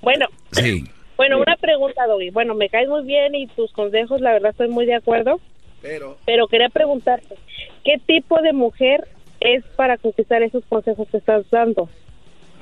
[0.00, 0.84] Bueno, Sí.
[1.16, 2.30] bueno, una pregunta, Doggy.
[2.30, 5.40] Bueno, me caes muy bien y tus consejos, la verdad, estoy muy de acuerdo.
[5.82, 6.16] Pero...
[6.26, 7.36] Pero quería preguntarte,
[7.84, 9.06] ¿qué tipo de mujer
[9.40, 11.88] es para conquistar esos consejos que estás dando?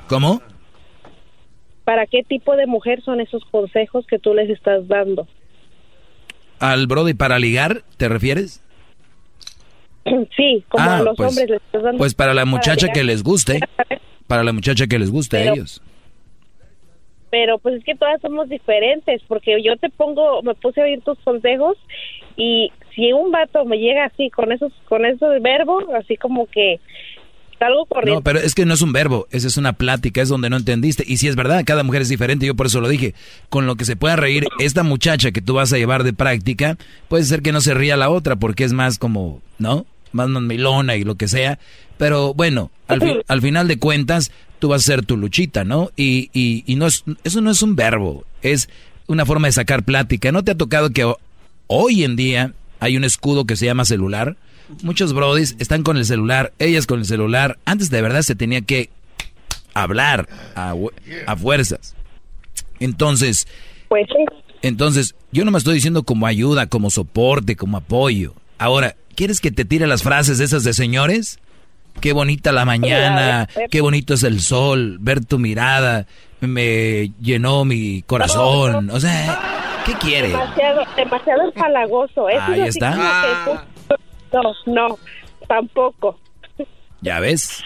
[0.08, 0.40] ¿Cómo?
[1.84, 5.26] ¿Para qué tipo de mujer son esos consejos que tú les estás dando?
[6.60, 8.62] ¿Al Brody para ligar, te refieres?
[10.36, 11.98] Sí, como Ah, a los pues- hombres les estás dando.
[11.98, 13.60] Pues para la muchacha que les guste.
[14.26, 15.82] Para la muchacha que les guste a ellos.
[17.30, 21.02] pero pues es que todas somos diferentes, porque yo te pongo, me puse a oír
[21.02, 21.76] tus consejos
[22.38, 26.80] y si un vato me llega así con esos, con esos verbos, así como que
[28.14, 30.56] No, pero es que no es un verbo, esa es una plática, es donde no
[30.56, 31.04] entendiste.
[31.06, 33.14] Y si es verdad, cada mujer es diferente, yo por eso lo dije.
[33.48, 36.76] Con lo que se pueda reír, esta muchacha que tú vas a llevar de práctica,
[37.08, 39.86] puede ser que no se ría la otra, porque es más como, ¿no?
[40.12, 41.58] Más milona y lo que sea.
[41.96, 44.30] Pero bueno, al, fi- al final de cuentas,
[44.60, 45.90] tú vas a ser tu luchita, ¿no?
[45.96, 48.68] Y, y, y no es, eso no es un verbo, es
[49.08, 50.30] una forma de sacar plática.
[50.32, 51.18] ¿No te ha tocado que ho-
[51.66, 54.36] hoy en día hay un escudo que se llama celular?
[54.82, 57.58] Muchos brodis están con el celular, ellas con el celular.
[57.64, 58.90] Antes de verdad se tenía que
[59.74, 60.74] hablar a,
[61.36, 61.94] fuerzas.
[62.80, 63.46] Entonces,
[63.88, 64.24] Pues sí.
[64.62, 68.34] entonces, yo no me estoy diciendo como ayuda, como soporte, como apoyo.
[68.58, 71.38] Ahora, ¿quieres que te tire las frases de esas de señores?
[72.00, 76.06] Qué bonita la mañana, qué bonito es el sol, ver tu mirada,
[76.40, 78.90] me llenó mi corazón.
[78.90, 80.28] O sea, ¿qué quiere?
[80.28, 82.28] Demasiado, demasiado empalagoso.
[82.28, 83.66] Eso Ahí está.
[84.32, 84.98] No, no,
[85.46, 86.18] tampoco.
[87.00, 87.62] ¿Ya ves?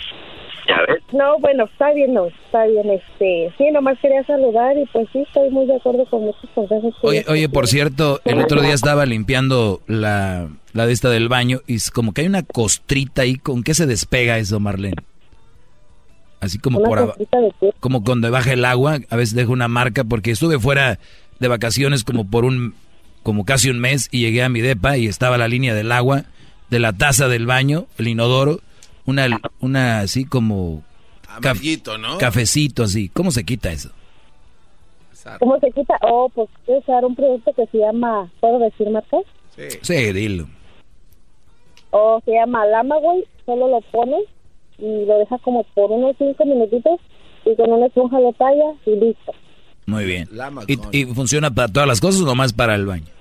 [1.13, 2.89] No, bueno, está bien, no, está bien.
[2.91, 6.95] Este, sí, nomás quería saludar y pues sí, estoy muy de acuerdo con muchos consejos.
[7.01, 11.29] que- Oye, oye, por cierto, el otro día estaba limpiando la, la de esta del
[11.29, 13.35] baño y es como que hay una costrita ahí.
[13.37, 14.97] ¿Con qué se despega eso, Marlene?
[16.41, 17.71] Así como ¿Una por aba- costrita de qué?
[17.81, 20.99] como cuando baja el agua, a veces dejo una marca porque estuve fuera
[21.39, 22.75] de vacaciones como por un,
[23.23, 26.25] como casi un mes y llegué a mi depa y estaba la línea del agua,
[26.73, 28.61] de la taza del baño, el inodoro,
[29.05, 29.27] una,
[29.61, 30.83] una así como
[31.29, 32.17] Amarillito, ¿no?
[32.17, 33.11] cafecito así.
[33.11, 33.91] ¿Cómo se quita eso?
[35.39, 35.99] ¿Cómo se quita?
[36.01, 39.19] Oh, pues usar un producto que se llama, ¿puedo decir marca?
[39.83, 40.49] Sí, dilo.
[41.91, 44.25] O se llama Lamaway, solo lo pones
[44.79, 46.99] y lo dejas como por unos cinco minutitos
[47.45, 49.33] y con una esponja lo tallas y listo.
[49.85, 50.27] Muy bien.
[50.67, 53.13] ¿Y, y funciona para todas las cosas o nomás para el baño?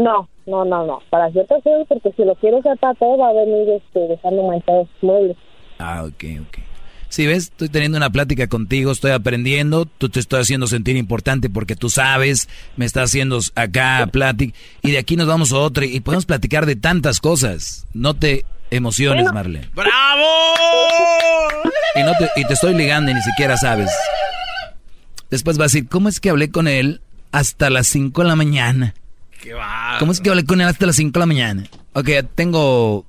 [0.00, 3.28] No, no, no, no, para ciertas cosas porque si lo quieres usar para todo va
[3.28, 5.36] a venir este, dejando manchados muebles.
[5.78, 6.58] Ah, ok, ok.
[7.10, 11.50] Si ves, estoy teniendo una plática contigo, estoy aprendiendo, tú te estoy haciendo sentir importante
[11.50, 15.84] porque tú sabes, me estás haciendo acá plática y de aquí nos vamos a otra
[15.84, 17.86] y podemos platicar de tantas cosas.
[17.92, 19.34] No te emociones, Bueno.
[19.34, 19.68] Marlene.
[19.74, 20.26] ¡Bravo!
[21.96, 23.90] Y, no te, y te estoy ligando y ni siquiera sabes.
[25.30, 27.00] Después vas a decir, ¿cómo es que hablé con él
[27.32, 28.94] hasta las 5 de la mañana?
[29.42, 29.96] ¡Qué va!
[29.98, 31.64] ¿Cómo es que hablé con él hasta las 5 de la mañana?
[31.94, 33.04] Ok, tengo...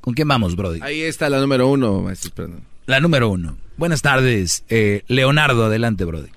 [0.00, 0.80] ¿Con quién vamos, Brody?
[0.82, 2.30] Ahí está la número uno, maestro.
[2.34, 2.62] Perdón.
[2.86, 3.56] La número uno.
[3.76, 6.30] Buenas tardes, eh, Leonardo, adelante, Brody.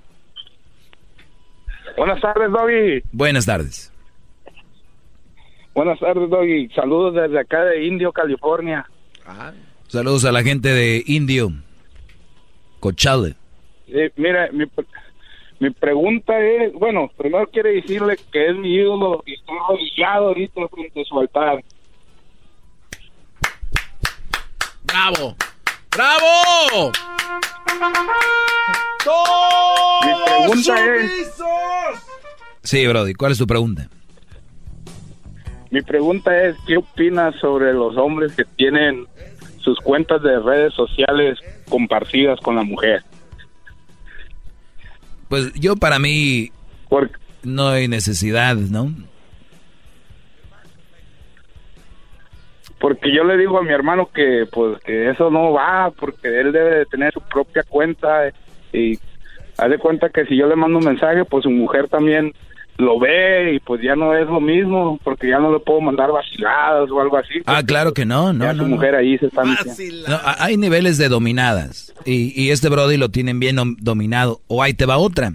[1.95, 3.03] Buenas tardes, Doggy.
[3.11, 3.93] Buenas tardes.
[5.75, 6.69] Buenas tardes, Doggy.
[6.69, 8.89] Saludos desde acá de Indio, California.
[9.87, 11.51] Saludos a la gente de Indio.
[12.79, 13.35] Cochale.
[13.87, 14.65] Eh, mira, mi,
[15.59, 20.67] mi pregunta es, bueno, primero quiero decirle que es mi ídolo y estoy arrodillado ahorita
[20.69, 21.63] frente a su altar.
[24.83, 25.35] ¡Bravo!
[25.91, 26.91] ¡Bravo!
[30.05, 31.41] Mi pregunta es,
[32.63, 33.89] Sí, Brody, ¿cuál es tu pregunta?
[35.71, 39.05] mi pregunta es, ¿qué opinas sobre los hombres que tienen
[39.59, 41.37] sus cuentas de redes sociales
[41.69, 43.03] compartidas con la mujer?
[45.29, 46.51] Pues yo para mí
[47.43, 48.91] no hay necesidad, ¿no?
[52.79, 56.51] Porque yo le digo a mi hermano que pues que eso no va, porque él
[56.51, 58.31] debe de tener su propia cuenta
[58.73, 58.97] y
[59.57, 62.33] haz de cuenta que si yo le mando un mensaje, pues su mujer también
[62.79, 66.11] lo ve y pues ya no es lo mismo porque ya no le puedo mandar
[66.11, 67.35] vaciladas o algo así.
[67.45, 68.63] Ah, claro que no, no, ya no.
[68.63, 68.75] su no.
[68.75, 69.43] mujer ahí se está.
[69.43, 74.41] No, hay niveles de dominadas y, y este Brody lo tienen bien dom- dominado.
[74.47, 75.33] O ahí te va otra.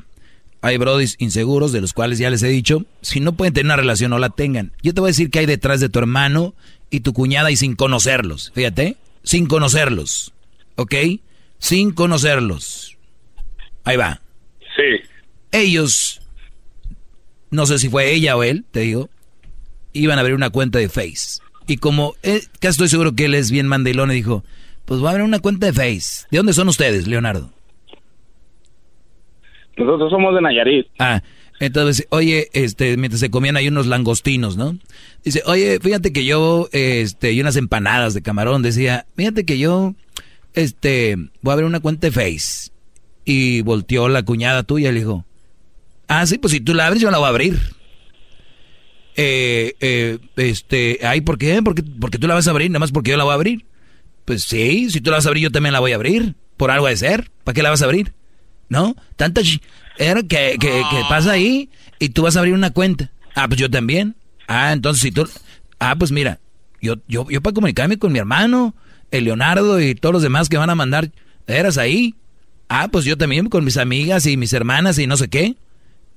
[0.63, 3.77] Hay Brodis inseguros de los cuales ya les he dicho, si no pueden tener una
[3.77, 4.73] relación, no la tengan.
[4.83, 6.55] Yo te voy a decir que hay detrás de tu hermano
[6.89, 8.51] y tu cuñada y sin conocerlos.
[8.55, 10.33] Fíjate, sin conocerlos.
[10.77, 10.95] ¿Ok?
[11.59, 12.97] Sin conocerlos.
[13.85, 14.23] Ahí va.
[14.75, 15.07] Sí.
[15.53, 16.23] Ellos,
[17.55, 19.09] no sé si fue ella o él, te digo,
[19.93, 21.41] iban a abrir una cuenta de Face.
[21.67, 24.45] Y como eh, casi estoy seguro que él es bien mandilón, y dijo,
[24.85, 26.27] pues voy a abrir una cuenta de Face.
[26.31, 27.51] ¿De dónde son ustedes, Leonardo?
[29.77, 30.87] Nosotros somos de Nayarit.
[30.99, 31.23] Ah,
[31.61, 34.77] entonces, oye, este, mientras se comían ahí unos langostinos, ¿no?
[35.25, 39.95] Dice, oye, fíjate que yo, este, y unas empanadas de camarón, decía, fíjate que yo,
[40.53, 42.71] este, voy a abrir una cuenta de Face.
[43.25, 45.25] Y volteó la cuñada tuya y le dijo,
[46.09, 47.59] ah, sí, pues si tú la abres, yo la voy a abrir.
[49.17, 51.63] Eh, eh, este, ay, ¿por qué?
[51.63, 53.65] Porque, porque tú la vas a abrir, nada más porque yo la voy a abrir.
[54.25, 56.35] Pues sí, si tú la vas a abrir, yo también la voy a abrir.
[56.57, 57.31] Por algo de ser.
[57.45, 58.13] ¿Para qué la vas a abrir?
[58.69, 58.97] ¿No?
[59.17, 59.61] Tanta ch-
[59.99, 61.69] era que, que, que pasa ahí
[61.99, 63.11] y tú vas a abrir una cuenta.
[63.35, 64.17] Ah, pues yo también.
[64.49, 65.29] Ah, entonces si tú...
[65.79, 66.39] Ah, pues mira,
[66.81, 68.75] yo, yo, yo para comunicarme con mi hermano,
[69.11, 71.11] el Leonardo y todos los demás que van a mandar,
[71.47, 72.15] eras ahí.
[72.69, 75.57] Ah, pues yo también con mis amigas y mis hermanas y no sé qué.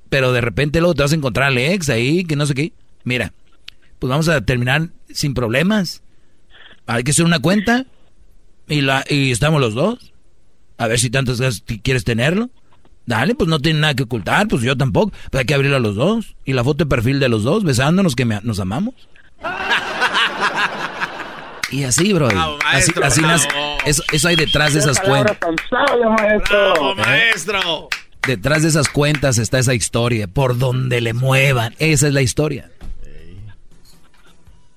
[0.10, 2.74] Pero de repente luego te vas a encontrar al ex ahí, que no sé qué.
[3.04, 3.34] Mira,
[4.00, 6.02] pues vamos a terminar sin problemas.
[6.86, 7.86] Hay que hacer una cuenta
[8.68, 10.14] y, la, y estamos los dos.
[10.78, 12.50] A ver si tantas ti- quieres tenerlo.
[13.06, 15.12] Dale, pues no tiene nada que ocultar, pues yo tampoco.
[15.32, 16.36] Pues hay que abrirlo a los dos.
[16.46, 18.94] Y la foto de perfil de los dos, besándonos que me- nos amamos.
[21.70, 22.30] Y así, bro.
[22.30, 23.34] Bravo, así, maestro, así bravo.
[23.44, 23.50] nace-
[23.86, 25.38] eso, eso hay detrás de esas cuentas.
[25.70, 27.90] ¡Bravo, maestro!
[28.28, 30.28] Detrás de esas cuentas está esa historia.
[30.28, 31.74] Por donde le muevan.
[31.80, 32.70] Esa es la historia.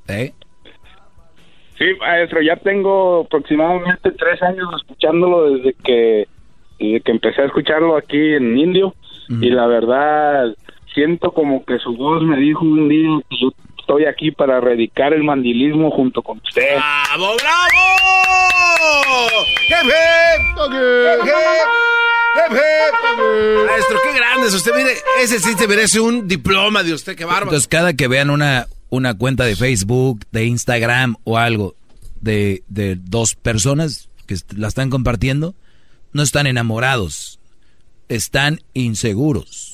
[0.08, 0.32] ¿Eh?
[1.78, 6.28] Sí, maestro, ya tengo aproximadamente tres años escuchándolo desde que,
[6.78, 8.94] desde que empecé a escucharlo aquí en Indio
[9.40, 10.54] y la verdad
[10.92, 13.50] siento como que su voz me dijo un día que yo
[13.90, 16.76] estoy aquí para erradicar el mandilismo junto con usted.
[16.76, 17.80] ¡Bravo, bravo!
[23.66, 24.72] Maestro, qué grande es usted.
[24.76, 27.46] Mire, ese sí te merece un diploma de usted, qué bárbaro.
[27.46, 31.74] Entonces, cada que vean una, una cuenta de Facebook, de Instagram o algo
[32.20, 35.56] de, de dos personas que la están compartiendo,
[36.12, 37.40] no están enamorados,
[38.08, 39.69] están inseguros.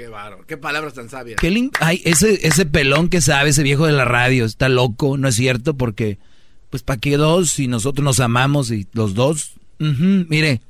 [0.00, 1.38] Qué bárbaro, qué palabras tan sabias.
[1.38, 5.28] Qué Ay, ese, ese pelón que sabe, ese viejo de la radio, está loco, ¿no
[5.28, 5.74] es cierto?
[5.76, 6.18] Porque,
[6.70, 9.56] pues, ¿para qué dos si nosotros nos amamos y los dos?
[9.78, 10.62] Ujú, mire,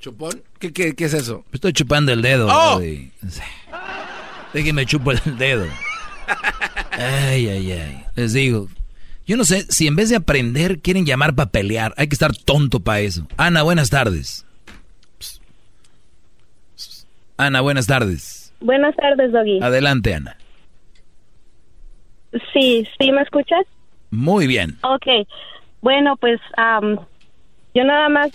[0.00, 0.42] ¿Chupón?
[0.58, 1.46] ¿Qué, qué, qué es eso?
[1.50, 2.48] estoy chupando el dedo.
[2.50, 2.78] ¡Oh!
[4.84, 5.66] Chupo el dedo.
[6.90, 8.04] Ay, ay, ay.
[8.16, 8.68] Les digo,
[9.26, 11.94] yo no sé si en vez de aprender quieren llamar para pelear.
[11.96, 13.26] Hay que estar tonto para eso.
[13.38, 14.43] Ana, buenas tardes.
[17.36, 18.54] Ana, buenas tardes.
[18.60, 19.60] Buenas tardes, Doggy.
[19.62, 20.36] Adelante, Ana.
[22.52, 23.64] Sí, ¿sí me escuchas?
[24.10, 24.76] Muy bien.
[24.82, 25.06] Ok.
[25.80, 26.98] Bueno, pues am,
[27.74, 28.30] yo nada más,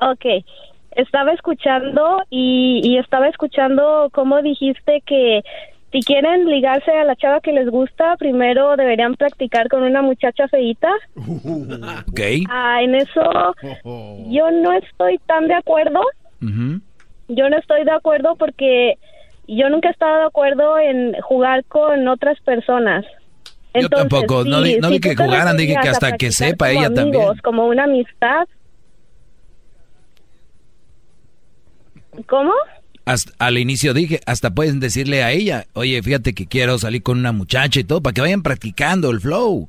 [0.00, 0.44] ok,
[0.92, 5.42] estaba escuchando y, y estaba escuchando cómo dijiste que
[5.92, 10.46] si quieren ligarse a la chava que les gusta, primero deberían practicar con una muchacha
[10.48, 10.90] feíta.
[11.16, 12.20] Ok.
[12.48, 13.54] Ah, en eso
[14.28, 16.00] yo no estoy tan de acuerdo.
[17.28, 18.94] Yo no estoy de acuerdo porque
[19.48, 23.04] yo nunca he estado de acuerdo en jugar con otras personas.
[23.74, 27.16] Yo tampoco, no di- no di que jugaran, dije que hasta que sepa ella también.
[27.16, 28.46] amigos, Como una amistad.
[32.26, 32.52] ¿Cómo?
[33.04, 37.18] Hasta- al inicio dije, hasta pueden decirle a ella, oye, fíjate que quiero salir con
[37.18, 39.68] una muchacha y todo, para que vayan practicando el flow.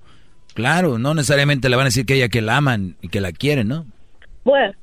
[0.54, 3.32] Claro, no necesariamente le van a decir que ella que la aman y que la
[3.32, 3.86] quieren, ¿no?
[4.44, 4.74] Bueno.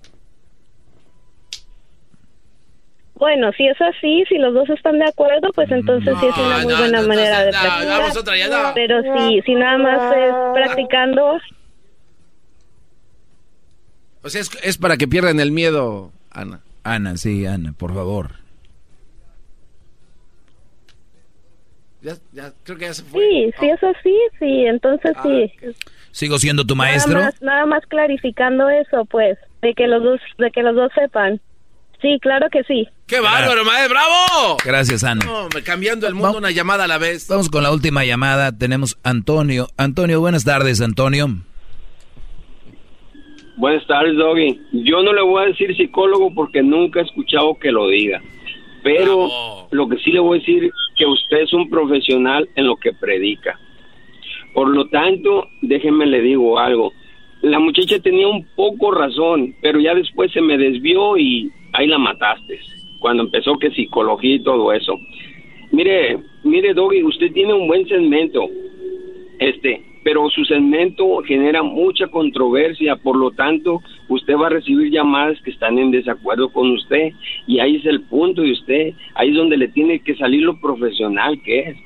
[3.15, 6.59] Bueno, si es así, si los dos están de acuerdo, pues entonces sí es una
[6.59, 8.16] muy buena manera de practicar.
[8.19, 8.74] otra, ya no.
[8.74, 11.39] Pero si, si nada más es practicando,
[14.23, 16.61] O sea, es, es para que pierdan el miedo, Ana.
[16.82, 18.31] Ana, sí, Ana, por favor.
[22.03, 23.23] Ya, ya, creo que ya se fue.
[23.23, 25.53] sí, si es así, sí, entonces sí.
[26.11, 27.15] ¿Sigo siendo tu maestro?
[27.15, 30.93] Nada más, nada más clarificando eso, pues, de que los dos, de que los dos
[30.95, 31.41] sepan.
[32.05, 32.86] Sí, claro que sí.
[33.06, 33.94] ¡Qué bárbaro, maestro!
[33.94, 34.59] ¡Bravo!
[34.62, 35.24] Gracias, Ana.
[35.24, 37.26] No, me cambiando el mundo una llamada a la vez.
[37.31, 38.52] Vamos con la última llamada.
[38.52, 39.68] Tenemos Antonio.
[39.78, 41.28] Antonio, buenas tardes, Antonio.
[43.56, 44.60] Buenas tardes, Doggy.
[44.85, 48.20] Yo no le voy a decir psicólogo porque nunca he escuchado que lo diga.
[48.82, 52.76] Pero lo que sí le voy a decir que usted es un profesional en lo
[52.76, 53.59] que predica.
[54.52, 56.93] Por lo tanto, déjenme le digo algo.
[57.40, 61.99] La muchacha tenía un poco razón, pero ya después se me desvió y ahí la
[61.99, 62.59] mataste.
[62.99, 64.99] Cuando empezó que psicología y todo eso.
[65.71, 68.49] Mire, mire, Doggy, usted tiene un buen segmento.
[69.39, 75.41] Este, pero su segmento genera mucha controversia, por lo tanto, usted va a recibir llamadas
[75.43, 77.13] que están en desacuerdo con usted
[77.47, 80.61] y ahí es el punto de usted, ahí es donde le tiene que salir lo
[80.61, 81.77] profesional que es.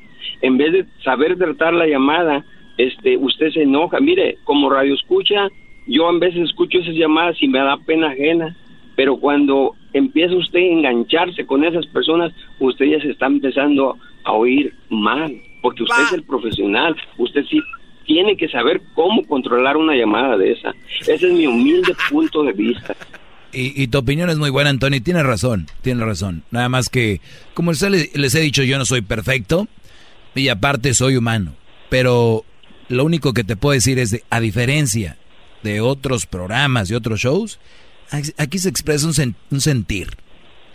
[0.43, 2.44] En vez de saber tratar la llamada,
[2.77, 4.01] este, usted se enoja.
[4.01, 5.48] Mire, como radio escucha,
[5.86, 8.56] yo a veces escucho esas llamadas y me da pena ajena,
[8.97, 14.32] pero cuando empieza usted a engancharse con esas personas, usted ya se está empezando a
[14.32, 17.60] oír mal, porque usted es el profesional, usted sí
[18.06, 20.74] tiene que saber cómo controlar una llamada de esa.
[21.01, 22.97] Ese es mi humilde punto de vista.
[23.51, 25.02] Y, tu opinión es muy buena, Antonio.
[25.02, 26.43] Tiene razón, tiene razón.
[26.51, 27.20] Nada más que,
[27.55, 29.69] como les, les he dicho, yo no soy perfecto
[30.35, 31.55] y aparte soy humano.
[31.89, 32.44] Pero
[32.89, 35.16] lo único que te puedo decir es, de, a diferencia
[35.62, 37.59] de otros programas y otros shows,
[38.36, 40.16] aquí se expresa un, un sentir.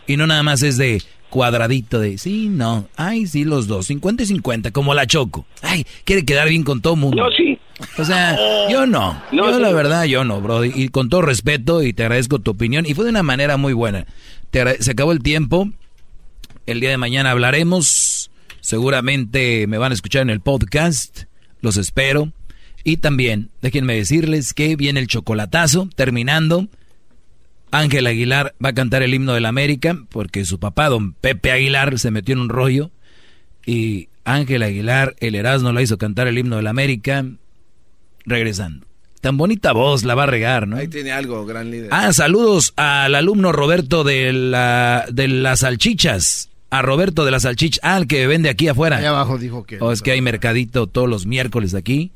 [0.07, 1.01] Y no nada más es de,
[1.34, 5.47] cuadradito de sí, no, ay, sí, los dos, 50 y 50, como la Choco.
[5.64, 7.23] Ay, quiere quedar bien con todo mundo.
[7.23, 7.57] No, sí.
[7.97, 8.38] O sea,
[8.69, 9.19] yo no.
[9.31, 10.64] yo la verdad, yo no, bro.
[10.64, 12.85] Y con todo respeto y te agradezco tu opinión.
[12.85, 14.05] Y fue de una manera muy buena.
[14.80, 15.68] se acabó el tiempo.
[16.68, 18.30] El día de mañana hablaremos.
[18.61, 21.23] Seguramente me van a escuchar en el podcast.
[21.61, 22.31] Los espero.
[22.84, 26.68] Y también, déjenme decirles que viene el chocolatazo terminando.
[27.73, 31.51] Ángel Aguilar va a cantar el himno de la América porque su papá, don Pepe
[31.51, 32.91] Aguilar, se metió en un rollo
[33.65, 37.25] y Ángel Aguilar, el Erasmo, la hizo cantar el himno de la América
[38.25, 38.85] regresando.
[39.21, 40.77] Tan bonita voz la va a regar, ¿no?
[40.77, 41.89] Ahí tiene algo, gran líder.
[41.91, 46.49] Ah, saludos al alumno Roberto de, la, de las salchichas.
[46.69, 47.79] A Roberto de las salchichas.
[47.83, 48.97] Ah, el que vende aquí afuera.
[48.97, 49.79] Ahí abajo dijo que...
[49.79, 52.11] O oh, es que hay mercadito todos los miércoles aquí.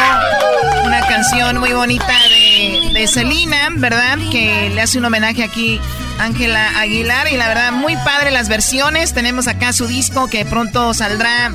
[0.86, 4.18] una canción muy bonita de, de Selena, ¿verdad?
[4.32, 5.80] Que le hace un homenaje aquí
[6.19, 9.14] Ángela Aguilar y la verdad muy padre las versiones.
[9.14, 11.52] Tenemos acá su disco que pronto saldrá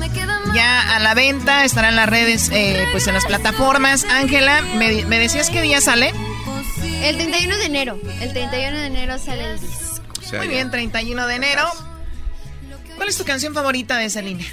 [0.53, 4.05] ya a la venta, estará en las redes, eh, pues en las plataformas.
[4.05, 6.13] Ángela, ¿me, ¿me decías qué día sale?
[7.03, 7.99] El 31 de enero.
[8.21, 10.03] El 31 de enero sale el disco.
[10.37, 11.63] Muy bien, 31 de enero.
[12.95, 14.43] ¿Cuál es tu canción favorita de Selena?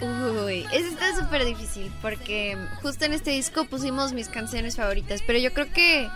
[0.00, 5.38] Uy, eso está súper difícil porque justo en este disco pusimos mis canciones favoritas, pero
[5.38, 6.08] yo creo que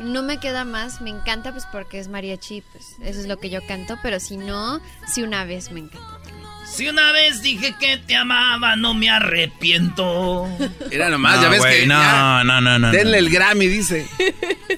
[0.00, 3.48] no me queda más, me encanta pues porque es mariachi, pues eso es lo que
[3.48, 6.18] yo canto, pero si no, si una vez me encanta.
[6.70, 10.46] Si una vez dije que te amaba, no me arrepiento.
[10.90, 11.86] Era nomás, ya ves que.
[11.86, 12.90] No, no, no, no.
[12.90, 14.06] Denle el Grammy, dice.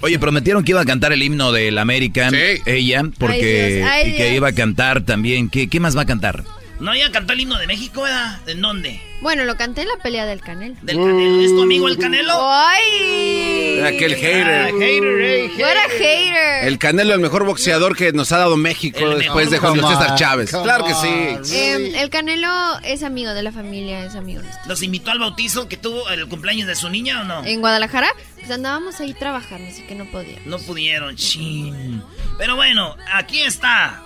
[0.02, 2.32] Oye, prometieron que iba a cantar el himno del American.
[2.32, 2.62] Sí.
[2.66, 3.84] Ella, porque.
[4.06, 5.48] y que iba a cantar también.
[5.48, 6.44] ¿Qué, ¿Qué más va a cantar?
[6.80, 8.38] No, ella cantó el himno de México, ¿verdad?
[8.48, 9.02] ¿En dónde?
[9.20, 10.76] Bueno, lo canté en la pelea del Canelo.
[10.80, 11.42] ¿Del Canelo?
[11.42, 12.32] ¿Es tu amigo el Canelo?
[12.40, 13.80] ¡Ay!
[13.84, 14.72] Aquel hater.
[14.72, 16.64] hater, hater.
[16.66, 20.50] El Canelo, el mejor boxeador que nos ha dado México después de Julio César Chávez.
[20.50, 21.54] Claro que sí.
[21.54, 24.62] Em, el Canelo es amigo de la familia, es amigo nuestro.
[24.66, 27.44] ¿Los invitó al bautizo que tuvo el cumpleaños de su niña o no?
[27.44, 30.46] En Guadalajara, pues andábamos ahí trabajando, así que no podíamos.
[30.46, 32.02] No pudieron, chin.
[32.38, 34.02] Pero bueno, aquí está,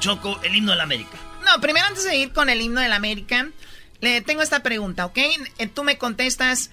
[0.00, 1.18] Choco, el himno de la América.
[1.44, 3.48] No, primero antes de ir con el himno de la América,
[4.00, 5.18] le tengo esta pregunta, ¿ok?
[5.58, 6.70] Eh, tú me contestas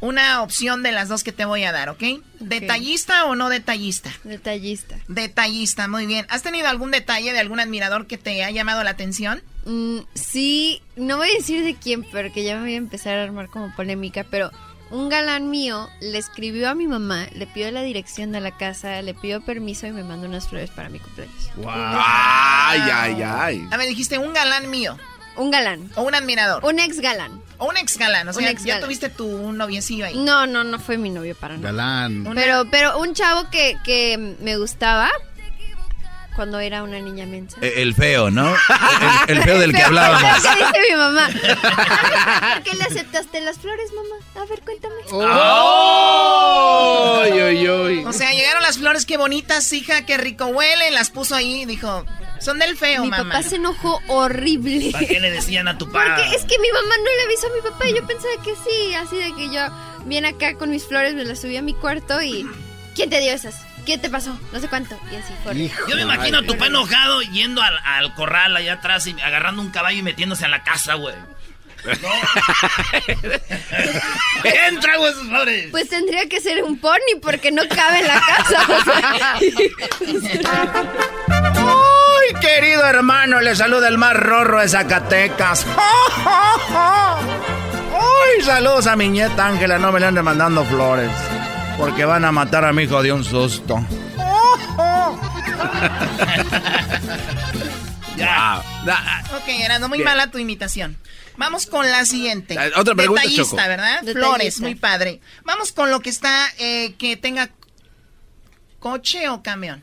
[0.00, 2.02] una opción de las dos que te voy a dar, ¿ok?
[2.38, 4.12] ¿Detallista o no detallista?
[4.24, 4.98] Detallista.
[5.08, 6.26] Detallista, muy bien.
[6.28, 9.42] ¿Has tenido algún detalle de algún admirador que te ha llamado la atención?
[9.64, 13.24] Mm, sí, no voy a decir de quién, porque ya me voy a empezar a
[13.24, 14.50] armar como polémica, pero
[14.90, 19.02] un galán mío le escribió a mi mamá, le pidió la dirección de la casa,
[19.02, 21.50] le pidió permiso y me mandó unas flores para mi cumpleaños.
[21.56, 21.70] Wow.
[21.72, 23.68] Ay, ay, ay.
[23.70, 24.96] A ver, dijiste un galán mío.
[25.36, 25.90] Un galán.
[25.96, 26.64] ¿O un admirador?
[26.64, 27.42] Un ex galán.
[27.58, 28.28] ¿O un ex galán?
[28.28, 30.16] O sea, ya tuviste tu noviecillo ahí.
[30.16, 31.72] No, no, no fue mi novio para nada.
[31.72, 32.26] Galán.
[32.34, 35.10] Pero, pero un chavo que, que me gustaba
[36.36, 37.56] cuando era una niña mensa.
[37.62, 38.54] Eh, El feo, ¿no?
[39.28, 40.42] El, el feo del que Feo, hablábamos.
[40.42, 41.28] que dice mi mamá.
[42.54, 44.16] ¿Por qué le aceptaste las flores, mamá?
[44.42, 44.94] A ver, cuéntame.
[47.22, 48.04] Oy.
[48.06, 51.64] O sea, llegaron las flores, qué bonitas, hija, qué rico huelen, las puso ahí y
[51.66, 52.04] dijo,
[52.40, 53.32] son del feo, Mi mamá.
[53.32, 54.90] papá se enojó horrible.
[54.92, 56.16] ¿Para qué le decían a tu papá?
[56.16, 58.54] Porque es que mi mamá no le avisó a mi papá y yo pensaba que
[58.54, 59.60] sí, así de que yo
[60.04, 62.46] bien acá con mis flores me las subí a mi cuarto y
[62.94, 63.54] ¿quién te dio esas?
[63.86, 64.36] ¿Qué te pasó?
[64.52, 64.98] No sé cuánto.
[65.12, 65.54] Y así fue.
[65.88, 69.62] Yo me imagino a tu papá enojado yendo al, al corral allá atrás y agarrando
[69.62, 71.14] un caballo y metiéndose a la casa, güey.
[74.68, 75.68] Entra, güey, esos flores.
[75.70, 78.66] Pues tendría que ser un pony porque no cabe en la casa.
[81.62, 85.64] Uy, querido hermano, le saluda el más rorro de Zacatecas.
[87.92, 91.10] Uy, saludos a mi nieta Ángela, no me le anden mandando flores.
[91.78, 93.76] Porque van a matar a mi hijo de un susto.
[98.16, 98.62] Ya.
[99.36, 100.08] Ok, Erasmo, muy Bien.
[100.08, 100.96] mala tu imitación.
[101.36, 102.56] Vamos con la siguiente.
[102.58, 103.56] Ah, otra pregunta, Detallista, Choco.
[103.56, 104.00] ¿verdad?
[104.00, 104.20] Detallista.
[104.20, 105.20] Flores, muy padre.
[105.44, 107.50] Vamos con lo que está, eh, que tenga
[108.78, 109.82] coche o camión.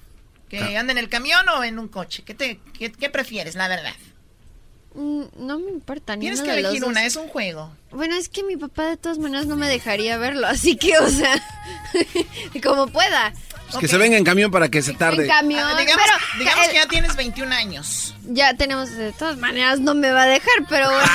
[0.50, 2.24] Que ande en el camión o en un coche.
[2.24, 3.94] ¿Qué, te, qué, qué prefieres, la verdad?
[4.96, 7.72] Mm, No me importa ni Tienes que elegir una, es un juego.
[7.92, 11.10] Bueno, es que mi papá de todas maneras no me dejaría verlo, así que, o
[11.10, 11.42] sea,
[12.64, 13.34] como pueda.
[13.72, 15.24] Pues Que se venga en camión para que se tarde.
[15.24, 18.14] En camión, Ah, digamos pero digamos el- que ya tienes 21 años.
[18.26, 21.08] ya tenemos, de todas maneras no me va a dejar, pero bueno.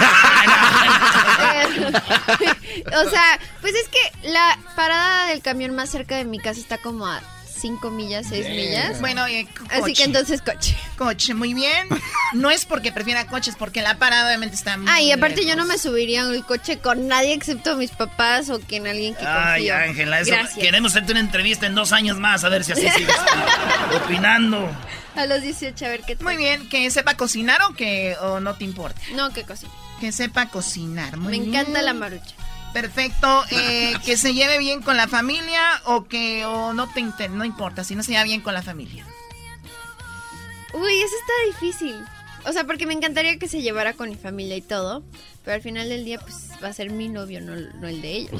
[1.55, 2.55] Eh,
[2.97, 6.79] o sea, pues es que la parada del camión más cerca de mi casa está
[6.79, 7.21] como a
[7.59, 9.01] 5 millas, 6 millas.
[9.01, 10.77] Bueno, eh, Así que entonces coche.
[10.97, 11.89] Coche, muy bien.
[12.35, 15.57] No es porque prefiera coches, porque la parada obviamente está muy Ah, y aparte yo
[15.57, 19.27] no me subiría en el coche con nadie excepto mis papás o con alguien que
[19.27, 19.77] Ay, confío.
[19.77, 20.59] Ángela, eso Gracias.
[20.59, 23.17] queremos hacerte una entrevista en dos años más, a ver si así sigues
[24.05, 24.69] opinando.
[25.17, 26.25] A los 18, a ver qué tal.
[26.25, 29.01] Muy bien, que sepa cocinar o que o no te importa.
[29.15, 29.67] No, qué cosa.
[30.01, 31.17] Que sepa cocinar.
[31.17, 31.55] Muy Me bien.
[31.57, 32.35] encanta la marucha.
[32.73, 33.45] Perfecto.
[33.51, 37.45] Eh, que se lleve bien con la familia o que o no te inter- no
[37.45, 39.05] importa si no se lleva bien con la familia.
[40.75, 41.97] Uy, eso está difícil.
[42.45, 45.03] O sea, porque me encantaría que se llevara con mi familia y todo.
[45.45, 48.13] Pero al final del día, pues va a ser mi novio, no, no el de
[48.13, 48.33] ellos.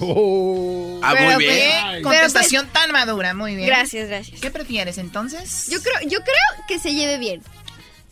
[1.03, 1.81] Ah, Pero, muy bien.
[1.91, 3.67] pues, Contestación tan madura, muy bien.
[3.67, 4.41] Gracias, gracias.
[4.41, 5.69] ¿Qué prefieres entonces?
[5.71, 7.43] Yo creo, yo creo que se lleve bien.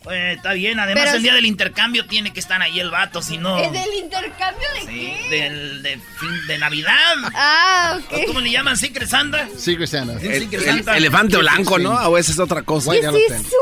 [0.07, 2.89] Pues está bien, además Pero el día si- del intercambio tiene que estar ahí el
[2.91, 3.57] vato, si no...
[3.61, 5.29] ¿Es del intercambio de Sí, qué?
[5.29, 7.15] del, de, fin- de Navidad.
[7.35, 8.21] Ah, ¿O ok.
[8.27, 8.77] ¿Cómo le llaman?
[8.77, 9.49] ¿Secret Santa?
[9.57, 10.17] Secret Santa.
[10.21, 10.95] Sí, El- Secret el- Santa.
[10.95, 11.91] elefante blanco, ¿no?
[12.07, 12.91] O esa es otra cosa.
[12.91, 13.47] White ¿Qué es elephant.
[13.47, 13.55] eso?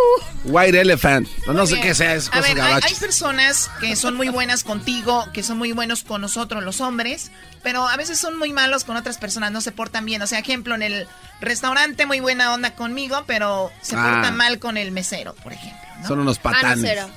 [0.43, 1.27] White elephant.
[1.47, 4.63] No, no sé qué sea, es A cosas ver, hay, personas que son muy buenas
[4.63, 7.31] contigo, que son muy buenos con nosotros los hombres,
[7.63, 10.21] pero a veces son muy malos con otras personas, no se portan bien.
[10.21, 11.07] O sea, ejemplo, en el
[11.41, 14.11] restaurante muy buena onda conmigo, pero se Ah.
[14.13, 15.79] portan mal con el mesero, por ejemplo.
[16.01, 16.07] ¿No?
[16.07, 16.97] Son unos Ah, patanes.
[17.07, 17.09] no.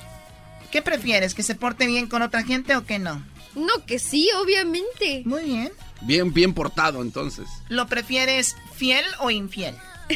[0.71, 1.33] ¿Qué prefieres?
[1.33, 3.23] ¿Que se porte bien con otra gente o que no?
[3.55, 5.23] No, que sí, obviamente.
[5.25, 5.71] Muy bien.
[6.01, 7.47] Bien, bien portado, entonces.
[7.67, 9.75] ¿Lo prefieres fiel o infiel?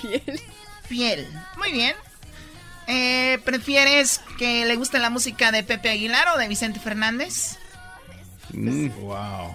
[0.00, 0.40] Fiel.
[0.88, 1.28] Fiel.
[1.58, 1.94] Muy bien.
[2.86, 7.58] Eh, ¿Prefieres que le guste la música de Pepe Aguilar o de Vicente Fernández?
[8.52, 8.88] Mm.
[9.00, 9.54] Wow.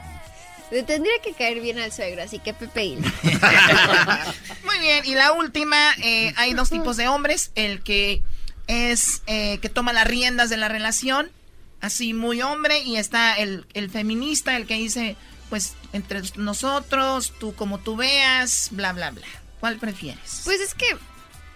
[0.72, 2.98] Le tendría que caer bien al suegro, así que Pepe.
[4.66, 8.22] Muy bien, y la última, eh, hay dos tipos de hombres, el que
[8.68, 11.32] es eh, que toma las riendas de la relación,
[11.80, 15.16] así muy hombre, y está el, el feminista, el que dice,
[15.50, 19.28] pues entre nosotros, tú como tú veas, bla, bla, bla.
[19.62, 20.42] ¿Cuál prefieres?
[20.44, 20.86] Pues es que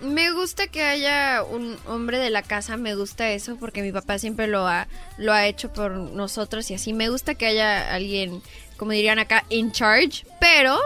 [0.01, 4.17] me gusta que haya un hombre de la casa, me gusta eso porque mi papá
[4.17, 8.41] siempre lo ha lo ha hecho por nosotros y así me gusta que haya alguien,
[8.81, 10.79] como dirían acá, in charge, pero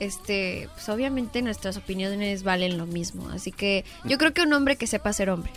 [0.00, 4.76] este, pues obviamente nuestras opiniones valen lo mismo, así que yo creo que un hombre
[4.76, 5.52] que sepa ser hombre.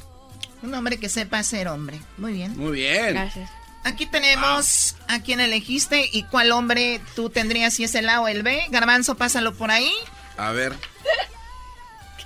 [0.63, 2.01] Un hombre que sepa ser hombre.
[2.17, 2.57] Muy bien.
[2.57, 3.13] Muy bien.
[3.13, 3.49] Gracias.
[3.85, 8.27] Aquí tenemos a quien elegiste y cuál hombre tú tendrías si es el A o
[8.27, 8.63] el B.
[8.69, 9.93] Garbanzo, pásalo por ahí.
[10.35, 10.73] A ver.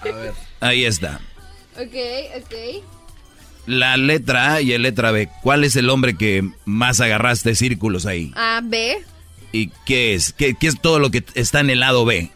[0.02, 0.34] A ver.
[0.60, 1.20] Ahí está.
[1.76, 1.94] Ok,
[2.42, 2.84] ok.
[3.68, 5.30] La letra A y el letra B.
[5.44, 8.32] ¿Cuál es el hombre que más agarraste círculos ahí?
[8.36, 9.06] A, B,
[9.56, 10.34] ¿Y qué es?
[10.34, 12.30] ¿Qué, qué es todo lo que está en el lado B?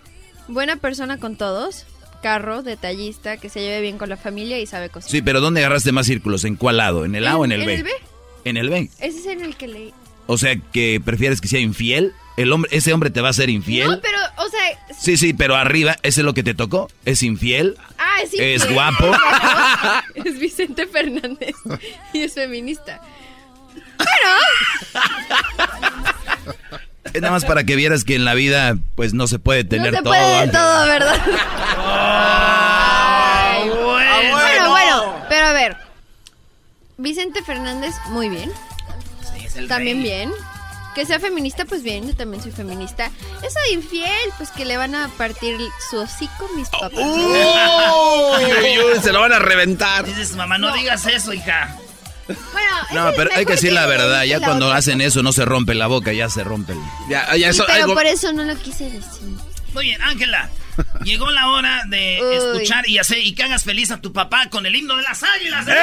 [0.47, 1.85] buena persona con todos,
[2.23, 5.11] carro, detallista, que se lleve bien con la familia y sabe cocinar.
[5.11, 6.43] Sí, pero ¿dónde agarraste más círculos?
[6.45, 7.05] ¿En cuál lado?
[7.05, 7.73] ¿En el A o en el B?
[7.73, 7.91] En el B.
[8.45, 8.89] En el B.
[8.99, 9.93] Ese es en el que leí.
[10.27, 12.13] O sea, que prefieres que sea infiel.
[12.37, 13.89] El hombre, ese hombre te va a ser infiel.
[13.91, 14.59] No, pero, o sea,
[14.97, 16.89] Sí, sí, pero arriba, ¿ese es lo que te tocó?
[17.05, 17.75] ¿Es infiel?
[17.97, 18.73] ah, es Es infiel.
[18.73, 19.11] guapo.
[20.15, 21.55] Es Vicente Fernández
[22.13, 23.01] y es feminista.
[23.97, 24.37] Bueno,
[27.13, 29.91] Es nada más para que vieras que en la vida, pues no se puede tener
[29.91, 30.13] no se todo.
[30.13, 31.15] puede de todo, ¿verdad?
[32.61, 35.77] Ay, bueno, bueno, pero a ver.
[36.97, 38.51] Vicente Fernández, muy bien.
[39.67, 40.31] También bien.
[40.95, 43.11] Que sea feminista, pues bien, yo también soy feminista.
[43.41, 45.55] Eso de infiel, pues que le van a partir
[45.89, 46.91] su hocico mis papás.
[46.93, 50.05] Uy, uy, uy, se lo van a reventar.
[50.05, 51.75] Dices, mamá, no, digas eso, hija.
[52.51, 54.23] Bueno, No, pero hay que decir la verdad.
[54.23, 56.79] Ya la cuando otra hacen eso no se rompe la boca, ya se rompe el...
[57.09, 59.29] Ya, Sí, pero por eso no lo quise decir.
[59.73, 60.49] Muy bien, Ángela.
[61.03, 62.35] Llegó la hora de Uy.
[62.35, 65.21] escuchar y hacer y que hagas feliz a tu papá con el himno de las
[65.23, 65.67] águilas.
[65.67, 65.73] ¡Eh!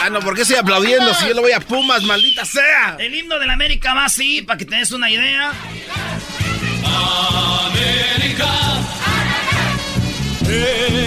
[0.00, 2.96] Ah, no, ¿por qué estoy aplaudiendo si yo le voy a Pumas, maldita sea?
[2.98, 5.52] El himno de la América va así, para que te des una idea.
[7.66, 8.48] América.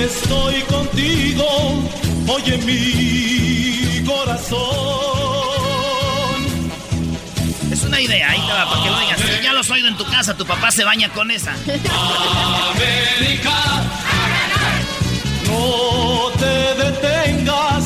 [0.04, 1.90] Estoy contigo,
[2.28, 3.31] oye mi
[4.06, 4.62] corazón.
[7.72, 9.20] Es una idea, ahí te va, para que lo digas.
[9.20, 11.54] Si ya lo has oído en tu casa, tu papá se baña con esa.
[11.54, 13.52] América.
[15.48, 17.84] No te detengas,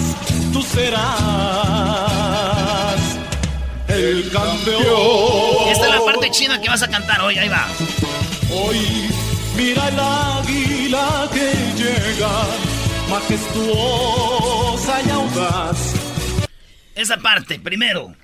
[0.53, 1.01] tú serás
[3.87, 5.69] el campeón.
[5.69, 7.67] Esta es la parte china que vas a cantar hoy, ahí va.
[8.51, 9.09] Hoy
[9.55, 12.45] mira el águila que llega,
[13.09, 15.94] majestuosa y audaz.
[16.95, 18.15] Esa parte, primero.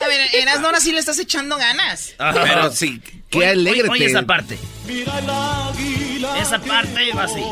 [0.00, 2.14] A ver, Erasmo, ahora sí le estás echando ganas.
[2.16, 3.88] Pero sí, qué alegre.
[3.88, 4.56] Oye, esa parte.
[4.86, 6.38] Mira el águila.
[6.40, 7.42] Esa parte va así.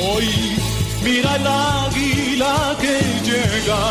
[0.00, 0.28] Hoy
[1.02, 3.90] mira el águila que llega,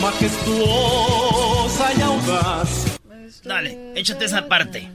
[0.00, 2.98] majestuosa y audaz.
[3.44, 4.90] Dale, échate esa parte.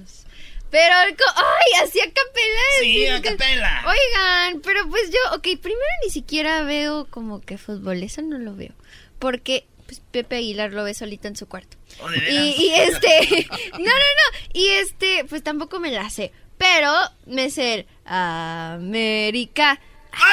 [0.70, 2.62] Pero, co- ay, así a capela.
[2.82, 3.84] Sí, a capela.
[3.88, 8.56] Oigan, pero pues yo, ok, primero ni siquiera veo como que fútbol, eso no lo
[8.56, 8.74] veo.
[9.20, 11.78] Porque pues, Pepe Aguilar lo ve solito en su cuarto.
[12.02, 16.32] Oh, ¿de Y, este, no, no, no, y este, pues tampoco me la sé.
[16.58, 16.92] Pero
[17.26, 19.80] me sé el América.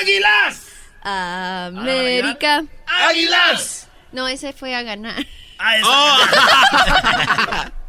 [0.00, 0.66] ¡Águilas!
[1.02, 2.64] América.
[2.86, 3.88] ¡Águilas!
[4.12, 5.26] No, ese fue a ganar.
[5.58, 5.88] Ah, esa.
[5.88, 7.70] Oh.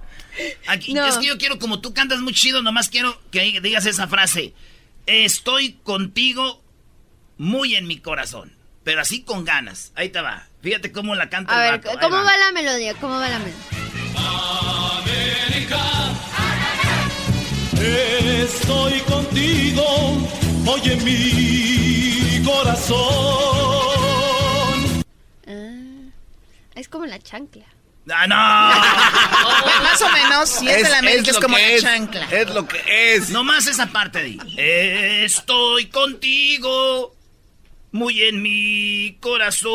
[0.68, 1.06] Aquí, No.
[1.06, 4.54] Es que yo quiero, como tú cantas muy chido, nomás quiero que digas esa frase.
[5.06, 6.62] Estoy contigo
[7.38, 8.54] muy en mi corazón.
[8.84, 9.92] Pero así con ganas.
[9.96, 10.48] Ahí te va.
[10.62, 12.24] Fíjate cómo la canta A el ver, vato, ¿cómo va.
[12.24, 12.94] va la melodía?
[12.96, 13.56] ¿Cómo va la melodía?
[18.44, 19.84] Estoy contigo,
[20.68, 23.00] oye mi corazón.
[25.48, 26.12] Ah,
[26.76, 27.66] es como la chancla.
[28.14, 28.36] ¡Ah, no!
[29.84, 31.82] Más o menos, si es, de la América, es, lo como que la es.
[31.84, 32.26] chancla.
[32.32, 33.30] Es lo que es.
[33.30, 34.40] Nomás esa parte di.
[34.58, 37.16] Estoy contigo
[37.92, 39.72] muy en mi corazón.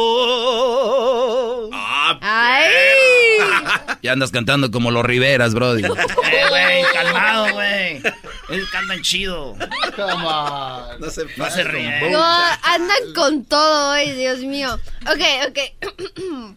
[1.73, 2.67] Ah, ¡Ay!
[4.03, 5.83] Ya andas cantando como los Riveras, brody.
[5.85, 5.89] Eh,
[6.49, 8.01] güey, calmado, güey.
[8.51, 9.57] Él cantan chido.
[9.57, 12.11] No se, No se ríe.
[12.11, 14.79] No, andan con todo hoy, Dios mío.
[15.03, 15.59] Ok, ok.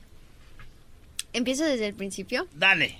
[1.33, 2.47] Empiezo desde el principio.
[2.53, 2.99] Dale.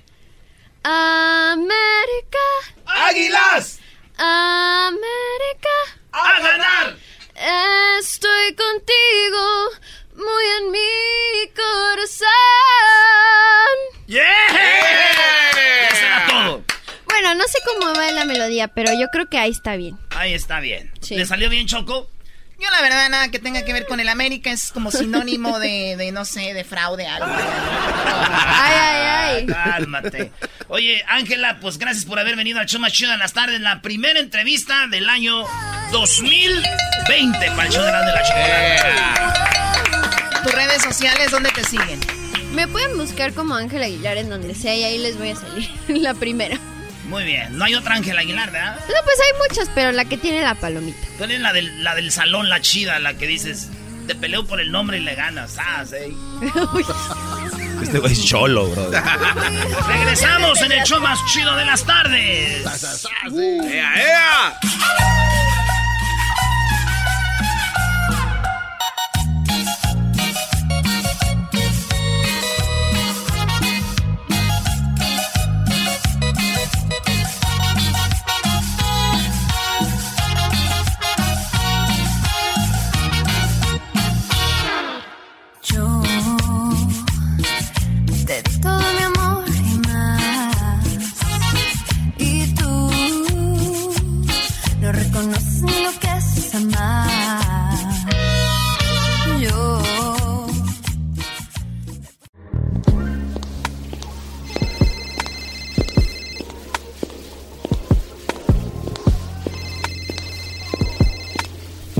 [0.84, 2.40] América.
[2.86, 3.80] ¡Águilas!
[4.18, 5.70] América.
[6.12, 6.98] ¡A ganar!
[7.42, 9.70] Estoy contigo,
[10.14, 12.28] muy en mi corazón.
[14.08, 14.26] ¡Yeah!
[15.90, 16.64] Eso era todo.
[17.06, 19.98] Bueno, no sé cómo va la melodía, pero yo creo que ahí está bien.
[20.10, 20.92] Ahí está bien.
[21.00, 21.16] Sí.
[21.16, 22.10] ¿Le salió bien, Choco?
[22.60, 25.96] Yo la verdad nada que tenga que ver con el América es como sinónimo de,
[25.98, 27.28] de no sé, de fraude, algo.
[27.32, 29.06] Ay, ay,
[29.38, 29.46] ay.
[29.46, 30.32] Cálmate.
[30.68, 33.62] Oye, Ángela, pues gracias por haber venido al show más chido en las tardes.
[33.62, 35.46] La primera entrevista del año
[35.92, 39.34] 2020 para el show de la, de chocolata.
[40.44, 42.00] Tus redes sociales, ¿dónde te siguen?
[42.54, 45.70] Me pueden buscar como Ángel Aguilar en donde sea y ahí les voy a salir.
[45.88, 46.60] La primera.
[47.10, 47.58] Muy bien.
[47.58, 48.76] No hay otra Ángela Aguilar, ¿verdad?
[48.80, 51.08] No, pues hay muchas, pero la que tiene la palomita.
[51.18, 53.70] Tú eres la del, la del salón, la chida, la que dices,
[54.08, 55.58] te peleo por el nombre y le ganas.
[55.60, 56.16] Ah, sí.
[57.82, 58.98] Este güey es cholo, brody.
[59.88, 62.66] Regresamos en el show más chido de las tardes.
[63.34, 64.60] ¡Ea, ea!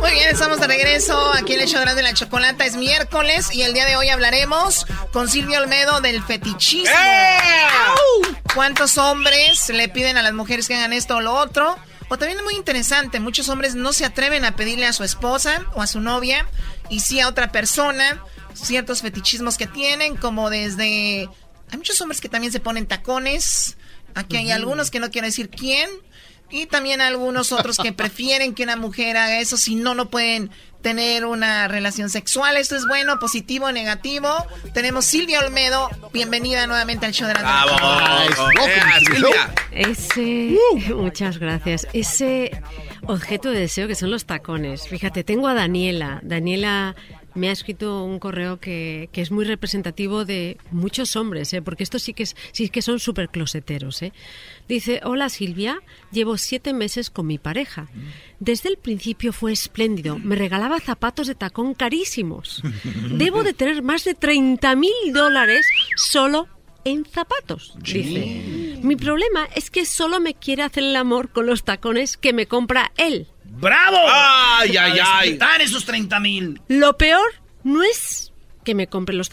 [0.00, 2.66] Muy bien, estamos de regreso aquí en el show de la chocolata.
[2.66, 6.94] Es miércoles y el día de hoy hablaremos con Silvia Olmedo del fetichismo.
[6.94, 8.40] ¡Eh!
[8.54, 11.78] ¿Cuántos hombres le piden a las mujeres que hagan esto o lo otro?
[12.08, 15.64] O también es muy interesante, muchos hombres no se atreven a pedirle a su esposa
[15.74, 16.46] o a su novia
[16.90, 18.22] y sí a otra persona
[18.54, 21.28] ciertos fetichismos que tienen, como desde...
[21.70, 23.78] Hay muchos hombres que también se ponen tacones.
[24.14, 25.88] Aquí hay algunos que no quiero decir quién.
[26.52, 30.50] Y también algunos otros que prefieren que una mujer haga eso, si no, no pueden
[30.82, 32.58] tener una relación sexual.
[32.58, 34.28] Esto es bueno, positivo, negativo.
[34.74, 35.88] Tenemos Silvia Olmedo.
[36.12, 38.28] Bienvenida nuevamente al show de la ¡Bravo!
[39.00, 39.54] Silvia!
[39.70, 40.58] Ese,
[40.94, 41.88] muchas gracias.
[41.94, 42.50] Ese
[43.06, 44.86] objeto de deseo que son los tacones.
[44.88, 46.20] Fíjate, tengo a Daniela.
[46.22, 46.94] Daniela
[47.34, 51.62] me ha escrito un correo que, que, es muy representativo de muchos hombres, ¿eh?
[51.62, 54.02] porque estos sí que, es, sí que son súper closeteros.
[54.02, 54.12] ¿eh?
[54.68, 55.80] Dice, hola Silvia,
[56.10, 57.88] llevo siete meses con mi pareja.
[58.40, 62.62] Desde el principio fue espléndido, me regalaba zapatos de tacón carísimos.
[63.10, 66.48] Debo de tener más de 30 mil dólares solo
[66.84, 68.78] en zapatos, dice.
[68.82, 72.46] Mi problema es que solo me quiere hacer el amor con los tacones que me
[72.46, 73.28] compra él.
[73.62, 73.96] ¡Bravo!
[74.08, 75.30] ¡Ay, ay, ay!
[75.30, 76.60] Están esos 30 mil.
[76.66, 77.32] Lo peor
[77.62, 78.32] no es
[78.64, 79.30] que me compre los,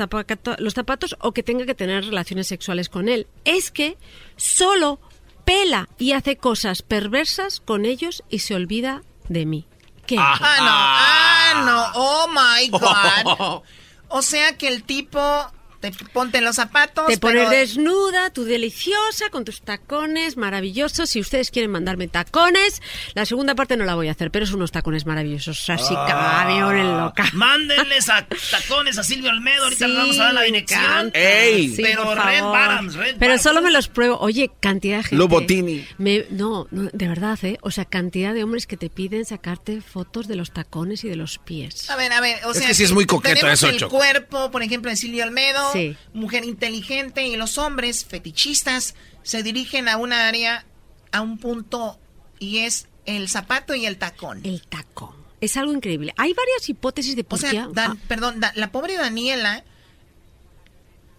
[0.59, 3.25] los zapatos o que tenga que tener relaciones sexuales con él.
[3.43, 3.97] Es que
[4.37, 4.99] solo
[5.45, 9.65] pela y hace cosas perversas con ellos y se olvida de mí.
[10.05, 10.17] ¿Qué?
[10.19, 13.63] Ah, no, ah, no, oh my God.
[14.09, 17.07] O sea que el tipo te ponte los zapatos.
[17.07, 17.43] Te pero...
[17.45, 21.09] pones desnuda, tú deliciosa, con tus tacones maravillosos.
[21.09, 22.81] Si ustedes quieren mandarme tacones,
[23.13, 25.69] la segunda parte no la voy a hacer, pero son unos tacones maravillosos.
[25.69, 26.05] Así Ah.
[26.45, 27.29] camiones loca.
[27.33, 29.63] Mándenles a tacones a Silvia Olmedo.
[29.63, 31.11] Ahorita Sí, le vamos a dar la dirección.
[31.13, 32.41] Sí, pero por Red.
[32.43, 34.17] Bottoms, Red Pero solo me los pruebo.
[34.19, 35.15] Oye, cantidad de gente.
[35.17, 35.85] Lobotini.
[35.97, 37.57] Me, no, no, de verdad, ¿eh?
[37.61, 41.15] O sea, cantidad de hombres que te piden sacarte fotos de los tacones y de
[41.15, 41.89] los pies.
[41.89, 43.97] A ver, a ver, o Es sea, que sí es muy coqueto eso, el Choco.
[43.97, 45.95] cuerpo, por ejemplo, de Silvia Olmedo, Sí.
[46.13, 50.65] mujer inteligente, y los hombres fetichistas se dirigen a un área,
[51.11, 51.99] a un punto,
[52.39, 54.41] y es el zapato y el tacón.
[54.43, 55.15] El tacón.
[55.41, 56.13] Es algo increíble.
[56.17, 57.57] Hay varias hipótesis de O por sea, qué.
[57.73, 59.63] Dan- Ah, perdón, Da- la pobre Daniela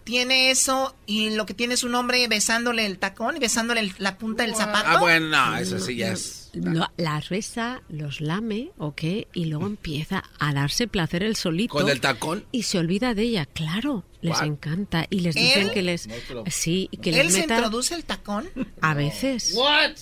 [0.03, 3.93] tiene eso y lo que tiene es un hombre besándole el tacón y besándole el-
[3.99, 4.87] la punta del zapato.
[4.89, 6.40] Ah, bueno, no, eso sí ya es.
[6.53, 9.01] No, la besa, los lame, ¿ok?
[9.33, 11.73] Y luego empieza a darse placer el solito.
[11.73, 12.45] ¿Con el tacón?
[12.51, 14.03] Y se olvida de ella, claro.
[14.21, 14.45] Les What?
[14.45, 15.07] encanta.
[15.09, 15.43] Y les ¿Él?
[15.43, 16.07] dicen que les.
[16.47, 17.55] Sí, que ¿Él les se meta.
[17.55, 18.47] introduce el tacón?
[18.81, 19.55] A veces.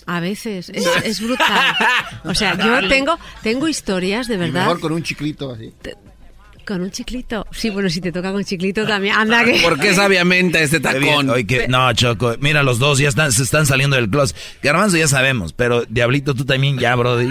[0.06, 0.70] A veces.
[0.70, 1.76] Es, es brutal.
[2.26, 4.62] O sea, yo tengo, tengo historias de Y verdad.
[4.66, 5.74] mejor con un chiclito así.
[6.70, 7.48] Con un chiclito.
[7.52, 9.16] Sí, bueno, si te toca con chiclito también.
[9.16, 9.60] Anda que.
[9.64, 11.12] ¿Por qué sabiamente este Qué bien.
[11.14, 11.30] tacón?
[11.32, 14.38] Oye, que- no, Choco, mira, los dos ya están, se están saliendo del closet.
[14.62, 17.28] Garbanzo ya sabemos, pero Diablito, tú también ya, Brody.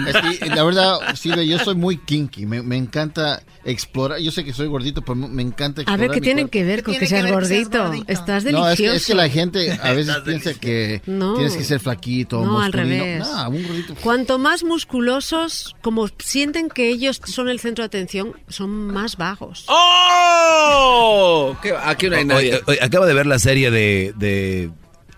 [0.53, 2.45] La verdad, Silvia, yo soy muy kinky.
[2.45, 4.19] Me, me encanta explorar.
[4.19, 5.99] Yo sé que soy gordito, pero me encanta A explorar.
[6.09, 6.51] ver, ¿qué tienen cuerpo.
[6.51, 7.83] que ver con que que seas ver que seas gordito?
[7.85, 8.11] gordito?
[8.11, 8.71] Estás No, delicioso.
[8.73, 11.35] es que, es que la gente a veces piensa que No.
[11.35, 13.19] tienes que ser flaquito, No, al revés.
[13.25, 13.95] No, un gordito.
[14.01, 19.65] Cuanto más musculosos, como sienten que ellos son el centro de atención, son más vagos.
[19.67, 21.55] ¡Oh!
[21.61, 22.53] ¿Qué- Aquí no hay nadie.
[22.55, 24.69] Oye, oye, acabo de ver la serie de, de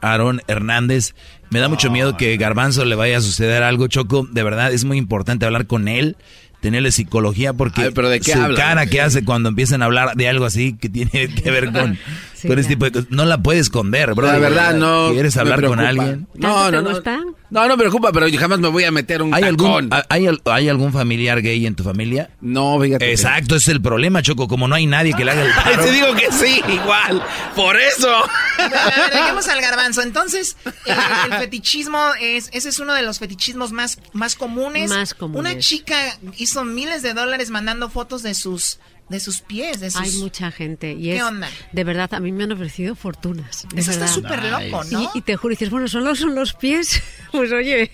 [0.02, 1.14] Aaron Hernández.
[1.50, 4.26] Me da mucho miedo que Garbanzo le vaya a suceder algo, Choco.
[4.32, 6.16] De verdad, es muy importante hablar con él,
[6.62, 8.58] tenerle psicología, porque A ver, ¿pero de qué su habla?
[8.58, 11.98] cara que hace cuando empiezan a hablar de algo así que tiene que ver con,
[12.42, 12.68] Sí, ya.
[12.68, 14.28] tipo de cosas, no la puedes esconder, bro.
[14.28, 15.12] La verdad, no.
[15.12, 16.28] ¿Quieres hablar con alguien?
[16.34, 17.36] No, ¿Tanto no, no.
[17.52, 20.28] No, no me preocupa, pero yo jamás me voy a meter un ¿Hay algún, hay,
[20.46, 22.30] ¿Hay algún familiar gay en tu familia?
[22.40, 23.12] No, fíjate.
[23.12, 24.48] Exacto, ese es el problema, Choco.
[24.48, 25.84] Como no hay nadie que le haga el paro.
[25.84, 27.22] te digo que sí, igual.
[27.54, 28.10] Por eso.
[28.58, 30.02] A ver, dejemos al garbanzo.
[30.02, 30.56] Entonces,
[30.86, 30.96] el,
[31.34, 34.90] el fetichismo es, ese es uno de los fetichismos más, más comunes.
[34.90, 35.52] Más comunes.
[35.52, 35.98] Una chica
[36.38, 38.80] hizo miles de dólares mandando fotos de sus,
[39.12, 40.02] de sus pies, de sus.
[40.02, 40.94] Hay mucha gente.
[40.94, 41.48] Y ¿Qué es, onda?
[41.72, 43.68] De verdad, a mí me han ofrecido fortunas.
[43.76, 45.04] Eso está súper loco, ¿no?
[45.14, 47.02] Y, y te juro, dices, bueno, solo son los pies.
[47.32, 47.92] pues oye,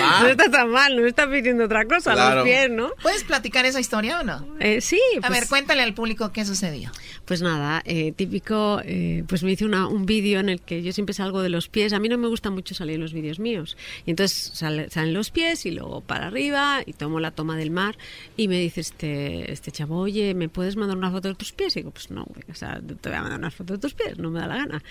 [0.00, 0.20] Va.
[0.22, 2.36] no está tan mal, no está pidiendo otra cosa, Claro.
[2.36, 2.90] los pies, ¿no?
[3.02, 4.46] ¿Puedes platicar esa historia o no?
[4.60, 5.00] Eh, sí.
[5.22, 6.90] A pues- ver, cuéntale al público qué sucedió.
[7.32, 10.92] Pues nada, eh, típico, eh, pues me hice una- un vídeo en el que yo
[10.92, 11.94] siempre salgo de los pies.
[11.94, 13.78] A mí no me gusta mucho salir los vídeos míos.
[14.04, 17.70] Y entonces sale- salen los pies y luego para arriba y tomo la toma del
[17.70, 17.96] mar
[18.36, 21.74] y me dice este, este chavo, oye, ¿me puedes mandar una foto de tus pies?
[21.76, 24.38] Y digo, pues no, te voy a mandar una foto de tus pies, no me
[24.40, 24.82] da la gana.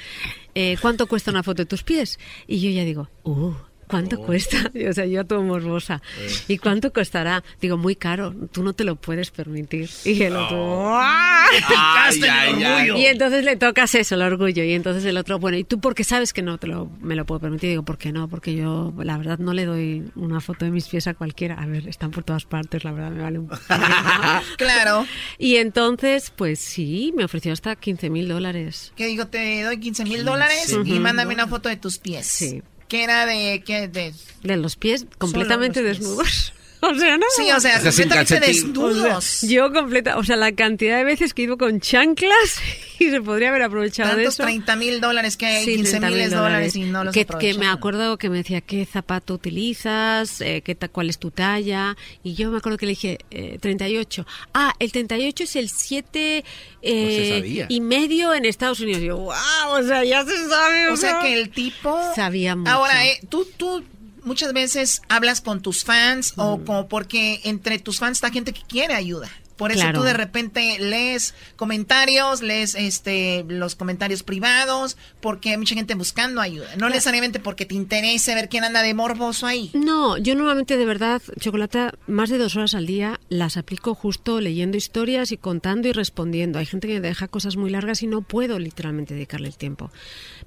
[0.55, 2.17] Eh, ¿Cuánto cuesta una foto de tus pies?
[2.47, 3.53] Y yo ya digo, uh.
[3.91, 4.71] ¿Cuánto cuesta?
[4.73, 6.01] Y, O sea, yo todo morbosa.
[6.47, 7.43] ¿Y cuánto costará?
[7.61, 8.33] Digo, muy caro.
[8.51, 9.89] Tú no te lo puedes permitir.
[10.05, 11.45] Y el otro, ¡ah!
[12.11, 12.97] El orgullo.
[12.97, 14.63] Y entonces le tocas eso, el orgullo.
[14.63, 17.15] Y entonces el otro, bueno, ¿y tú por qué sabes que no te lo, me
[17.15, 17.71] lo puedo permitir?
[17.71, 18.27] Digo, ¿por qué no?
[18.27, 21.55] Porque yo, la verdad, no le doy una foto de mis pies a cualquiera.
[21.55, 23.49] A ver, están por todas partes, la verdad, me vale un
[24.57, 25.05] Claro.
[25.37, 28.93] Y entonces, pues sí, me ofreció hasta 15 mil dólares.
[28.95, 32.27] Que digo, te doy 15 mil dólares y mándame una foto de tus pies.
[32.27, 32.61] Sí.
[32.91, 33.87] Que era de, ¿qué?
[33.87, 34.13] De,
[34.43, 36.51] De los pies completamente los desnudos.
[36.91, 37.25] O sea, no.
[37.35, 39.17] Sí, o sea, O sea, completamente desnudos.
[39.17, 42.59] O sea, yo completa, o sea, la cantidad de veces que iba con chanclas
[42.99, 44.43] y se podría haber aprovechado de Tantos eso.
[44.43, 47.53] 30 mil dólares que hay, Sí, 15 30.000 mil dólares y no los que, que
[47.53, 51.95] me acuerdo que me decía qué zapato utilizas, eh, qué ta- cuál es tu talla
[52.23, 54.25] y yo me acuerdo que le dije eh, 38.
[54.53, 56.43] Ah, el 38 es el 7
[56.81, 57.65] eh, sabía.
[57.69, 59.01] y medio en Estados Unidos.
[59.03, 59.33] Y yo, wow,
[59.69, 60.89] o sea, ya se sabe.
[60.89, 61.21] O sea ¿no?
[61.21, 61.95] que el tipo...
[62.15, 62.71] sabía mucho.
[62.71, 63.83] Ahora, eh, tú, tú
[64.23, 68.61] muchas veces hablas con tus fans o como porque entre tus fans está gente que
[68.67, 69.29] quiere ayuda.
[69.57, 69.99] Por eso Claro.
[69.99, 76.41] tú de repente lees comentarios, lees este los comentarios privados, porque hay mucha gente buscando
[76.41, 76.75] ayuda.
[76.77, 79.69] No necesariamente porque te interese ver quién anda de morboso ahí.
[79.75, 84.41] No, yo normalmente de verdad, Chocolata, más de dos horas al día las aplico justo
[84.41, 86.57] leyendo historias y contando y respondiendo.
[86.57, 89.91] Hay gente que me deja cosas muy largas y no puedo literalmente dedicarle el tiempo.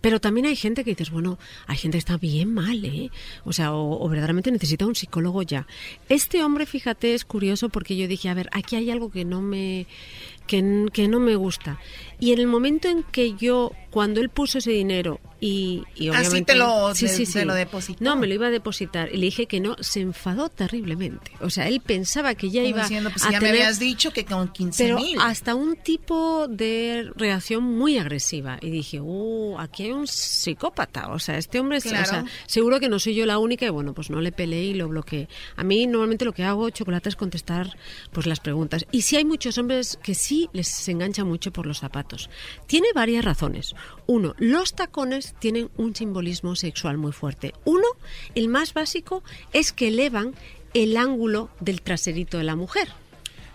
[0.04, 3.10] Pero también hay gente que dices, bueno, hay gente que está bien mal, ¿eh?
[3.46, 5.66] O sea, o, verdaderamente necesita un psicólogo ya.
[6.10, 9.40] Este hombre, fíjate, es curioso porque yo dije, a ver, aquí hay algo que no
[9.40, 9.86] me
[10.46, 11.80] que, que no me gusta.
[12.20, 16.18] Y en el momento en que yo, cuando él puso ese dinero y, y Así
[16.20, 16.52] obviamente...
[16.54, 17.44] te lo- Sí, te- sí, te sí.
[17.44, 18.02] lo depositó.
[18.02, 19.08] No, me lo iba a depositar.
[19.12, 21.32] Y le dije que no, se enfadó terriblemente.
[21.40, 23.78] O sea, él pensaba que ya Como iba diciendo, pues a ya me tener- habías
[23.78, 25.18] dicho que con 15 pero mil.
[25.20, 28.58] hasta un tipo de reacción muy agresiva.
[28.62, 31.08] Y dije, uh, aquí hay un psicópata.
[31.12, 32.06] O sea, este hombre, es- o Claro.
[32.06, 33.66] sea, seguro que no soy yo la única.
[33.66, 35.28] Y bueno, pues no le peleé y lo bloqueé.
[35.56, 37.76] A mí normalmente lo que hago, chocolate, es contestar
[38.12, 38.86] pues las preguntas.
[38.92, 42.13] Y sí hay muchos hombres que sí les engancha mucho por los zapatos.
[42.66, 43.74] Tiene varias razones.
[44.06, 47.54] Uno, los tacones tienen un simbolismo sexual muy fuerte.
[47.64, 47.86] Uno,
[48.34, 50.34] el más básico, es que elevan
[50.74, 52.88] el ángulo del traserito de la mujer.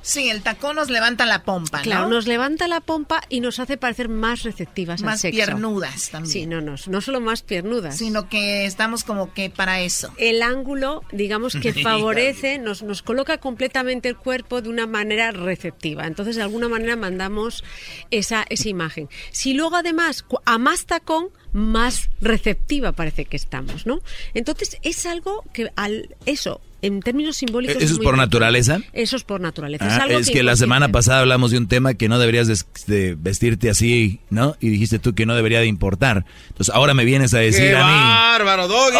[0.01, 2.09] Sí, el tacón nos levanta la pompa, Claro, ¿no?
[2.15, 5.35] nos levanta la pompa y nos hace parecer más receptivas al Más sexo.
[5.35, 6.31] piernudas también.
[6.31, 7.97] Sí, no, no, no solo más piernudas.
[7.97, 10.13] Sino que estamos como que para eso.
[10.17, 16.07] El ángulo, digamos que favorece, nos, nos coloca completamente el cuerpo de una manera receptiva.
[16.07, 17.63] Entonces, de alguna manera mandamos
[18.09, 19.09] esa, esa imagen.
[19.31, 24.01] Si luego además, a más tacón, más receptiva parece que estamos, ¿no?
[24.33, 27.75] Entonces, es algo que al eso, en términos simbólicos...
[27.75, 28.25] ¿Eso es por importante.
[28.25, 28.79] naturaleza?
[28.93, 29.85] Eso es por naturaleza.
[29.87, 32.57] Ah, algo es que la semana pasada hablamos de un tema que no deberías de,
[32.87, 34.55] de vestirte así, ¿no?
[34.59, 36.25] Y dijiste tú que no debería de importar.
[36.49, 38.97] Entonces ahora me vienes a decir ¡Qué a mí, bárbaro, Doggy!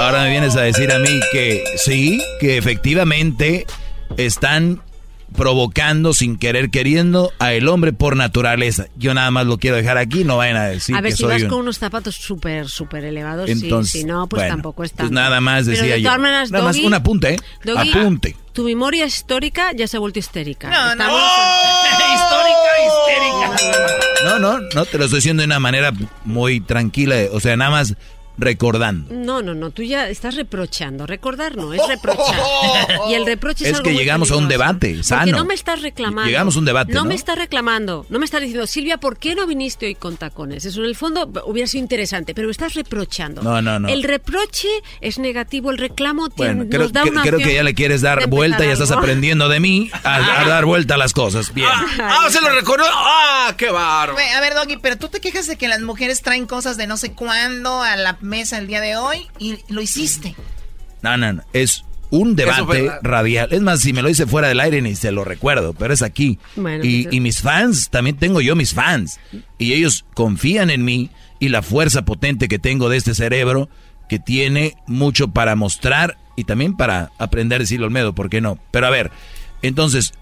[0.00, 3.66] ahora me vienes a decir a mí que sí, que efectivamente
[4.16, 4.82] están
[5.34, 8.86] provocando sin querer queriendo a el hombre por naturaleza.
[8.96, 11.22] Yo nada más lo quiero dejar aquí, no vayan a decir a ver, que si
[11.24, 14.54] soy vas un- con unos zapatos súper, súper elevados, sí, Entonces, si no, pues bueno,
[14.54, 15.02] tampoco está.
[15.04, 16.10] Pues nada más Pero decía de yo.
[16.10, 17.36] maneras, nada más un apunte, ¿eh?
[17.64, 18.36] Doggy, apunte.
[18.52, 20.70] Tu memoria histórica ya se ha vuelto histérica.
[20.70, 21.04] No, no.
[22.14, 23.96] Histórica, histérica.
[24.24, 25.92] No, no, no, te lo estoy diciendo de una manera
[26.24, 27.94] muy tranquila, o sea, nada más
[28.38, 29.12] recordando.
[29.14, 31.06] No, no, no, tú ya estás reprochando.
[31.06, 32.36] Recordar no, es reprochar.
[33.10, 35.36] y el reproche es, Es algo que muy llegamos a un debate Porque sano.
[35.38, 36.26] no me estás reclamando.
[36.28, 37.04] Llegamos a un debate, ¿no?
[37.04, 38.06] me estás reclamando.
[38.08, 40.64] No me estás diciendo, Silvia, ¿por qué no viniste hoy con tacones?
[40.64, 43.42] Eso en el fondo hubiera sido interesante, pero me estás reprochando.
[43.42, 43.88] No, no, no.
[43.88, 44.68] El reproche
[45.00, 47.74] es negativo, el reclamo tiene, Bueno, creo, nos da que- una creo que ya le
[47.74, 51.52] quieres dar vuelta y estás aprendiendo de mí a, a dar vuelta a las cosas.
[51.54, 51.68] Bien.
[52.00, 52.92] ¡Ah, se lo reconozco!
[52.94, 53.66] ¡Ah, qué!
[53.66, 56.86] Ve, A ver, Doggy, pero tú te quejas de que las mujeres traen cosas de
[56.86, 60.34] no sé cuándo a la mesa el día de hoy y lo hiciste.
[61.02, 61.42] No, no, no.
[61.52, 63.48] Es un debate radial.
[63.52, 66.02] Es más, si me lo hice fuera del aire ni se lo recuerdo, pero es
[66.02, 66.38] aquí.
[66.56, 69.18] Bueno, y, y mis fans, también tengo yo mis fans.
[69.58, 73.68] Y ellos confían en mí y la fuerza potente que tengo de este cerebro
[74.08, 78.58] que tiene mucho para mostrar y también para aprender a decirlo Olmedo, ¿por qué no?
[78.70, 79.10] Pero a ver,
[79.62, 80.12] entonces,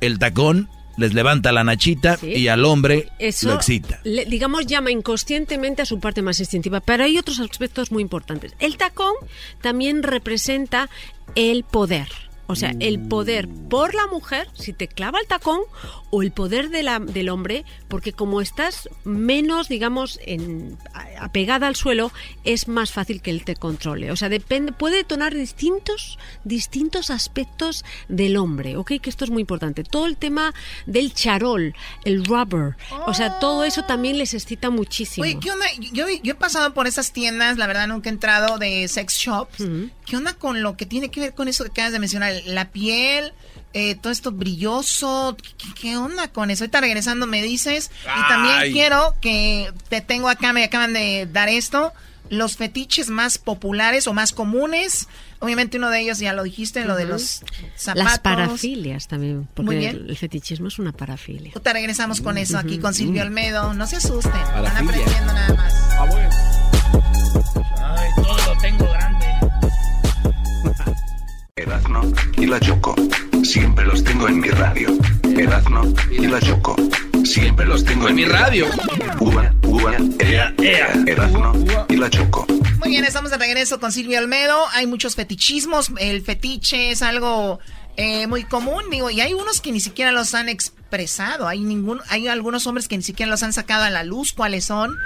[0.00, 2.26] el tacón les levanta la nachita Sí.
[2.28, 4.00] y al hombre Eso, lo excita.
[4.04, 6.80] le- digamos, llama inconscientemente a su parte más instintiva.
[6.80, 8.52] Pero hay otros aspectos muy importantes.
[8.58, 9.14] El tacón
[9.60, 10.88] también representa
[11.34, 12.08] el poder.
[12.50, 15.60] O sea, el poder por la mujer, si te clava el tacón,
[16.10, 20.76] o el poder de la- del hombre, porque como estás menos, digamos, en,
[21.20, 22.10] apegada al suelo,
[22.44, 24.10] es más fácil que él te controle.
[24.10, 28.92] O sea, depende, puede detonar distintos, distintos aspectos del hombre, ¿ok?
[29.00, 29.84] Que esto es muy importante.
[29.84, 30.52] Todo el tema
[30.86, 35.22] del charol, el rubber, o sea, todo eso también les excita muchísimo.
[35.24, 35.66] Oye, ¿qué onda?
[35.92, 39.62] Yo, yo he pasado por esas tiendas, la verdad nunca he entrado de sex shops.
[40.06, 42.32] ¿Qué onda con lo que tiene que ver con eso que acabas de mencionar?
[42.46, 43.32] La piel,
[43.72, 45.36] eh, todo esto brilloso.
[45.58, 46.64] ¿Qué, qué onda con eso?
[46.64, 47.90] Ahorita regresando me dices.
[48.04, 51.92] Y también quiero que te tengo acá, me acaban de dar esto.
[52.28, 55.08] Los fetiches más populares o más comunes.
[55.40, 57.42] Obviamente uno de ellos ya lo dijiste, lo de los
[57.74, 58.04] zapatos.
[58.04, 59.96] Las parafilias también, porque Muy bien.
[59.96, 61.50] El, el fetichismo es una parafilia.
[61.54, 63.74] Ahorita regresamos con eso aquí con Silvio Olmedo.
[63.74, 64.90] No se asusten, van Parafilia.
[64.90, 65.74] aprendiendo nada más.
[67.82, 68.86] Ay, todo lo tengo.
[71.60, 72.94] Erazno y la Choco.
[73.42, 74.88] Siempre los tengo en mi radio.
[75.36, 76.74] Erazno y la Choco.
[77.22, 78.66] Siempre los tengo en mi radio.
[79.20, 80.92] Uva, uva, ea, ea.
[81.06, 81.52] Erazno
[81.90, 82.46] y la Choco.
[82.78, 84.58] Muy bien, estamos de regreso con Silvio Olmedo.
[84.72, 85.90] Hay muchos fetichismos.
[85.98, 87.60] El fetiche es algo
[87.98, 91.46] eh, muy común, digo, y hay unos que ni siquiera los han expresado.
[91.46, 94.32] Hay ningún, hay algunos hombres que ni siquiera los han sacado a la luz.
[94.32, 94.96] ¿Cuáles son?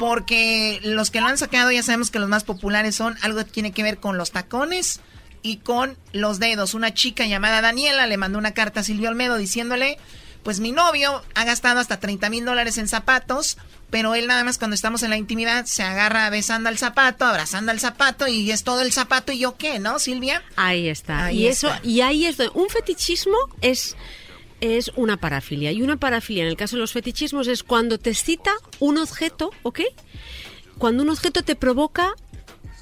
[0.00, 3.52] Porque los que lo han sacado ya sabemos que los más populares son algo que
[3.52, 5.00] tiene que ver con los tacones
[5.44, 6.74] y con los dedos.
[6.74, 9.98] Una chica llamada Daniela le mandó una carta a Silvio Olmedo diciéndole,
[10.42, 13.58] pues mi novio ha gastado hasta 30 mil dólares en zapatos,
[13.90, 17.70] pero él nada más cuando estamos en la intimidad se agarra besando al zapato, abrazando
[17.70, 20.42] al zapato y es todo el zapato y yo qué, ¿no, Silvia?
[20.56, 21.26] Ahí está.
[21.26, 21.76] Ahí y está.
[21.76, 23.96] eso y ahí es donde un fetichismo es
[24.62, 28.10] es una parafilia y una parafilia en el caso de los fetichismos es cuando te
[28.10, 29.80] excita un objeto, ¿ok?
[30.78, 32.14] Cuando un objeto te provoca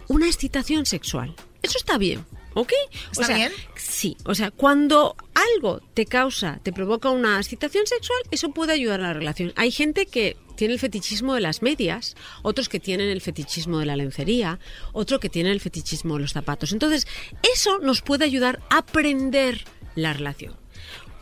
[0.07, 1.35] una excitación sexual.
[1.63, 2.25] Eso está bien,
[2.55, 2.73] ¿ok?
[3.11, 3.53] ¿Está bien?
[3.77, 9.01] Sí, o sea, cuando algo te causa, te provoca una excitación sexual, eso puede ayudar
[9.01, 9.53] a la relación.
[9.57, 13.87] Hay gente que tiene el fetichismo de las medias, otros que tienen el fetichismo de
[13.87, 14.59] la lencería,
[14.93, 16.73] otro que tienen el fetichismo de los zapatos.
[16.73, 17.07] Entonces,
[17.55, 19.65] eso nos puede ayudar a aprender
[19.95, 20.57] la relación.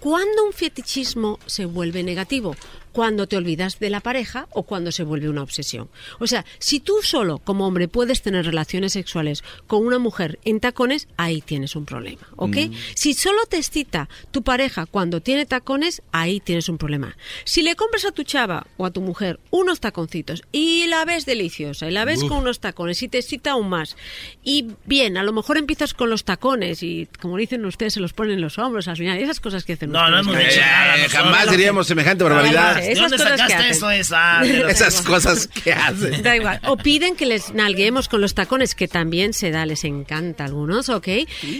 [0.00, 2.56] ¿Cuándo un fetichismo se vuelve negativo?
[2.92, 5.88] Cuando te olvidas de la pareja o cuando se vuelve una obsesión.
[6.18, 10.60] O sea, si tú solo como hombre puedes tener relaciones sexuales con una mujer en
[10.60, 12.56] tacones, ahí tienes un problema, ¿ok?
[12.56, 12.74] Mm.
[12.94, 17.16] Si solo te excita tu pareja cuando tiene tacones, ahí tienes un problema.
[17.44, 21.26] Si le compras a tu chava o a tu mujer unos taconcitos y la ves
[21.26, 22.28] deliciosa y la ves Uf.
[22.28, 23.96] con unos tacones y te excita aún más,
[24.42, 28.12] y bien, a lo mejor empiezas con los tacones y como dicen ustedes, se los
[28.12, 30.60] ponen en los hombros al final, y esas cosas que hacen No, no hemos dicho
[30.60, 30.96] nada.
[30.96, 31.22] Eh, nosotros.
[31.22, 32.79] jamás diríamos semejante barbaridad.
[32.80, 33.90] ¿De Esas dónde cosas que sacaste eso?
[33.90, 36.22] Esa, Esas cosas que hacen.
[36.22, 36.60] Da igual.
[36.66, 40.46] O piden que les nalguemos con los tacones, que también se da, les encanta a
[40.46, 41.08] algunos, ¿ok?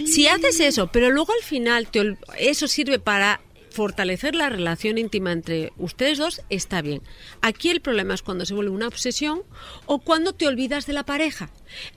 [0.05, 3.41] Si haces eso, pero luego al final te eso sirve para
[3.71, 7.01] fortalecer la relación íntima entre ustedes dos, está bien.
[7.41, 9.43] Aquí el problema es cuando se vuelve una obsesión
[9.85, 11.49] o cuando te olvidas de la pareja.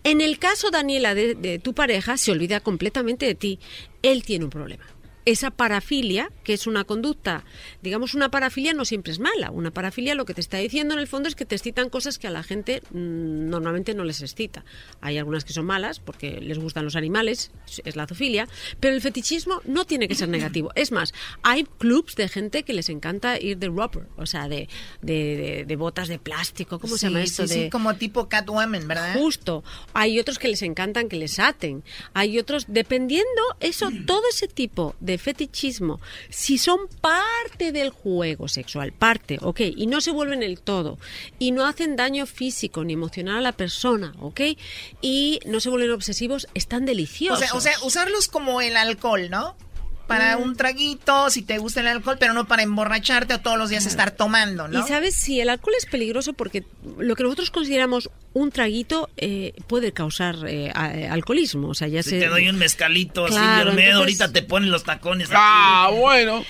[0.04, 3.58] En el caso, Daniela, de, de tu pareja, se olvida completamente de ti.
[4.02, 4.84] Él tiene un problema.
[5.26, 7.44] Esa parafilia, que es una conducta,
[7.82, 9.50] digamos, una parafilia no siempre es mala.
[9.50, 12.18] Una parafilia lo que te está diciendo en el fondo es que te excitan cosas
[12.18, 14.64] que a la gente mm, normalmente no les excita.
[15.00, 17.52] Hay algunas que son malas porque les gustan los animales,
[17.84, 18.48] es- la zoofilia,
[18.80, 20.70] pero el fetichismo no tiene que ser negativo.
[20.74, 24.68] Es más, hay clubs de gente que les encanta ir de rubber, o sea, de,
[25.00, 27.46] de, de- de botas de plástico, ¿cómo se llama esto?
[27.64, 29.14] Sí, como tipo Catwoman, ¿verdad?
[29.14, 29.64] Justo.
[29.94, 31.82] Hay otros que les encantan que les aten.
[32.12, 33.24] Hay otros, dependiendo,
[33.60, 39.86] eso, todo ese tipo de fetichismo, si son parte del juego sexual, parte, ok, y
[39.86, 40.98] no se vuelven el todo,
[41.38, 44.40] y no hacen daño físico ni emocional a la persona, ok,
[45.00, 47.38] y no se vuelven obsesivos, están O deliciosos.
[47.38, 49.56] sea, o sea, usarlos como el alcohol, ¿no?
[50.06, 53.70] Para un traguito, si te gusta el alcohol, pero no para emborracharte o todos los
[53.70, 54.80] días estar tomando, ¿no?
[54.80, 56.64] Y sabes, si el alcohol es peligroso porque
[56.98, 61.68] lo que nosotros consideramos un traguito eh, puede causar eh, a- eh, alcoholismo.
[61.68, 62.20] O sea, ya Si se...
[62.20, 65.28] te doy un mezcalito, Claro, Olmedo, entonces- ahorita te ponen los tacones.
[65.32, 66.44] Ah, bueno.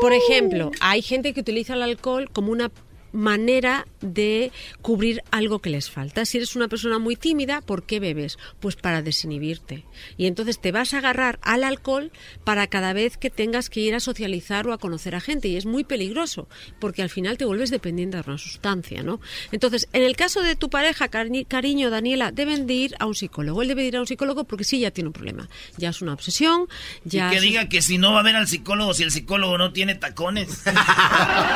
[0.00, 2.70] Por ejemplo, hay gente que utiliza el alcohol como una
[3.14, 4.52] manera de
[4.82, 6.24] cubrir algo que les falta.
[6.26, 8.38] Si eres una persona muy tímida, ¿por qué bebes?
[8.60, 9.84] Pues para desinhibirte.
[10.18, 12.12] Y entonces te vas a agarrar al alcohol
[12.44, 15.48] para cada vez que tengas que ir a socializar o a conocer a gente.
[15.48, 16.48] Y es muy peligroso,
[16.80, 19.20] porque al final te vuelves dependiente de una sustancia, ¿no?
[19.52, 23.14] Entonces, en el caso de tu pareja, cari- cariño, Daniela, deben de ir a un
[23.14, 23.62] psicólogo.
[23.62, 25.48] Él debe de ir a un psicólogo porque sí ya tiene un problema.
[25.76, 26.66] Ya es una obsesión,
[27.04, 27.28] ya...
[27.28, 29.56] y que es- diga que si no va a ver al psicólogo, si el psicólogo
[29.56, 30.62] no tiene tacones.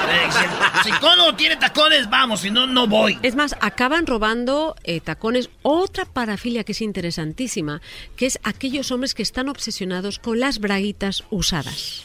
[0.08, 0.44] Eh, si
[0.90, 3.18] el psicólogo tiene tacones, vamos, si no, no voy.
[3.22, 5.50] Es más, acaban robando eh, tacones.
[5.62, 7.80] Otra parafilia que es interesantísima,
[8.16, 12.04] que es aquellos hombres que están obsesionados con las braguitas usadas.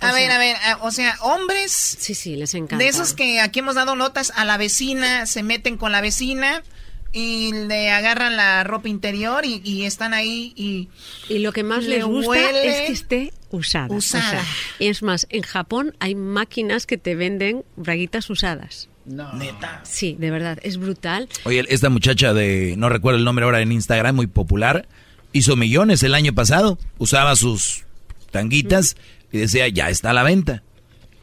[0.00, 1.72] A ver, a ver, a- o sea, hombres...
[1.72, 2.76] Sí, sí, les encanta.
[2.84, 6.62] De esos que aquí hemos dado notas a la vecina, se meten con la vecina
[7.12, 10.88] y le agarran la ropa interior y, y están ahí y...
[11.28, 13.94] Y lo que más le les gusta huele- es que esté usada.
[13.94, 14.26] Usada.
[14.28, 14.44] O sea,
[14.78, 18.88] y es más, en Japón hay máquinas que te venden braguitas usadas.
[19.06, 19.80] Neta.
[19.84, 21.28] Sí, de verdad, es brutal.
[21.44, 24.86] Oye, esta muchacha de, no recuerdo el nombre ahora en Instagram, muy popular,
[25.32, 26.78] hizo millones el año pasado.
[26.98, 27.86] Usaba sus
[28.30, 28.96] tanguitas
[29.32, 30.62] y decía, ya está a la venta.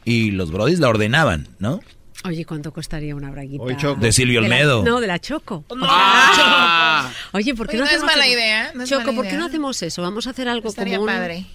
[0.04, 1.80] Y los brodis la ordenaban, ¿no?
[2.26, 3.64] Oye, ¿cuánto costaría una braguita?
[3.96, 4.84] De Silvio la- Olmedo.
[4.84, 5.64] no, de la Choco.
[5.76, 7.12] No, Ah.
[7.34, 8.34] Oye, ¿por qué Oye, no, no es hacemos mala eso?
[8.34, 9.40] idea, no es Choco, mala ¿por qué idea.
[9.40, 10.02] no hacemos eso?
[10.02, 11.46] Vamos a hacer algo Estaría como un- padre.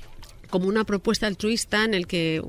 [0.49, 2.42] como una propuesta altruista en el que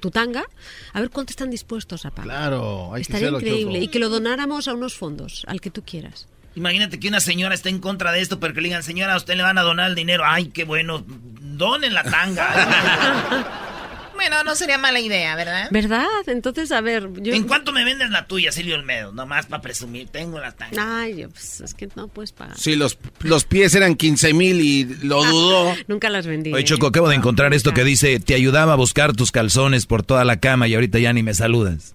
[0.00, 0.44] tu tanga,
[0.92, 2.24] a ver cuánto están dispuestos a pagar.
[2.26, 3.84] Claro, hay que Estaría increíble Choco.
[3.84, 6.26] y que lo donáramos a unos fondos, al que tú quieras.
[6.54, 9.16] Imagínate que una señora esté en contra de esto, pero que le digan, señora, a
[9.16, 10.24] usted le van a donar el dinero.
[10.26, 12.48] Ay, qué bueno, donen la tanga.
[14.18, 15.68] Bueno, no sería mala idea, ¿verdad?
[15.70, 16.08] ¿Verdad?
[16.26, 17.34] Entonces, a ver, yo...
[17.34, 19.12] ¿En cuánto me vendes la tuya, Silvio Olmedo?
[19.12, 21.02] Nomás para presumir, tengo la tanga.
[21.02, 22.58] Ay, yo, pues, es que no puedes pagar.
[22.58, 25.72] Sí, los, los pies eran 15 mil y lo dudó.
[25.86, 26.52] Nunca las vendí.
[26.52, 26.64] Oye, ¿eh?
[26.64, 30.24] Choco, acabo de encontrar esto que dice, te ayudaba a buscar tus calzones por toda
[30.24, 31.94] la cama y ahorita ya ni me saludas.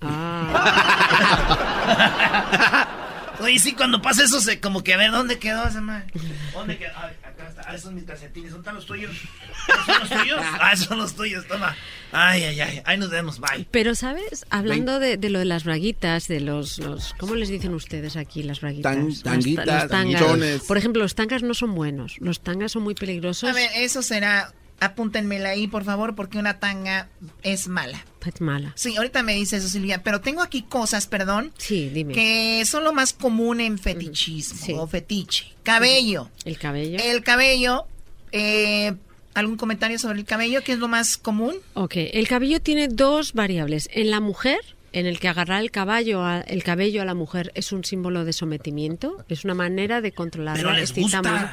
[3.40, 6.06] Oye, sí, cuando pasa eso, se, como que a ver, ¿dónde quedó esa madre?
[6.52, 6.96] ¿Dónde quedó?
[6.96, 7.19] Acá está.
[7.70, 8.50] Ah, esos son mis calcetines.
[8.50, 9.12] ¿Dónde están los tuyos?
[9.12, 10.40] ¿Esos ¿Son los tuyos?
[10.60, 11.76] Ah, son los tuyos, toma.
[12.12, 12.82] Ay, ay, ay.
[12.84, 13.66] Ahí nos vemos, bye.
[13.70, 14.44] Pero, ¿sabes?
[14.50, 17.14] Hablando de, de lo de las braguitas, de los, los...
[17.18, 18.92] ¿Cómo les dicen ustedes aquí las braguitas?
[18.94, 19.88] Tan- tanguitas, los tangas.
[19.88, 20.62] tanguitones.
[20.62, 22.16] Por ejemplo, los tangas no son buenos.
[22.18, 23.48] Los tangas son muy peligrosos.
[23.48, 24.52] A ver, eso será...
[24.80, 27.08] Apúntenmela ahí, por favor, porque una tanga
[27.42, 28.04] es mala.
[28.26, 28.72] Es mala.
[28.76, 32.14] Sí, ahorita me dice eso, Silvia, pero tengo aquí cosas, perdón, Sí, dime.
[32.14, 35.52] que son lo más común en fetichismo o fetiche.
[35.62, 36.30] Cabello.
[36.44, 36.98] El cabello.
[37.02, 37.84] El cabello,
[38.32, 38.94] eh,
[39.34, 40.62] ¿algún comentario sobre el cabello?
[40.64, 41.54] ¿Qué es lo más común?
[41.74, 43.88] Ok, el cabello tiene dos variables.
[43.92, 44.60] En la mujer,
[44.92, 48.24] en el que agarrar el caballo, a- el cabello a la mujer es un símbolo
[48.24, 50.62] de sometimiento, es una manera de controlarla.
[50.62, 51.52] Pero les gusta.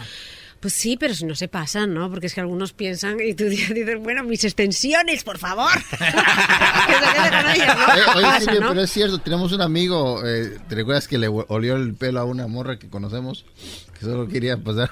[0.68, 2.10] Pues sí, pero si no se pasan, ¿no?
[2.10, 5.72] Porque es que algunos piensan y tú dices, bueno, mis extensiones, por favor.
[5.90, 7.86] Que se quede con ellas, ¿no?
[8.16, 8.68] Oye, Pasa, Silvia, ¿no?
[8.68, 12.26] pero es cierto, tenemos un amigo, eh, ¿te recuerdas que le olió el pelo a
[12.26, 13.46] una morra que conocemos?
[13.98, 14.92] Que solo quería pasar.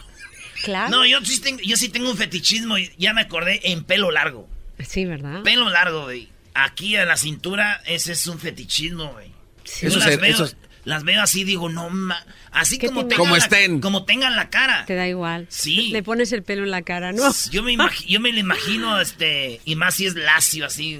[0.63, 0.91] Claro.
[0.91, 4.11] No, yo sí, tengo, yo sí tengo un fetichismo, y ya me acordé, en pelo
[4.11, 4.47] largo.
[4.79, 5.43] Sí, ¿verdad?
[5.43, 6.29] Pelo largo, güey.
[6.53, 9.33] Aquí a la cintura, ese es un fetichismo, güey.
[9.65, 9.87] Sí.
[9.87, 10.55] Eso se- veo, eso es-
[10.85, 12.23] las veo así, digo, no, ma...
[12.51, 13.81] Así ¿Qué como tengan, Como la, estén.
[13.81, 14.85] como tengan la cara.
[14.85, 15.45] Te da igual.
[15.49, 15.89] Sí.
[15.91, 17.29] Le pones el pelo en la cara, ¿no?
[17.51, 17.75] Yo me,
[18.07, 20.93] yo me lo imagino, este, y más si es lacio, así.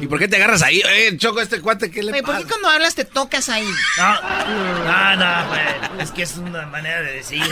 [0.00, 0.80] ¿Y por qué te agarras ahí?
[0.88, 2.44] Eh, Choco, este cuate, ¿qué le Oye, ¿por pasa?
[2.44, 3.66] qué cuando hablas te tocas ahí?
[3.98, 4.22] No,
[4.84, 6.02] no, no, güey.
[6.02, 7.42] Es que es una manera de decir.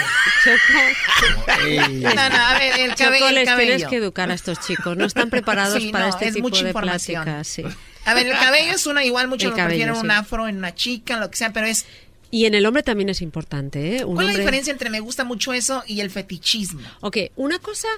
[1.65, 1.79] Ey.
[2.01, 3.17] No, no, a ver, el cabello.
[3.19, 3.67] Choco, el les cabello.
[3.77, 4.97] tienes que educar a estos chicos.
[4.97, 7.47] No están preparados Sí, para no, este es tipo mucha de pláticas.
[7.49, 7.65] Sí.
[8.05, 10.09] A ver, el cabello es una igual, muchos lo prefieren un sí.
[10.11, 11.87] afro en una chica, lo que sea, pero es...
[12.31, 14.05] Y en el hombre también es importante, ¿eh?
[14.05, 16.81] Un ¿Cuál es la hombre- diferencia entre me gusta mucho eso y el fetichismo?
[17.01, 17.89] Ok, una cosa,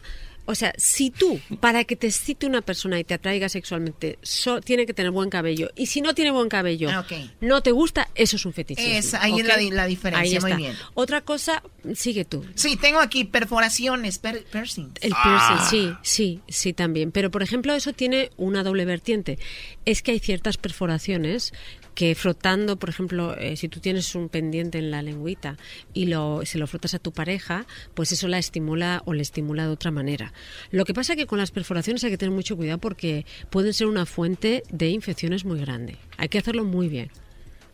[0.46, 4.60] o sea, si tú, para que te excite una persona y te atraiga sexualmente, so-
[4.60, 5.70] tiene que tener buen cabello.
[5.76, 7.12] Y si no tiene buen cabello, Ah, ok.
[7.40, 8.92] no te gusta, eso es un fetichismo.
[8.94, 10.56] Esa, ahí es la di- la diferencia, Ahí muy está.
[10.56, 10.74] bien.
[10.94, 11.62] Otra cosa,
[11.94, 12.44] sigue tú.
[12.54, 14.92] Sí, tengo aquí perforaciones, per- piercings.
[15.00, 17.12] El piercing, sí, sí, sí también.
[17.12, 19.38] Pero, por ejemplo, eso tiene una doble vertiente.
[19.84, 21.52] Es que hay ciertas perforaciones
[22.00, 25.58] que frotando, por ejemplo, eh, si tú tienes un pendiente en la lengüita
[25.92, 29.64] y lo, se lo frotas a tu pareja, pues eso la estimula o le estimula
[29.66, 30.32] de otra manera.
[30.70, 33.86] Lo que pasa que con las perforaciones hay que tener mucho cuidado porque pueden ser
[33.86, 35.98] una fuente de infecciones muy grande.
[36.16, 37.10] Hay que hacerlo muy bien.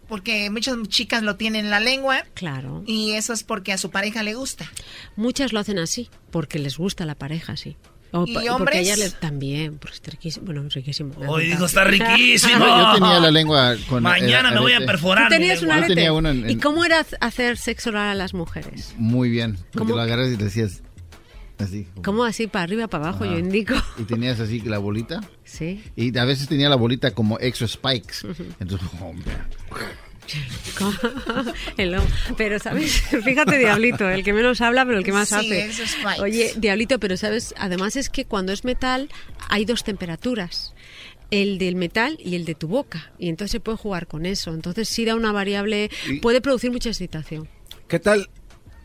[0.09, 2.83] Porque muchas chicas lo tienen en la lengua Claro.
[2.85, 4.69] y eso es porque a su pareja le gusta.
[5.15, 7.77] Muchas lo hacen así, porque les gusta la pareja, sí.
[8.21, 8.81] O ¿Y pa- Porque a hombres?
[8.81, 10.47] ellas les también, porque es riquísimo.
[10.47, 11.13] Bueno, riquísimo.
[11.29, 12.59] Hoy digo, está riquísimo.
[12.65, 14.03] Yo tenía la lengua con.
[14.03, 15.29] Mañana me voy a perforar.
[15.29, 15.89] ¿Tú tenías mi un lengua.
[15.89, 18.95] Yo tenía uno en- ¿Y en- cómo era hacer sexo oral a las mujeres?
[18.97, 19.57] Muy bien.
[19.73, 19.97] Porque ¿Cómo?
[19.97, 20.83] lo agarras y decías.
[21.59, 21.87] Así.
[22.05, 22.49] ¿Cómo así?
[22.49, 23.33] Para arriba, para abajo, Ajá.
[23.33, 23.75] yo indico.
[23.99, 25.23] Y tenías así la bolita.
[25.45, 25.83] Sí.
[25.97, 28.17] Y a veces tenía la bolita como extra spikes.
[28.61, 29.33] Entonces, hombre.
[31.77, 31.97] El.
[32.37, 33.03] Pero, ¿sabes?
[33.25, 36.21] Fíjate, Diablito, el que menos habla, pero el que más Sí, hace.
[36.21, 37.55] Oye, Diablito, pero, ¿sabes?
[37.59, 39.09] Además es que cuando es metal
[39.49, 40.75] hay dos temperaturas.
[41.31, 43.11] El del metal y el de tu boca.
[43.19, 44.55] Y entonces se puede jugar con eso.
[44.55, 45.91] Entonces sí da una variable,
[46.23, 47.49] puede producir mucha excitación.
[47.89, 48.31] ¿Qué tal,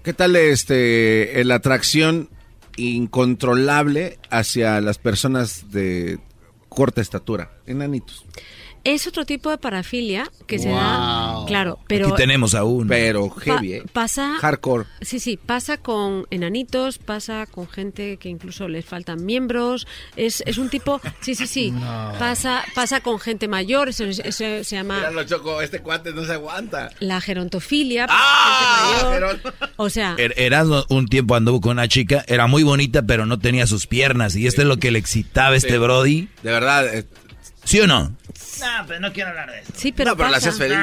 [0.04, 2.30] qué tal este, la atracción
[2.78, 6.20] incontrolable hacia las personas de
[6.68, 8.26] corta estatura, enanitos?
[8.84, 12.88] Es otro tipo de parafilia que se da, claro, pero Aquí tenemos a uno.
[12.90, 13.84] Pero heavy, ¿eh?
[13.94, 14.86] pasa Hardcore.
[15.02, 19.86] Sí, sí, pasa con enanitos, pasa con gente que incluso les faltan miembros,
[20.16, 22.14] es, es un tipo, sí, sí, sí, No.
[22.18, 26.34] pasa pasa con gente mayor, eso, eso se llama Míralo, Choco, este cuate no se
[26.34, 26.90] aguanta.
[27.00, 28.94] la gerontofilia, ¡Ah!
[28.94, 29.40] gente mayor.
[29.78, 33.38] o sea, Er- Erasmo un tiempo anduvo con una chica, era muy bonita, pero no
[33.40, 34.36] tenía sus piernas.
[34.36, 35.78] Y esto es lo que le excitaba a este Sí.
[35.78, 36.30] Brody.
[36.44, 36.86] De verdad.
[37.72, 38.04] ¿Sí o no?
[38.60, 39.72] No, pero no quiero hablar de eso.
[39.78, 40.78] sí, pero No, pero la haces feliz.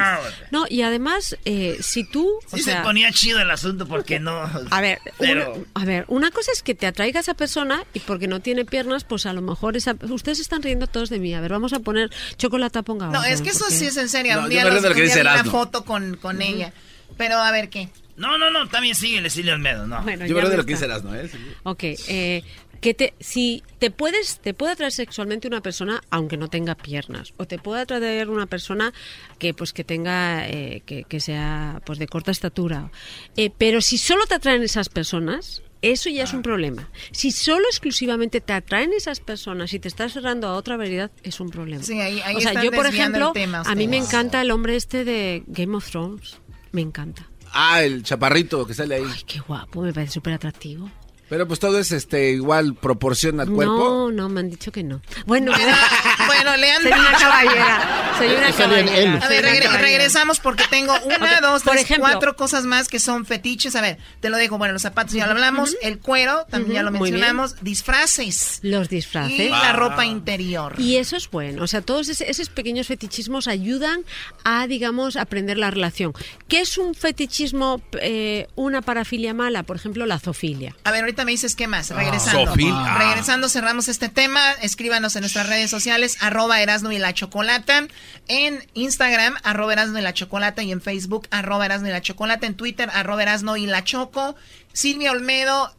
[0.50, 4.18] No, y además, eh, si tú, o Sí se sea, ponía chido el asunto porque
[4.20, 4.42] no.
[4.70, 5.52] A ver, pero.
[5.54, 8.40] una, a ver, una cosa es que te atraiga a esa persona y porque no
[8.40, 9.96] tiene piernas, pues a lo mejor esa...
[10.08, 11.34] Ustedes están riendo todos de mí.
[11.34, 12.08] A ver, vamos a poner
[12.38, 14.36] chocolate ponga No, es que eso sí es en serio.
[14.36, 16.16] No, un yo día, me los- río de lo que un día una foto con,
[16.16, 16.72] con ella.
[17.18, 17.90] Pero a ver qué.
[18.16, 20.02] No, no, no, también sigue Silvio Almedo, no.
[20.02, 21.28] Bueno, Yo creo de lo que dice Erasmo, ¿eh?
[21.30, 21.38] Sí.
[21.62, 22.42] Ok, eh,
[22.80, 27.32] que te, si te puedes, te puede atraer sexualmente una persona aunque no tenga piernas,
[27.36, 28.92] o te puede atraer una persona
[29.38, 32.90] que pues que tenga, eh, que, que sea pues de corta estatura,
[33.36, 36.36] Eh, pero si solo te atraen esas personas, eso ya es Ah.
[36.36, 36.88] un problema.
[37.12, 41.38] Si solo exclusivamente te atraen esas personas y te estás cerrando a otra variedad, es
[41.40, 41.82] un problema.
[41.84, 44.74] Sí, ahí- ahí o sea, yo por ejemplo, tema a mí me encanta el hombre
[44.76, 46.38] este de Game of Thrones,
[46.72, 47.28] me encanta.
[47.52, 49.04] Ah, el chaparrito que sale ahí.
[49.06, 50.90] Ay, qué guapo, me parece súper atractivo.
[51.28, 53.74] Pero pues todo es este igual proporción al cuerpo.
[53.76, 55.00] No, no, me han dicho que no.
[55.26, 55.52] Bueno,
[56.26, 56.90] Bueno, Leandro.
[56.90, 58.14] soy una caballera.
[58.18, 58.96] Soy una caballera.
[58.98, 59.08] él.
[59.22, 59.78] A ver, regre- caballera.
[59.78, 62.08] regresamos porque tengo una, Ok, dos, por tres, ejemplo.
[62.10, 63.76] cuatro cosas más que son fetiches.
[63.76, 64.58] A ver, te lo dejo.
[64.58, 65.76] Bueno, los zapatos ya lo hablamos.
[65.82, 67.20] El cuero, también ya lo Ujú, muy bien.
[67.20, 67.56] mencionamos.
[67.62, 68.58] Disfraces.
[68.62, 69.50] Los Y disfraces.
[69.50, 70.74] la ropa interior.
[70.78, 71.62] Y eso es bueno.
[71.62, 74.02] O sea, todos esos pequeños fetichismos ayudan
[74.44, 76.12] a, digamos, aprender la relación.
[76.48, 79.62] ¿Qué es un fetichismo, eh, una parafilia mala?
[79.62, 80.74] Por ejemplo, la zoofilia.
[80.84, 81.90] A ver, ahorita me dices qué más.
[81.90, 82.46] Regresando.
[82.46, 82.96] Sofía.
[82.98, 84.52] Regresando, cerramos este tema.
[84.62, 87.86] Escríbanos en nuestras redes sociales, arroba Erasno y la Chocolata.
[88.28, 90.62] En Instagram, arroba Erasno y la Chocolata.
[90.62, 92.46] Y en Facebook, arroba Erasno y la Chocolata.
[92.46, 94.36] En Twitter, arroba Erasno y la Choco.
[94.72, 95.74] Silvia Olmedo,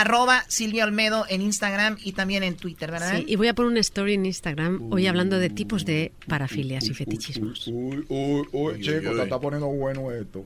[0.00, 3.16] arroba Silvia Olmedo en Instagram y también en Twitter, ¿verdad?
[3.16, 6.84] Sí, y voy a poner un story en Instagram hoy hablando de tipos de parafilias
[6.84, 7.66] y fetichismos.
[7.68, 10.44] Uy, uy, uy, chico, te está poniendo bueno esto.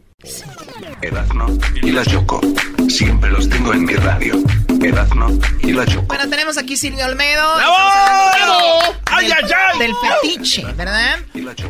[1.03, 1.47] Erazno
[1.83, 2.41] y la Choco.
[2.89, 4.41] Siempre los tengo en mi radio.
[4.83, 6.07] Erazno y la Choco.
[6.07, 7.43] Bueno, tenemos aquí Silvia Olmedo.
[7.57, 8.97] ¡Bravo!
[9.07, 9.79] ¡Ay, del, ay, ay!
[9.81, 11.19] del fetiche, ¿verdad?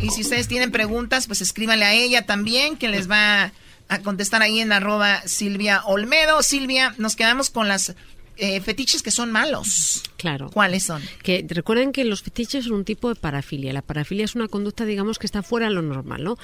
[0.03, 3.53] Y si ustedes tienen preguntas, pues escríbanle a ella también, que les va a
[3.99, 6.43] contestar ahí en arroba Silvia Olmedo.
[6.43, 7.95] Silvia, nos quedamos con las
[8.37, 10.03] eh, fetiches que son malos.
[10.17, 10.49] Claro.
[10.51, 11.03] ¿Cuáles son?
[11.23, 13.73] Que recuerden que los fetiches son un tipo de parafilia.
[13.73, 16.39] La parafilia es una conducta, digamos, que está fuera de lo normal, ¿no?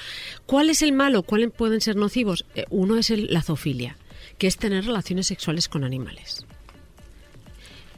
[0.44, 1.23] ¿Cuál es el malo?
[1.23, 2.44] ¿Cuáles pueden ser nocivos?
[2.55, 3.97] Eh, uno es el, la zoofilia,
[4.36, 6.44] que es tener relaciones sexuales con animales.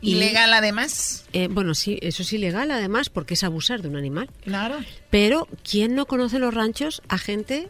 [0.00, 1.24] ¿Ilegal además?
[1.32, 4.30] Eh, bueno, sí, eso es ilegal además porque es abusar de un animal.
[4.44, 4.78] Claro.
[5.10, 7.68] Pero, ¿quién no conoce los ranchos a gente?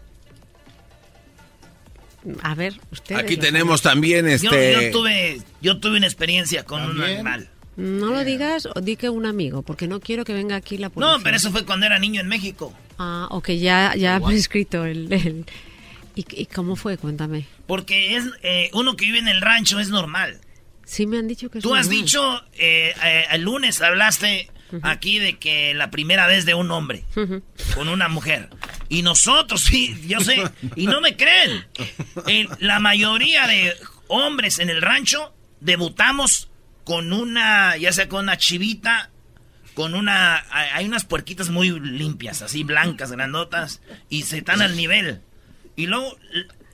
[2.43, 3.21] A ver, ustedes.
[3.23, 4.47] Aquí tenemos también este.
[4.73, 7.49] yo tuve, yo tuve una experiencia con un animal.
[7.77, 10.91] No lo digas o di que un amigo, porque no quiero que venga aquí la
[10.91, 11.17] policía.
[11.17, 12.75] No, pero eso fue cuando era niño en México.
[12.99, 15.13] Ah, ok, ya, ya ha prescrito el...
[15.13, 15.47] el-
[16.17, 16.99] ¿Y, y cómo fue?
[16.99, 17.47] Cuéntame.
[17.69, 20.41] Porque es eh, uno que vive en el rancho es normal.
[20.85, 22.03] Sí me han dicho que es Tú has normal.
[22.05, 24.51] dicho, eh, eh, el lunes hablaste
[24.83, 27.05] aquí de que la primera vez de un hombre
[27.75, 28.49] con una mujer.
[28.89, 30.43] Y nosotros, sí, yo sé,
[30.77, 31.67] y no me creen.
[32.61, 33.75] La mayoría de
[34.09, 36.49] hombres en el rancho debutamos
[36.85, 39.11] con una, ya sea con una chivita,
[39.75, 45.21] con una, hay unas puerquitas muy limpias, así blancas, grandotas, y se están al nivel.
[45.77, 46.19] Y luego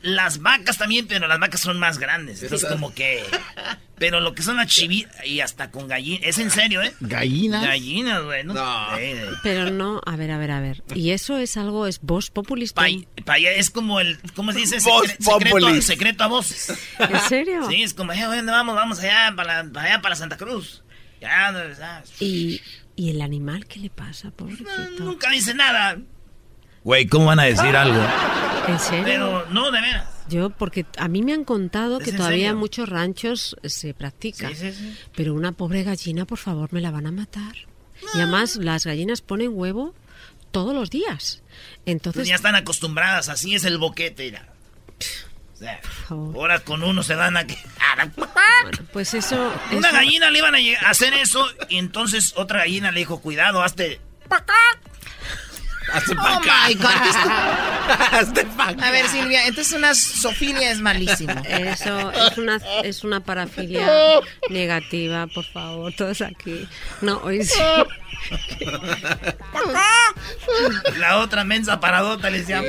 [0.04, 2.42] las vacas también, pero las vacas son más grandes.
[2.42, 3.24] Eso Es como que...
[3.96, 6.92] Pero lo que son las chivitas, y hasta con gallinas, es en serio, ¿eh?
[7.00, 7.64] ¿Gallinas?
[7.64, 8.42] Gallinas, güey.
[8.44, 8.52] No.
[8.52, 8.98] No.
[8.98, 9.24] Eh.
[9.44, 10.82] Pero no, a ver, a ver, a ver.
[10.94, 12.82] ¿Y eso es algo, es voz populista?
[12.82, 14.78] Pa- pa- es como el, ¿cómo se dice?
[14.80, 15.80] Voz Secre- secreto, populi.
[15.82, 16.74] secreto a voces.
[16.98, 17.66] ¿En serio?
[17.70, 18.74] Sí, es como, eh, ¿dónde vamos?
[18.74, 20.82] Vamos allá para, allá para Santa Cruz.
[21.20, 22.02] Ya, no, ya.
[22.20, 22.60] ¿Y,
[22.96, 24.70] ¿Y el animal qué le pasa, pobrecito?
[24.98, 25.96] Nunca dice nada.
[26.84, 28.00] Güey, ¿cómo van a decir algo?
[28.68, 29.04] ¿En serio?
[29.04, 30.06] Pero no, de veras.
[30.28, 33.94] Yo, porque a mí me han contado ¿Es que todavía en muchos ranchos eh, se
[33.94, 34.48] practica.
[34.50, 34.98] Sí, sí, sí.
[35.14, 37.54] Pero una pobre gallina, por favor, me la van a matar.
[38.14, 39.94] Y además, las gallinas ponen huevo
[40.50, 41.42] todos los días.
[41.86, 44.38] Entonces, Pues ya están acostumbradas, así es el boquete.
[45.54, 47.56] O sea, ahora con uno se dan a que...
[48.92, 49.52] pues eso...
[49.72, 53.62] Una eso- gallina le iban a hacer eso y entonces otra gallina le dijo, cuidado,
[53.62, 54.00] hazte...
[55.92, 56.68] Hazte pa' Oh acá.
[56.68, 56.90] my God.
[58.82, 61.34] A ver, Silvia, entonces una sofilia es malísimo.
[61.46, 63.86] Eso es una, es una parafilia
[64.48, 66.66] negativa, por favor, todos aquí.
[67.02, 67.60] No, hoy sí.
[70.98, 72.62] La otra mensa paradota le decía...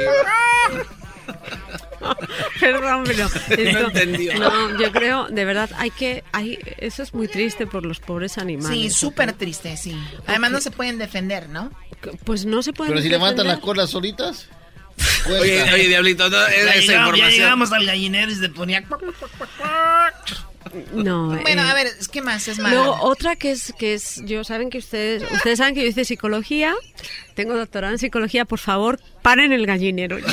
[2.59, 3.27] Perdón, pero
[3.71, 4.33] No entendió.
[4.39, 8.37] no, yo creo, de verdad, hay que, hay, eso es muy triste por los pobres
[8.37, 8.77] animales.
[8.77, 9.95] Sí, súper triste, sí.
[10.27, 11.71] Además no se pueden defender, ¿no?
[12.23, 13.65] Pues no se pueden Pero si levantan las defender.
[13.75, 14.47] colas solitas.
[15.27, 17.31] Oye, oye, Diablito, no, esa llegamos, ya información.
[17.31, 18.83] llegamos al gallinero y se ponía...
[20.93, 22.75] No, Bueno, eh, a ver, ¿qué más es malo?
[22.75, 26.05] Luego otra que es que es yo saben que ustedes ustedes saben que yo hice
[26.05, 26.73] psicología,
[27.33, 30.17] tengo doctorado en psicología, por favor, paren el gallinero.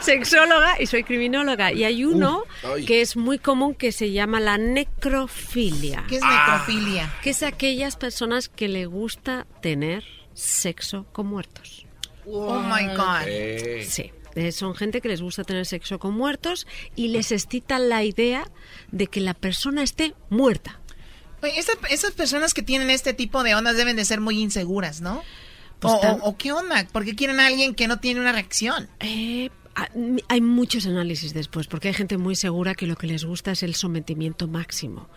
[0.00, 2.44] Sexóloga y soy criminóloga y hay uno
[2.86, 6.04] que es muy común que se llama la necrofilia.
[6.08, 7.12] ¿Qué es necrofilia?
[7.22, 10.04] Que es aquellas personas que le gusta tener
[10.34, 11.86] sexo con muertos.
[12.26, 13.84] Oh my God.
[13.86, 14.12] Sí.
[14.34, 18.50] Eh, son gente que les gusta tener sexo con muertos y les excita la idea
[18.90, 20.80] de que la persona esté muerta.
[21.42, 25.00] Oye, esa- esas personas que tienen este tipo de ondas deben de ser muy inseguras,
[25.00, 25.22] ¿no?
[25.78, 26.86] Pues o, tan- o- o qué onda?
[26.90, 28.88] ¿Por qué quieren a alguien que no tiene una reacción?
[29.00, 29.50] Eh,
[30.28, 33.62] hay muchos análisis después, porque hay gente muy segura que lo que les gusta es
[33.64, 35.08] el sometimiento máximo.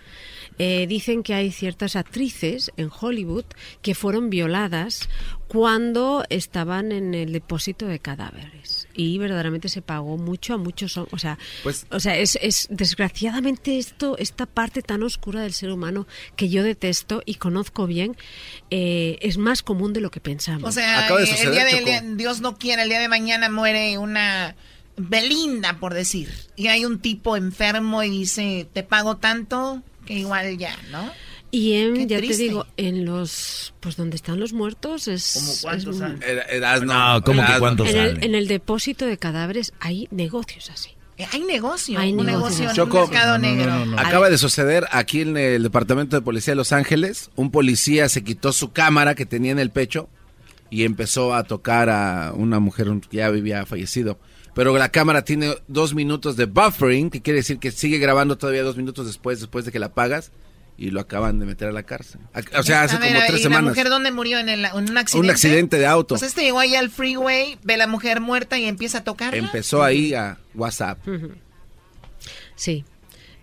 [0.57, 3.45] Eh, dicen que hay ciertas actrices en Hollywood
[3.83, 5.07] que fueron violadas
[5.47, 8.87] cuando estaban en el depósito de cadáveres.
[8.93, 13.77] Y verdaderamente se pagó mucho a muchos o sea Pues- o sea es, es desgraciadamente
[13.77, 18.17] esto esta parte tan oscura del ser humano que yo detesto y conozco bien
[18.71, 20.67] eh, es más común de lo que pensamos.
[20.67, 23.97] O sea, el día de, el día- Dios no quiera, el día de mañana muere
[23.97, 24.55] una
[24.99, 30.57] Belinda, por decir, y hay un tipo enfermo y dice, te pago tanto que igual
[30.57, 31.11] ya, ¿no?
[31.49, 32.37] Y en, Qué ya triste.
[32.37, 35.33] te digo, en los, pues donde están los muertos es...
[35.39, 36.23] ¿Cómo cuántos es- salen?
[36.23, 40.69] Era- Erasno, No, ¿cómo que cuántos en, el, en el depósito de cadáveres hay negocios
[40.69, 40.91] así.
[41.17, 42.59] Eh, Hay negocio, Hay un negocios.
[42.59, 43.73] negocio, en un Choco, mercado negro.
[43.97, 47.31] acaba de suceder aquí en el departamento de policía de Los Ángeles.
[47.35, 50.09] Un policía se quitó su cámara que tenía en el pecho
[50.69, 54.19] y empezó a tocar a una mujer que ya había fallecido.
[54.53, 58.63] Pero la cámara tiene dos minutos de buffering, que quiere decir que sigue grabando todavía
[58.63, 60.31] dos minutos después, después de que la apagas,
[60.77, 62.21] y lo acaban de meter a la cárcel.
[62.57, 63.63] O sea, hace A ver, como ¿y tres la semanas.
[63.69, 64.37] mujer dónde murió?
[64.39, 65.17] ¿En, el- en un accidente?
[65.27, 66.15] Un accidente de auto.
[66.15, 69.33] Pues este llegó ahí al freeway, ve a la mujer muerta y empieza a tocar.
[69.33, 70.99] Empezó ahí a WhatsApp.
[72.55, 72.85] Sí.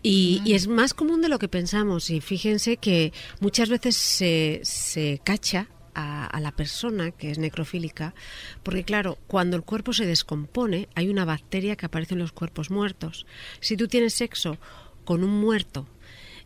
[0.02, 2.10] Y, y es más común de lo que pensamos.
[2.10, 8.14] Y fíjense que muchas veces se, se cacha a, a la persona que es necrofílica,
[8.62, 12.70] porque claro, cuando el cuerpo se descompone, hay una bacteria que aparece en los cuerpos
[12.70, 13.26] muertos.
[13.60, 14.58] Si tú tienes sexo
[15.04, 15.86] con un muerto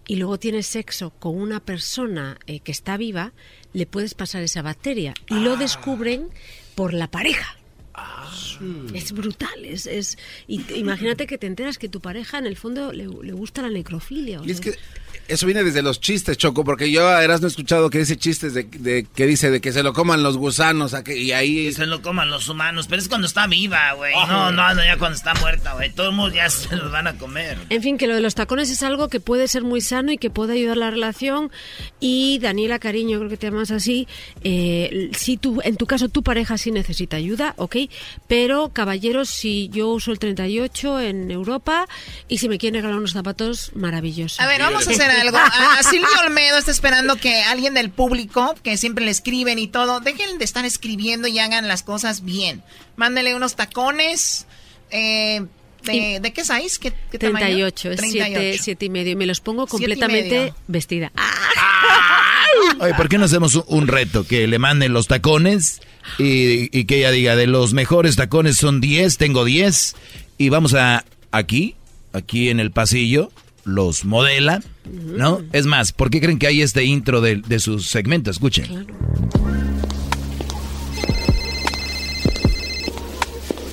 [0.08, 3.32] y luego tienes sexo con una persona eh, que está viva,
[3.74, 5.12] le puedes pasar esa bacteria.
[5.28, 6.30] Y lo descubren
[6.74, 7.56] por la pareja.
[8.94, 12.92] Es brutal, es, es y imagínate que te enteras que tu pareja en el fondo
[12.92, 14.40] le, le gusta la necrofilia.
[14.40, 14.74] o Y es que
[15.28, 18.54] eso viene desde los chistes, Choco, porque yo a Erasmo he escuchado que dice chistes
[18.54, 21.66] de, de- que dice de que se lo coman los gusanos a que- y ahí
[21.66, 24.12] Que se lo coman los humanos, pero es cuando está viva, güey.
[24.16, 24.26] Ah.
[24.26, 25.90] No, no, no, ya cuando está muerta, güey.
[25.92, 27.58] Todos mundo ya se los van a comer.
[27.70, 30.18] En fin, que lo de los tacones es algo que puede ser muy sano y
[30.18, 31.50] que puede ayudar la relación.
[32.00, 34.08] Y Daniela Cariño, creo que te llamas así,
[34.44, 37.76] eh, si tú, en tu caso tu pareja sí necesita ayuda, ok,
[38.26, 41.86] pero caballeros, si yo uso el 38 en Europa
[42.28, 44.40] y si me quieren regalar unos zapatos, maravilloso.
[44.42, 45.36] A ver, vamos a hacer algo.
[45.38, 49.66] A, a Silvio Olmedo está esperando que alguien del público, que siempre le escriben y
[49.68, 52.62] todo, dejen de estar escribiendo y hagan las cosas bien.
[52.96, 54.46] Mándele unos tacones.
[54.90, 55.42] Eh,
[55.84, 56.78] de, Y- ¿De qué size?
[56.80, 57.38] ¿Qué, qué tamaño?
[57.70, 59.12] 38, es 7, 7 y medio.
[59.12, 61.12] Y me los pongo completamente vestida.
[62.80, 64.24] Oye, ¿por qué no hacemos un, un reto?
[64.26, 65.80] Que le manden los tacones
[66.18, 69.94] y, y que ella diga, de los mejores tacones son 10, tengo 10.
[70.38, 71.74] Y vamos a aquí,
[72.12, 73.30] aquí en el pasillo,
[73.68, 75.42] los modela, ¿no?
[75.52, 78.30] Es más, ¿por qué creen que hay este intro de, de su segmento?
[78.30, 78.86] Escuchen.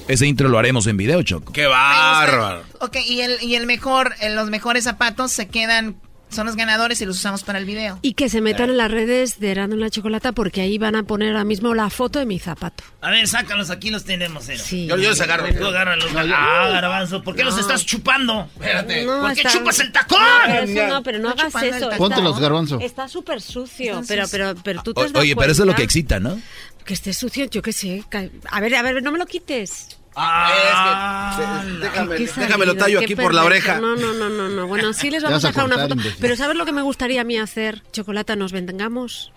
[0.08, 1.52] Ese intro lo haremos en video, Choco.
[1.52, 2.64] ¡Qué bárbaro!
[2.80, 5.96] Ok, y el, y el mejor, eh, los mejores zapatos se quedan
[6.36, 7.98] Son los ganadores y los usamos para el video.
[8.02, 11.04] Y que se metan en las redes de Erasmo la Chocolata porque ahí van a
[11.04, 12.84] poner ahora mismo la foto de mi zapato.
[13.02, 14.62] A ver, sácalos, aquí los tenemos, Ero.
[14.64, 14.86] Sí.
[14.88, 15.48] Yo, yo les agarro.
[15.58, 16.12] Tú agárralos.
[16.14, 18.50] No, yo- ah, garbanzo, ¿por qué los estás chupando?
[18.56, 19.06] Espérate.
[19.06, 20.20] No, ¿Por qué está- chupas el tacón?
[20.20, 21.90] No, eso no, pero no Está hagas chupando el eso.
[21.90, 21.98] tacón.
[22.10, 22.80] Ponte los Está- garbanzo.
[22.82, 25.68] Está súper sucio, pero, pero, pero tú te O- has dado oye, pero eso es
[25.68, 26.40] lo que excita, ¿no?
[26.84, 28.04] Que esté sucio, yo qué sé.
[28.10, 29.98] ca- A ver, a ver, no me lo quites.
[30.16, 33.80] Ah, Es que- déjame, Qué déjame lo tallo qué aquí por la oreja.
[33.80, 34.68] No, no, no, no, no.
[34.68, 35.94] Bueno, sí les vamos a a dejar una foto.
[35.96, 36.18] imbécil.
[36.22, 37.84] Pero ¿sabes lo que me gustaría a mí hacer?
[37.92, 39.32] Chocolata, nos vengamos.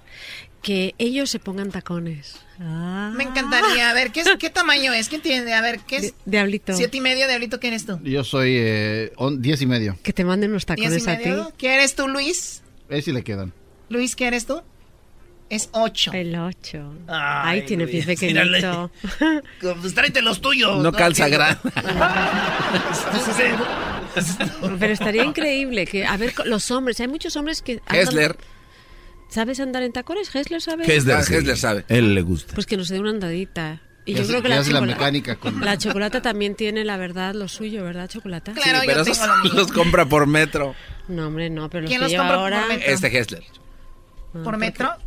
[0.63, 2.37] Que ellos se pongan tacones.
[2.61, 3.13] Ah.
[3.15, 3.91] Me encantaría.
[3.91, 5.09] A ver, ¿qué, es- qué tamaño es?
[5.09, 5.53] ¿Quién tiene?
[5.55, 6.15] A ver, ¿qué es?
[6.25, 6.75] Diablito.
[6.75, 8.01] Siete y medio, Diablito, ¿quién eres tú?
[8.03, 9.97] Yo soy eh, on- diez y medio.
[10.03, 11.53] Que te manden unos ¿Diez y tacones a ti.
[11.59, 12.63] ¿Qué eres tú, Luis?
[12.91, 13.53] Ahí sí le quedan.
[13.89, 14.61] Luis, ¿qué eres tú?
[15.51, 16.13] Es ocho.
[16.13, 16.93] El 8.
[17.09, 18.91] Ay, Ay, tiene pie pequeñito.
[19.81, 20.83] Pues tráete los tuyos.
[20.83, 21.61] No calza Que- grande.
[24.79, 27.81] Pero estaría increíble que, a ver, los hombres, hay muchos hombres que...
[27.87, 28.37] andan- Hessler.
[29.29, 30.35] ¿Sabes andar en tacones?
[30.35, 30.85] ¿Hessler sabe?
[30.85, 31.35] Hessler, Ah, sí.
[31.35, 31.85] Hessler sabe.
[31.89, 32.55] Él le gusta.
[32.55, 33.81] Pues que nos dé una andadita.
[34.07, 37.47] Y yo creo que la, la mecánica con- la chocolata también tiene, la verdad, lo
[37.47, 38.53] suyo, ¿verdad, chocolata?
[38.53, 40.75] Claro, Sí, yo pero tengo esos los compra por metro.
[41.09, 42.67] No, hombre, no, pero los ¿Quién que los lleva compra por ahora...
[42.69, 42.91] metro?
[42.93, 43.43] Este Hessler.
[44.33, 44.93] ¿Por metro?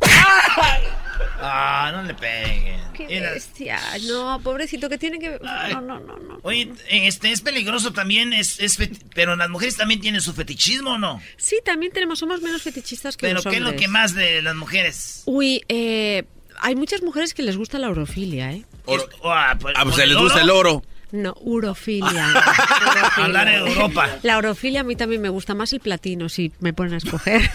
[1.44, 2.80] Ah, no le peguen.
[2.94, 3.80] ¡Qué bestia!
[4.06, 5.40] No, pobrecito, que tiene que...
[5.72, 6.38] No, no, no, no.
[6.42, 10.92] Oye, este es peligroso también, es, es feti- pero las mujeres también tienen su fetichismo,
[10.92, 11.20] ¿o no?
[11.36, 13.80] Sí, también tenemos, somos menos fetichistas que Pero los ¿qué es lo hombres.
[13.80, 15.22] que más de las mujeres?
[15.26, 16.24] Uy, eh,
[16.60, 18.64] hay muchas mujeres que les gusta la orofilia, ¿eh?
[18.84, 20.82] Oro- Ah, pues, Ah, pues ¿con les gusta el oro.
[21.12, 22.32] No, urofilia.
[23.16, 24.08] Hablar de Europa.
[24.22, 27.50] La orofilia a mí también me gusta más el platino, si me ponen a escoger.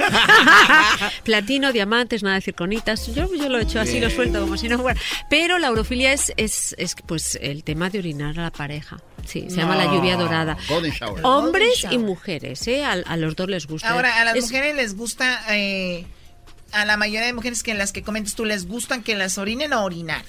[1.23, 3.13] platino, diamantes, nada de circonitas.
[3.13, 4.99] Yo, yo lo he hecho así, lo suelto como si no fuera.
[5.29, 8.97] Pero la orofilia es, es, es pues el tema de orinar a la pareja.
[9.25, 10.57] Sí, se llama la lluvia dorada.
[11.23, 12.85] Hombres y mujeres, ¿eh?
[12.85, 13.89] A, a los dos les gusta.
[13.89, 16.05] Ahora, a las Es- mujeres les gusta, eh,
[16.71, 19.73] a la mayoría de mujeres que las que comentas tú, ¿les gustan que las orinen
[19.73, 20.23] o orinar?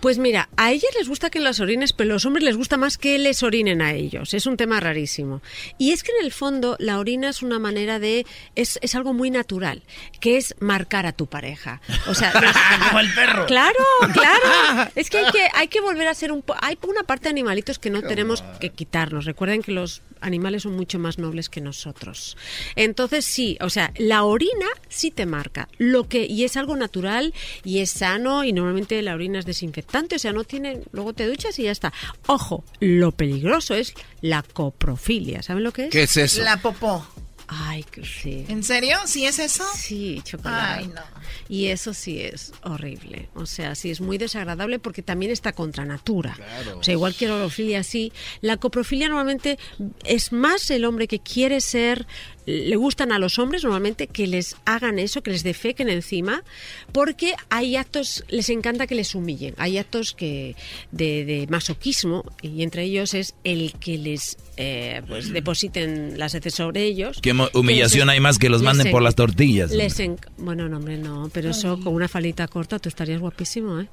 [0.00, 2.76] Pues mira, a ellas les gusta que las orines, pero a los hombres les gusta
[2.78, 4.32] más que les orinen a ellos.
[4.32, 5.42] Es un tema rarísimo.
[5.76, 8.24] Y es que en el fondo la orina es una manera de...
[8.56, 9.82] Es, es algo muy natural,
[10.20, 11.82] que es marcar a tu pareja.
[12.08, 12.32] O sea,
[12.88, 13.44] Como el perro.
[13.46, 13.74] Claro,
[14.14, 14.90] claro.
[14.96, 16.40] Es que hay que, hay que volver a ser un...
[16.42, 19.26] po- Hay una parte de animalitos que no tenemos que quitarnos.
[19.26, 22.36] Recuerden que los animales son mucho más nobles que nosotros.
[22.76, 25.68] Entonces sí, o sea, la orina sí te marca.
[25.78, 29.89] Lo que y es algo natural y es sano y normalmente la orina es desinfectante,
[30.16, 31.92] o sea, no tiene, luego te duchas y ya está.
[32.26, 35.42] Ojo, lo peligroso es la coprofilia.
[35.42, 35.90] ¿Saben lo que es?
[35.90, 36.42] ¿Qué es eso?
[36.42, 37.06] La popó.
[37.48, 38.46] Ay, que sí.
[38.48, 38.98] ¿En serio?
[39.06, 39.64] ¿Sí es eso?
[39.74, 40.84] Sí, chocolate.
[40.84, 41.02] Ay, no.
[41.48, 43.28] Y eso sí es horrible.
[43.34, 46.36] O sea, sí es muy desagradable porque también está contra natura.
[46.78, 48.12] O sea, igual que la orofilia, sí.
[48.40, 49.58] La coprofilia normalmente
[50.04, 52.06] es más el hombre que quiere ser.
[52.46, 56.42] Le gustan a los hombres normalmente que les hagan eso, que les defequen encima,
[56.90, 59.54] porque hay actos, les encanta que les humillen.
[59.58, 60.56] Hay actos que
[60.90, 66.54] de, de masoquismo y entre ellos es el que les eh, pues depositen las heces
[66.54, 67.18] sobre ellos.
[67.22, 69.70] ¿Qué mo- Que humillación les- hay más que los manden en- por las tortillas?
[69.70, 70.00] les
[70.38, 73.88] bueno, no, hombre, no, pero eso con una falita corta tú estarías guapísimo, ¿eh?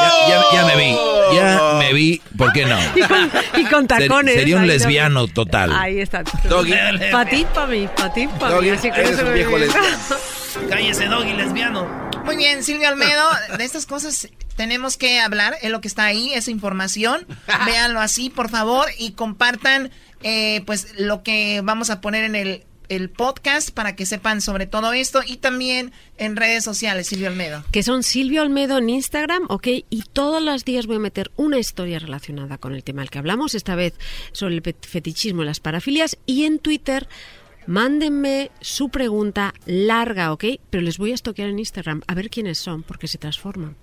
[0.00, 0.96] Ya, ya- ya me vi,
[1.34, 2.78] ya me vi, ¿por qué no?
[2.96, 3.30] Y con,
[3.60, 4.34] y con Ser- tacones.
[4.34, 5.72] sería un lesbiano total.
[5.74, 6.22] Ahí está.
[6.48, 6.72] Doggy.
[7.12, 8.54] Pa' ti, pa' mí, pa' ti, pa' mí.
[8.54, 9.86] Doggy, así que eres un viejo lesbiano.
[10.68, 12.10] Cállese, doggy lesbiano.
[12.24, 13.24] Muy bien, Silvio Almedo,
[13.56, 17.26] de estas cosas tenemos que hablar, es lo que está ahí, esa información.
[17.66, 19.90] Véanlo así, por favor, y compartan
[20.22, 24.66] eh, pues lo que vamos a poner en el, el podcast para que sepan sobre
[24.66, 27.64] todo esto y también en redes sociales, Silvio Almedo.
[27.72, 29.66] Que son Silvio Olmedo en Instagram, ¿ok?
[29.88, 33.18] Y todos los días voy a meter una historia relacionada con el tema del que
[33.18, 33.94] hablamos, esta vez
[34.32, 36.18] sobre el fet- fetichismo y las parafilias.
[36.26, 37.08] Y en Twitter,
[37.70, 40.44] mándenme su pregunta larga, ¿ok?
[40.70, 43.76] Pero les voy a estoquear en Instagram a ver quiénes son, porque se transforman.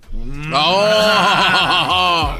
[0.52, 2.36] ¡Oh!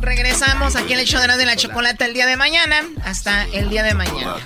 [0.00, 2.82] Regresamos aquí en el show de la, de la chocolate el día de mañana.
[3.04, 4.36] Hasta el día de mañana.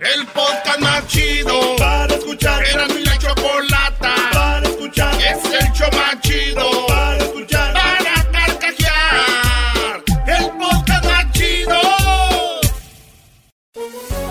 [0.00, 2.64] El podcast más chido para escuchar.
[2.66, 5.14] Era mi la chocolata para escuchar.
[5.20, 6.20] Es el show más